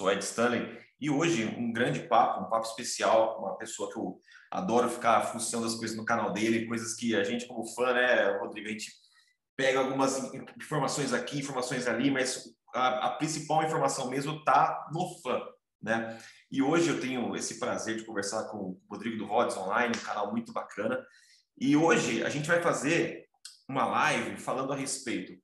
Sou 0.00 0.10
Ed 0.10 0.24
Stanley 0.24 0.78
e 0.98 1.10
hoje 1.10 1.44
um 1.44 1.70
grande 1.70 2.00
papo, 2.00 2.40
um 2.40 2.48
papo 2.48 2.66
especial 2.66 3.38
uma 3.38 3.58
pessoa 3.58 3.92
que 3.92 3.98
eu 3.98 4.18
adoro 4.50 4.88
ficar 4.88 5.20
funcionando 5.24 5.66
as 5.66 5.74
coisas 5.74 5.94
no 5.94 6.06
canal 6.06 6.32
dele, 6.32 6.66
coisas 6.66 6.94
que 6.94 7.14
a 7.14 7.22
gente 7.22 7.46
como 7.46 7.66
fã, 7.66 7.92
né, 7.92 8.38
Rodrigo, 8.38 8.66
a 8.66 8.70
gente 8.70 8.90
pega 9.54 9.78
algumas 9.78 10.32
informações 10.56 11.12
aqui, 11.12 11.40
informações 11.40 11.86
ali, 11.86 12.10
mas 12.10 12.46
a, 12.74 13.08
a 13.08 13.10
principal 13.10 13.62
informação 13.62 14.08
mesmo 14.08 14.42
tá 14.42 14.88
no 14.90 15.20
fã, 15.20 15.38
né? 15.82 16.18
E 16.50 16.62
hoje 16.62 16.88
eu 16.88 16.98
tenho 16.98 17.36
esse 17.36 17.58
prazer 17.58 17.96
de 17.96 18.06
conversar 18.06 18.44
com 18.44 18.56
o 18.56 18.80
Rodrigo 18.90 19.18
do 19.18 19.26
Rods 19.26 19.54
Online, 19.58 19.92
um 19.94 20.06
canal 20.06 20.30
muito 20.30 20.50
bacana. 20.50 20.98
E 21.58 21.76
hoje 21.76 22.24
a 22.24 22.30
gente 22.30 22.48
vai 22.48 22.62
fazer 22.62 23.26
uma 23.68 23.84
live 23.84 24.38
falando 24.38 24.72
a 24.72 24.76
respeito 24.76 25.34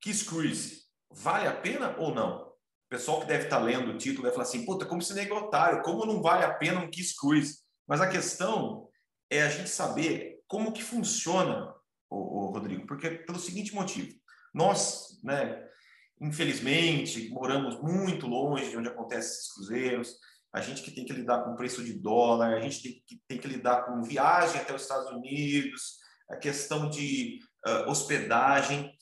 Kiss 0.00 0.24
Cruise 0.24 0.84
vale 1.10 1.48
a 1.48 1.52
pena 1.52 1.96
ou 1.98 2.14
não? 2.14 2.53
Pessoal 2.94 3.20
que 3.20 3.26
deve 3.26 3.42
estar 3.42 3.58
lendo 3.58 3.90
o 3.90 3.98
título 3.98 4.22
vai 4.22 4.30
falar 4.30 4.44
assim, 4.44 4.64
puta, 4.64 4.86
como 4.86 5.02
esse 5.02 5.12
nego 5.14 5.34
otário, 5.34 5.82
como 5.82 6.06
não 6.06 6.22
vale 6.22 6.44
a 6.44 6.54
pena 6.54 6.78
um 6.78 6.88
Kiss 6.88 7.12
Cruise? 7.18 7.58
Mas 7.88 8.00
a 8.00 8.08
questão 8.08 8.88
é 9.28 9.42
a 9.42 9.48
gente 9.48 9.68
saber 9.68 10.38
como 10.46 10.70
que 10.70 10.80
funciona, 10.80 11.74
o, 12.08 12.52
Rodrigo, 12.52 12.86
porque 12.86 13.10
pelo 13.10 13.40
seguinte 13.40 13.74
motivo, 13.74 14.14
nós, 14.54 15.20
né, 15.24 15.60
infelizmente, 16.20 17.28
moramos 17.30 17.82
muito 17.82 18.28
longe 18.28 18.70
de 18.70 18.76
onde 18.76 18.86
acontecem 18.86 19.28
esses 19.28 19.52
cruzeiros, 19.52 20.14
a 20.52 20.60
gente 20.60 20.80
que 20.80 20.92
tem 20.92 21.04
que 21.04 21.12
lidar 21.12 21.42
com 21.42 21.50
o 21.50 21.56
preço 21.56 21.82
de 21.82 21.94
dólar, 21.94 22.54
a 22.54 22.60
gente 22.60 22.80
tem 22.80 23.02
que, 23.04 23.20
tem 23.26 23.38
que 23.38 23.48
lidar 23.48 23.86
com 23.86 24.04
viagem 24.04 24.60
até 24.60 24.72
os 24.72 24.82
Estados 24.82 25.10
Unidos, 25.10 25.96
a 26.30 26.36
questão 26.36 26.88
de 26.88 27.40
uh, 27.66 27.90
hospedagem. 27.90 28.96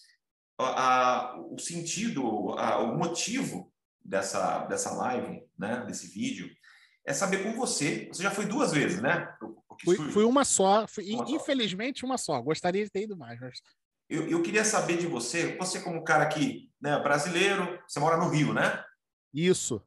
A, 0.59 1.37
o 1.51 1.59
sentido, 1.59 2.53
a, 2.57 2.79
o 2.79 2.97
motivo 2.97 3.72
dessa, 4.05 4.67
dessa 4.67 4.92
live, 4.92 5.42
né, 5.58 5.84
desse 5.86 6.08
vídeo, 6.08 6.50
é 7.06 7.12
saber 7.12 7.42
com 7.42 7.55
você. 7.55 8.06
Você 8.08 8.22
já 8.22 8.31
foi 8.31 8.47
duas 8.47 8.72
vezes, 8.72 9.00
né? 9.00 9.28
Fui, 9.84 9.97
fui, 10.11 10.25
uma 10.25 10.45
só, 10.45 10.86
fui, 10.86 11.12
uma 11.14 11.31
infelizmente 11.31 12.00
só. 12.00 12.06
uma 12.06 12.19
só. 12.19 12.41
Gostaria 12.41 12.84
de 12.84 12.91
ter 12.91 13.03
ido 13.03 13.17
mais. 13.17 13.41
Mas... 13.41 13.61
Eu, 14.08 14.28
eu 14.28 14.42
queria 14.42 14.64
saber 14.64 14.98
de 14.98 15.06
você, 15.06 15.56
você 15.56 15.80
como 15.80 16.05
cara 16.05 16.27
que, 16.27 16.70
né, 16.80 16.98
brasileiro, 17.00 17.80
você 17.89 17.98
mora 17.98 18.17
no 18.17 18.28
Rio, 18.28 18.53
né? 18.53 18.84
Isso. 19.33 19.83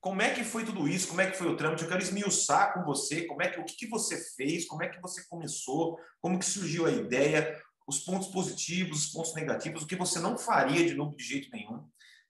Como 0.00 0.22
é 0.22 0.32
que 0.32 0.44
foi 0.44 0.64
tudo 0.64 0.88
isso? 0.88 1.08
Como 1.08 1.20
é 1.20 1.30
que 1.30 1.36
foi 1.36 1.48
o 1.48 1.56
trâmite? 1.56 1.82
Eu 1.82 1.88
quero 1.88 2.02
esmiuçar 2.02 2.72
com 2.72 2.84
você. 2.84 3.26
Como 3.26 3.42
é 3.42 3.48
que 3.48 3.60
o 3.60 3.64
que, 3.64 3.76
que 3.76 3.88
você 3.88 4.16
fez? 4.36 4.66
Como 4.66 4.82
é 4.82 4.88
que 4.88 5.00
você 5.00 5.26
começou? 5.28 5.98
Como 6.20 6.38
que 6.38 6.46
surgiu 6.46 6.86
a 6.86 6.90
ideia? 6.90 7.60
os 7.88 8.00
pontos 8.00 8.28
positivos, 8.28 9.06
os 9.06 9.12
pontos 9.12 9.34
negativos, 9.34 9.82
o 9.82 9.86
que 9.86 9.96
você 9.96 10.20
não 10.20 10.36
faria 10.36 10.86
de 10.86 10.94
novo 10.94 11.16
de 11.16 11.24
jeito 11.24 11.48
nenhum. 11.50 11.88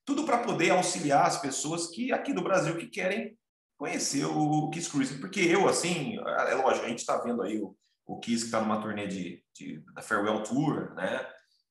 Tudo 0.09 0.25
para 0.25 0.39
poder 0.39 0.71
auxiliar 0.71 1.27
as 1.27 1.39
pessoas 1.39 1.89
que 1.89 2.15
aqui 2.15 2.33
do 2.33 2.43
Brasil 2.43 2.75
que 2.79 2.87
querem 2.87 3.39
conhecer 3.77 4.25
o 4.25 4.71
Kiss 4.71 4.89
Cruise. 4.89 5.19
Porque 5.19 5.39
eu, 5.39 5.69
assim, 5.69 6.17
é 6.17 6.55
lógico, 6.55 6.87
a 6.87 6.89
gente 6.89 7.01
está 7.01 7.19
vendo 7.19 7.43
aí 7.43 7.61
o, 7.61 7.77
o 8.07 8.19
Kiss 8.19 8.45
que 8.45 8.47
está 8.47 8.59
numa 8.59 8.81
turnê 8.81 9.07
de, 9.07 9.45
de, 9.55 9.85
da 9.93 10.01
Farewell 10.01 10.43
Tour, 10.43 10.95
né? 10.95 11.29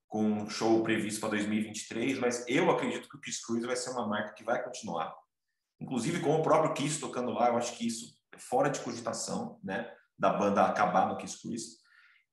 Com 0.07 0.23
um 0.23 0.47
show 0.51 0.83
previsto 0.83 1.19
para 1.19 1.29
2023, 1.29 2.19
mas 2.19 2.47
eu 2.47 2.69
acredito 2.69 3.09
que 3.09 3.17
o 3.17 3.19
Kiss 3.19 3.41
Cruise 3.43 3.65
vai 3.65 3.75
ser 3.75 3.89
uma 3.89 4.07
marca 4.07 4.35
que 4.35 4.43
vai 4.43 4.63
continuar. 4.63 5.11
Inclusive 5.79 6.19
com 6.19 6.35
o 6.35 6.43
próprio 6.43 6.75
Kiss 6.75 6.99
tocando 6.99 7.31
lá, 7.31 7.47
eu 7.47 7.57
acho 7.57 7.75
que 7.75 7.87
isso 7.87 8.05
é 8.31 8.37
fora 8.37 8.69
de 8.69 8.79
cogitação, 8.81 9.59
né? 9.63 9.91
Da 10.15 10.29
banda 10.31 10.63
acabar 10.63 11.09
no 11.09 11.17
Kiss 11.17 11.41
Cruise. 11.41 11.77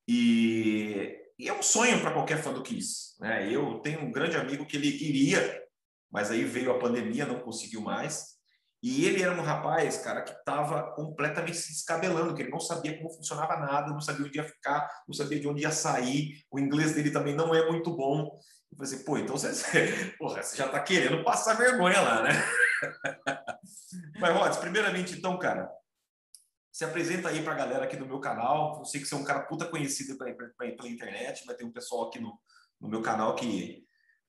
E 0.06 1.18
e 1.38 1.48
é 1.48 1.52
um 1.52 1.62
sonho 1.62 2.00
para 2.00 2.12
qualquer 2.12 2.42
fã 2.42 2.52
do 2.52 2.62
Kiss. 2.62 3.20
Né? 3.20 3.52
Eu 3.52 3.80
tenho 3.80 4.02
um 4.02 4.12
grande 4.12 4.36
amigo 4.36 4.66
que 4.66 4.76
ele 4.76 4.88
iria, 4.88 5.63
mas 6.14 6.30
aí 6.30 6.44
veio 6.44 6.70
a 6.70 6.78
pandemia, 6.78 7.26
não 7.26 7.40
conseguiu 7.40 7.80
mais. 7.80 8.34
E 8.80 9.04
ele 9.04 9.20
era 9.20 9.32
um 9.32 9.42
rapaz, 9.42 9.96
cara, 9.96 10.22
que 10.22 10.30
estava 10.30 10.94
completamente 10.94 11.56
se 11.56 11.72
descabelando, 11.72 12.36
que 12.36 12.42
ele 12.42 12.52
não 12.52 12.60
sabia 12.60 12.96
como 12.96 13.10
funcionava 13.10 13.56
nada, 13.56 13.90
não 13.90 14.00
sabia 14.00 14.24
onde 14.24 14.38
ia 14.38 14.44
ficar, 14.44 14.88
não 15.08 15.12
sabia 15.12 15.40
de 15.40 15.48
onde 15.48 15.62
ia 15.62 15.72
sair. 15.72 16.44
O 16.52 16.60
inglês 16.60 16.94
dele 16.94 17.10
também 17.10 17.34
não 17.34 17.52
é 17.52 17.68
muito 17.68 17.90
bom. 17.90 18.38
Eu 18.70 18.76
falei 18.76 18.94
assim, 18.94 19.04
pô, 19.04 19.18
então 19.18 19.36
você, 19.36 20.14
porra, 20.16 20.40
você 20.40 20.56
já 20.56 20.66
está 20.66 20.78
querendo 20.80 21.24
passar 21.24 21.54
vergonha 21.54 22.00
lá, 22.00 22.22
né? 22.22 22.30
Mas, 24.20 24.36
Rods, 24.36 24.58
primeiramente, 24.58 25.18
então, 25.18 25.36
cara, 25.36 25.68
se 26.70 26.84
apresenta 26.84 27.28
aí 27.28 27.42
para 27.42 27.54
a 27.54 27.56
galera 27.56 27.84
aqui 27.86 27.96
do 27.96 28.06
meu 28.06 28.20
canal. 28.20 28.78
Eu 28.78 28.84
sei 28.84 29.00
que 29.00 29.08
você 29.08 29.16
é 29.16 29.18
um 29.18 29.24
cara 29.24 29.46
puta 29.46 29.66
conhecido 29.66 30.16
pela, 30.16 30.30
internet, 30.88 31.44
vai 31.44 31.56
ter 31.56 31.64
um 31.64 31.72
pessoal 31.72 32.06
aqui 32.06 32.20
no, 32.20 32.38
no 32.80 32.88
meu 32.88 33.02
canal 33.02 33.34
que 33.34 33.84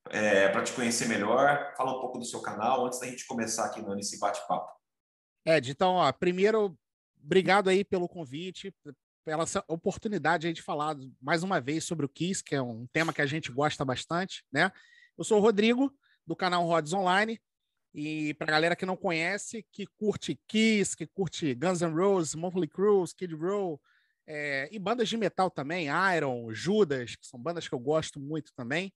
é, 0.10 0.50
para 0.50 0.64
te 0.64 0.74
conhecer 0.74 1.08
melhor. 1.08 1.74
Fala 1.76 1.98
um 1.98 2.00
pouco 2.00 2.18
do 2.18 2.26
seu 2.26 2.42
canal 2.42 2.86
antes 2.86 3.00
da 3.00 3.08
gente 3.08 3.26
começar 3.26 3.66
aqui 3.66 3.82
nesse 3.82 4.20
bate-papo. 4.20 4.72
Ed, 5.46 5.72
então, 5.72 5.94
ó, 5.94 6.12
primeiro, 6.12 6.78
obrigado 7.24 7.70
aí 7.70 7.84
pelo 7.84 8.08
convite, 8.08 8.74
pela 9.24 9.46
oportunidade 9.68 10.48
aí 10.48 10.54
de 10.54 10.62
falar 10.62 10.96
mais 11.22 11.44
uma 11.44 11.60
vez 11.60 11.84
sobre 11.84 12.06
o 12.06 12.10
Kiss, 12.10 12.44
que 12.44 12.56
é 12.56 12.62
um 12.62 12.88
tema 12.88 13.14
que 13.14 13.22
a 13.22 13.26
gente 13.26 13.52
gosta 13.52 13.84
bastante, 13.84 14.44
né? 14.52 14.72
Eu 15.18 15.24
sou 15.24 15.38
o 15.38 15.42
Rodrigo, 15.42 15.94
do 16.26 16.36
canal 16.36 16.66
Rods 16.66 16.94
Online. 16.94 17.40
E 17.94 18.34
para 18.34 18.48
galera 18.48 18.76
que 18.76 18.86
não 18.86 18.98
conhece, 18.98 19.66
que 19.72 19.88
curte 19.98 20.38
Kiss, 20.48 20.98
que 20.98 21.08
curte 21.08 21.56
Guns 21.56 21.82
N' 21.82 21.96
Roses, 21.96 22.36
Motley 22.36 22.68
Crue, 22.68 23.06
Skid 23.06 23.34
Row, 23.34 23.80
é, 24.28 24.68
e 24.72 24.78
bandas 24.78 25.08
de 25.08 25.16
metal 25.16 25.50
também, 25.50 25.88
Iron, 26.16 26.52
Judas, 26.52 27.16
que 27.16 27.26
são 27.26 27.40
bandas 27.40 27.68
que 27.68 27.74
eu 27.74 27.80
gosto 27.80 28.20
muito 28.20 28.52
também. 28.54 28.92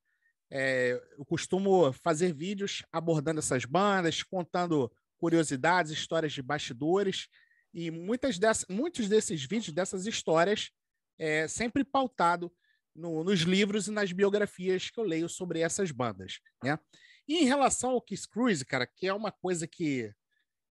É, 0.51 0.99
eu 1.17 1.25
costumo 1.25 1.93
fazer 1.93 2.33
vídeos 2.33 2.83
abordando 2.91 3.39
essas 3.39 3.65
bandas, 3.65 4.23
contando 4.23 4.91
curiosidades, 5.17 5.91
histórias 5.91 6.33
de 6.33 6.41
bastidores, 6.41 7.27
e 7.73 7.91
muitas 7.91 8.39
dessas, 8.39 8.65
muitos 8.67 9.07
desses 9.07 9.43
vídeos, 9.43 9.73
dessas 9.73 10.05
histórias, 10.07 10.71
é 11.17 11.47
sempre 11.47 11.83
pautado 11.83 12.51
no, 12.95 13.23
nos 13.23 13.41
livros 13.41 13.87
e 13.87 13.91
nas 13.91 14.11
biografias 14.11 14.89
que 14.89 14.99
eu 14.99 15.03
leio 15.03 15.29
sobre 15.29 15.59
essas 15.59 15.91
bandas, 15.91 16.39
né? 16.63 16.79
E 17.27 17.37
em 17.37 17.45
relação 17.45 17.91
ao 17.91 18.01
Kiss 18.01 18.27
Cruise, 18.27 18.65
cara, 18.65 18.87
que 18.87 19.05
é 19.05 19.13
uma 19.13 19.31
coisa 19.31 19.67
que, 19.67 20.11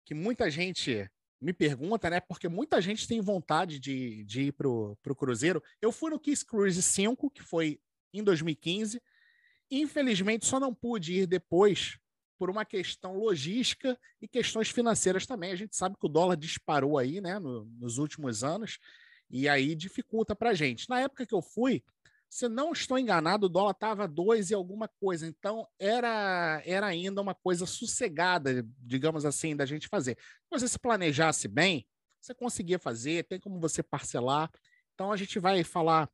que 0.06 0.14
muita 0.14 0.50
gente 0.50 1.06
me 1.40 1.52
pergunta, 1.52 2.08
né? 2.08 2.18
Porque 2.18 2.48
muita 2.48 2.80
gente 2.80 3.06
tem 3.06 3.20
vontade 3.20 3.78
de, 3.78 4.24
de 4.24 4.42
ir 4.44 4.52
pro, 4.52 4.96
pro 5.02 5.14
Cruzeiro. 5.14 5.62
Eu 5.82 5.92
fui 5.92 6.10
no 6.10 6.18
Kiss 6.18 6.44
Cruise 6.44 6.82
5, 6.82 7.30
que 7.30 7.42
foi 7.42 7.78
em 8.12 8.24
2015. 8.24 9.02
Infelizmente, 9.70 10.46
só 10.46 10.60
não 10.60 10.74
pude 10.74 11.14
ir 11.14 11.26
depois 11.26 11.98
por 12.38 12.50
uma 12.50 12.64
questão 12.64 13.16
logística 13.16 13.98
e 14.20 14.28
questões 14.28 14.68
financeiras 14.68 15.26
também. 15.26 15.52
A 15.52 15.56
gente 15.56 15.76
sabe 15.76 15.96
que 15.98 16.06
o 16.06 16.08
dólar 16.08 16.36
disparou 16.36 16.98
aí, 16.98 17.20
né, 17.20 17.38
no, 17.38 17.64
nos 17.78 17.98
últimos 17.98 18.44
anos, 18.44 18.78
e 19.30 19.48
aí 19.48 19.74
dificulta 19.74 20.36
para 20.36 20.54
gente. 20.54 20.88
Na 20.88 21.00
época 21.00 21.26
que 21.26 21.34
eu 21.34 21.42
fui, 21.42 21.82
se 22.28 22.48
não 22.48 22.72
estou 22.72 22.98
enganado, 22.98 23.46
o 23.46 23.48
dólar 23.48 23.72
estava 23.72 24.06
dois 24.06 24.50
e 24.50 24.54
alguma 24.54 24.88
coisa. 25.00 25.26
Então, 25.26 25.66
era, 25.78 26.62
era 26.64 26.86
ainda 26.86 27.20
uma 27.20 27.34
coisa 27.34 27.66
sossegada, 27.66 28.66
digamos 28.78 29.24
assim, 29.24 29.56
da 29.56 29.64
gente 29.64 29.88
fazer. 29.88 30.16
Se 30.18 30.50
você 30.50 30.68
se 30.68 30.78
planejasse 30.78 31.48
bem, 31.48 31.86
você 32.20 32.34
conseguia 32.34 32.78
fazer, 32.78 33.24
tem 33.24 33.40
como 33.40 33.60
você 33.60 33.82
parcelar. 33.82 34.50
Então, 34.94 35.12
a 35.12 35.16
gente 35.16 35.38
vai 35.38 35.62
falar 35.64 36.10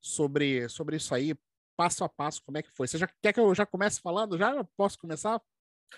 sobre, 0.00 0.68
sobre 0.68 0.96
isso 0.96 1.14
aí, 1.14 1.34
passo 1.80 2.04
a 2.04 2.08
passo, 2.10 2.42
como 2.44 2.58
é 2.58 2.62
que 2.62 2.70
foi. 2.70 2.86
Você 2.86 2.98
já 2.98 3.08
quer 3.22 3.32
que 3.32 3.40
eu 3.40 3.54
já 3.54 3.64
comece 3.64 4.02
falando? 4.02 4.36
Já 4.36 4.62
posso 4.76 4.98
começar? 4.98 5.40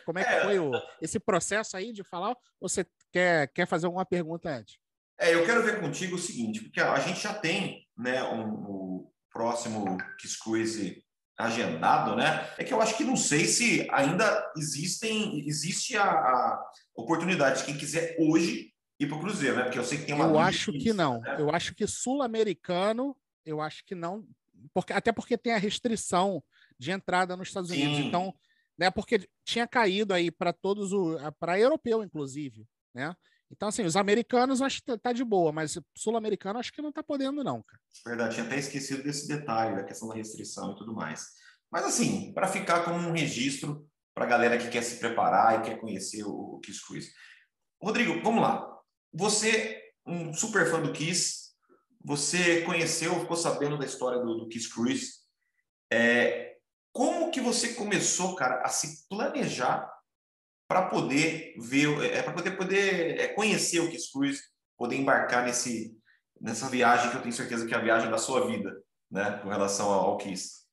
Como 0.07 0.17
é 0.21 0.25
que 0.25 0.31
é, 0.31 0.43
foi 0.45 0.59
o, 0.61 0.71
esse 1.01 1.19
processo 1.19 1.77
aí 1.77 1.93
de 1.93 2.05
falar? 2.05 2.37
Ou 2.61 2.69
você 2.69 2.87
quer, 3.11 3.49
quer 3.49 3.67
fazer 3.67 3.87
alguma 3.87 4.07
pergunta 4.07 4.49
antes? 4.49 4.79
É, 5.19 5.35
eu 5.35 5.45
quero 5.45 5.61
ver 5.65 5.81
contigo 5.81 6.15
o 6.15 6.21
seguinte, 6.21 6.63
porque 6.63 6.81
a 6.81 7.01
gente 7.01 7.21
já 7.21 7.35
tem 7.35 7.85
né, 7.99 8.23
um, 8.23 8.45
um 8.45 9.11
próximo 9.29 9.99
Kiss 10.21 10.39
Cruise 10.39 11.05
agendado, 11.37 12.15
né? 12.15 12.49
É 12.57 12.63
que 12.63 12.73
eu 12.73 12.81
acho 12.81 12.97
que 12.97 13.03
não 13.03 13.17
sei 13.17 13.47
se 13.47 13.89
ainda 13.91 14.53
existem 14.57 15.45
existe 15.49 15.97
a, 15.97 16.05
a 16.05 16.65
oportunidade 16.95 17.59
de 17.59 17.65
quem 17.65 17.77
quiser 17.77 18.15
hoje 18.21 18.73
ir 19.01 19.09
para 19.09 19.17
o 19.17 19.21
Cruzeiro, 19.21 19.57
né? 19.57 19.65
Porque 19.65 19.81
eu 19.81 19.85
sei 19.85 19.99
que 19.99 20.05
tem 20.05 20.15
uma. 20.15 20.27
Eu 20.27 20.39
acho 20.39 20.71
que 20.73 20.93
não. 20.93 21.21
Né? 21.21 21.37
Eu 21.41 21.51
acho 21.51 21.75
que 21.75 21.89
sul-americano, 21.89 23.17
eu 23.45 23.61
acho 23.61 23.85
que 23.85 23.97
não, 23.97 24.25
porque 24.73 24.93
até 24.93 25.13
porque 25.13 25.39
tem 25.39 25.53
a 25.53 25.59
restrição 25.59 26.43
de 26.79 26.91
entrada 26.91 27.37
nos 27.37 27.49
Estados 27.49 27.71
Unidos. 27.71 27.97
Sim. 27.97 28.07
Então, 28.09 28.35
né? 28.79 28.91
Porque 28.91 29.29
tinha 29.45 29.67
caído 29.67 30.13
aí 30.15 30.31
para 30.31 30.53
todos 30.53 30.93
o 30.93 31.17
para 31.39 31.59
europeu, 31.59 32.03
inclusive, 32.03 32.67
né? 32.95 33.15
Então, 33.51 33.69
assim, 33.69 33.85
os 33.85 33.97
americanos 33.97 34.63
acho 34.63 34.79
que 34.79 34.87
tá, 34.87 34.97
tá 34.97 35.13
de 35.13 35.23
boa, 35.23 35.53
mas 35.53 35.79
sul-americano 35.95 36.59
acho 36.59 36.73
que 36.73 36.81
não 36.81 36.91
tá 36.91 37.03
podendo, 37.03 37.45
não, 37.45 37.63
cara. 37.63 37.81
Verdade, 38.07 38.35
tinha 38.35 38.47
até 38.47 38.59
esquecido 38.59 39.03
desse 39.03 39.29
detalhe, 39.29 39.77
da 39.77 39.85
questão 39.85 40.09
da 40.09 40.15
restrição 40.15 40.73
e 40.73 40.77
tudo 40.77 40.95
mais. 40.95 41.27
Mas, 41.71 41.85
assim, 41.85 42.33
para 42.33 42.49
ficar 42.49 42.83
como 42.83 42.97
um 42.97 43.13
registro 43.13 43.87
para 44.15 44.25
a 44.25 44.29
galera 44.29 44.59
que 44.59 44.69
quer 44.69 44.83
se 44.83 44.99
preparar 44.99 45.61
e 45.61 45.63
quer 45.65 45.79
conhecer 45.79 46.25
o 46.25 46.59
Kiss 46.65 46.85
Cruise. 46.87 47.13
Rodrigo, 47.83 48.23
vamos 48.23 48.43
lá. 48.43 48.67
Você, 49.13 49.83
um 50.07 50.33
super 50.33 50.71
fã 50.71 50.81
do 50.81 50.93
Kiss, 50.93 51.42
você 52.05 52.63
conheceu, 52.63 53.19
ficou 53.21 53.37
sabendo 53.37 53.79
da 53.79 53.85
história 53.85 54.19
do, 54.21 54.39
do 54.39 54.49
Kiss 54.49 54.73
Cruise. 54.73 55.21
É, 55.91 56.57
como 56.93 57.31
que 57.31 57.41
você 57.41 57.75
começou, 57.75 58.35
cara, 58.35 58.63
a 58.63 58.69
se 58.69 59.07
planejar 59.09 59.91
para 60.69 60.89
poder 60.89 61.55
ver, 61.59 62.03
é, 62.05 62.23
para 62.23 62.33
poder 62.33 62.57
poder 62.57 63.21
é, 63.21 63.29
conhecer 63.29 63.81
o 63.81 63.91
Kiss 63.91 64.11
Cruise, 64.11 64.43
poder 64.77 64.97
embarcar 64.97 65.45
nesse 65.45 65.97
nessa 66.41 66.69
viagem 66.69 67.09
que 67.09 67.17
eu 67.17 67.23
tenho 67.23 67.33
certeza 67.33 67.65
que 67.65 67.73
é 67.73 67.77
a 67.77 67.81
viagem 67.81 68.11
da 68.11 68.19
sua 68.19 68.45
vida, 68.49 68.83
né, 69.09 69.39
com 69.39 69.49
relação 69.49 69.89
ao 69.93 70.19
Kiss. 70.19 70.67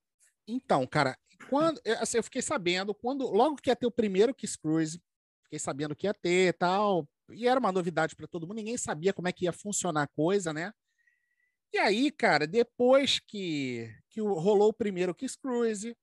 Então, 0.48 0.88
cara, 0.88 1.16
quando 1.48 1.80
assim, 2.00 2.18
eu 2.18 2.24
fiquei 2.24 2.42
sabendo 2.42 2.92
quando 2.96 3.28
logo 3.28 3.58
que 3.58 3.70
ia 3.70 3.76
ter 3.76 3.86
o 3.86 3.92
primeiro 3.92 4.34
Kiss 4.34 4.58
Cruise, 4.58 5.00
fiquei 5.44 5.60
sabendo 5.60 5.96
que 5.96 6.08
ia 6.08 6.14
ter, 6.14 6.56
tal, 6.56 7.08
e 7.30 7.48
era 7.48 7.60
uma 7.60 7.72
novidade 7.72 8.16
para 8.16 8.28
todo 8.28 8.48
mundo, 8.48 8.58
ninguém 8.58 8.78
sabia 8.78 9.14
como 9.14 9.28
é 9.28 9.32
que 9.32 9.46
ia 9.46 9.54
funcionar 9.54 10.04
a 10.04 10.08
coisa, 10.08 10.52
né? 10.52 10.74
E 11.72 11.78
aí, 11.78 12.12
cara, 12.12 12.48
depois 12.48 13.20
que, 13.20 13.94
que 14.10 14.20
rolou 14.22 14.70
o 14.70 14.74
primeiro 14.74 15.14
Kiss 15.14 15.38
Cruise, 15.38 15.96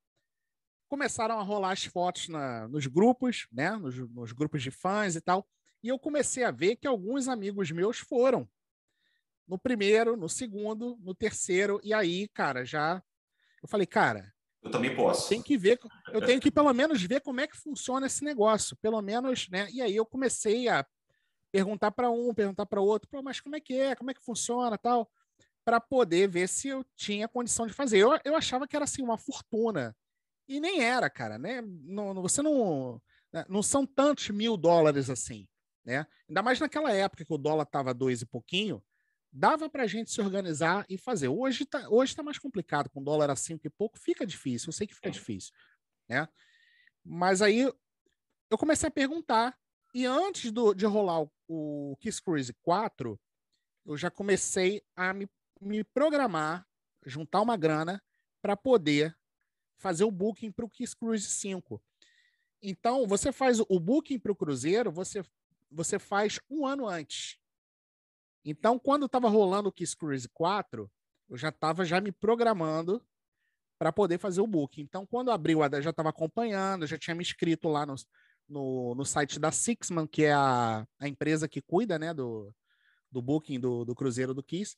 começaram 0.88 1.38
a 1.38 1.42
rolar 1.42 1.72
as 1.72 1.84
fotos 1.84 2.28
na, 2.28 2.68
nos 2.68 2.86
grupos, 2.86 3.48
né? 3.50 3.72
Nos, 3.76 3.96
nos, 4.10 4.32
grupos 4.32 4.62
de 4.62 4.70
fãs 4.70 5.16
e 5.16 5.20
tal. 5.20 5.46
E 5.82 5.88
eu 5.88 5.98
comecei 5.98 6.44
a 6.44 6.50
ver 6.50 6.76
que 6.76 6.86
alguns 6.86 7.26
amigos 7.26 7.70
meus 7.70 7.98
foram. 7.98 8.48
No 9.46 9.58
primeiro, 9.58 10.16
no 10.16 10.28
segundo, 10.28 10.96
no 11.00 11.14
terceiro. 11.14 11.80
E 11.82 11.92
aí, 11.92 12.28
cara, 12.28 12.64
já. 12.64 13.02
Eu 13.62 13.68
falei, 13.68 13.86
cara. 13.86 14.32
Eu 14.62 14.70
também 14.70 14.94
posso. 14.94 15.28
Tem 15.28 15.42
que 15.42 15.56
ver. 15.56 15.78
Eu 16.12 16.24
tenho 16.24 16.40
que 16.40 16.50
pelo 16.50 16.72
menos 16.72 17.02
ver 17.02 17.20
como 17.20 17.40
é 17.40 17.46
que 17.46 17.56
funciona 17.56 18.06
esse 18.06 18.24
negócio. 18.24 18.76
Pelo 18.76 19.00
menos, 19.02 19.48
né? 19.48 19.68
E 19.72 19.82
aí 19.82 19.94
eu 19.94 20.06
comecei 20.06 20.68
a 20.68 20.84
perguntar 21.52 21.90
para 21.90 22.10
um, 22.10 22.34
perguntar 22.34 22.66
para 22.66 22.80
outro, 22.80 23.08
mas 23.22 23.40
como 23.40 23.56
é 23.56 23.60
que 23.60 23.74
é? 23.74 23.94
Como 23.94 24.10
é 24.10 24.14
que 24.14 24.24
funciona 24.24 24.76
tal? 24.76 25.10
Para 25.66 25.80
poder 25.80 26.28
ver 26.28 26.48
se 26.48 26.68
eu 26.68 26.84
tinha 26.94 27.26
condição 27.26 27.66
de 27.66 27.72
fazer. 27.72 27.98
Eu, 27.98 28.16
eu 28.24 28.36
achava 28.36 28.68
que 28.68 28.76
era 28.76 28.84
assim 28.84 29.02
uma 29.02 29.18
fortuna 29.18 29.96
e 30.48 30.60
nem 30.60 30.80
era, 30.80 31.10
cara, 31.10 31.38
né? 31.38 31.60
Não, 31.60 32.14
você 32.22 32.40
não. 32.40 33.02
Né, 33.32 33.44
não 33.48 33.64
são 33.64 33.84
tantos 33.84 34.28
mil 34.30 34.56
dólares 34.56 35.10
assim, 35.10 35.48
né? 35.84 36.06
Ainda 36.28 36.42
mais 36.42 36.60
naquela 36.60 36.92
época 36.92 37.24
que 37.24 37.32
o 37.34 37.38
dólar 37.38 37.64
estava 37.64 37.92
dois 37.92 38.22
e 38.22 38.26
pouquinho, 38.26 38.80
dava 39.32 39.68
para 39.68 39.82
a 39.82 39.86
gente 39.88 40.12
se 40.12 40.20
organizar 40.20 40.86
e 40.88 40.96
fazer. 40.96 41.26
Hoje 41.26 41.64
está 41.64 41.88
hoje 41.88 42.14
tá 42.14 42.22
mais 42.22 42.38
complicado, 42.38 42.88
com 42.88 43.02
dólar 43.02 43.28
a 43.30 43.36
cinco 43.36 43.66
e 43.66 43.70
pouco, 43.70 43.98
fica 43.98 44.24
difícil, 44.24 44.68
eu 44.68 44.72
sei 44.72 44.86
que 44.86 44.94
fica 44.94 45.10
difícil, 45.10 45.52
né? 46.08 46.28
Mas 47.04 47.42
aí 47.42 47.60
eu 48.48 48.56
comecei 48.56 48.88
a 48.88 48.92
perguntar, 48.92 49.58
e 49.92 50.06
antes 50.06 50.52
do, 50.52 50.72
de 50.72 50.86
rolar 50.86 51.22
o, 51.22 51.30
o 51.48 51.96
Kiss 51.96 52.22
Cruise 52.22 52.54
4, 52.62 53.18
eu 53.84 53.96
já 53.96 54.10
comecei 54.10 54.82
a 54.94 55.12
me, 55.12 55.28
me 55.60 55.84
programar, 55.84 56.66
juntar 57.04 57.40
uma 57.40 57.56
grana 57.56 58.02
para 58.42 58.56
poder 58.56 59.16
fazer 59.78 60.04
o 60.04 60.10
booking 60.10 60.50
para 60.50 60.64
o 60.64 60.70
Kiss 60.70 60.94
Cruise 60.96 61.26
5. 61.26 61.82
Então, 62.62 63.06
você 63.06 63.32
faz 63.32 63.60
o 63.60 63.80
booking 63.80 64.18
para 64.18 64.32
o 64.32 64.36
cruzeiro, 64.36 64.90
você, 64.90 65.22
você 65.70 65.98
faz 65.98 66.40
um 66.48 66.66
ano 66.66 66.86
antes. 66.86 67.38
Então, 68.44 68.78
quando 68.78 69.06
estava 69.06 69.28
rolando 69.28 69.68
o 69.68 69.72
Kiss 69.72 69.96
Cruise 69.96 70.28
4, 70.28 70.90
eu 71.28 71.36
já 71.36 71.48
estava 71.48 71.84
já 71.84 72.00
me 72.00 72.12
programando 72.12 73.04
para 73.78 73.92
poder 73.92 74.18
fazer 74.18 74.40
o 74.40 74.46
booking. 74.46 74.82
Então, 74.82 75.06
quando 75.06 75.30
abriu, 75.30 75.62
eu 75.62 75.82
já 75.82 75.90
estava 75.90 76.08
acompanhando, 76.08 76.86
já 76.86 76.96
tinha 76.96 77.14
me 77.14 77.22
inscrito 77.22 77.68
lá 77.68 77.84
no, 77.84 77.94
no, 78.48 78.94
no 78.94 79.04
site 79.04 79.38
da 79.38 79.52
Sixman, 79.52 80.06
que 80.06 80.24
é 80.24 80.32
a, 80.32 80.86
a 80.98 81.08
empresa 81.08 81.48
que 81.48 81.60
cuida 81.60 81.98
né, 81.98 82.14
do, 82.14 82.54
do 83.10 83.20
booking 83.20 83.60
do, 83.60 83.84
do 83.84 83.94
Cruzeiro 83.94 84.32
do 84.32 84.42
Kiss. 84.42 84.76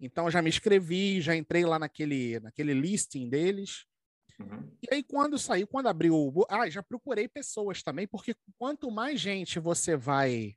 Então, 0.00 0.30
já 0.30 0.42
me 0.42 0.48
inscrevi, 0.48 1.20
já 1.20 1.34
entrei 1.34 1.64
lá 1.64 1.78
naquele, 1.78 2.40
naquele 2.40 2.74
listing 2.74 3.28
deles. 3.28 3.86
Uhum. 4.38 4.70
E 4.82 4.94
aí, 4.94 5.02
quando 5.02 5.38
saiu, 5.38 5.66
quando 5.66 5.88
abriu. 5.88 6.32
Ah, 6.48 6.68
já 6.68 6.82
procurei 6.82 7.28
pessoas 7.28 7.82
também, 7.82 8.06
porque 8.06 8.34
quanto 8.58 8.90
mais 8.90 9.20
gente 9.20 9.58
você 9.58 9.96
vai 9.96 10.56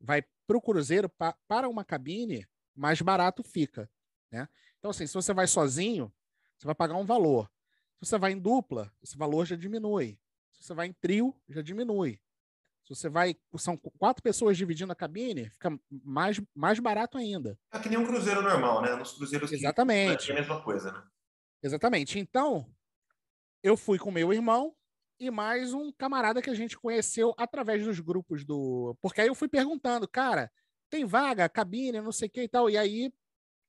vai 0.00 0.22
para 0.46 0.56
o 0.56 0.62
cruzeiro, 0.62 1.08
pa, 1.08 1.36
para 1.46 1.68
uma 1.68 1.84
cabine, 1.84 2.46
mais 2.74 3.02
barato 3.02 3.42
fica. 3.42 3.90
Né? 4.30 4.48
Então, 4.78 4.90
assim, 4.90 5.06
se 5.06 5.14
você 5.14 5.34
vai 5.34 5.46
sozinho, 5.46 6.12
você 6.56 6.66
vai 6.66 6.74
pagar 6.74 6.96
um 6.96 7.04
valor. 7.04 7.50
Se 7.94 8.06
você 8.08 8.18
vai 8.18 8.32
em 8.32 8.38
dupla, 8.38 8.92
esse 9.02 9.16
valor 9.16 9.44
já 9.44 9.56
diminui. 9.56 10.18
Se 10.52 10.62
você 10.62 10.74
vai 10.74 10.86
em 10.86 10.92
trio, 10.92 11.34
já 11.48 11.62
diminui. 11.62 12.20
Se 12.88 12.94
você 12.94 13.08
vai. 13.10 13.36
São 13.58 13.76
quatro 13.76 14.22
pessoas 14.22 14.56
dividindo 14.56 14.90
a 14.90 14.96
cabine, 14.96 15.50
fica 15.50 15.78
mais, 15.90 16.40
mais 16.54 16.78
barato 16.78 17.18
ainda. 17.18 17.58
É 17.70 17.78
que 17.78 17.88
nem 17.88 17.98
um 17.98 18.06
cruzeiro 18.06 18.40
normal, 18.40 18.80
né? 18.80 18.96
Nos 18.96 19.12
cruzeiros 19.12 19.52
Exatamente. 19.52 20.30
é 20.30 20.34
a 20.34 20.38
mesma 20.38 20.62
coisa, 20.62 20.90
né? 20.90 21.02
Exatamente. 21.62 22.18
Então, 22.18 22.66
eu 23.62 23.76
fui 23.76 23.98
com 23.98 24.10
meu 24.10 24.32
irmão 24.32 24.74
e 25.20 25.30
mais 25.30 25.74
um 25.74 25.92
camarada 25.92 26.40
que 26.40 26.48
a 26.48 26.54
gente 26.54 26.78
conheceu 26.78 27.34
através 27.36 27.84
dos 27.84 28.00
grupos 28.00 28.42
do. 28.42 28.96
Porque 29.02 29.20
aí 29.20 29.28
eu 29.28 29.34
fui 29.34 29.48
perguntando, 29.48 30.08
cara, 30.08 30.50
tem 30.88 31.04
vaga, 31.04 31.46
cabine, 31.46 32.00
não 32.00 32.12
sei 32.12 32.28
o 32.28 32.30
que 32.30 32.42
e 32.42 32.48
tal. 32.48 32.70
E 32.70 32.78
aí 32.78 33.12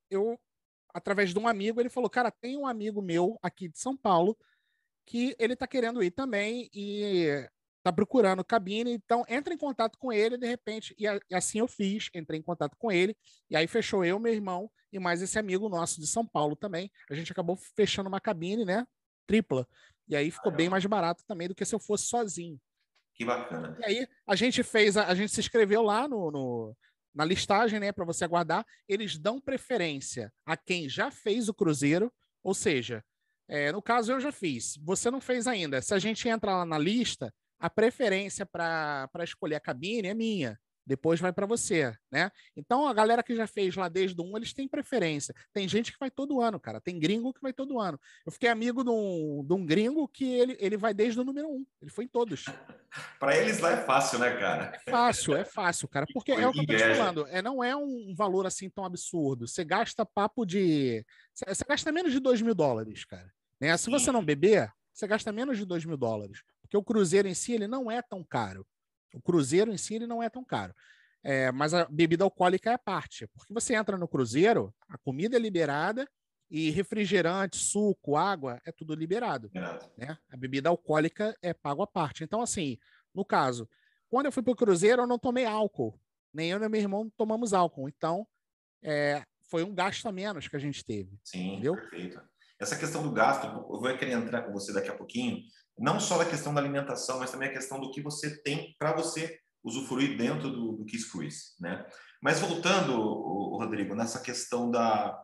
eu, 0.10 0.40
através 0.94 1.34
de 1.34 1.40
um 1.40 1.48
amigo, 1.48 1.82
ele 1.82 1.90
falou, 1.90 2.10
cara, 2.10 2.32
tem 2.32 2.56
um 2.56 2.66
amigo 2.66 3.02
meu 3.02 3.38
aqui 3.42 3.68
de 3.68 3.80
São 3.80 3.98
Paulo 3.98 4.38
que 5.06 5.36
ele 5.38 5.58
tá 5.58 5.68
querendo 5.68 6.02
ir 6.02 6.12
também 6.12 6.70
e 6.74 7.50
tá 7.84 7.94
procurando 7.94 8.44
cabine, 8.44 8.92
então 8.92 9.24
entra 9.28 9.54
em 9.54 9.58
contato 9.58 9.98
com 9.98 10.12
ele, 10.12 10.38
de 10.38 10.46
repente, 10.46 10.94
e, 10.98 11.06
e 11.06 11.36
assim 11.36 11.60
eu 11.60 11.68
fiz, 11.68 12.10
entrei 12.14 12.40
em 12.40 12.44
contato 12.44 12.76
com 12.78 12.92
ele, 12.92 13.16
e 13.50 13.56
aí 13.56 13.68
fechou 13.68 14.04
eu, 14.04 14.20
meu 14.20 14.34
irmão 14.34 14.70
e 14.92 15.00
mais 15.00 15.22
esse 15.22 15.38
amigo 15.40 15.70
nosso 15.70 16.02
de 16.02 16.08
São 16.08 16.26
Paulo 16.26 16.56
também. 16.56 16.92
A 17.10 17.14
gente 17.14 17.32
acabou 17.32 17.58
fechando 17.76 18.10
uma 18.10 18.20
cabine, 18.20 18.66
né? 18.66 18.86
tripla. 19.30 19.68
E 20.08 20.16
aí 20.16 20.32
ficou 20.32 20.52
bem 20.52 20.68
mais 20.68 20.84
barato 20.88 21.24
também 21.28 21.48
do 21.48 21.54
que 21.54 21.64
se 21.64 21.76
eu 21.76 21.80
fosse 21.80 22.06
sozinho. 22.06 22.60
Que 23.14 23.24
bacana. 23.24 23.78
E 23.80 23.86
aí 23.86 24.08
a 24.26 24.36
gente 24.36 24.64
fez, 24.64 24.98
a, 24.98 25.06
a 25.06 25.14
gente 25.14 25.32
se 25.32 25.40
inscreveu 25.40 25.84
lá 25.84 26.08
no, 26.08 26.32
no 26.32 26.78
na 27.14 27.26
listagem, 27.26 27.80
né, 27.80 27.92
para 27.92 28.06
você 28.06 28.26
aguardar. 28.26 28.66
Eles 28.88 29.20
dão 29.20 29.40
preferência 29.40 30.34
a 30.46 30.58
quem 30.58 30.90
já 30.90 31.12
fez 31.12 31.48
o 31.48 31.54
cruzeiro, 31.54 32.12
ou 32.44 32.56
seja, 32.56 33.04
é, 33.48 33.72
no 33.72 33.82
caso 33.82 34.12
eu 34.12 34.20
já 34.20 34.32
fiz, 34.32 34.78
você 34.82 35.12
não 35.12 35.22
fez 35.22 35.46
ainda. 35.46 35.82
Se 35.82 35.94
a 35.94 36.00
gente 36.00 36.28
entra 36.28 36.56
lá 36.56 36.66
na 36.66 36.78
lista, 36.78 37.34
a 37.60 37.70
preferência 37.70 38.46
para 38.46 39.10
escolher 39.24 39.56
a 39.56 39.60
cabine 39.60 40.08
é 40.08 40.14
minha 40.14 40.60
depois 40.90 41.20
vai 41.20 41.32
para 41.32 41.46
você, 41.46 41.96
né? 42.12 42.32
Então 42.58 42.88
a 42.88 42.94
galera 42.96 43.22
que 43.22 43.36
já 43.36 43.46
fez 43.46 43.76
lá 43.76 43.88
desde 43.88 44.20
o 44.20 44.24
1, 44.26 44.38
eles 44.38 44.54
têm 44.54 44.68
preferência. 44.68 45.36
Tem 45.54 45.68
gente 45.68 45.92
que 45.92 46.00
vai 46.00 46.10
todo 46.10 46.42
ano, 46.42 46.60
cara. 46.60 46.82
Tem 46.82 46.98
gringo 46.98 47.32
que 47.32 47.44
vai 47.44 47.54
todo 47.54 47.80
ano. 47.80 48.00
Eu 48.26 48.32
fiquei 48.32 48.50
amigo 48.50 48.84
de 48.84 48.90
um, 48.90 49.46
de 49.46 49.54
um 49.54 49.64
gringo 49.64 50.08
que 50.08 50.26
ele, 50.26 50.58
ele 50.60 50.78
vai 50.78 50.92
desde 50.92 51.20
o 51.20 51.24
número 51.24 51.48
1. 51.48 51.66
Ele 51.84 51.92
foi 51.92 52.06
em 52.06 52.08
todos. 52.08 52.46
para 53.20 53.38
eles 53.38 53.60
lá 53.60 53.74
é 53.74 53.78
fácil, 53.86 54.18
né, 54.18 54.36
cara? 54.38 54.72
É 54.74 54.90
fácil, 54.90 55.36
é 55.36 55.46
fácil, 55.46 55.88
cara. 55.88 56.08
Porque 56.12 56.32
é 56.32 56.48
o 56.48 56.52
que 56.52 56.62
eu 56.62 56.66
tô 56.66 56.76
te 56.76 56.96
falando. 56.96 57.28
É, 57.28 57.40
não 57.40 57.64
é 57.64 57.76
um 57.76 58.16
valor 58.16 58.48
assim 58.48 58.68
tão 58.68 58.84
absurdo. 58.84 59.48
Você 59.48 59.64
gasta 59.64 60.04
papo 60.04 60.44
de. 60.44 61.06
Você 61.36 61.66
gasta 61.70 61.92
menos 61.92 62.12
de 62.12 62.20
2 62.20 62.42
mil 62.42 62.56
dólares, 62.56 63.06
cara. 63.06 63.32
Né? 63.62 63.78
Se 63.78 63.92
você 63.92 64.12
não 64.12 64.26
beber, 64.26 64.74
você 64.92 65.06
gasta 65.06 65.32
menos 65.32 65.56
de 65.56 65.66
2 65.66 65.86
mil 65.86 65.98
dólares. 65.98 66.42
Porque 66.70 66.78
o 66.78 66.84
cruzeiro 66.84 67.28
em 67.28 67.34
si 67.34 67.54
ele 67.54 67.68
não 67.68 67.90
é 67.90 68.00
tão 68.00 68.24
caro. 68.24 68.66
O 69.12 69.20
cruzeiro 69.20 69.72
em 69.72 69.78
si 69.78 69.96
ele 69.96 70.06
não 70.06 70.22
é 70.22 70.30
tão 70.30 70.46
caro. 70.46 70.74
É, 71.24 71.52
mas 71.52 71.74
a 71.74 71.86
bebida 71.86 72.24
alcoólica 72.24 72.70
é 72.70 72.74
a 72.74 72.80
parte. 72.80 73.26
Porque 73.28 73.52
você 73.52 73.74
entra 73.74 73.98
no 73.98 74.08
cruzeiro, 74.08 74.72
a 74.88 74.96
comida 75.00 75.36
é 75.36 75.40
liberada 75.40 76.08
e 76.50 76.70
refrigerante, 76.70 77.58
suco, 77.58 78.16
água, 78.16 78.62
é 78.64 78.72
tudo 78.72 78.94
liberado. 78.94 79.50
Né? 79.98 80.16
A 80.30 80.38
bebida 80.38 80.70
alcoólica 80.70 81.36
é 81.42 81.56
pago 81.56 81.82
à 81.82 81.88
parte. 81.88 82.24
Então, 82.24 82.40
assim, 82.40 82.78
no 83.16 83.26
caso, 83.26 83.68
quando 84.08 84.28
eu 84.28 84.32
fui 84.32 84.44
para 84.44 84.54
o 84.54 84.56
cruzeiro, 84.56 85.02
eu 85.02 85.08
não 85.08 85.18
tomei 85.18 85.46
álcool. 85.46 86.00
Nem 86.32 86.52
eu 86.52 86.60
nem 86.60 86.70
meu 86.70 86.80
irmão 86.80 87.12
tomamos 87.18 87.52
álcool. 87.52 87.90
Então, 87.90 88.28
é, 88.84 89.26
foi 89.50 89.64
um 89.64 89.74
gasto 89.74 90.08
a 90.08 90.12
menos 90.12 90.48
que 90.48 90.56
a 90.56 90.60
gente 90.60 90.86
teve. 90.86 91.20
Sim, 91.24 91.54
entendeu? 91.54 91.74
perfeito. 91.74 92.22
Essa 92.60 92.78
questão 92.78 93.02
do 93.02 93.12
gasto, 93.12 93.48
eu 93.48 93.80
vou 93.80 93.98
querer 93.98 94.12
entrar 94.12 94.44
com 94.44 94.52
você 94.52 94.74
daqui 94.74 94.90
a 94.90 94.96
pouquinho, 94.96 95.42
não 95.80 96.00
só 96.00 96.18
da 96.18 96.26
questão 96.26 96.54
da 96.54 96.60
alimentação, 96.60 97.20
mas 97.20 97.32
também 97.32 97.50
a 97.50 97.54
questão 97.54 97.80
do 97.80 97.92
que 97.92 98.02
você 98.02 98.42
tem 98.42 98.76
para 98.78 98.94
você 98.94 99.40
usufruir 99.64 100.18
dentro 100.18 100.50
do, 100.50 100.74
do 100.74 100.86
Kiss 100.86 101.10
Cruise, 101.10 101.54
né? 101.60 101.86
Mas 102.22 102.40
voltando, 102.40 103.00
o, 103.00 103.58
Rodrigo, 103.58 103.96
nessa 103.96 104.20
questão 104.20 104.70
da, 104.70 105.22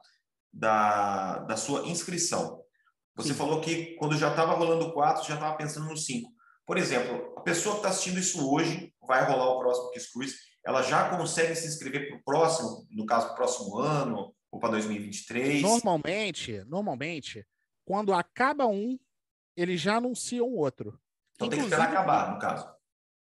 da, 0.52 1.40
da 1.40 1.58
sua 1.58 1.88
inscrição. 1.88 2.62
Você 3.16 3.30
Sim. 3.30 3.36
falou 3.36 3.62
que 3.62 3.96
quando 3.96 4.18
já 4.18 4.30
estava 4.30 4.54
rolando 4.54 4.88
o 4.88 4.94
4, 4.94 5.28
já 5.28 5.36
estava 5.36 5.56
pensando 5.58 5.88
no 5.88 5.98
5. 5.98 6.30
Por 6.66 6.78
exemplo, 6.78 7.34
a 7.38 7.42
pessoa 7.42 7.76
que 7.76 7.80
está 7.80 7.90
assistindo 7.90 8.20
isso 8.20 8.50
hoje, 8.50 8.94
vai 9.06 9.26
rolar 9.26 9.52
o 9.52 9.60
próximo 9.60 9.92
Kiss 9.92 10.12
Cruise, 10.12 10.36
ela 10.66 10.82
já 10.82 11.16
consegue 11.16 11.56
se 11.56 11.68
inscrever 11.68 12.08
para 12.08 12.18
o 12.18 12.24
próximo, 12.24 12.88
no 12.90 13.06
caso, 13.06 13.28
para 13.28 13.34
o 13.34 13.38
próximo 13.38 13.78
ano, 13.78 14.34
ou 14.52 14.60
para 14.60 14.72
2023? 14.72 15.62
Normalmente, 15.62 16.64
normalmente, 16.66 17.46
quando 17.86 18.14
acaba 18.14 18.66
um, 18.66 18.98
eles 19.56 19.80
já 19.80 19.98
anunciam 19.98 20.48
outro. 20.48 21.00
Então 21.36 21.48
Inclusive, 21.48 21.70
tem 21.70 21.80
que 21.80 21.84
esperar 21.84 21.90
acabar, 21.90 22.34
no 22.34 22.40
caso. 22.40 22.68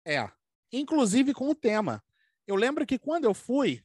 É. 0.04 0.30
Inclusive 0.72 1.34
com 1.34 1.48
o 1.48 1.54
tema. 1.54 2.02
Eu 2.46 2.56
lembro 2.56 2.86
que 2.86 2.98
quando 2.98 3.24
eu 3.24 3.34
fui, 3.34 3.84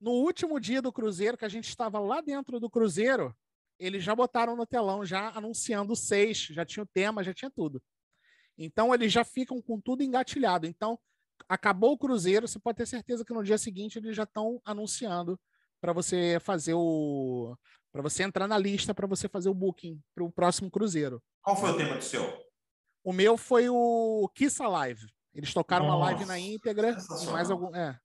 no 0.00 0.12
último 0.12 0.58
dia 0.60 0.82
do 0.82 0.92
cruzeiro, 0.92 1.36
que 1.36 1.44
a 1.44 1.48
gente 1.48 1.68
estava 1.68 1.98
lá 1.98 2.20
dentro 2.20 2.58
do 2.58 2.70
cruzeiro, 2.70 3.34
eles 3.78 4.02
já 4.02 4.14
botaram 4.14 4.56
no 4.56 4.66
telão, 4.66 5.04
já 5.04 5.30
anunciando 5.30 5.92
o 5.92 5.96
6, 5.96 6.38
já 6.50 6.64
tinha 6.64 6.82
o 6.82 6.86
tema, 6.86 7.22
já 7.22 7.32
tinha 7.32 7.50
tudo. 7.50 7.82
Então, 8.58 8.94
eles 8.94 9.12
já 9.12 9.22
ficam 9.24 9.60
com 9.60 9.80
tudo 9.80 10.02
engatilhado. 10.02 10.66
Então, 10.66 10.98
acabou 11.48 11.92
o 11.92 11.98
Cruzeiro, 11.98 12.48
você 12.48 12.58
pode 12.58 12.78
ter 12.78 12.86
certeza 12.86 13.24
que 13.24 13.32
no 13.32 13.44
dia 13.44 13.58
seguinte 13.58 13.98
eles 13.98 14.16
já 14.16 14.22
estão 14.22 14.60
anunciando 14.64 15.38
para 15.80 15.92
você 15.92 16.38
fazer 16.40 16.74
o. 16.74 17.56
para 17.96 18.02
você 18.02 18.24
entrar 18.24 18.46
na 18.46 18.58
lista, 18.58 18.92
para 18.92 19.06
você 19.06 19.26
fazer 19.26 19.48
o 19.48 19.54
booking 19.54 19.98
para 20.14 20.22
o 20.22 20.30
próximo 20.30 20.70
Cruzeiro. 20.70 21.22
Qual 21.40 21.56
foi 21.56 21.70
o 21.70 21.76
tema 21.78 21.96
do 21.96 22.04
seu? 22.04 22.46
O 23.02 23.10
meu 23.10 23.38
foi 23.38 23.70
o 23.70 24.30
Kiss 24.34 24.62
Alive. 24.62 25.06
Eles 25.34 25.54
tocaram 25.54 25.86
Nossa, 25.86 25.96
uma 25.96 26.04
live 26.04 26.26
na 26.26 26.38
íntegra 26.38 26.94
e 27.22 27.26
mais 27.28 27.50
algum. 27.50 27.74
É. 27.74 27.98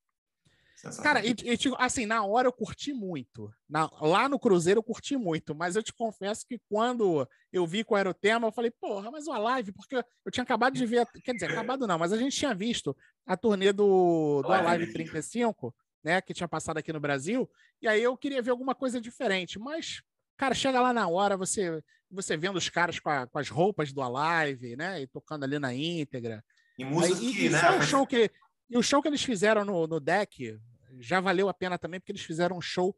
Cara, 1.04 1.26
e, 1.26 1.32
e, 1.32 1.58
tipo, 1.58 1.76
assim, 1.78 2.06
na 2.06 2.24
hora 2.24 2.48
eu 2.48 2.54
curti 2.54 2.94
muito. 2.94 3.54
Na, 3.70 3.90
lá 4.00 4.30
no 4.30 4.40
Cruzeiro 4.40 4.80
eu 4.80 4.84
curti 4.84 5.18
muito, 5.18 5.54
mas 5.54 5.76
eu 5.76 5.84
te 5.84 5.94
confesso 5.94 6.46
que 6.48 6.58
quando 6.70 7.28
eu 7.52 7.68
vi 7.68 7.84
qual 7.84 8.00
era 8.00 8.10
o 8.10 8.14
tema, 8.14 8.48
eu 8.48 8.52
falei, 8.52 8.72
porra, 8.72 9.12
mas 9.12 9.28
uma 9.28 9.38
live, 9.38 9.74
porque 9.74 9.98
eu 9.98 10.32
tinha 10.32 10.44
acabado 10.44 10.74
de 10.74 10.86
ver, 10.86 11.06
quer 11.22 11.34
dizer, 11.34 11.52
acabado 11.52 11.86
não, 11.86 12.00
mas 12.00 12.14
a 12.14 12.18
gente 12.18 12.36
tinha 12.36 12.56
visto 12.56 12.96
a 13.28 13.36
turnê 13.36 13.74
do, 13.74 14.42
do 14.42 14.54
Alive 14.54 14.94
35, 14.94 15.76
né, 16.04 16.22
que 16.22 16.34
tinha 16.34 16.48
passado 16.48 16.78
aqui 16.78 16.92
no 16.92 17.00
Brasil, 17.00 17.50
e 17.82 17.88
aí 17.88 18.02
eu 18.02 18.18
queria 18.18 18.42
ver 18.42 18.52
alguma 18.52 18.76
coisa 18.76 19.00
diferente, 19.00 19.60
mas, 19.60 20.02
cara, 20.38 20.54
chega 20.54 20.82
lá 20.82 20.94
na 20.94 21.08
hora, 21.08 21.38
você 21.38 21.82
você 22.14 22.36
vendo 22.36 22.58
os 22.58 22.68
caras 22.68 23.00
com, 23.00 23.10
a, 23.10 23.26
com 23.26 23.40
as 23.40 23.48
roupas 23.48 23.94
do 23.94 24.02
Alive, 24.02 24.76
né, 24.76 25.02
e 25.02 25.08
tocando 25.08 25.46
ali 25.46 25.58
na 25.58 25.74
íntegra. 25.74 26.44
E 26.78 26.84
música 26.84 27.18
aí, 27.18 27.34
que, 27.34 27.46
e, 27.46 27.50
né? 27.50 27.78
O 27.78 27.82
show 27.82 28.06
que, 28.06 28.30
e 28.70 28.78
o 28.78 28.84
show 28.84 29.02
que 29.02 29.08
eles 29.08 29.24
fizeram 29.24 29.64
no, 29.64 29.88
no 29.88 30.00
deck, 30.00 30.60
já 31.00 31.20
valeu 31.20 31.48
a 31.48 31.54
pena 31.54 31.78
também, 31.78 32.00
porque 32.00 32.12
eles 32.12 32.22
fizeram 32.22 32.58
um 32.58 32.62
show 32.62 32.96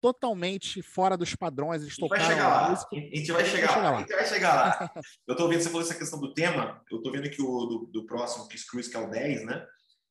totalmente 0.00 0.82
fora 0.82 1.16
dos 1.16 1.34
padrões. 1.34 1.82
Eles 1.82 1.96
tocaram. 1.96 2.24
Vai 2.24 2.34
chegar 2.34 2.48
lá. 2.48 2.70
Música... 2.70 2.96
A 2.96 3.16
gente 3.16 3.32
vai 3.32 3.44
chegar, 3.44 3.76
lá. 3.76 3.96
A 3.96 4.00
gente 4.00 4.12
vai 4.12 4.26
chegar 4.26 4.54
lá. 4.54 4.92
eu 5.28 5.36
tô 5.36 5.48
vendo, 5.48 5.60
você 5.62 5.68
falou 5.68 5.82
essa 5.82 5.94
questão 5.94 6.20
do 6.20 6.34
tema, 6.34 6.82
eu 6.90 7.00
tô 7.00 7.12
vendo 7.12 7.30
que 7.30 7.40
o 7.40 7.66
do, 7.66 7.86
do 7.86 8.06
próximo 8.06 8.48
Cruise, 8.68 8.90
que 8.90 8.96
é 8.96 9.00
o 9.00 9.08
10, 9.08 9.46
né? 9.46 9.64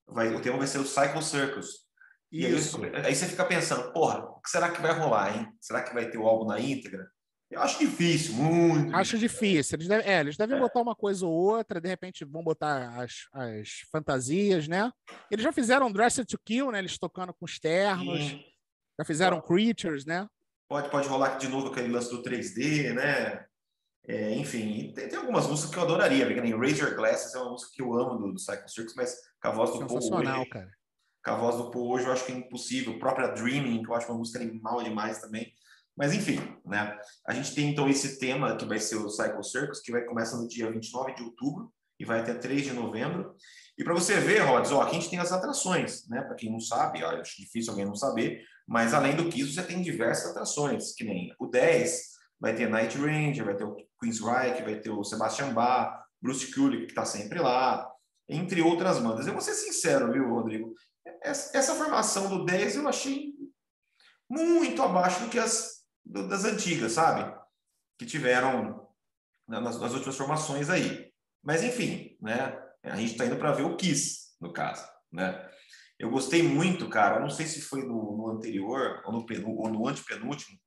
Vai, 0.08 0.34
o 0.34 0.42
tema 0.42 0.58
vai 0.58 0.68
ser 0.68 0.80
o 0.80 0.86
Cycle 0.86 1.22
Circus. 1.22 1.91
E 2.32 2.46
aí, 2.46 2.54
aí, 2.54 3.16
você 3.16 3.28
fica 3.28 3.44
pensando, 3.44 3.92
porra, 3.92 4.20
o 4.20 4.40
que 4.40 4.50
será 4.50 4.72
que 4.72 4.82
vai 4.82 4.94
rolar, 4.98 5.36
hein? 5.36 5.52
Será 5.60 5.84
que 5.84 5.94
vai 5.94 6.10
ter 6.10 6.18
o 6.18 6.26
álbum 6.26 6.46
na 6.46 6.60
íntegra? 6.60 7.12
Eu 7.50 7.62
acho 7.62 7.78
difícil, 7.80 8.36
muito. 8.36 8.96
Acho 8.96 9.18
difícil. 9.18 9.76
Eles 9.76 9.88
devem, 9.90 10.08
é, 10.10 10.22
eles 10.22 10.38
devem 10.38 10.56
é. 10.56 10.60
botar 10.60 10.80
uma 10.80 10.96
coisa 10.96 11.26
ou 11.26 11.34
outra, 11.34 11.82
de 11.82 11.90
repente 11.90 12.24
vão 12.24 12.42
botar 12.42 13.02
as, 13.02 13.28
as 13.34 13.70
fantasias, 13.92 14.70
né? 14.70 14.90
Eles 15.30 15.44
já 15.44 15.52
fizeram 15.52 15.92
Dressed 15.92 16.26
to 16.26 16.40
Kill, 16.46 16.72
né? 16.72 16.80
Eles 16.80 16.98
tocando 16.98 17.34
com 17.34 17.44
os 17.44 17.60
ternos. 17.60 18.20
Sim. 18.20 18.42
Já 18.98 19.06
fizeram 19.06 19.42
Creatures, 19.42 20.06
né? 20.06 20.26
Pode, 20.70 20.90
pode 20.90 21.10
rolar 21.10 21.38
de 21.38 21.50
novo 21.50 21.68
aquele 21.68 21.90
lance 21.90 22.10
do 22.10 22.24
3D, 22.24 22.94
né? 22.94 23.46
É, 24.08 24.34
enfim, 24.36 24.94
tem, 24.96 25.10
tem, 25.10 25.20
algumas 25.20 25.46
músicas 25.48 25.72
que 25.72 25.78
eu 25.78 25.84
adoraria, 25.84 26.26
porque 26.26 26.42
nem 26.42 26.58
Razor 26.58 26.96
Glasses 26.96 27.36
é 27.36 27.40
uma 27.40 27.52
música 27.52 27.72
que 27.76 27.82
eu 27.82 27.94
amo 27.94 28.18
do, 28.18 28.34
do 28.34 28.40
Cycle 28.40 28.70
Circus, 28.70 28.96
mas 28.96 29.16
com 29.42 29.48
a 29.50 29.52
voz 29.52 29.72
do 29.72 29.86
Paul 29.86 29.98
hoje, 29.98 30.50
cara. 30.50 30.72
Com 31.24 31.32
a 31.32 31.36
voz 31.36 31.58
do 31.58 31.72
Paul 31.72 31.92
hoje 31.92 32.06
eu 32.06 32.12
acho 32.12 32.26
que 32.26 32.32
é 32.32 32.36
impossível. 32.36 33.00
Própria 33.00 33.28
Dreaming, 33.28 33.84
que 33.84 33.90
eu 33.90 33.94
acho 33.94 34.08
uma 34.10 34.18
música 34.18 34.40
animal 34.40 34.84
demais 34.84 35.20
também. 35.20 35.54
Mas 35.96 36.14
enfim, 36.14 36.40
né? 36.66 36.98
A 37.28 37.34
gente 37.34 37.54
tem 37.54 37.70
então 37.70 37.88
esse 37.90 38.18
tema 38.18 38.56
que 38.56 38.66
vai 38.66 38.80
ser 38.80 38.96
o 38.96 39.10
Cycle 39.10 39.44
Circus, 39.44 39.82
que 39.82 39.92
vai 39.92 40.04
começar 40.04 40.38
no 40.38 40.48
dia 40.48 40.72
29 40.72 41.14
de 41.16 41.24
outubro 41.24 41.72
e 42.00 42.06
vai 42.06 42.20
até 42.20 42.34
3 42.34 42.64
de 42.64 42.74
novembro. 42.74 43.36
E 43.78 43.84
para 43.84 43.94
você 43.94 44.20
ver, 44.20 44.40
Rods, 44.40 44.72
ó, 44.72 44.82
aqui 44.82 44.92
a 44.92 45.00
gente 45.00 45.10
tem 45.10 45.20
as 45.20 45.32
atrações, 45.32 46.08
né? 46.08 46.22
Para 46.22 46.36
quem 46.36 46.52
não 46.52 46.60
sabe, 46.60 47.04
ó, 47.04 47.12
acho 47.20 47.38
difícil 47.38 47.72
alguém 47.72 47.86
não 47.86 47.96
saber, 47.96 48.44
mas 48.68 48.94
além 48.94 49.16
do 49.16 49.30
Kiss, 49.30 49.54
você 49.54 49.64
tem 49.64 49.82
diversas 49.82 50.32
atrações, 50.32 50.94
que 50.94 51.04
nem 51.04 51.34
o 51.40 51.46
10, 51.46 52.12
vai 52.40 52.56
ter 52.56 52.68
Night 52.68 52.98
Ranger, 52.98 53.46
vai 53.46 53.56
ter 53.56 53.64
o 53.64 53.76
Queen's 54.00 54.20
Reich, 54.20 54.64
vai 54.64 54.80
ter 54.80 54.90
o 54.90 55.04
Sebastian 55.04 55.54
Bach, 55.54 56.02
Bruce 56.22 56.52
Kulick, 56.54 56.86
que 56.86 56.92
está 56.92 57.06
sempre 57.06 57.40
lá, 57.40 57.88
entre 58.28 58.62
outras 58.62 58.98
bandas. 59.00 59.28
Eu 59.28 59.34
vou 59.34 59.42
ser 59.42 59.54
sincero, 59.54 60.12
viu, 60.12 60.28
Rodrigo? 60.28 60.74
Essa, 61.22 61.76
formação 61.76 62.30
do 62.30 62.46
10 62.46 62.78
eu 62.78 62.88
achei 62.88 63.34
muito 64.30 64.82
abaixo 64.82 65.24
do 65.24 65.30
que 65.30 65.38
as 65.38 65.82
das 66.04 66.46
antigas, 66.46 66.94
sabe? 66.94 67.32
Que 67.98 68.06
tiveram 68.06 68.90
nas, 69.48 69.80
nas 69.80 69.94
últimas 69.94 70.18
formações 70.18 70.70
aí. 70.70 71.12
Mas, 71.44 71.64
enfim, 71.64 72.18
né? 72.20 72.60
A 72.84 72.96
gente 72.96 73.12
está 73.12 73.26
indo 73.26 73.38
para 73.38 73.52
ver 73.52 73.64
o 73.64 73.78
Kiss, 73.78 74.36
no 74.40 74.52
caso, 74.52 74.84
né? 75.12 75.48
Eu 76.00 76.10
gostei 76.10 76.42
muito, 76.42 76.90
cara, 76.90 77.20
não 77.20 77.30
sei 77.30 77.46
se 77.46 77.62
foi 77.62 77.84
no, 77.84 78.18
no 78.18 78.28
anterior 78.30 79.04
ou 79.06 79.14
no, 79.14 79.26
ou 79.60 79.70
no 79.70 79.88
antepenúltimo, 79.88 80.58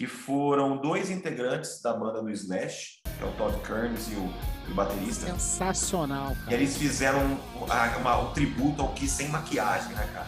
que 0.00 0.06
foram 0.06 0.78
dois 0.78 1.10
integrantes 1.10 1.82
da 1.82 1.92
banda 1.92 2.22
do 2.22 2.30
Slash, 2.30 3.02
que 3.18 3.22
é 3.22 3.26
o 3.26 3.32
Todd 3.32 3.54
Kearns 3.60 4.10
e 4.10 4.14
o, 4.14 4.32
o 4.70 4.74
baterista. 4.74 5.26
Sensacional, 5.26 6.34
cara. 6.36 6.52
E 6.52 6.54
eles 6.54 6.74
fizeram 6.74 7.38
uma, 7.54 7.96
uma, 7.98 8.18
um 8.20 8.32
tributo 8.32 8.80
ao 8.80 8.94
Kiss 8.94 9.16
sem 9.16 9.28
maquiagem, 9.28 9.92
né, 9.92 10.08
cara? 10.14 10.26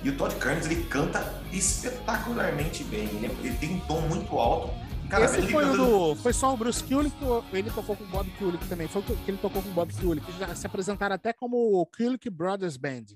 E 0.00 0.10
o 0.10 0.16
Todd 0.16 0.36
Kearns, 0.36 0.66
ele 0.66 0.84
canta 0.84 1.18
espetacularmente 1.52 2.84
bem. 2.84 3.08
Ele, 3.08 3.36
ele 3.42 3.58
tem 3.58 3.74
um 3.74 3.80
tom 3.80 4.00
muito 4.02 4.38
alto. 4.38 4.72
Cara, 5.10 5.24
Esse 5.24 5.42
foi, 5.42 5.64
cantando... 5.64 5.86
do, 5.86 6.14
foi 6.14 6.32
só 6.32 6.54
o 6.54 6.56
Bruce 6.56 6.84
Kulick 6.84 7.24
ou 7.24 7.44
ele 7.52 7.70
tocou 7.72 7.96
com 7.96 8.04
o 8.04 8.06
Bob 8.06 8.30
Kulick 8.38 8.64
também? 8.68 8.86
Foi 8.86 9.02
que 9.02 9.12
ele 9.26 9.38
tocou 9.38 9.60
com 9.60 9.70
o 9.70 9.72
Bob 9.72 9.92
Kulick. 9.92 10.24
Já 10.38 10.54
se 10.54 10.68
apresentaram 10.68 11.16
até 11.16 11.32
como 11.32 11.56
o 11.56 11.84
Kulick 11.84 12.30
Brothers 12.30 12.76
Band. 12.76 13.06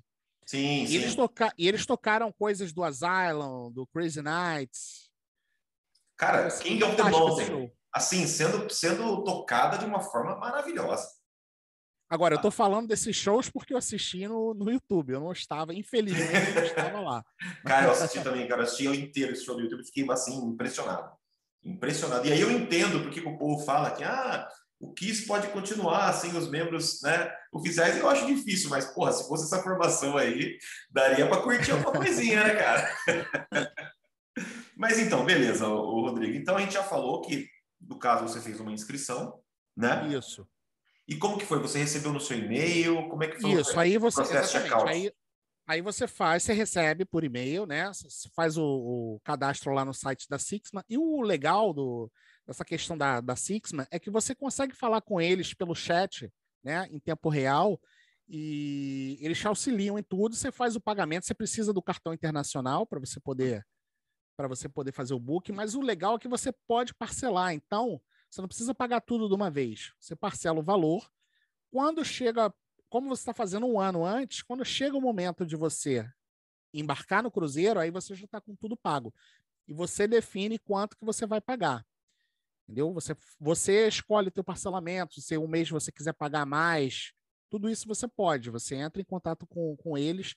Sim, 0.45 0.83
e 0.83 0.89
sim. 0.89 0.95
Eles 0.97 1.15
toca... 1.15 1.53
E 1.57 1.69
eles 1.69 1.87
tocaram 1.87 2.33
coisas 2.33 2.73
do 2.73 2.83
Asylum, 2.83 3.71
do 3.71 3.87
Crazy 3.87 4.21
Nights. 4.21 5.08
Cara, 6.19 6.49
assim, 6.49 6.65
King 6.65 6.85
of 6.85 6.97
the 6.97 7.05
Mountain. 7.05 7.73
Assim, 7.95 8.27
sendo, 8.27 8.69
sendo 8.69 9.23
tocada 9.25 9.79
de 9.79 9.85
uma 9.85 10.01
forma 10.01 10.37
maravilhosa. 10.37 11.09
Agora, 12.11 12.35
eu 12.35 12.41
tô 12.41 12.51
falando 12.51 12.89
desses 12.89 13.15
shows 13.15 13.51
porque 13.51 13.73
eu 13.73 13.79
assisti 13.79 14.27
no, 14.27 14.53
no 14.55 14.71
YouTube. 14.71 15.13
Eu 15.13 15.21
não 15.21 15.31
estava, 15.31 15.75
infelizmente, 15.75 16.55
não 16.55 16.65
estava 16.65 17.01
lá. 17.01 17.25
Cara, 17.65 17.87
eu 17.87 17.93
assisti 17.93 18.21
também, 18.23 18.49
cara. 18.49 18.63
Eu 18.63 18.65
assisti 18.65 18.87
eu 18.87 18.95
inteiro 18.95 19.33
esse 19.33 19.45
show 19.45 19.55
do 19.55 19.61
YouTube 19.61 19.83
e 19.83 19.87
fiquei, 19.87 20.11
assim, 20.11 20.37
impressionado. 20.45 21.13
Impressionado. 21.63 22.27
E 22.27 22.33
aí 22.33 22.41
eu 22.41 22.51
entendo 22.51 23.03
porque 23.03 23.21
o 23.21 23.37
povo 23.37 23.63
fala 23.65 23.91
que, 23.91 24.03
ah, 24.03 24.49
o 24.81 24.95
Kiss 24.95 25.27
pode 25.27 25.49
continuar 25.49 26.13
sem 26.15 26.35
os 26.37 26.49
membros 26.49 27.03
né, 27.03 27.31
oficiais. 27.53 27.99
Eu 27.99 28.09
acho 28.09 28.27
difícil, 28.27 28.71
mas, 28.71 28.87
porra, 28.87 29.13
se 29.13 29.29
fosse 29.29 29.45
essa 29.45 29.63
formação 29.63 30.17
aí, 30.17 30.57
daria 30.91 31.29
para 31.29 31.43
curtir 31.43 31.73
alguma 31.73 31.93
coisinha, 31.93 32.43
né, 32.43 32.55
cara? 32.55 32.97
mas 34.79 34.97
então, 34.97 35.27
beleza, 35.27 35.67
o 35.67 36.03
Rodrigo. 36.03 36.37
Então 36.37 36.57
a 36.57 36.61
gente 36.61 36.75
já 36.75 36.85
falou 36.85 37.21
que, 37.21 37.51
no 37.81 37.99
caso, 37.99 38.29
você 38.29 38.41
fez 38.41 38.61
uma 38.61 38.71
inscrição, 38.71 39.43
né? 39.77 40.07
Isso. 40.07 40.49
E 41.09 41.17
como 41.17 41.37
que 41.37 41.45
foi? 41.45 41.59
Você 41.59 41.81
recebeu 41.81 42.13
no 42.13 42.21
seu 42.21 42.39
e-mail? 42.39 43.09
Como 43.09 43.25
é 43.25 43.27
que 43.27 43.41
foi 43.41 43.51
Isso, 43.51 43.75
o 43.75 43.81
aí 43.81 43.99
você, 43.99 44.23
exatamente, 44.23 44.89
aí, 44.89 45.13
aí 45.67 45.83
você 45.83 46.07
faz, 46.07 46.45
você 46.45 46.53
recebe 46.53 47.05
por 47.05 47.25
e-mail, 47.25 47.67
né? 47.67 47.89
Você 47.89 48.29
faz 48.37 48.57
o, 48.57 48.63
o, 48.63 49.21
cadastro 49.25 49.73
lá 49.73 49.85
no 49.85 49.93
site 49.93 50.29
da 50.29 50.39
Sixma. 50.39 50.85
E 50.89 50.97
o 50.97 51.23
legal 51.23 51.75
do, 51.75 52.09
dessa 52.47 52.65
questão 52.65 52.97
da, 52.97 53.21
da 53.21 53.35
Sixma 53.35 53.85
é 53.91 53.99
que 53.99 54.11
você 54.11 54.33
consegue 54.33 54.77
falar 54.77 55.01
com 55.01 55.21
eles 55.21 55.53
pelo 55.53 55.75
chat, 55.75 56.33
né? 56.63 56.87
Em 56.93 57.01
tempo 57.01 57.29
real. 57.29 57.81
E 58.29 59.19
eles 59.21 59.39
te 59.39 59.49
auxiliam 59.49 59.99
em 59.99 60.05
tudo. 60.05 60.37
Você 60.37 60.53
faz 60.53 60.77
o 60.77 60.81
pagamento, 60.81 61.27
você 61.27 61.35
precisa 61.35 61.73
do 61.73 61.83
cartão 61.83 62.15
internacional 62.15 62.87
para 62.87 63.01
você 63.01 63.19
poder 63.19 63.67
para 64.39 64.47
você 64.47 64.69
poder 64.69 64.93
fazer 64.93 65.15
o 65.15 65.19
book, 65.19 65.51
mas 65.51 65.75
o 65.75 65.81
legal 65.81 66.15
é 66.15 66.19
que 66.21 66.29
você 66.29 66.53
pode 66.53 66.95
parcelar. 66.95 67.53
Então, 67.53 68.01
você 68.31 68.41
não 68.41 68.47
precisa 68.47 68.73
pagar 68.73 69.01
tudo 69.01 69.27
de 69.27 69.35
uma 69.35 69.51
vez. 69.51 69.93
Você 69.99 70.15
parcela 70.15 70.61
o 70.61 70.63
valor. 70.63 71.11
Quando 71.73 72.05
chega, 72.05 72.55
como 72.89 73.09
você 73.09 73.23
está 73.23 73.35
fazendo 73.35 73.67
um 73.67 73.81
ano 73.81 74.05
antes, 74.05 74.41
quando 74.41 74.65
chega 74.65 74.97
o 74.97 75.01
momento 75.01 75.45
de 75.45 75.57
você 75.57 76.09
embarcar 76.73 77.21
no 77.21 77.33
cruzeiro, 77.33 77.81
aí 77.81 77.91
você 77.91 78.15
já 78.15 78.27
está 78.27 78.41
com 78.41 78.55
tudo 78.55 78.77
pago. 78.77 79.13
E 79.67 79.75
você 79.75 80.07
define 80.07 80.57
quanto 80.57 80.97
que 80.97 81.05
você 81.05 81.27
vai 81.27 81.41
pagar. 81.41 81.85
Entendeu? 82.63 82.93
Você, 82.93 83.17
você 83.41 83.89
escolhe 83.89 84.29
o 84.29 84.31
teu 84.31 84.45
parcelamento, 84.45 85.21
se 85.21 85.37
um 85.37 85.49
mês 85.49 85.69
você 85.69 85.91
quiser 85.91 86.13
pagar 86.13 86.47
mais, 86.47 87.13
tudo 87.51 87.69
isso 87.69 87.89
você 87.89 88.07
pode. 88.07 88.51
Você 88.51 88.77
entra 88.77 89.03
em 89.03 89.05
contato 89.05 89.49
com, 89.49 89.77
com 89.79 89.99
eles 89.99 90.37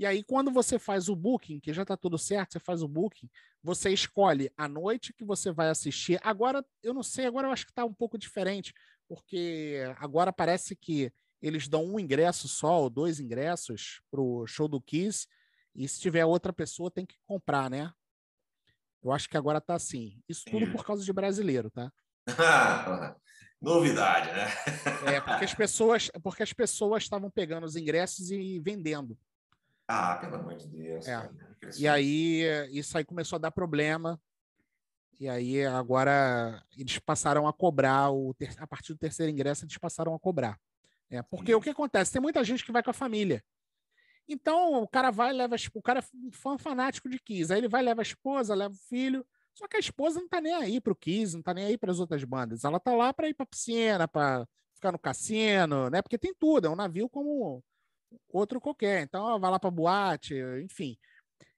e 0.00 0.06
aí, 0.06 0.24
quando 0.24 0.50
você 0.50 0.78
faz 0.78 1.10
o 1.10 1.14
booking, 1.14 1.60
que 1.60 1.74
já 1.74 1.82
está 1.82 1.94
tudo 1.94 2.16
certo, 2.16 2.54
você 2.54 2.58
faz 2.58 2.82
o 2.82 2.88
booking, 2.88 3.28
você 3.62 3.90
escolhe 3.90 4.50
a 4.56 4.66
noite 4.66 5.12
que 5.12 5.26
você 5.26 5.52
vai 5.52 5.68
assistir. 5.68 6.18
Agora, 6.22 6.64
eu 6.82 6.94
não 6.94 7.02
sei, 7.02 7.26
agora 7.26 7.48
eu 7.48 7.52
acho 7.52 7.66
que 7.66 7.70
está 7.70 7.84
um 7.84 7.92
pouco 7.92 8.16
diferente, 8.16 8.72
porque 9.06 9.76
agora 9.98 10.32
parece 10.32 10.74
que 10.74 11.12
eles 11.42 11.68
dão 11.68 11.84
um 11.84 12.00
ingresso 12.00 12.48
só, 12.48 12.80
ou 12.80 12.88
dois 12.88 13.20
ingressos 13.20 14.00
para 14.10 14.22
o 14.22 14.46
show 14.46 14.66
do 14.66 14.80
Kiss, 14.80 15.28
e 15.74 15.86
se 15.86 16.00
tiver 16.00 16.24
outra 16.24 16.50
pessoa, 16.50 16.90
tem 16.90 17.04
que 17.04 17.18
comprar, 17.26 17.68
né? 17.68 17.92
Eu 19.02 19.12
acho 19.12 19.28
que 19.28 19.36
agora 19.36 19.58
está 19.58 19.74
assim. 19.74 20.18
Isso 20.26 20.46
tudo 20.46 20.72
por 20.72 20.82
causa 20.82 21.04
de 21.04 21.12
brasileiro, 21.12 21.70
tá? 21.70 21.92
Novidade, 23.60 24.32
né? 24.32 25.14
é, 25.14 25.20
porque 25.20 25.44
as 25.44 25.52
pessoas, 25.52 26.10
porque 26.22 26.42
as 26.42 26.54
pessoas 26.54 27.02
estavam 27.02 27.30
pegando 27.30 27.66
os 27.66 27.76
ingressos 27.76 28.30
e 28.30 28.58
vendendo. 28.58 29.18
Ah, 29.92 30.16
pelo 30.20 30.36
amor 30.36 30.54
de 30.54 30.68
Deus. 30.68 31.08
É. 31.08 31.28
E 31.76 31.88
aí, 31.88 32.42
isso 32.70 32.96
aí 32.96 33.04
começou 33.04 33.36
a 33.36 33.40
dar 33.40 33.50
problema. 33.50 34.20
E 35.18 35.28
aí 35.28 35.66
agora 35.66 36.64
eles 36.78 36.98
passaram 37.00 37.46
a 37.48 37.52
cobrar 37.52 38.10
o 38.10 38.32
ter... 38.34 38.54
a 38.56 38.66
partir 38.66 38.94
do 38.94 38.98
terceiro 38.98 39.30
ingresso 39.30 39.64
eles 39.64 39.76
passaram 39.76 40.14
a 40.14 40.18
cobrar. 40.18 40.58
É, 41.10 41.20
porque 41.22 41.52
o 41.52 41.60
que 41.60 41.70
acontece? 41.70 42.12
Tem 42.12 42.22
muita 42.22 42.42
gente 42.44 42.64
que 42.64 42.70
vai 42.70 42.82
com 42.82 42.90
a 42.90 42.94
família. 42.94 43.42
Então 44.28 44.80
o 44.80 44.88
cara 44.88 45.10
vai 45.10 45.32
leva 45.32 45.56
o 45.74 45.82
cara 45.82 45.98
é 45.98 46.04
fã 46.32 46.56
fanático 46.56 47.10
de 47.10 47.18
Kiss, 47.18 47.52
aí 47.52 47.58
ele 47.58 47.68
vai 47.68 47.82
leva 47.82 48.00
a 48.00 48.02
esposa, 48.02 48.54
leva 48.54 48.72
o 48.72 48.88
filho. 48.88 49.26
Só 49.52 49.66
que 49.66 49.76
a 49.76 49.80
esposa 49.80 50.20
não 50.20 50.28
tá 50.28 50.40
nem 50.40 50.54
aí 50.54 50.80
pro 50.80 50.94
Kiss, 50.94 51.34
não 51.34 51.42
tá 51.42 51.52
nem 51.52 51.64
aí 51.64 51.76
para 51.76 51.90
as 51.90 51.98
outras 51.98 52.22
bandas. 52.22 52.62
Ela 52.62 52.78
tá 52.78 52.94
lá 52.94 53.12
para 53.12 53.28
ir 53.28 53.34
para 53.34 53.44
piscina, 53.44 54.06
para 54.06 54.46
ficar 54.72 54.92
no 54.92 54.98
cassino, 54.98 55.90
né? 55.90 56.00
Porque 56.00 56.16
tem 56.16 56.32
tudo, 56.32 56.68
é 56.68 56.70
um 56.70 56.76
navio 56.76 57.10
como 57.10 57.62
outro 58.28 58.60
qualquer. 58.60 59.02
Então 59.02 59.26
ela 59.26 59.38
vai 59.38 59.50
lá 59.50 59.58
para 59.58 59.70
boate, 59.70 60.34
enfim. 60.62 60.96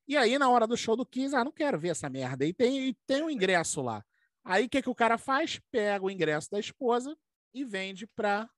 E 0.07 0.17
aí, 0.17 0.39
na 0.39 0.51
hora 0.51 0.67
do 0.67 0.77
show 0.77 0.97
do 0.97 1.07
Kiss, 1.07 1.35
ah, 1.35 1.45
não 1.45 1.53
quero 1.53 1.79
ver 1.79 1.91
essa 1.91 2.11
merda. 2.11 2.45
E 2.45 2.53
tem, 2.53 2.89
e 2.89 2.95
tem 3.07 3.23
um 3.23 3.31
ingresso 3.31 3.81
lá. 3.81 4.05
Aí, 4.45 4.67
o 4.67 4.69
que, 4.69 4.83
que 4.83 4.91
o 4.91 4.95
cara 4.95 5.17
faz? 5.17 5.61
Pega 5.71 6.05
o 6.05 6.11
ingresso 6.11 6.51
da 6.51 6.59
esposa 6.59 7.17
e 7.55 7.65
vende 7.65 8.07
para 8.07 8.49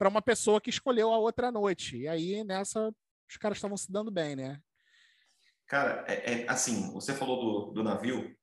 uma 0.00 0.22
pessoa 0.22 0.60
que 0.60 0.70
escolheu 0.70 1.12
a 1.12 1.18
outra 1.18 1.52
noite. 1.52 1.98
E 1.98 2.08
aí, 2.08 2.42
nessa, 2.42 2.90
os 3.28 3.36
caras 3.36 3.58
estavam 3.58 3.76
se 3.76 3.92
dando 3.92 4.10
bem, 4.10 4.34
né? 4.34 4.58
Cara, 5.66 6.04
é, 6.08 6.42
é 6.42 6.50
assim, 6.50 6.92
você 6.92 7.14
falou 7.14 7.68
do, 7.68 7.72
do 7.74 7.84
navio. 7.84 8.34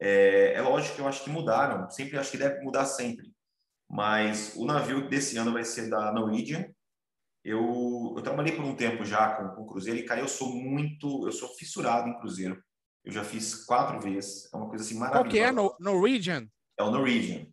É, 0.00 0.54
é 0.54 0.60
lógico 0.62 0.94
que 0.94 1.00
eu 1.00 1.08
acho 1.08 1.24
que 1.24 1.30
mudaram. 1.30 1.90
Sempre 1.90 2.16
acho 2.16 2.30
que 2.30 2.38
deve 2.38 2.62
mudar 2.62 2.86
sempre. 2.86 3.34
Mas 3.88 4.54
o 4.56 4.64
navio 4.64 5.08
desse 5.08 5.36
ano 5.36 5.52
vai 5.52 5.64
ser 5.64 5.90
da 5.90 6.12
Norwegian, 6.12 6.72
eu, 7.46 8.12
eu 8.16 8.22
trabalhei 8.22 8.56
por 8.56 8.64
um 8.64 8.74
tempo 8.74 9.04
já 9.04 9.36
com, 9.36 9.48
com 9.50 9.66
cruzeiro 9.66 10.00
e, 10.00 10.02
cara, 10.02 10.20
eu 10.20 10.26
sou 10.26 10.52
muito, 10.52 11.26
eu 11.26 11.32
sou 11.32 11.48
fissurado 11.50 12.08
em 12.08 12.18
cruzeiro. 12.18 12.60
Eu 13.04 13.12
já 13.12 13.22
fiz 13.22 13.64
quatro 13.64 14.00
vezes, 14.00 14.52
é 14.52 14.56
uma 14.56 14.68
coisa 14.68 14.84
assim 14.84 14.98
maravilhosa. 14.98 15.28
Qual 15.28 15.32
que 15.32 15.38
é? 15.38 15.52
No, 15.52 15.76
Norwegian? 15.78 16.48
É 16.76 16.82
o 16.82 16.90
Norwegian. 16.90 17.46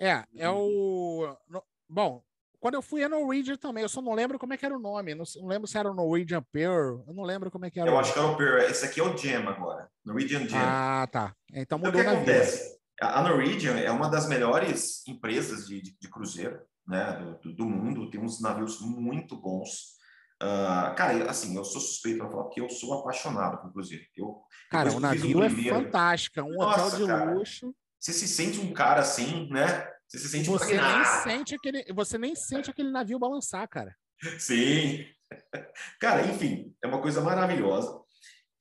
É, 0.00 0.24
é 0.34 0.48
o... 0.48 1.36
No, 1.46 1.62
bom, 1.86 2.24
quando 2.58 2.76
eu 2.76 2.80
fui 2.80 3.04
a 3.04 3.08
Norwegian 3.08 3.56
também, 3.56 3.82
eu 3.82 3.88
só 3.90 4.00
não 4.00 4.14
lembro 4.14 4.38
como 4.38 4.54
é 4.54 4.56
que 4.56 4.64
era 4.64 4.74
o 4.74 4.80
nome. 4.80 5.14
Não, 5.14 5.24
não 5.36 5.46
lembro 5.46 5.68
se 5.68 5.76
era 5.76 5.90
o 5.90 5.94
Norwegian 5.94 6.42
Pearl. 6.50 7.04
Eu 7.06 7.12
não 7.12 7.22
lembro 7.22 7.50
como 7.50 7.66
é 7.66 7.70
que 7.70 7.78
era. 7.78 7.90
Eu 7.90 7.98
acho 7.98 8.14
que 8.14 8.18
era 8.18 8.28
o 8.28 8.36
Pearl. 8.36 8.62
Esse 8.62 8.86
aqui 8.86 8.98
é 8.98 9.02
o 9.02 9.14
Gem 9.14 9.36
agora. 9.36 9.90
Norwegian 10.02 10.48
Gem. 10.48 10.58
Ah, 10.58 11.06
tá. 11.12 11.36
Então 11.52 11.78
mudou 11.78 12.00
então, 12.00 12.14
o 12.14 12.24
que 12.24 12.30
acontece? 12.30 12.78
A 12.98 13.22
Norwegian 13.22 13.78
é 13.78 13.90
uma 13.90 14.08
das 14.08 14.26
melhores 14.26 15.06
empresas 15.06 15.66
de, 15.66 15.82
de, 15.82 15.96
de 16.00 16.08
cruzeiro 16.08 16.60
né, 16.88 17.38
do, 17.42 17.52
do, 17.52 17.66
mundo, 17.66 18.10
tem 18.10 18.18
uns 18.18 18.40
navios 18.40 18.80
muito 18.80 19.36
bons. 19.36 19.98
Uh, 20.42 20.94
cara, 20.96 21.30
assim, 21.30 21.54
eu 21.54 21.64
sou 21.64 21.80
suspeito 21.80 22.20
para 22.20 22.30
falar 22.30 22.44
porque 22.44 22.60
eu 22.60 22.70
sou 22.70 22.94
apaixonado 22.94 23.60
por 23.60 23.72
cruzeiro. 23.72 24.04
Eu, 24.16 24.40
cara, 24.70 24.90
o 24.92 25.00
navio 25.00 25.42
é 25.42 25.50
fantástico, 25.50 26.40
é 26.40 26.42
um 26.42 26.54
Nossa, 26.54 26.86
hotel 26.86 26.98
de 26.98 27.06
cara, 27.06 27.34
luxo. 27.34 27.74
Você 28.00 28.12
se 28.12 28.26
sente 28.26 28.58
um 28.58 28.72
cara 28.72 29.02
assim, 29.02 29.48
né? 29.50 29.86
Você 30.06 30.18
se 30.18 30.28
sente 30.28 30.48
você 30.48 30.80
nem 30.80 31.04
sente 31.22 31.54
aquele, 31.54 31.92
você 31.92 32.16
nem 32.16 32.34
sente 32.34 32.70
aquele 32.70 32.90
navio 32.90 33.18
balançar, 33.18 33.68
cara. 33.68 33.94
Sim. 34.38 35.04
Cara, 36.00 36.26
enfim, 36.26 36.74
é 36.82 36.86
uma 36.86 37.02
coisa 37.02 37.20
maravilhosa. 37.20 38.00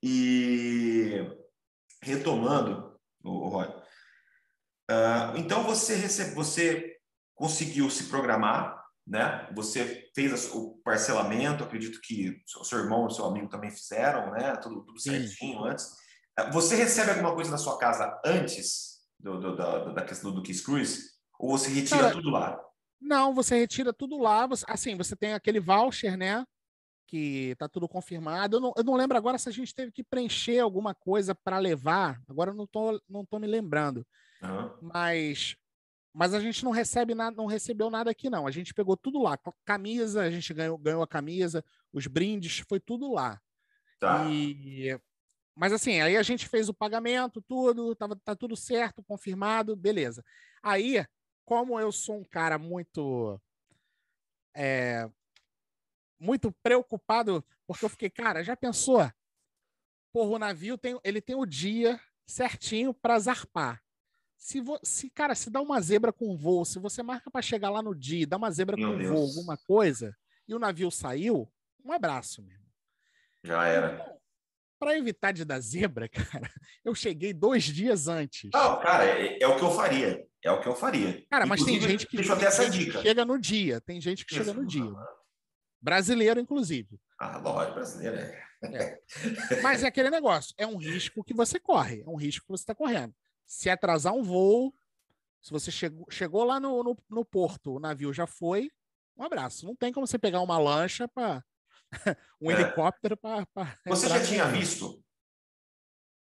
E 0.04 1.26
retomando, 2.04 3.00
o 3.24 3.48
Roy, 3.48 3.68
uh, 3.68 5.38
então 5.38 5.64
você 5.64 5.96
recebe, 5.96 6.36
você 6.36 6.87
conseguiu 7.38 7.90
se 7.90 8.06
programar, 8.06 8.84
né? 9.06 9.48
Você 9.56 10.10
fez 10.14 10.54
o 10.54 10.82
parcelamento, 10.84 11.64
acredito 11.64 12.02
que 12.02 12.36
o 12.60 12.66
seu 12.66 12.80
irmão 12.80 13.04
e 13.04 13.08
o 13.08 13.10
seu 13.12 13.26
amigo 13.26 13.48
também 13.48 13.72
fizeram, 13.72 14.32
né? 14.32 14.58
Tudo, 14.58 14.84
tudo 14.84 15.00
certinho 15.00 15.64
antes. 15.64 15.88
Você 16.52 16.76
recebe 16.76 17.12
alguma 17.12 17.34
coisa 17.34 17.50
na 17.50 17.58
sua 17.58 17.78
casa 17.78 18.20
antes 18.26 18.98
do, 19.20 19.40
do, 19.40 19.56
da, 19.56 19.94
da 19.94 20.02
questão 20.04 20.34
do 20.34 20.44
Kiss 20.44 20.64
Cruise? 20.64 21.12
Ou 21.40 21.58
você 21.58 21.70
retira 21.70 22.02
Cara, 22.02 22.12
tudo 22.12 22.30
lá? 22.30 22.60
Não, 23.00 23.34
você 23.34 23.56
retira 23.60 23.94
tudo 23.94 24.18
lá. 24.18 24.48
Você, 24.48 24.66
assim, 24.68 24.98
você 24.98 25.16
tem 25.16 25.34
aquele 25.34 25.60
voucher, 25.60 26.18
né? 26.18 26.44
Que 27.08 27.56
tá 27.58 27.70
tudo 27.70 27.88
confirmado. 27.88 28.58
Eu 28.58 28.60
não, 28.60 28.74
eu 28.76 28.84
não 28.84 28.96
lembro 28.96 29.16
agora 29.16 29.38
se 29.38 29.48
a 29.48 29.52
gente 29.52 29.74
teve 29.74 29.92
que 29.92 30.04
preencher 30.04 30.60
alguma 30.60 30.94
coisa 30.94 31.36
para 31.36 31.60
levar. 31.60 32.20
Agora 32.28 32.50
eu 32.52 32.56
não 32.56 32.66
tô, 32.68 33.00
não 33.08 33.24
tô 33.24 33.40
me 33.40 33.48
lembrando. 33.48 34.06
Uhum. 34.42 34.72
Mas 34.82 35.56
mas 36.18 36.34
a 36.34 36.40
gente 36.40 36.66
não 36.66 36.72
recebe 36.72 37.14
nada, 37.14 37.38
não 37.38 37.46
recebeu 37.46 37.92
nada 37.92 38.10
aqui, 38.10 38.28
não. 38.28 38.48
A 38.48 38.50
gente 38.50 38.74
pegou 38.74 38.98
tudo 38.98 39.22
lá. 39.22 39.38
Camisa, 39.64 40.24
a 40.24 40.32
gente 40.32 40.52
ganhou, 40.52 40.76
ganhou 40.76 41.04
a 41.04 41.08
camisa, 41.08 41.64
os 41.94 42.08
brindes, 42.08 42.58
foi 42.68 42.80
tudo 42.80 43.14
lá. 43.14 43.40
Tá. 44.00 44.28
E... 44.28 45.00
Mas 45.56 45.72
assim, 45.72 46.02
aí 46.02 46.18
a 46.18 46.24
gente 46.24 46.50
fez 46.50 46.70
o 46.70 46.74
pagamento, 46.74 47.40
tudo, 47.40 47.94
tava, 47.94 48.16
tá 48.16 48.36
tudo 48.36 48.56
certo, 48.56 49.04
confirmado, 49.04 49.76
beleza. 49.76 50.26
Aí, 50.64 51.06
como 51.46 51.80
eu 51.80 51.92
sou 51.92 52.18
um 52.18 52.24
cara 52.24 52.58
muito. 52.58 53.40
É, 54.56 55.08
muito 56.20 56.52
preocupado, 56.64 57.46
porque 57.68 57.86
eu 57.86 57.90
fiquei, 57.90 58.10
cara, 58.10 58.44
já 58.44 58.58
pensou? 58.58 59.08
Porra, 60.12 60.32
o 60.32 60.40
navio 60.40 60.80
tem, 60.80 61.00
ele 61.04 61.22
tem 61.22 61.36
o 61.36 61.46
dia 61.46 62.02
certinho 62.26 62.92
para 62.92 63.20
zarpar. 63.20 63.84
Se, 64.38 64.62
vo, 64.62 64.80
se, 64.84 65.10
cara, 65.10 65.34
se 65.34 65.50
dá 65.50 65.60
uma 65.60 65.82
zebra 65.82 66.14
com 66.14 66.38
voo, 66.38 66.64
se 66.64 66.80
você 66.80 67.02
marca 67.02 67.30
para 67.30 67.42
chegar 67.42 67.72
lá 67.72 67.82
no 67.82 67.96
dia, 67.96 68.26
dá 68.28 68.38
uma 68.38 68.52
zebra 68.52 68.78
meu 68.78 68.92
com 68.92 68.98
Deus. 68.98 69.12
voo, 69.12 69.28
alguma 69.28 69.58
coisa, 69.58 70.16
e 70.48 70.54
o 70.54 70.60
navio 70.60 70.92
saiu, 70.92 71.52
um 71.84 71.92
abraço, 71.92 72.44
meu 72.44 72.54
irmão. 72.54 72.68
Já 73.44 73.66
era. 73.68 74.18
Para 74.80 74.96
evitar 74.96 75.32
de 75.32 75.44
dar 75.44 75.60
zebra, 75.60 76.08
cara, 76.10 76.50
eu 76.86 76.94
cheguei 76.94 77.34
dois 77.34 77.64
dias 77.64 78.08
antes. 78.08 78.52
Não, 78.54 78.80
cara, 78.80 79.06
é, 79.06 79.42
é, 79.42 79.48
o 79.48 79.58
que 79.58 79.64
eu 79.64 79.72
faria. 79.72 80.26
É 80.44 80.52
o 80.52 80.62
que 80.62 80.68
eu 80.68 80.76
faria. 80.76 81.26
Cara, 81.30 81.46
mas 81.48 81.66
tem 81.66 81.82
gente 81.82 82.06
que, 82.06 82.16
deixa 82.16 82.34
eu 82.34 82.48
essa 82.48 82.70
dica. 82.70 83.02
chega 83.02 83.26
no 83.26 83.40
dia. 83.40 83.82
Tem 83.82 84.00
gente 84.00 84.24
que 84.24 84.36
Isso, 84.36 84.46
chega 84.46 84.58
no 84.58 84.66
dia. 84.66 84.94
Brasileiro, 85.82 86.40
inclusive. 86.40 87.00
Ah, 87.20 87.38
lógico, 87.38 87.76
brasileiro 87.76 88.18
é. 88.18 88.48
é. 88.64 89.02
Mas 89.62 89.84
é 89.84 89.88
aquele 89.88 90.12
negócio. 90.12 90.54
É 90.58 90.66
um 90.66 90.78
risco 90.78 91.24
que 91.24 91.34
você 91.34 91.60
corre. 91.60 92.04
É 92.06 92.10
um 92.10 92.16
risco 92.16 92.46
que 92.46 92.52
você 92.52 92.62
está 92.62 92.76
correndo 92.76 93.14
se 93.48 93.70
atrasar 93.70 94.14
um 94.14 94.22
voo, 94.22 94.76
se 95.42 95.52
você 95.52 95.72
chegou, 95.72 96.06
chegou 96.12 96.44
lá 96.44 96.60
no, 96.60 96.84
no, 96.84 96.98
no, 97.10 97.26
porto, 97.26 97.76
o 97.76 97.80
navio 97.80 98.14
já 98.14 98.28
foi, 98.28 98.70
um 99.18 99.24
abraço. 99.24 99.66
Não 99.66 99.76
tem 99.76 99.94
como 99.94 100.06
você 100.06 100.20
pegar 100.20 100.42
uma 100.42 100.60
lancha 100.60 101.08
para 101.08 101.44
um 102.42 102.52
é. 102.52 102.54
helicóptero 102.54 103.16
para. 103.16 103.48
Você 103.86 104.10
já 104.10 104.22
tinha 104.22 104.46
visto 104.48 105.02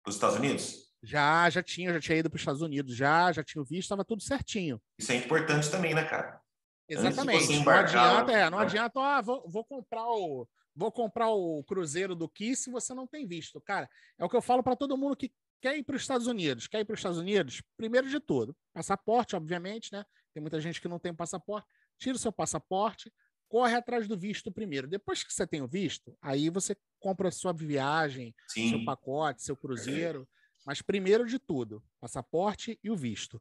os 0.06 0.14
Estados 0.14 0.36
Unidos? 0.36 0.84
Já, 1.02 1.50
já 1.50 1.62
tinha, 1.62 1.92
já 1.92 2.00
tinha 2.00 2.18
ido 2.18 2.30
para 2.30 2.36
os 2.36 2.42
Estados 2.42 2.62
Unidos, 2.62 2.94
já, 2.94 3.32
já 3.32 3.42
tinha 3.42 3.62
visto, 3.64 3.84
estava 3.84 4.04
tudo 4.04 4.22
certinho. 4.22 4.80
Isso 4.98 5.12
é 5.12 5.16
importante 5.16 5.70
também, 5.70 5.94
né, 5.94 6.04
cara? 6.04 6.40
Exatamente. 6.88 7.60
Não 7.64 7.72
adianta, 7.72 8.32
é, 8.32 8.50
não 8.50 8.58
adianta, 8.58 9.00
ah, 9.00 9.20
vou, 9.20 9.48
vou 9.48 9.64
comprar 9.64 10.06
o, 10.06 10.46
vou 10.74 10.92
comprar 10.92 11.28
o 11.30 11.62
cruzeiro 11.64 12.14
do 12.14 12.28
Kiss 12.28 12.64
se 12.64 12.70
você 12.70 12.92
não 12.94 13.06
tem 13.06 13.26
visto. 13.26 13.60
Cara, 13.60 13.88
é 14.18 14.24
o 14.24 14.28
que 14.28 14.36
eu 14.36 14.42
falo 14.42 14.62
para 14.62 14.76
todo 14.76 14.96
mundo 14.96 15.16
que 15.16 15.32
Quer 15.64 15.78
ir 15.78 15.82
para 15.82 15.96
os 15.96 16.02
Estados 16.02 16.26
Unidos? 16.26 16.66
Quer 16.66 16.80
ir 16.80 16.84
para 16.84 16.92
os 16.92 17.00
Estados 17.00 17.16
Unidos? 17.16 17.62
Primeiro 17.74 18.06
de 18.06 18.20
tudo, 18.20 18.54
passaporte, 18.74 19.34
obviamente, 19.34 19.90
né? 19.90 20.04
Tem 20.34 20.42
muita 20.42 20.60
gente 20.60 20.78
que 20.78 20.86
não 20.86 20.98
tem 20.98 21.14
passaporte. 21.14 21.66
Tira 21.96 22.16
o 22.16 22.18
seu 22.18 22.30
passaporte, 22.30 23.10
corre 23.48 23.74
atrás 23.74 24.06
do 24.06 24.14
visto 24.14 24.52
primeiro. 24.52 24.86
Depois 24.86 25.24
que 25.24 25.32
você 25.32 25.46
tem 25.46 25.62
o 25.62 25.66
visto, 25.66 26.14
aí 26.20 26.50
você 26.50 26.76
compra 27.00 27.28
a 27.28 27.32
sua 27.32 27.54
viagem, 27.54 28.34
Sim. 28.46 28.68
seu 28.68 28.84
pacote, 28.84 29.42
seu 29.42 29.56
cruzeiro. 29.56 30.28
Mas 30.66 30.82
primeiro 30.82 31.26
de 31.26 31.38
tudo, 31.38 31.82
passaporte 31.98 32.78
e 32.84 32.90
o 32.90 32.96
visto. 32.96 33.40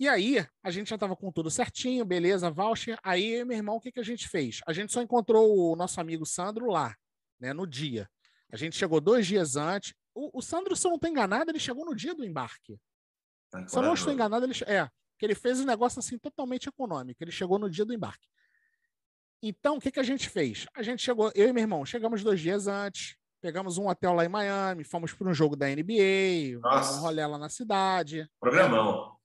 E 0.00 0.08
aí, 0.08 0.44
a 0.64 0.70
gente 0.72 0.88
já 0.88 0.96
estava 0.96 1.14
com 1.14 1.30
tudo 1.30 1.48
certinho, 1.48 2.04
beleza, 2.04 2.50
voucher. 2.50 2.98
Aí, 3.04 3.44
meu 3.44 3.56
irmão, 3.56 3.76
o 3.76 3.80
que, 3.80 3.92
que 3.92 4.00
a 4.00 4.04
gente 4.04 4.28
fez? 4.28 4.62
A 4.66 4.72
gente 4.72 4.92
só 4.92 5.00
encontrou 5.00 5.56
o 5.56 5.76
nosso 5.76 6.00
amigo 6.00 6.26
Sandro 6.26 6.66
lá, 6.66 6.96
né, 7.38 7.52
no 7.52 7.68
dia. 7.68 8.10
A 8.50 8.56
gente 8.56 8.74
chegou 8.74 9.00
dois 9.00 9.28
dias 9.28 9.54
antes, 9.54 9.94
o, 10.20 10.38
o 10.38 10.42
Sandro, 10.42 10.76
se 10.76 10.86
eu 10.86 10.90
não 10.90 10.96
estou 10.96 11.10
enganado, 11.10 11.50
ele 11.50 11.58
chegou 11.58 11.84
no 11.84 11.94
dia 11.94 12.14
do 12.14 12.24
embarque. 12.24 12.78
Tá 13.50 13.66
se 13.66 13.76
eu 13.76 13.82
não 13.82 13.94
estou 13.94 14.12
enganado, 14.12 14.44
ele 14.44 14.54
é 14.66 14.88
que 15.18 15.26
ele 15.26 15.34
fez 15.34 15.60
um 15.60 15.66
negócio 15.66 15.98
assim 15.98 16.18
totalmente 16.18 16.68
econômico. 16.68 17.22
Ele 17.22 17.30
chegou 17.30 17.58
no 17.58 17.68
dia 17.68 17.84
do 17.84 17.92
embarque. 17.92 18.26
Então, 19.42 19.76
o 19.76 19.80
que, 19.80 19.90
que 19.90 20.00
a 20.00 20.02
gente 20.04 20.28
fez? 20.28 20.66
A 20.74 20.82
gente 20.82 21.02
chegou, 21.02 21.30
eu 21.34 21.48
e 21.48 21.52
meu 21.52 21.62
irmão, 21.62 21.84
chegamos 21.84 22.22
dois 22.22 22.40
dias 22.40 22.66
antes, 22.66 23.16
pegamos 23.40 23.78
um 23.78 23.88
hotel 23.88 24.14
lá 24.14 24.24
em 24.24 24.28
Miami, 24.28 24.84
fomos 24.84 25.12
para 25.12 25.28
um 25.28 25.34
jogo 25.34 25.56
da 25.56 25.66
NBA, 25.66 26.58
Nossa. 26.60 26.98
um 26.98 27.00
rolê 27.02 27.26
lá 27.26 27.38
na 27.38 27.48
cidade. 27.48 28.30
Programão. 28.38 29.16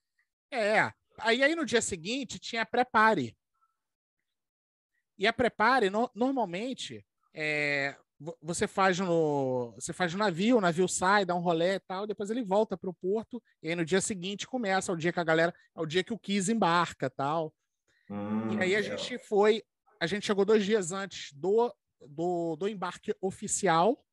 É. 0.51 0.91
Aí, 1.19 1.41
aí 1.43 1.55
no 1.55 1.65
dia 1.65 1.81
seguinte 1.81 2.39
tinha 2.39 2.62
a 2.62 2.65
prepare. 2.65 3.38
E 5.17 5.25
a 5.25 5.31
prepare, 5.31 5.89
no, 5.89 6.10
normalmente, 6.13 7.05
é, 7.34 7.97
você 8.41 8.67
faz 8.67 8.99
no 8.99 9.73
você 9.75 9.93
faz 9.93 10.13
no 10.13 10.19
navio, 10.19 10.57
o 10.57 10.61
navio 10.61 10.88
sai, 10.88 11.25
dá 11.25 11.35
um 11.35 11.39
rolê 11.39 11.75
e 11.75 11.79
tal, 11.79 12.07
depois 12.07 12.29
ele 12.29 12.43
volta 12.43 12.77
para 12.77 12.89
o 12.89 12.93
porto 12.93 13.41
e 13.61 13.69
aí 13.69 13.75
no 13.75 13.85
dia 13.85 14.01
seguinte 14.01 14.47
começa 14.47 14.91
o 14.91 14.97
dia 14.97 15.11
que 15.11 15.19
a 15.19 15.23
galera, 15.23 15.53
é 15.75 15.81
o 15.81 15.85
dia 15.85 16.03
que 16.03 16.13
o 16.13 16.19
Kiss 16.19 16.51
embarca, 16.51 17.09
tal. 17.09 17.53
Hum, 18.09 18.53
e 18.53 18.61
aí 18.61 18.75
a 18.75 18.81
gente 18.81 19.17
foi, 19.19 19.63
a 19.99 20.07
gente 20.07 20.25
chegou 20.25 20.45
dois 20.45 20.63
dias 20.65 20.91
antes 20.91 21.33
do, 21.33 21.73
do, 22.07 22.55
do 22.55 22.67
embarque 22.67 23.15
oficial, 23.21 24.03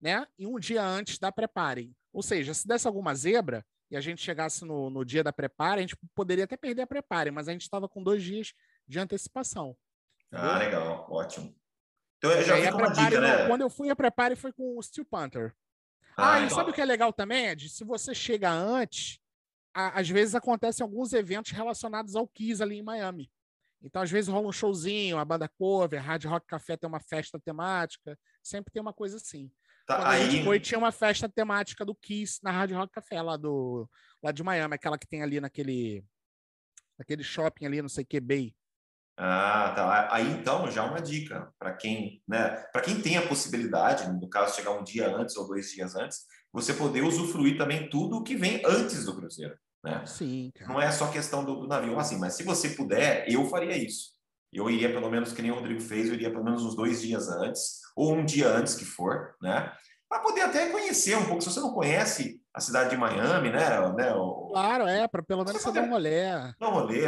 né? 0.00 0.26
E 0.38 0.46
um 0.46 0.58
dia 0.58 0.84
antes 0.84 1.18
da 1.18 1.32
preparem. 1.32 1.94
Ou 2.12 2.22
seja, 2.22 2.54
se 2.54 2.66
desse 2.66 2.86
alguma 2.86 3.14
zebra, 3.14 3.64
e 3.90 3.96
a 3.96 4.00
gente 4.00 4.22
chegasse 4.22 4.64
no, 4.64 4.88
no 4.88 5.04
dia 5.04 5.24
da 5.24 5.32
prepare, 5.32 5.80
a 5.80 5.82
gente 5.82 5.96
poderia 6.14 6.44
até 6.44 6.56
perder 6.56 6.82
a 6.82 6.86
prepare, 6.86 7.30
mas 7.30 7.48
a 7.48 7.52
gente 7.52 7.62
estava 7.62 7.88
com 7.88 8.02
dois 8.02 8.22
dias 8.22 8.52
de 8.86 8.98
antecipação. 8.98 9.76
Ah, 10.30 10.58
legal, 10.58 11.06
ótimo. 11.10 11.52
Então 12.20 12.32
eu 12.32 12.44
já 12.44 12.54
vi 12.56 12.68
uma 12.68 12.90
dica, 12.90 13.18
né? 13.18 13.46
Quando 13.46 13.62
eu 13.62 13.70
fui 13.70 13.88
a 13.88 13.96
prepare 13.96 14.36
foi 14.36 14.52
com 14.52 14.76
o 14.76 14.82
Steel 14.82 15.06
Panther. 15.06 15.54
Ah, 16.16 16.34
ah 16.34 16.40
e 16.40 16.50
sabe 16.50 16.70
o 16.70 16.72
que 16.72 16.80
é 16.80 16.84
legal 16.84 17.14
também, 17.14 17.46
Ed? 17.46 17.66
Se 17.70 17.82
você 17.82 18.14
chega 18.14 18.50
antes, 18.50 19.18
às 19.72 20.08
vezes 20.08 20.34
acontecem 20.34 20.84
alguns 20.84 21.14
eventos 21.14 21.50
relacionados 21.52 22.14
ao 22.14 22.28
Kiss 22.28 22.62
ali 22.62 22.76
em 22.76 22.82
Miami. 22.82 23.30
Então, 23.82 24.02
às 24.02 24.10
vezes 24.10 24.28
rola 24.28 24.48
um 24.48 24.52
showzinho, 24.52 25.16
a 25.16 25.24
banda 25.24 25.48
cover, 25.48 26.02
Hard 26.02 26.22
Rock 26.26 26.46
Café 26.46 26.76
tem 26.76 26.86
uma 26.86 27.00
festa 27.00 27.40
temática, 27.40 28.18
sempre 28.42 28.70
tem 28.70 28.82
uma 28.82 28.92
coisa 28.92 29.16
assim. 29.16 29.50
Tá, 29.86 29.96
Quando 29.96 30.08
aí... 30.08 30.22
a 30.22 30.30
gente 30.30 30.44
foi, 30.44 30.60
tinha 30.60 30.76
uma 30.76 30.92
festa 30.92 31.26
temática 31.26 31.86
do 31.86 31.94
Kiss 31.94 32.38
na 32.42 32.50
Hard 32.50 32.72
Rock 32.72 32.92
Café, 32.92 33.22
lá, 33.22 33.38
do, 33.38 33.88
lá 34.22 34.30
de 34.30 34.42
Miami, 34.42 34.74
aquela 34.74 34.98
que 34.98 35.08
tem 35.08 35.22
ali 35.22 35.40
naquele, 35.40 36.04
naquele 36.98 37.22
shopping 37.22 37.64
ali, 37.64 37.80
não 37.80 37.88
sei 37.88 38.04
que, 38.04 38.20
Bay. 38.20 38.54
Ah, 39.22 39.72
tá. 39.76 40.08
Aí 40.10 40.30
então 40.30 40.70
já 40.70 40.82
uma 40.82 40.98
dica 40.98 41.52
para 41.58 41.74
quem, 41.74 42.22
né, 42.26 42.48
para 42.72 42.80
quem 42.80 43.02
tem 43.02 43.18
a 43.18 43.26
possibilidade, 43.26 44.10
no 44.10 44.30
caso 44.30 44.56
chegar 44.56 44.70
um 44.70 44.82
dia 44.82 45.14
antes 45.14 45.36
ou 45.36 45.46
dois 45.46 45.70
dias 45.70 45.94
antes, 45.94 46.20
você 46.50 46.72
poder 46.72 47.02
usufruir 47.02 47.58
também 47.58 47.90
tudo 47.90 48.16
o 48.16 48.22
que 48.24 48.34
vem 48.34 48.62
antes 48.64 49.04
do 49.04 49.14
cruzeiro, 49.14 49.54
né? 49.84 50.06
Sim. 50.06 50.50
Cara. 50.54 50.72
Não 50.72 50.80
é 50.80 50.90
só 50.90 51.10
questão 51.10 51.44
do, 51.44 51.56
do, 51.56 51.68
navio 51.68 51.98
assim, 51.98 52.18
mas 52.18 52.32
se 52.32 52.42
você 52.42 52.70
puder, 52.70 53.30
eu 53.30 53.44
faria 53.44 53.76
isso. 53.76 54.14
Eu 54.50 54.70
iria 54.70 54.90
pelo 54.90 55.10
menos 55.10 55.34
que 55.34 55.42
nem 55.42 55.50
o 55.50 55.56
Rodrigo 55.56 55.82
fez, 55.82 56.08
eu 56.08 56.14
iria 56.14 56.30
pelo 56.30 56.42
menos 56.42 56.64
uns 56.64 56.74
dois 56.74 57.02
dias 57.02 57.28
antes 57.28 57.80
ou 57.94 58.14
um 58.14 58.24
dia 58.24 58.48
antes 58.48 58.74
que 58.74 58.86
for, 58.86 59.34
né? 59.42 59.70
Para 60.08 60.20
poder 60.20 60.40
até 60.40 60.70
conhecer 60.70 61.14
um 61.18 61.26
pouco. 61.26 61.42
Se 61.42 61.50
você 61.50 61.60
não 61.60 61.74
conhece 61.74 62.40
a 62.54 62.60
cidade 62.60 62.88
de 62.88 62.96
Miami, 62.96 63.50
né? 63.50 63.92
né 63.92 64.14
o... 64.14 64.48
Claro, 64.50 64.88
é 64.88 65.06
para 65.06 65.22
pelo 65.22 65.44
menos 65.44 65.60
você 65.60 65.70
dar 65.70 65.82
um 65.82 65.90
rolê. 65.90 66.24
Dar 66.58 66.68
um 66.68 66.72
rolê, 66.72 67.06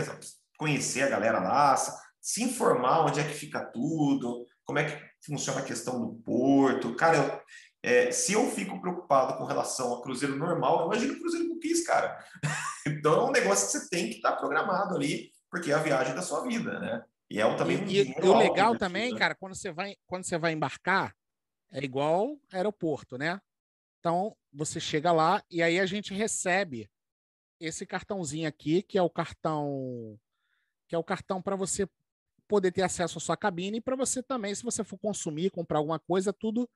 conhecer 0.63 1.03
a 1.03 1.09
galera 1.09 1.41
lá, 1.41 1.77
se 2.21 2.45
informar 2.45 3.05
onde 3.05 3.19
é 3.19 3.25
que 3.25 3.35
fica 3.35 3.65
tudo, 3.65 4.47
como 4.65 4.79
é 4.79 4.85
que 4.85 5.27
funciona 5.27 5.59
a 5.59 5.65
questão 5.65 6.01
do 6.01 6.15
porto. 6.23 6.95
Cara, 6.95 7.17
eu, 7.17 7.43
é, 7.83 8.13
se 8.13 8.35
eu 8.35 8.49
fico 8.49 8.81
preocupado 8.81 9.37
com 9.37 9.45
relação 9.45 9.89
ao 9.91 10.01
cruzeiro 10.03 10.37
normal, 10.37 10.87
imagina 10.87 11.15
o 11.15 11.19
cruzeiro 11.19 11.49
com 11.49 11.59
quis, 11.59 11.85
cara. 11.85 12.17
então 12.87 13.13
é 13.13 13.25
um 13.25 13.33
negócio 13.33 13.67
que 13.67 13.73
você 13.73 13.89
tem 13.89 14.09
que 14.09 14.17
estar 14.17 14.37
programado 14.37 14.95
ali, 14.95 15.33
porque 15.51 15.73
é 15.73 15.75
a 15.75 15.83
viagem 15.83 16.15
da 16.15 16.23
sua 16.23 16.47
vida, 16.47 16.79
né? 16.79 17.05
E 17.29 17.41
é 17.41 17.57
também 17.57 17.79
um 17.83 17.87
e, 17.89 18.13
e 18.13 18.21
o 18.25 18.39
legal 18.39 18.79
também, 18.79 19.13
né? 19.13 19.19
cara, 19.19 19.35
quando 19.35 19.57
você 19.57 19.73
vai 19.73 19.97
quando 20.07 20.25
você 20.25 20.39
vai 20.39 20.53
embarcar, 20.53 21.13
é 21.73 21.83
igual 21.83 22.39
aeroporto, 22.53 23.19
né? 23.19 23.41
Então 23.99 24.37
você 24.53 24.79
chega 24.79 25.11
lá 25.11 25.43
e 25.51 25.61
aí 25.61 25.81
a 25.81 25.87
gente 25.87 26.15
recebe 26.15 26.89
esse 27.59 27.85
cartãozinho 27.85 28.47
aqui, 28.47 28.81
que 28.81 28.97
é 28.97 29.03
o 29.03 29.11
cartão 29.11 30.17
que 30.93 30.97
é 30.97 30.99
o 30.99 31.03
cartão 31.03 31.41
para 31.41 31.57
você 31.57 31.89
poder 32.47 32.71
ter 32.71 32.83
acesso 32.83 33.17
à 33.17 33.21
sua 33.21 33.35
cabine 33.35 33.79
e 33.79 33.81
para 33.81 33.97
você 33.97 34.23
também, 34.23 34.55
se 34.55 34.63
você 34.63 34.85
for 34.85 34.99
consumir, 34.99 35.51
comprar 35.51 35.79
alguma 35.79 35.99
coisa, 35.99 36.35
tudo 36.35 36.69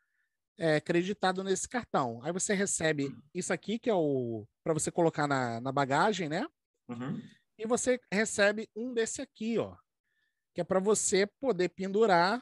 é, 0.56 0.80
creditado 0.80 1.44
nesse 1.44 1.68
cartão. 1.68 2.22
Aí 2.22 2.32
você 2.32 2.54
recebe 2.54 3.14
isso 3.34 3.52
aqui, 3.52 3.78
que 3.78 3.90
é 3.90 3.94
o 3.94 4.46
para 4.64 4.72
você 4.72 4.90
colocar 4.90 5.26
na, 5.26 5.60
na 5.60 5.70
bagagem, 5.70 6.30
né? 6.30 6.46
Uhum. 6.88 7.20
E 7.58 7.66
você 7.66 8.00
recebe 8.10 8.70
um 8.74 8.94
desse 8.94 9.20
aqui, 9.20 9.58
ó, 9.58 9.76
que 10.54 10.62
é 10.62 10.64
para 10.64 10.80
você 10.80 11.26
poder 11.38 11.68
pendurar 11.68 12.40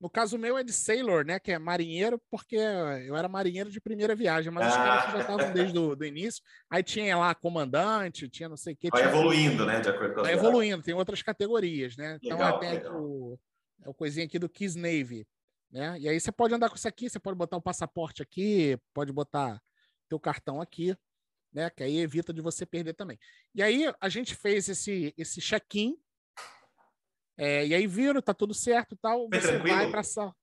no 0.00 0.08
caso 0.08 0.38
meu 0.38 0.56
é 0.56 0.64
de 0.64 0.72
sailor, 0.72 1.26
né? 1.26 1.38
Que 1.38 1.52
é 1.52 1.58
marinheiro, 1.58 2.18
porque 2.30 2.56
eu 2.56 3.14
era 3.14 3.28
marinheiro 3.28 3.70
de 3.70 3.80
primeira 3.80 4.14
viagem, 4.14 4.50
mas 4.50 4.64
ah. 4.64 4.68
os 4.70 4.76
caras 4.76 5.12
já 5.12 5.20
estavam 5.20 5.52
desde 5.52 5.78
o 5.78 5.94
do 5.94 6.06
início. 6.06 6.42
Aí 6.70 6.82
tinha 6.82 7.18
lá 7.18 7.34
comandante, 7.34 8.26
tinha 8.26 8.48
não 8.48 8.56
sei 8.56 8.72
o 8.72 8.76
que. 8.76 8.88
Vai 8.88 9.04
evoluindo, 9.04 9.66
né? 9.66 9.78
De 9.78 9.90
acordo 9.90 10.14
com 10.14 10.22
Vai 10.22 10.32
evoluindo, 10.32 10.82
tem 10.82 10.94
outras 10.94 11.20
categorias, 11.20 11.98
né? 11.98 12.18
Então, 12.22 12.38
legal, 12.38 12.64
então 12.64 12.80
tem 12.80 12.90
o, 12.92 13.38
é 13.84 13.88
o 13.90 13.94
coisinha 13.94 14.24
aqui 14.24 14.38
do 14.38 14.48
Kiss 14.48 14.78
Navy, 14.78 15.28
né? 15.70 15.98
E 16.00 16.08
aí 16.08 16.18
você 16.18 16.32
pode 16.32 16.54
andar 16.54 16.70
com 16.70 16.76
isso 16.76 16.88
aqui, 16.88 17.10
você 17.10 17.20
pode 17.20 17.36
botar 17.36 17.58
o 17.58 17.62
passaporte 17.62 18.22
aqui, 18.22 18.78
pode 18.94 19.12
botar 19.12 19.60
teu 20.08 20.18
cartão 20.18 20.62
aqui, 20.62 20.96
né? 21.52 21.68
Que 21.68 21.82
aí 21.82 21.98
evita 21.98 22.32
de 22.32 22.40
você 22.40 22.64
perder 22.64 22.94
também. 22.94 23.18
E 23.54 23.62
aí 23.62 23.92
a 24.00 24.08
gente 24.08 24.34
fez 24.34 24.66
esse, 24.66 25.12
esse 25.18 25.42
check-in 25.42 25.94
é, 27.40 27.66
e 27.66 27.74
aí 27.74 27.86
viram, 27.86 28.20
tá 28.20 28.34
tudo 28.34 28.52
certo 28.52 28.94
e 28.94 28.98
tal. 28.98 29.26
Foi 29.30 29.40
você 29.40 29.48
tranquilo? 29.48 29.76
vai 29.76 29.90
pra 29.90 30.02
sala. 30.02 30.36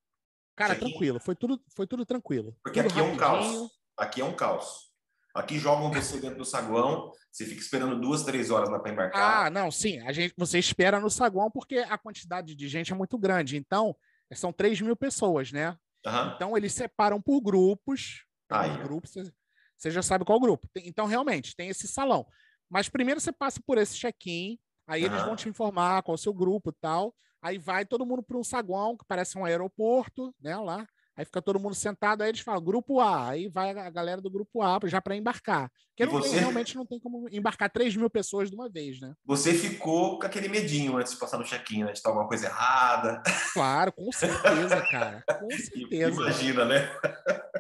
Cara, 0.56 0.74
aqui... 0.74 0.82
tranquilo, 0.86 1.20
foi 1.20 1.36
tudo, 1.36 1.62
foi 1.76 1.86
tudo 1.86 2.04
tranquilo. 2.04 2.58
Porque 2.64 2.82
tudo 2.82 2.92
aqui 2.92 3.00
rapidinho. 3.00 3.12
é 3.12 3.14
um 3.14 3.18
caos. 3.18 3.72
Aqui 3.96 4.22
é 4.22 4.26
um 4.26 4.36
caos. 4.36 4.88
Aqui 5.36 5.60
jogam 5.60 5.92
você 5.92 6.20
dentro 6.20 6.40
do 6.40 6.46
saguão, 6.46 7.12
você 7.32 7.46
fica 7.46 7.62
esperando 7.62 8.02
duas, 8.02 8.24
três 8.24 8.50
horas 8.50 8.68
lá 8.68 8.80
para 8.80 8.92
embarcar. 8.92 9.46
Ah, 9.46 9.50
não, 9.52 9.70
sim. 9.70 10.00
A 10.00 10.12
gente, 10.12 10.34
você 10.36 10.58
espera 10.58 11.00
no 11.00 11.12
saguão 11.12 11.52
porque 11.52 11.78
a 11.78 11.96
quantidade 11.96 12.56
de 12.56 12.68
gente 12.68 12.92
é 12.92 12.96
muito 12.96 13.16
grande. 13.20 13.56
Então, 13.56 13.96
são 14.34 14.52
3 14.52 14.82
mil 14.82 14.96
pessoas, 14.96 15.52
né? 15.52 15.78
Uhum. 16.04 16.32
Então, 16.36 16.58
eles 16.58 16.74
separam 16.74 17.22
por 17.22 17.40
grupos. 17.40 18.26
Ah, 18.50 18.68
grupos, 18.68 19.12
você, 19.12 19.32
você 19.78 19.92
já 19.92 20.02
sabe 20.02 20.26
qual 20.26 20.40
grupo. 20.40 20.68
Então, 20.78 21.06
realmente, 21.06 21.56
tem 21.56 21.70
esse 21.70 21.88
salão. 21.88 22.26
Mas 22.68 22.90
primeiro 22.90 23.22
você 23.22 23.32
passa 23.32 23.62
por 23.64 23.78
esse 23.78 23.96
check-in, 23.96 24.58
Aí 24.88 25.04
eles 25.04 25.22
vão 25.24 25.36
te 25.36 25.50
informar 25.50 26.02
qual 26.02 26.14
é 26.14 26.18
o 26.18 26.22
seu 26.22 26.34
grupo 26.34 26.70
e 26.70 26.74
tal. 26.80 27.14
Aí 27.42 27.58
vai 27.58 27.86
todo 27.86 28.06
mundo 28.06 28.24
para 28.24 28.38
um 28.38 28.44
saguão, 28.44 28.96
que 28.98 29.06
parece 29.06 29.38
um 29.38 29.46
aeroporto, 29.46 30.34
né? 30.42 30.56
Lá. 30.58 30.88
Aí 31.16 31.26
fica 31.26 31.42
todo 31.42 31.60
mundo 31.60 31.74
sentado, 31.74 32.22
aí 32.22 32.30
eles 32.30 32.42
falam 32.42 32.64
grupo 32.64 33.00
A, 33.00 33.30
aí 33.30 33.48
vai 33.48 33.72
a 33.72 33.90
galera 33.90 34.22
do 34.22 34.30
grupo 34.30 34.62
A 34.62 34.80
já 34.86 35.02
para 35.02 35.16
embarcar. 35.16 35.72
Porque 35.90 36.06
não 36.06 36.12
você... 36.12 36.30
tem, 36.30 36.40
realmente 36.40 36.76
não 36.76 36.86
tem 36.86 37.00
como 37.00 37.28
embarcar 37.32 37.72
3 37.72 37.96
mil 37.96 38.08
pessoas 38.08 38.52
de 38.52 38.56
uma 38.56 38.70
vez, 38.70 39.02
né? 39.02 39.16
Você 39.26 39.52
ficou 39.56 40.20
com 40.20 40.28
aquele 40.28 40.48
medinho 40.48 40.96
antes 40.96 41.14
de 41.14 41.20
passar 41.20 41.40
no 41.40 41.44
check-in, 41.44 41.86
né? 41.86 41.92
De 41.92 41.98
estar 41.98 42.10
alguma 42.10 42.28
coisa 42.28 42.46
errada. 42.46 43.24
Claro, 43.52 43.92
com 43.94 44.12
certeza, 44.12 44.80
cara. 44.92 45.24
Com 45.40 45.50
certeza. 45.58 46.22
Imagina, 46.22 46.66
né? 46.66 46.88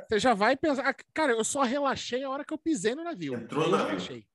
Você 0.08 0.20
já 0.20 0.36
vai 0.36 0.56
pensar. 0.56 0.96
Cara, 1.12 1.32
eu 1.32 1.44
só 1.44 1.64
relaxei 1.64 2.24
a 2.24 2.30
hora 2.30 2.46
que 2.46 2.54
eu 2.54 2.60
pisei 2.60 2.94
no 2.94 3.04
navio. 3.04 3.34
Entrou 3.34 3.66
no 3.66 3.72
navio. 3.72 3.88
Relaxei. 3.88 4.28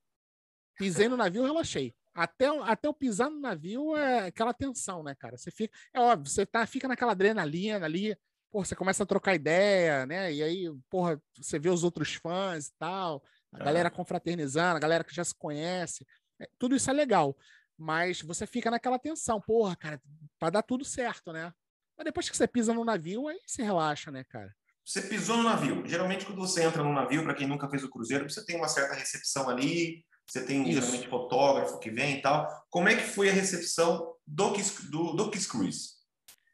Pisei 0.76 1.08
no 1.08 1.16
navio, 1.16 1.44
relaxei 1.44 1.94
até, 2.14 2.46
até 2.64 2.88
o 2.88 2.94
pisar 2.94 3.30
no 3.30 3.40
navio 3.40 3.96
é 3.96 4.26
aquela 4.26 4.52
tensão, 4.52 5.02
né, 5.02 5.14
cara? 5.14 5.36
Você 5.36 5.50
fica, 5.50 5.76
é 5.92 6.00
óbvio, 6.00 6.30
você 6.30 6.44
tá, 6.44 6.66
fica 6.66 6.86
naquela 6.86 7.12
adrenalina 7.12 7.84
ali, 7.84 8.16
porra, 8.50 8.66
você 8.66 8.76
começa 8.76 9.02
a 9.02 9.06
trocar 9.06 9.34
ideia, 9.34 10.04
né? 10.06 10.32
E 10.32 10.42
aí, 10.42 10.70
porra, 10.90 11.20
você 11.36 11.58
vê 11.58 11.70
os 11.70 11.84
outros 11.84 12.14
fãs 12.14 12.66
e 12.66 12.72
tal, 12.78 13.22
a 13.52 13.60
é. 13.60 13.64
galera 13.64 13.90
confraternizando, 13.90 14.76
a 14.76 14.80
galera 14.80 15.04
que 15.04 15.14
já 15.14 15.24
se 15.24 15.34
conhece, 15.34 16.06
é, 16.40 16.48
tudo 16.58 16.76
isso 16.76 16.90
é 16.90 16.92
legal, 16.92 17.36
mas 17.78 18.20
você 18.20 18.46
fica 18.46 18.70
naquela 18.70 18.98
tensão, 18.98 19.40
porra, 19.40 19.74
cara, 19.74 20.00
para 20.38 20.50
dar 20.50 20.62
tudo 20.62 20.84
certo, 20.84 21.32
né? 21.32 21.52
Mas 21.96 22.04
depois 22.04 22.28
que 22.28 22.36
você 22.36 22.46
pisa 22.46 22.74
no 22.74 22.84
navio, 22.84 23.28
aí 23.28 23.38
você 23.46 23.62
relaxa, 23.62 24.10
né, 24.10 24.24
cara? 24.24 24.54
Você 24.84 25.02
pisou 25.02 25.36
no 25.36 25.44
navio. 25.44 25.86
Geralmente, 25.86 26.26
quando 26.26 26.40
você 26.40 26.64
entra 26.64 26.82
no 26.82 26.92
navio, 26.92 27.22
para 27.22 27.34
quem 27.34 27.46
nunca 27.46 27.68
fez 27.68 27.84
o 27.84 27.90
cruzeiro, 27.90 28.28
você 28.28 28.44
tem 28.44 28.56
uma 28.56 28.68
certa 28.68 28.94
recepção 28.94 29.48
ali, 29.48 30.04
você 30.26 30.44
tem 30.44 30.62
Isso. 30.62 30.80
geralmente 30.80 31.08
fotógrafo 31.08 31.78
que 31.78 31.90
vem 31.90 32.18
e 32.18 32.22
tal. 32.22 32.48
Como 32.70 32.88
é 32.88 32.96
que 32.96 33.02
foi 33.02 33.28
a 33.28 33.32
recepção 33.32 34.14
do 34.26 34.52
Kiss, 34.52 34.90
do, 34.90 35.12
do 35.12 35.30
Kiss 35.30 35.48
Cruise? 35.48 35.90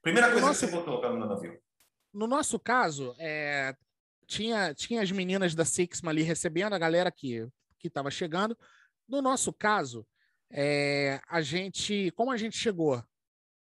Primeira 0.03 0.31
coisa 0.31 0.49
que 0.49 0.55
você 0.55 0.67
botou 0.67 1.01
no 1.17 1.27
navio. 1.27 1.61
No 2.13 2.27
nosso 2.27 2.59
caso, 2.59 3.15
é, 3.19 3.77
tinha, 4.27 4.75
tinha 4.75 5.03
as 5.03 5.11
meninas 5.11 5.55
da 5.55 5.65
Sixma 5.65 6.11
ali 6.11 6.23
recebendo 6.23 6.73
a 6.73 6.79
galera 6.79 7.11
que 7.11 7.49
estava 7.83 8.11
chegando. 8.11 8.57
No 9.09 9.23
nosso 9.23 9.53
caso, 9.53 10.07
é, 10.51 11.21
a 11.29 11.41
gente, 11.41 12.11
como 12.13 12.31
a 12.31 12.37
gente 12.37 12.57
chegou 12.57 13.03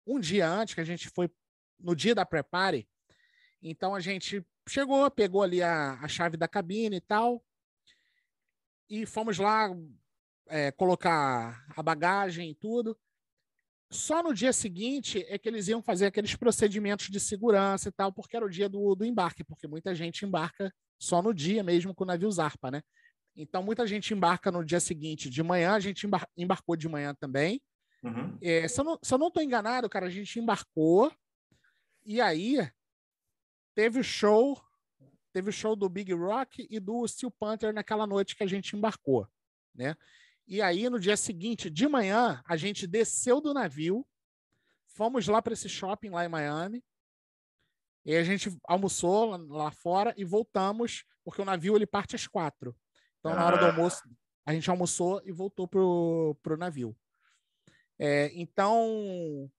um 0.05 0.19
dia 0.19 0.49
antes, 0.49 0.73
que 0.73 0.81
a 0.81 0.85
gente 0.85 1.09
foi 1.09 1.29
no 1.79 1.95
dia 1.95 2.15
da 2.15 2.25
prepare, 2.25 2.87
então 3.61 3.93
a 3.93 3.99
gente 3.99 4.45
chegou, 4.67 5.09
pegou 5.11 5.43
ali 5.43 5.61
a, 5.61 5.93
a 6.01 6.07
chave 6.07 6.37
da 6.37 6.47
cabine 6.47 6.97
e 6.97 7.01
tal, 7.01 7.43
e 8.89 9.05
fomos 9.05 9.37
lá 9.37 9.69
é, 10.47 10.71
colocar 10.71 11.65
a 11.75 11.83
bagagem 11.83 12.51
e 12.51 12.55
tudo. 12.55 12.97
Só 13.89 14.21
no 14.21 14.33
dia 14.33 14.51
seguinte 14.51 15.25
é 15.29 15.37
que 15.37 15.47
eles 15.47 15.67
iam 15.67 15.81
fazer 15.81 16.07
aqueles 16.07 16.35
procedimentos 16.35 17.07
de 17.07 17.19
segurança 17.19 17.87
e 17.87 17.91
tal, 17.91 18.11
porque 18.11 18.35
era 18.35 18.45
o 18.45 18.49
dia 18.49 18.67
do, 18.67 18.95
do 18.95 19.05
embarque, 19.05 19.43
porque 19.43 19.67
muita 19.67 19.95
gente 19.95 20.25
embarca 20.25 20.73
só 20.99 21.21
no 21.21 21.33
dia 21.33 21.63
mesmo 21.63 21.95
com 21.95 22.03
o 22.03 22.07
navio 22.07 22.29
zarpa, 22.31 22.69
né? 22.69 22.81
Então, 23.35 23.61
muita 23.61 23.85
gente 23.85 24.13
embarca 24.13 24.51
no 24.51 24.65
dia 24.65 24.79
seguinte 24.79 25.29
de 25.29 25.43
manhã, 25.43 25.73
a 25.73 25.79
gente 25.79 26.05
embar 26.05 26.27
embarcou 26.35 26.75
de 26.75 26.89
manhã 26.89 27.13
também. 27.13 27.61
Uhum. 28.03 28.37
É, 28.41 28.67
se, 28.67 28.79
eu 28.81 28.83
não, 28.83 28.99
se 29.01 29.13
eu 29.13 29.17
não 29.17 29.31
tô 29.31 29.41
enganado, 29.41 29.89
cara, 29.89 30.07
a 30.07 30.09
gente 30.09 30.39
embarcou 30.39 31.11
e 32.03 32.19
aí 32.19 32.57
teve 33.75 33.99
o 33.99 34.03
show 34.03 34.59
teve 35.37 35.51
o 35.51 35.53
show 35.53 35.75
do 35.75 35.87
Big 35.87 36.11
Rock 36.13 36.67
e 36.67 36.79
do 36.79 37.07
Steel 37.07 37.29
Panther 37.29 37.71
naquela 37.71 38.07
noite 38.07 38.35
que 38.35 38.43
a 38.43 38.47
gente 38.47 38.75
embarcou, 38.75 39.27
né? 39.75 39.95
E 40.47 40.63
aí, 40.63 40.89
no 40.89 40.99
dia 40.99 41.15
seguinte, 41.15 41.69
de 41.69 41.87
manhã, 41.87 42.41
a 42.47 42.57
gente 42.57 42.87
desceu 42.87 43.39
do 43.39 43.53
navio, 43.53 44.03
fomos 44.87 45.27
lá 45.27 45.39
para 45.39 45.53
esse 45.53 45.69
shopping 45.69 46.09
lá 46.09 46.25
em 46.25 46.27
Miami, 46.27 46.83
e 48.03 48.15
a 48.15 48.23
gente 48.23 48.57
almoçou 48.63 49.37
lá, 49.37 49.69
fora 49.69 50.11
e 50.17 50.25
voltamos, 50.25 51.05
porque 51.23 51.39
o 51.39 51.45
navio 51.45 51.75
ele 51.75 51.85
parte 51.85 52.15
às 52.15 52.25
quatro. 52.25 52.75
Então, 53.19 53.35
na 53.35 53.45
hora 53.45 53.59
do 53.59 53.65
almoço, 53.65 54.01
a 54.43 54.53
gente 54.53 54.67
almoçou 54.71 55.21
e 55.23 55.31
voltou 55.31 55.67
pro, 55.67 56.35
pro 56.41 56.57
navio. 56.57 56.97
É, 57.99 58.31
então, 58.33 59.51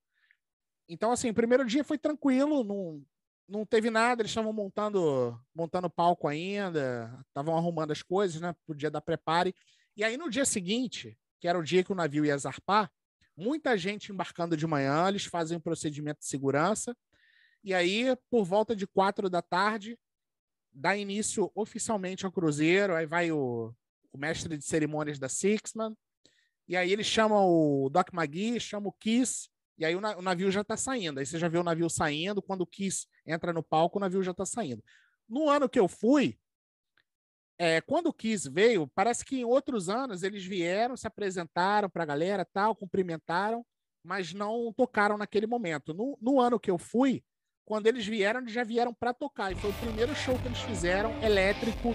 então, 0.88 1.12
assim, 1.12 1.30
o 1.30 1.34
primeiro 1.34 1.64
dia 1.64 1.84
foi 1.84 1.98
tranquilo, 1.98 2.64
não, 2.64 3.00
não 3.48 3.64
teve 3.64 3.88
nada, 3.90 4.20
eles 4.22 4.30
estavam 4.30 4.52
montando 4.52 5.40
montando 5.54 5.88
palco 5.88 6.28
ainda, 6.28 7.24
estavam 7.26 7.56
arrumando 7.56 7.92
as 7.92 8.02
coisas, 8.02 8.40
né, 8.40 8.54
pro 8.66 8.76
dia 8.76 8.90
da 8.90 9.00
prepare. 9.00 9.54
E 9.96 10.04
aí, 10.04 10.16
no 10.16 10.28
dia 10.28 10.44
seguinte, 10.44 11.18
que 11.40 11.48
era 11.48 11.58
o 11.58 11.62
dia 11.62 11.82
que 11.82 11.92
o 11.92 11.94
navio 11.94 12.24
ia 12.24 12.36
zarpar, 12.36 12.90
muita 13.36 13.76
gente 13.78 14.12
embarcando 14.12 14.56
de 14.56 14.66
manhã, 14.66 15.08
eles 15.08 15.24
fazem 15.24 15.56
um 15.56 15.60
procedimento 15.60 16.20
de 16.20 16.26
segurança, 16.26 16.96
e 17.64 17.72
aí, 17.72 18.16
por 18.30 18.44
volta 18.44 18.76
de 18.76 18.86
quatro 18.86 19.28
da 19.30 19.42
tarde, 19.42 19.98
dá 20.72 20.96
início 20.96 21.50
oficialmente 21.54 22.24
ao 22.24 22.32
cruzeiro, 22.32 22.94
aí 22.94 23.06
vai 23.06 23.32
o, 23.32 23.74
o 24.12 24.18
mestre 24.18 24.56
de 24.56 24.64
cerimônias 24.64 25.18
da 25.18 25.28
Sixman, 25.28 25.96
e 26.68 26.76
aí 26.76 26.92
ele 26.92 27.02
chama 27.02 27.40
o 27.40 27.88
Doc 27.88 28.10
McGee, 28.12 28.60
chama 28.60 28.88
o 28.88 28.92
Kiss, 28.92 29.48
e 29.78 29.84
aí 29.84 29.94
o, 29.94 29.98
o 29.98 30.22
navio 30.22 30.50
já 30.50 30.62
está 30.62 30.76
saindo. 30.76 31.20
Aí 31.20 31.26
você 31.26 31.38
já 31.38 31.48
vê 31.48 31.58
o 31.58 31.62
navio 31.62 31.88
saindo, 31.88 32.42
quando 32.42 32.62
o 32.62 32.66
Kiss 32.66 33.06
entra 33.26 33.52
no 33.52 33.62
palco, 33.62 33.98
o 33.98 34.00
navio 34.00 34.22
já 34.22 34.32
está 34.32 34.44
saindo. 34.44 34.82
No 35.28 35.48
ano 35.48 35.68
que 35.68 35.78
eu 35.78 35.86
fui, 35.86 36.38
é, 37.58 37.80
quando 37.80 38.06
o 38.06 38.12
Kiss 38.12 38.48
veio, 38.48 38.88
parece 38.88 39.24
que 39.24 39.40
em 39.40 39.44
outros 39.44 39.88
anos 39.88 40.22
eles 40.22 40.44
vieram, 40.44 40.96
se 40.96 41.06
apresentaram 41.06 41.88
para 41.88 42.02
a 42.02 42.06
galera, 42.06 42.44
tal, 42.44 42.74
cumprimentaram, 42.74 43.64
mas 44.02 44.32
não 44.32 44.72
tocaram 44.72 45.18
naquele 45.18 45.46
momento. 45.46 45.92
No, 45.92 46.18
no 46.20 46.40
ano 46.40 46.58
que 46.58 46.70
eu 46.70 46.78
fui, 46.78 47.22
quando 47.64 47.86
eles 47.86 48.06
vieram, 48.06 48.40
eles 48.40 48.52
já 48.52 48.64
vieram 48.64 48.94
para 48.94 49.12
tocar. 49.12 49.52
E 49.52 49.54
foi 49.56 49.70
o 49.70 49.74
primeiro 49.74 50.14
show 50.14 50.38
que 50.38 50.48
eles 50.48 50.60
fizeram 50.60 51.12
elétrico 51.22 51.94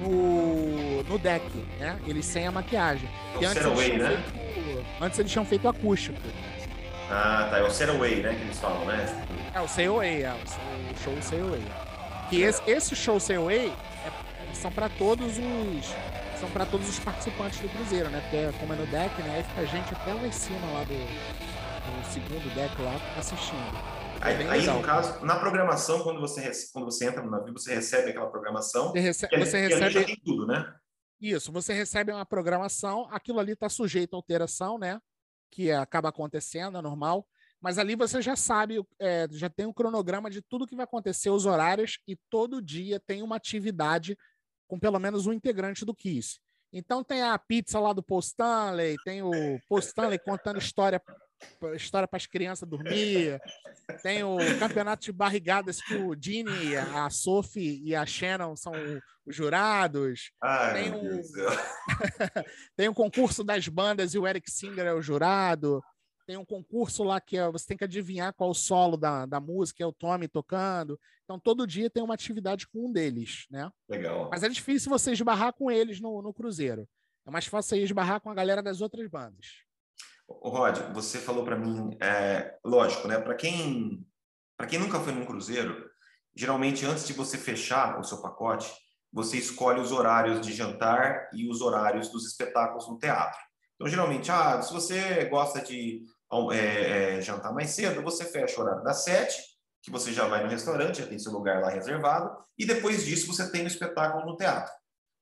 no, 0.00 1.02
no 1.04 1.18
deck, 1.18 1.46
né? 1.78 2.02
Eles 2.06 2.26
sem 2.26 2.46
a 2.46 2.52
maquiagem. 2.52 3.08
Antes, 3.36 3.56
eles 3.56 3.98
né? 3.98 4.16
feito, 4.16 5.04
antes 5.04 5.18
eles 5.18 5.30
tinham 5.30 5.44
feito 5.44 5.68
acústico. 5.68 6.18
Ah, 7.10 7.48
tá. 7.50 7.58
É 7.58 7.62
o 7.62 7.70
Setaway, 7.70 8.22
né? 8.22 8.34
Que 8.34 8.42
eles 8.42 8.58
falam, 8.58 8.84
né? 8.84 9.06
É 9.54 9.60
o 9.60 9.68
Sail 9.68 9.94
Away, 9.94 10.22
é 10.22 10.34
o 10.34 11.02
show 11.02 11.22
Sail 11.22 11.48
Away. 11.48 11.64
Que 12.28 12.42
esse, 12.42 12.62
esse 12.66 12.96
show 12.96 13.18
Sail 13.20 13.42
Away 13.42 13.68
é, 14.04 14.54
são 14.54 14.70
para 14.70 14.88
todos 14.88 15.38
os 15.38 15.94
são 16.38 16.50
para 16.50 16.66
todos 16.66 16.88
os 16.88 16.98
participantes 16.98 17.60
do 17.60 17.68
cruzeiro, 17.68 18.10
né? 18.10 18.20
Porque 18.20 18.58
como 18.58 18.74
é 18.74 18.76
no 18.76 18.86
deck, 18.86 19.22
né? 19.22 19.36
Aí 19.36 19.42
fica 19.44 19.60
a 19.60 19.64
gente 19.64 19.94
até 19.94 20.12
lá 20.12 20.26
em 20.26 20.32
cima 20.32 20.66
lá 20.72 20.84
do, 20.84 20.94
do 20.94 22.12
segundo 22.12 22.54
deck 22.54 22.82
lá 22.82 23.00
assistindo. 23.18 24.06
Aí, 24.20 24.48
aí, 24.48 24.66
no 24.66 24.82
caso, 24.82 25.24
na 25.24 25.36
programação, 25.36 26.02
quando 26.02 26.20
você, 26.20 26.50
quando 26.72 26.84
você 26.84 27.06
entra 27.06 27.22
no 27.22 27.30
navio, 27.30 27.52
você 27.52 27.74
recebe 27.74 28.10
aquela 28.10 28.28
programação. 28.30 28.90
Você, 28.90 29.00
rece 29.00 29.28
você 29.38 29.68
recebe 29.68 30.20
tudo, 30.24 30.46
né? 30.46 30.74
Isso, 31.20 31.50
você 31.50 31.72
recebe 31.72 32.12
uma 32.12 32.26
programação, 32.26 33.08
aquilo 33.10 33.38
ali 33.38 33.52
está 33.52 33.68
sujeito 33.68 34.14
a 34.14 34.18
alteração, 34.18 34.78
né? 34.78 35.00
Que 35.50 35.70
acaba 35.70 36.08
acontecendo, 36.08 36.78
é 36.78 36.82
normal. 36.82 37.26
Mas 37.60 37.78
ali 37.78 37.96
você 37.96 38.20
já 38.20 38.36
sabe, 38.36 38.84
é, 38.98 39.26
já 39.30 39.48
tem 39.48 39.66
um 39.66 39.72
cronograma 39.72 40.30
de 40.30 40.42
tudo 40.42 40.66
que 40.66 40.76
vai 40.76 40.84
acontecer, 40.84 41.30
os 41.30 41.46
horários, 41.46 41.98
e 42.06 42.16
todo 42.28 42.62
dia 42.62 43.00
tem 43.00 43.22
uma 43.22 43.36
atividade 43.36 44.16
com 44.68 44.78
pelo 44.78 44.98
menos 44.98 45.26
um 45.26 45.32
integrante 45.32 45.84
do 45.84 45.94
Kiss. 45.94 46.38
Então 46.72 47.02
tem 47.02 47.22
a 47.22 47.38
pizza 47.38 47.78
lá 47.78 47.92
do 47.92 48.02
Paul 48.02 48.20
Stanley, 48.20 48.96
tem 49.04 49.22
o 49.22 49.30
Paul 49.68 49.80
Stanley 49.80 50.18
contando 50.18 50.58
história 50.58 51.00
história 51.74 52.08
para 52.08 52.16
as 52.16 52.26
crianças 52.26 52.68
dormir. 52.68 53.40
Tem 54.02 54.24
o 54.24 54.36
campeonato 54.58 55.04
de 55.04 55.12
barrigadas 55.12 55.80
que 55.80 55.94
o 55.94 56.14
Dini, 56.14 56.76
a 56.76 57.08
Sophie 57.10 57.82
e 57.84 57.94
a 57.94 58.04
Shannon 58.06 58.56
são 58.56 58.72
os 59.24 59.34
jurados. 59.34 60.32
Ai, 60.42 60.82
tem, 60.82 60.94
um... 60.94 61.20
tem 62.76 62.88
um 62.88 62.94
concurso 62.94 63.44
das 63.44 63.68
bandas 63.68 64.14
e 64.14 64.18
o 64.18 64.26
Eric 64.26 64.50
Singer 64.50 64.86
é 64.86 64.94
o 64.94 65.02
jurado. 65.02 65.82
Tem 66.26 66.36
um 66.36 66.44
concurso 66.44 67.04
lá 67.04 67.20
que 67.20 67.36
é, 67.36 67.48
você 67.50 67.66
tem 67.66 67.76
que 67.76 67.84
adivinhar 67.84 68.34
qual 68.34 68.50
o 68.50 68.54
solo 68.54 68.96
da, 68.96 69.26
da 69.26 69.40
música, 69.40 69.84
é 69.84 69.86
o 69.86 69.92
Tommy 69.92 70.26
tocando. 70.26 70.98
Então, 71.26 71.40
todo 71.40 71.66
dia 71.66 71.90
tem 71.90 72.04
uma 72.04 72.14
atividade 72.14 72.68
com 72.68 72.86
um 72.86 72.92
deles, 72.92 73.46
né? 73.50 73.68
Legal. 73.88 74.30
Mas 74.30 74.44
é 74.44 74.48
difícil 74.48 74.88
você 74.88 75.10
esbarrar 75.10 75.52
com 75.52 75.68
eles 75.68 76.00
no, 76.00 76.22
no 76.22 76.32
Cruzeiro. 76.32 76.88
É 77.26 77.30
mais 77.32 77.46
fácil 77.46 77.70
você 77.76 77.82
esbarrar 77.82 78.20
com 78.20 78.30
a 78.30 78.34
galera 78.34 78.62
das 78.62 78.80
outras 78.80 79.10
bandas. 79.10 79.64
O 80.28 80.48
Rod, 80.48 80.78
você 80.94 81.18
falou 81.18 81.44
para 81.44 81.56
mim, 81.56 81.96
é, 82.00 82.56
lógico, 82.64 83.08
né? 83.08 83.18
Para 83.18 83.34
quem, 83.34 84.06
para 84.56 84.68
quem 84.68 84.78
nunca 84.78 85.00
foi 85.00 85.12
num 85.12 85.26
cruzeiro, 85.26 85.90
geralmente 86.34 86.86
antes 86.86 87.04
de 87.04 87.12
você 87.12 87.36
fechar 87.36 87.98
o 87.98 88.04
seu 88.04 88.22
pacote, 88.22 88.72
você 89.12 89.36
escolhe 89.38 89.80
os 89.80 89.90
horários 89.90 90.40
de 90.40 90.52
jantar 90.52 91.28
e 91.32 91.48
os 91.48 91.60
horários 91.60 92.08
dos 92.08 92.24
espetáculos 92.24 92.88
no 92.88 92.98
teatro. 92.98 93.38
Então, 93.74 93.88
geralmente, 93.88 94.30
ah, 94.30 94.62
se 94.62 94.72
você 94.72 95.24
gosta 95.26 95.60
de 95.60 96.04
é, 96.52 97.16
é, 97.16 97.20
jantar 97.20 97.52
mais 97.52 97.70
cedo, 97.70 98.02
você 98.02 98.24
fecha 98.24 98.60
o 98.60 98.64
horário 98.64 98.84
das 98.84 99.04
sete, 99.04 99.40
que 99.86 99.92
você 99.92 100.12
já 100.12 100.26
vai 100.26 100.42
no 100.42 100.50
restaurante, 100.50 100.98
já 100.98 101.06
tem 101.06 101.16
seu 101.16 101.30
lugar 101.30 101.60
lá 101.60 101.70
reservado, 101.70 102.36
e 102.58 102.66
depois 102.66 103.04
disso 103.04 103.28
você 103.28 103.48
tem 103.52 103.62
o 103.62 103.68
espetáculo 103.68 104.26
no 104.26 104.36
teatro. 104.36 104.74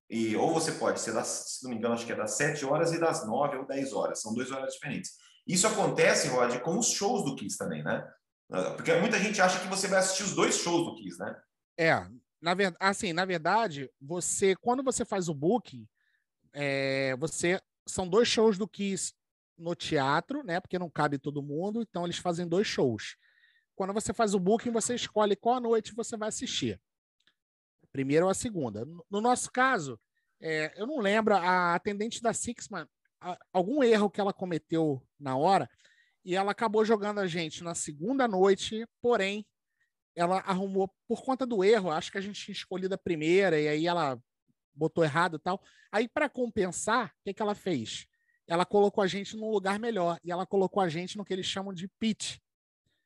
E, 0.08 0.34
ou 0.36 0.54
você 0.54 0.72
pode 0.72 1.00
ser, 1.00 1.12
das, 1.12 1.58
se 1.58 1.64
não 1.64 1.70
me 1.70 1.76
engano, 1.76 1.92
acho 1.92 2.06
que 2.06 2.12
é 2.12 2.16
das 2.16 2.30
7 2.38 2.64
horas 2.64 2.90
e 2.90 2.98
das 2.98 3.26
9 3.26 3.58
ou 3.58 3.66
10 3.66 3.92
horas. 3.92 4.22
São 4.22 4.32
dois 4.32 4.50
horários 4.50 4.72
diferentes. 4.72 5.12
Isso 5.46 5.66
acontece, 5.66 6.28
Rod, 6.28 6.58
com 6.60 6.78
os 6.78 6.88
shows 6.88 7.26
do 7.26 7.36
Kiss 7.36 7.58
também, 7.58 7.84
né? 7.84 8.10
Ah, 8.50 8.70
porque 8.70 8.94
muita 8.94 9.18
gente 9.18 9.38
acha 9.38 9.60
que 9.60 9.68
você 9.68 9.86
vai 9.86 9.98
assistir 9.98 10.22
os 10.22 10.34
dois 10.34 10.56
shows 10.56 10.86
do 10.86 10.94
Kiss, 10.94 11.18
né? 11.18 11.38
É, 11.78 12.06
na 12.40 12.54
verdade, 12.54 12.78
assim, 12.80 13.12
na 13.12 13.26
verdade, 13.26 13.90
você, 14.00 14.56
quando 14.56 14.82
você 14.82 15.04
faz 15.04 15.28
o 15.28 15.34
booking, 15.34 15.86
é, 16.54 17.14
você 17.16 17.60
são 17.86 18.08
dois 18.08 18.28
shows 18.28 18.56
do 18.56 18.66
Kiss 18.66 19.12
no 19.58 19.74
teatro, 19.74 20.42
né? 20.42 20.58
Porque 20.58 20.78
não 20.78 20.88
cabe 20.88 21.18
todo 21.18 21.42
mundo, 21.42 21.82
então 21.82 22.04
eles 22.04 22.16
fazem 22.16 22.48
dois 22.48 22.66
shows. 22.66 23.14
Quando 23.74 23.92
você 23.92 24.12
faz 24.12 24.34
o 24.34 24.40
booking, 24.40 24.70
você 24.70 24.94
escolhe 24.94 25.36
qual 25.36 25.60
noite 25.60 25.94
você 25.94 26.16
vai 26.16 26.28
assistir 26.28 26.80
primeira 27.94 28.24
ou 28.24 28.30
a 28.30 28.34
segunda. 28.34 28.84
No 29.08 29.20
nosso 29.20 29.52
caso, 29.52 30.00
é, 30.42 30.74
eu 30.76 30.84
não 30.84 30.98
lembro, 30.98 31.32
a 31.36 31.76
atendente 31.76 32.20
da 32.20 32.34
Sixman, 32.34 32.88
algum 33.52 33.84
erro 33.84 34.10
que 34.10 34.20
ela 34.20 34.32
cometeu 34.32 35.00
na 35.18 35.36
hora, 35.36 35.70
e 36.24 36.34
ela 36.34 36.50
acabou 36.50 36.84
jogando 36.84 37.20
a 37.20 37.28
gente 37.28 37.62
na 37.62 37.72
segunda 37.72 38.26
noite, 38.26 38.84
porém, 39.00 39.46
ela 40.16 40.38
arrumou, 40.40 40.92
por 41.06 41.22
conta 41.22 41.46
do 41.46 41.62
erro, 41.62 41.92
acho 41.92 42.10
que 42.10 42.18
a 42.18 42.20
gente 42.20 42.44
tinha 42.44 42.52
escolhido 42.52 42.96
a 42.96 42.98
primeira, 42.98 43.60
e 43.60 43.68
aí 43.68 43.86
ela 43.86 44.20
botou 44.74 45.04
errado 45.04 45.36
e 45.36 45.40
tal. 45.40 45.62
Aí, 45.92 46.08
para 46.08 46.28
compensar, 46.28 47.06
o 47.06 47.24
que, 47.24 47.32
que 47.32 47.42
ela 47.42 47.54
fez? 47.54 48.06
Ela 48.48 48.66
colocou 48.66 49.04
a 49.04 49.06
gente 49.06 49.36
num 49.36 49.50
lugar 49.50 49.78
melhor, 49.78 50.18
e 50.24 50.32
ela 50.32 50.44
colocou 50.44 50.82
a 50.82 50.88
gente 50.88 51.16
no 51.16 51.24
que 51.24 51.32
eles 51.32 51.46
chamam 51.46 51.72
de 51.72 51.86
pit, 52.00 52.42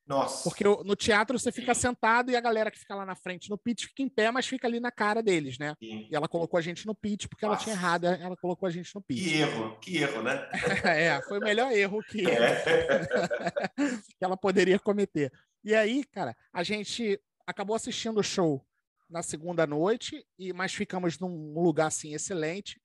nossa. 0.08 0.48
Porque 0.48 0.64
no 0.64 0.96
teatro 0.96 1.38
você 1.38 1.52
fica 1.52 1.74
sentado 1.74 2.30
e 2.30 2.36
a 2.36 2.40
galera 2.40 2.70
que 2.70 2.78
fica 2.78 2.94
lá 2.94 3.04
na 3.04 3.14
frente 3.14 3.50
no 3.50 3.58
pitch 3.58 3.84
fica 3.84 4.02
em 4.02 4.08
pé, 4.08 4.30
mas 4.30 4.46
fica 4.46 4.66
ali 4.66 4.80
na 4.80 4.90
cara 4.90 5.22
deles, 5.22 5.58
né? 5.58 5.74
Sim. 5.78 6.08
E 6.10 6.16
ela 6.16 6.26
colocou 6.26 6.56
a 6.56 6.62
gente 6.62 6.86
no 6.86 6.94
pitch 6.94 7.26
porque 7.28 7.44
Nossa. 7.44 7.56
ela 7.56 7.64
tinha 7.64 7.74
errado, 7.74 8.06
ela 8.06 8.36
colocou 8.36 8.66
a 8.66 8.70
gente 8.70 8.94
no 8.94 9.02
pitch. 9.02 9.24
Que 9.24 9.34
erro, 9.34 9.78
que 9.78 9.98
erro, 9.98 10.22
né? 10.22 10.48
é, 10.84 11.20
foi 11.28 11.38
o 11.38 11.42
melhor 11.42 11.70
erro 11.72 12.02
que, 12.02 12.24
é. 12.28 12.62
que 14.18 14.24
ela 14.24 14.36
poderia 14.36 14.78
cometer. 14.78 15.30
E 15.62 15.74
aí, 15.74 16.02
cara, 16.04 16.34
a 16.52 16.62
gente 16.62 17.20
acabou 17.46 17.76
assistindo 17.76 18.18
o 18.18 18.22
show 18.22 18.64
na 19.10 19.22
segunda 19.22 19.66
noite, 19.66 20.24
e 20.38 20.54
mas 20.54 20.72
ficamos 20.72 21.18
num 21.18 21.52
lugar 21.60 21.88
assim 21.88 22.14
excelente. 22.14 22.80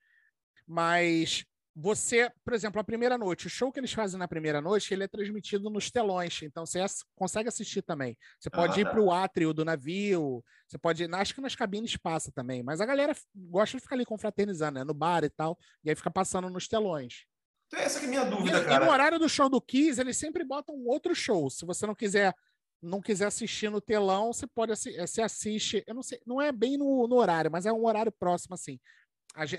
Mas 0.66 1.46
você, 1.76 2.30
por 2.44 2.54
exemplo, 2.54 2.80
a 2.80 2.84
primeira 2.84 3.18
noite, 3.18 3.48
o 3.48 3.50
show 3.50 3.72
que 3.72 3.80
eles 3.80 3.92
fazem 3.92 4.18
na 4.18 4.28
primeira 4.28 4.60
noite, 4.60 4.94
ele 4.94 5.04
é 5.04 5.08
transmitido 5.08 5.68
nos 5.68 5.90
telões, 5.90 6.40
então 6.42 6.64
você 6.64 6.84
consegue 7.16 7.48
assistir 7.48 7.82
também. 7.82 8.16
Você 8.38 8.48
pode 8.48 8.78
ah, 8.78 8.82
ir 8.82 8.88
para 8.88 9.00
o 9.00 9.10
átrio 9.10 9.52
do 9.52 9.64
navio, 9.64 10.44
você 10.68 10.78
pode 10.78 11.02
ir, 11.02 11.12
acho 11.12 11.34
que 11.34 11.40
nas 11.40 11.56
cabines 11.56 11.96
passa 11.96 12.30
também, 12.30 12.62
mas 12.62 12.80
a 12.80 12.86
galera 12.86 13.12
gosta 13.34 13.76
de 13.76 13.82
ficar 13.82 13.96
ali 13.96 14.04
confraternizando, 14.04 14.78
né, 14.78 14.84
no 14.84 14.94
bar 14.94 15.24
e 15.24 15.30
tal, 15.30 15.58
e 15.82 15.90
aí 15.90 15.96
fica 15.96 16.10
passando 16.10 16.48
nos 16.48 16.68
telões. 16.68 17.24
Então, 17.66 17.80
essa 17.80 17.98
que 17.98 18.04
é 18.04 18.08
a 18.08 18.10
minha 18.10 18.24
dúvida, 18.24 18.60
e, 18.60 18.64
cara. 18.64 18.76
E 18.76 18.86
no 18.86 18.92
horário 18.92 19.18
do 19.18 19.28
show 19.28 19.48
do 19.48 19.60
Kiss, 19.60 20.00
eles 20.00 20.16
sempre 20.16 20.44
botam 20.44 20.76
um 20.76 20.86
outro 20.86 21.12
show. 21.12 21.50
Se 21.50 21.66
você 21.66 21.86
não 21.86 21.94
quiser 21.94 22.32
não 22.80 23.00
quiser 23.00 23.24
assistir 23.24 23.70
no 23.70 23.80
telão, 23.80 24.30
você 24.30 24.46
pode 24.46 24.70
assistir, 24.70 25.00
você 25.00 25.22
assiste, 25.22 25.82
eu 25.86 25.94
não 25.94 26.02
sei, 26.02 26.20
não 26.26 26.40
é 26.40 26.52
bem 26.52 26.76
no, 26.76 27.08
no 27.08 27.16
horário, 27.16 27.50
mas 27.50 27.64
é 27.64 27.72
um 27.72 27.86
horário 27.86 28.12
próximo 28.12 28.54
assim 28.54 28.78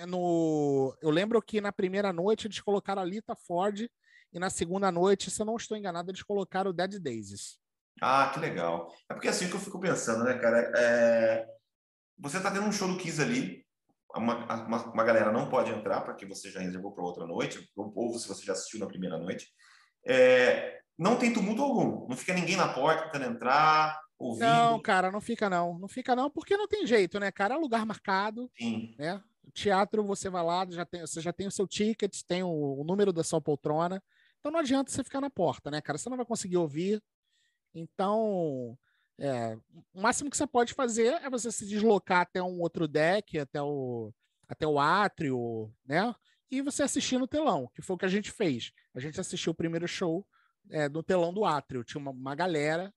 no, 0.07 0.95
eu 1.01 1.09
lembro 1.09 1.41
que 1.41 1.59
na 1.59 1.71
primeira 1.71 2.13
noite 2.13 2.47
eles 2.47 2.61
colocaram 2.61 3.01
a 3.01 3.05
Lita 3.05 3.35
Ford 3.35 3.89
e 4.31 4.39
na 4.39 4.49
segunda 4.49 4.91
noite, 4.91 5.31
se 5.31 5.41
eu 5.41 5.45
não 5.45 5.55
estou 5.55 5.77
enganado, 5.77 6.11
eles 6.11 6.23
colocaram 6.23 6.71
o 6.71 6.73
Dead 6.73 6.99
Daisies. 6.99 7.57
Ah, 8.01 8.29
que 8.33 8.39
legal. 8.39 8.93
É 9.09 9.13
porque 9.13 9.27
é 9.27 9.31
assim 9.31 9.47
que 9.47 9.55
eu 9.55 9.59
fico 9.59 9.79
pensando, 9.79 10.25
né, 10.25 10.37
cara? 10.37 10.71
É... 10.75 11.47
Você 12.19 12.41
tá 12.41 12.51
tendo 12.51 12.65
um 12.65 12.71
show 12.71 12.87
do 12.87 12.97
Kiss 12.97 13.21
ali, 13.21 13.65
uma, 14.13 14.45
uma, 14.65 14.91
uma 14.91 15.03
galera 15.03 15.31
não 15.31 15.49
pode 15.49 15.71
entrar 15.71 16.01
porque 16.01 16.25
você 16.25 16.49
já 16.49 16.59
reservou 16.59 16.93
para 16.93 17.03
outra 17.03 17.25
noite, 17.25 17.69
ou 17.75 18.17
se 18.17 18.27
você 18.27 18.45
já 18.45 18.53
assistiu 18.53 18.79
na 18.79 18.87
primeira 18.87 19.17
noite. 19.17 19.47
É... 20.05 20.79
Não 20.97 21.17
tem 21.17 21.33
tumulto 21.33 21.61
algum, 21.61 22.07
não 22.07 22.15
fica 22.15 22.33
ninguém 22.33 22.55
na 22.55 22.73
porta 22.73 23.09
tentando 23.09 23.35
entrar, 23.35 23.99
ouvindo. 24.17 24.45
Não, 24.45 24.81
cara, 24.81 25.11
não 25.11 25.19
fica 25.19 25.49
não. 25.49 25.77
Não 25.79 25.87
fica 25.87 26.15
não, 26.15 26.29
porque 26.29 26.55
não 26.55 26.67
tem 26.67 26.87
jeito, 26.87 27.19
né, 27.19 27.31
cara? 27.31 27.55
É 27.55 27.57
lugar 27.57 27.85
marcado, 27.85 28.49
Sim. 28.57 28.95
né? 28.97 29.21
Teatro 29.51 30.03
você 30.03 30.29
vai 30.29 30.43
lá, 30.43 30.65
já 30.69 30.85
tem, 30.85 31.01
você 31.01 31.21
já 31.21 31.33
tem 31.33 31.47
o 31.47 31.51
seu 31.51 31.67
ticket, 31.67 32.21
tem 32.27 32.43
o, 32.43 32.81
o 32.81 32.83
número 32.83 33.11
da 33.13 33.23
sua 33.23 33.41
poltrona. 33.41 34.01
Então 34.39 34.51
não 34.51 34.59
adianta 34.59 34.91
você 34.91 35.03
ficar 35.03 35.21
na 35.21 35.29
porta, 35.29 35.71
né, 35.71 35.81
cara? 35.81 35.97
Você 35.97 36.09
não 36.09 36.17
vai 36.17 36.25
conseguir 36.25 36.57
ouvir. 36.57 37.01
Então, 37.73 38.77
é, 39.17 39.57
o 39.93 40.01
máximo 40.01 40.29
que 40.29 40.37
você 40.37 40.47
pode 40.47 40.73
fazer 40.73 41.13
é 41.21 41.29
você 41.29 41.51
se 41.51 41.65
deslocar 41.65 42.21
até 42.21 42.41
um 42.41 42.61
outro 42.61 42.87
deck, 42.87 43.39
até 43.39 43.61
o, 43.61 44.13
até 44.47 44.67
o 44.67 44.79
átrio, 44.79 45.73
né? 45.85 46.13
E 46.49 46.61
você 46.61 46.83
assistir 46.83 47.17
no 47.17 47.27
telão, 47.27 47.69
que 47.73 47.81
foi 47.81 47.95
o 47.95 47.99
que 47.99 48.05
a 48.05 48.09
gente 48.09 48.31
fez. 48.31 48.71
A 48.93 48.99
gente 48.99 49.19
assistiu 49.19 49.51
o 49.51 49.55
primeiro 49.55 49.87
show 49.87 50.25
é, 50.69 50.87
no 50.87 51.03
telão 51.03 51.33
do 51.33 51.43
átrio. 51.43 51.83
Tinha 51.83 51.99
uma, 51.99 52.11
uma 52.11 52.35
galera 52.35 52.93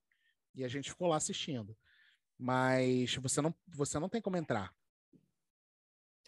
e 0.55 0.65
a 0.65 0.69
gente 0.69 0.91
ficou 0.91 1.09
lá 1.09 1.17
assistindo. 1.17 1.77
Mas 2.39 3.17
você 3.17 3.41
não, 3.41 3.55
você 3.67 3.99
não 3.99 4.09
tem 4.09 4.21
como 4.21 4.37
entrar. 4.37 4.73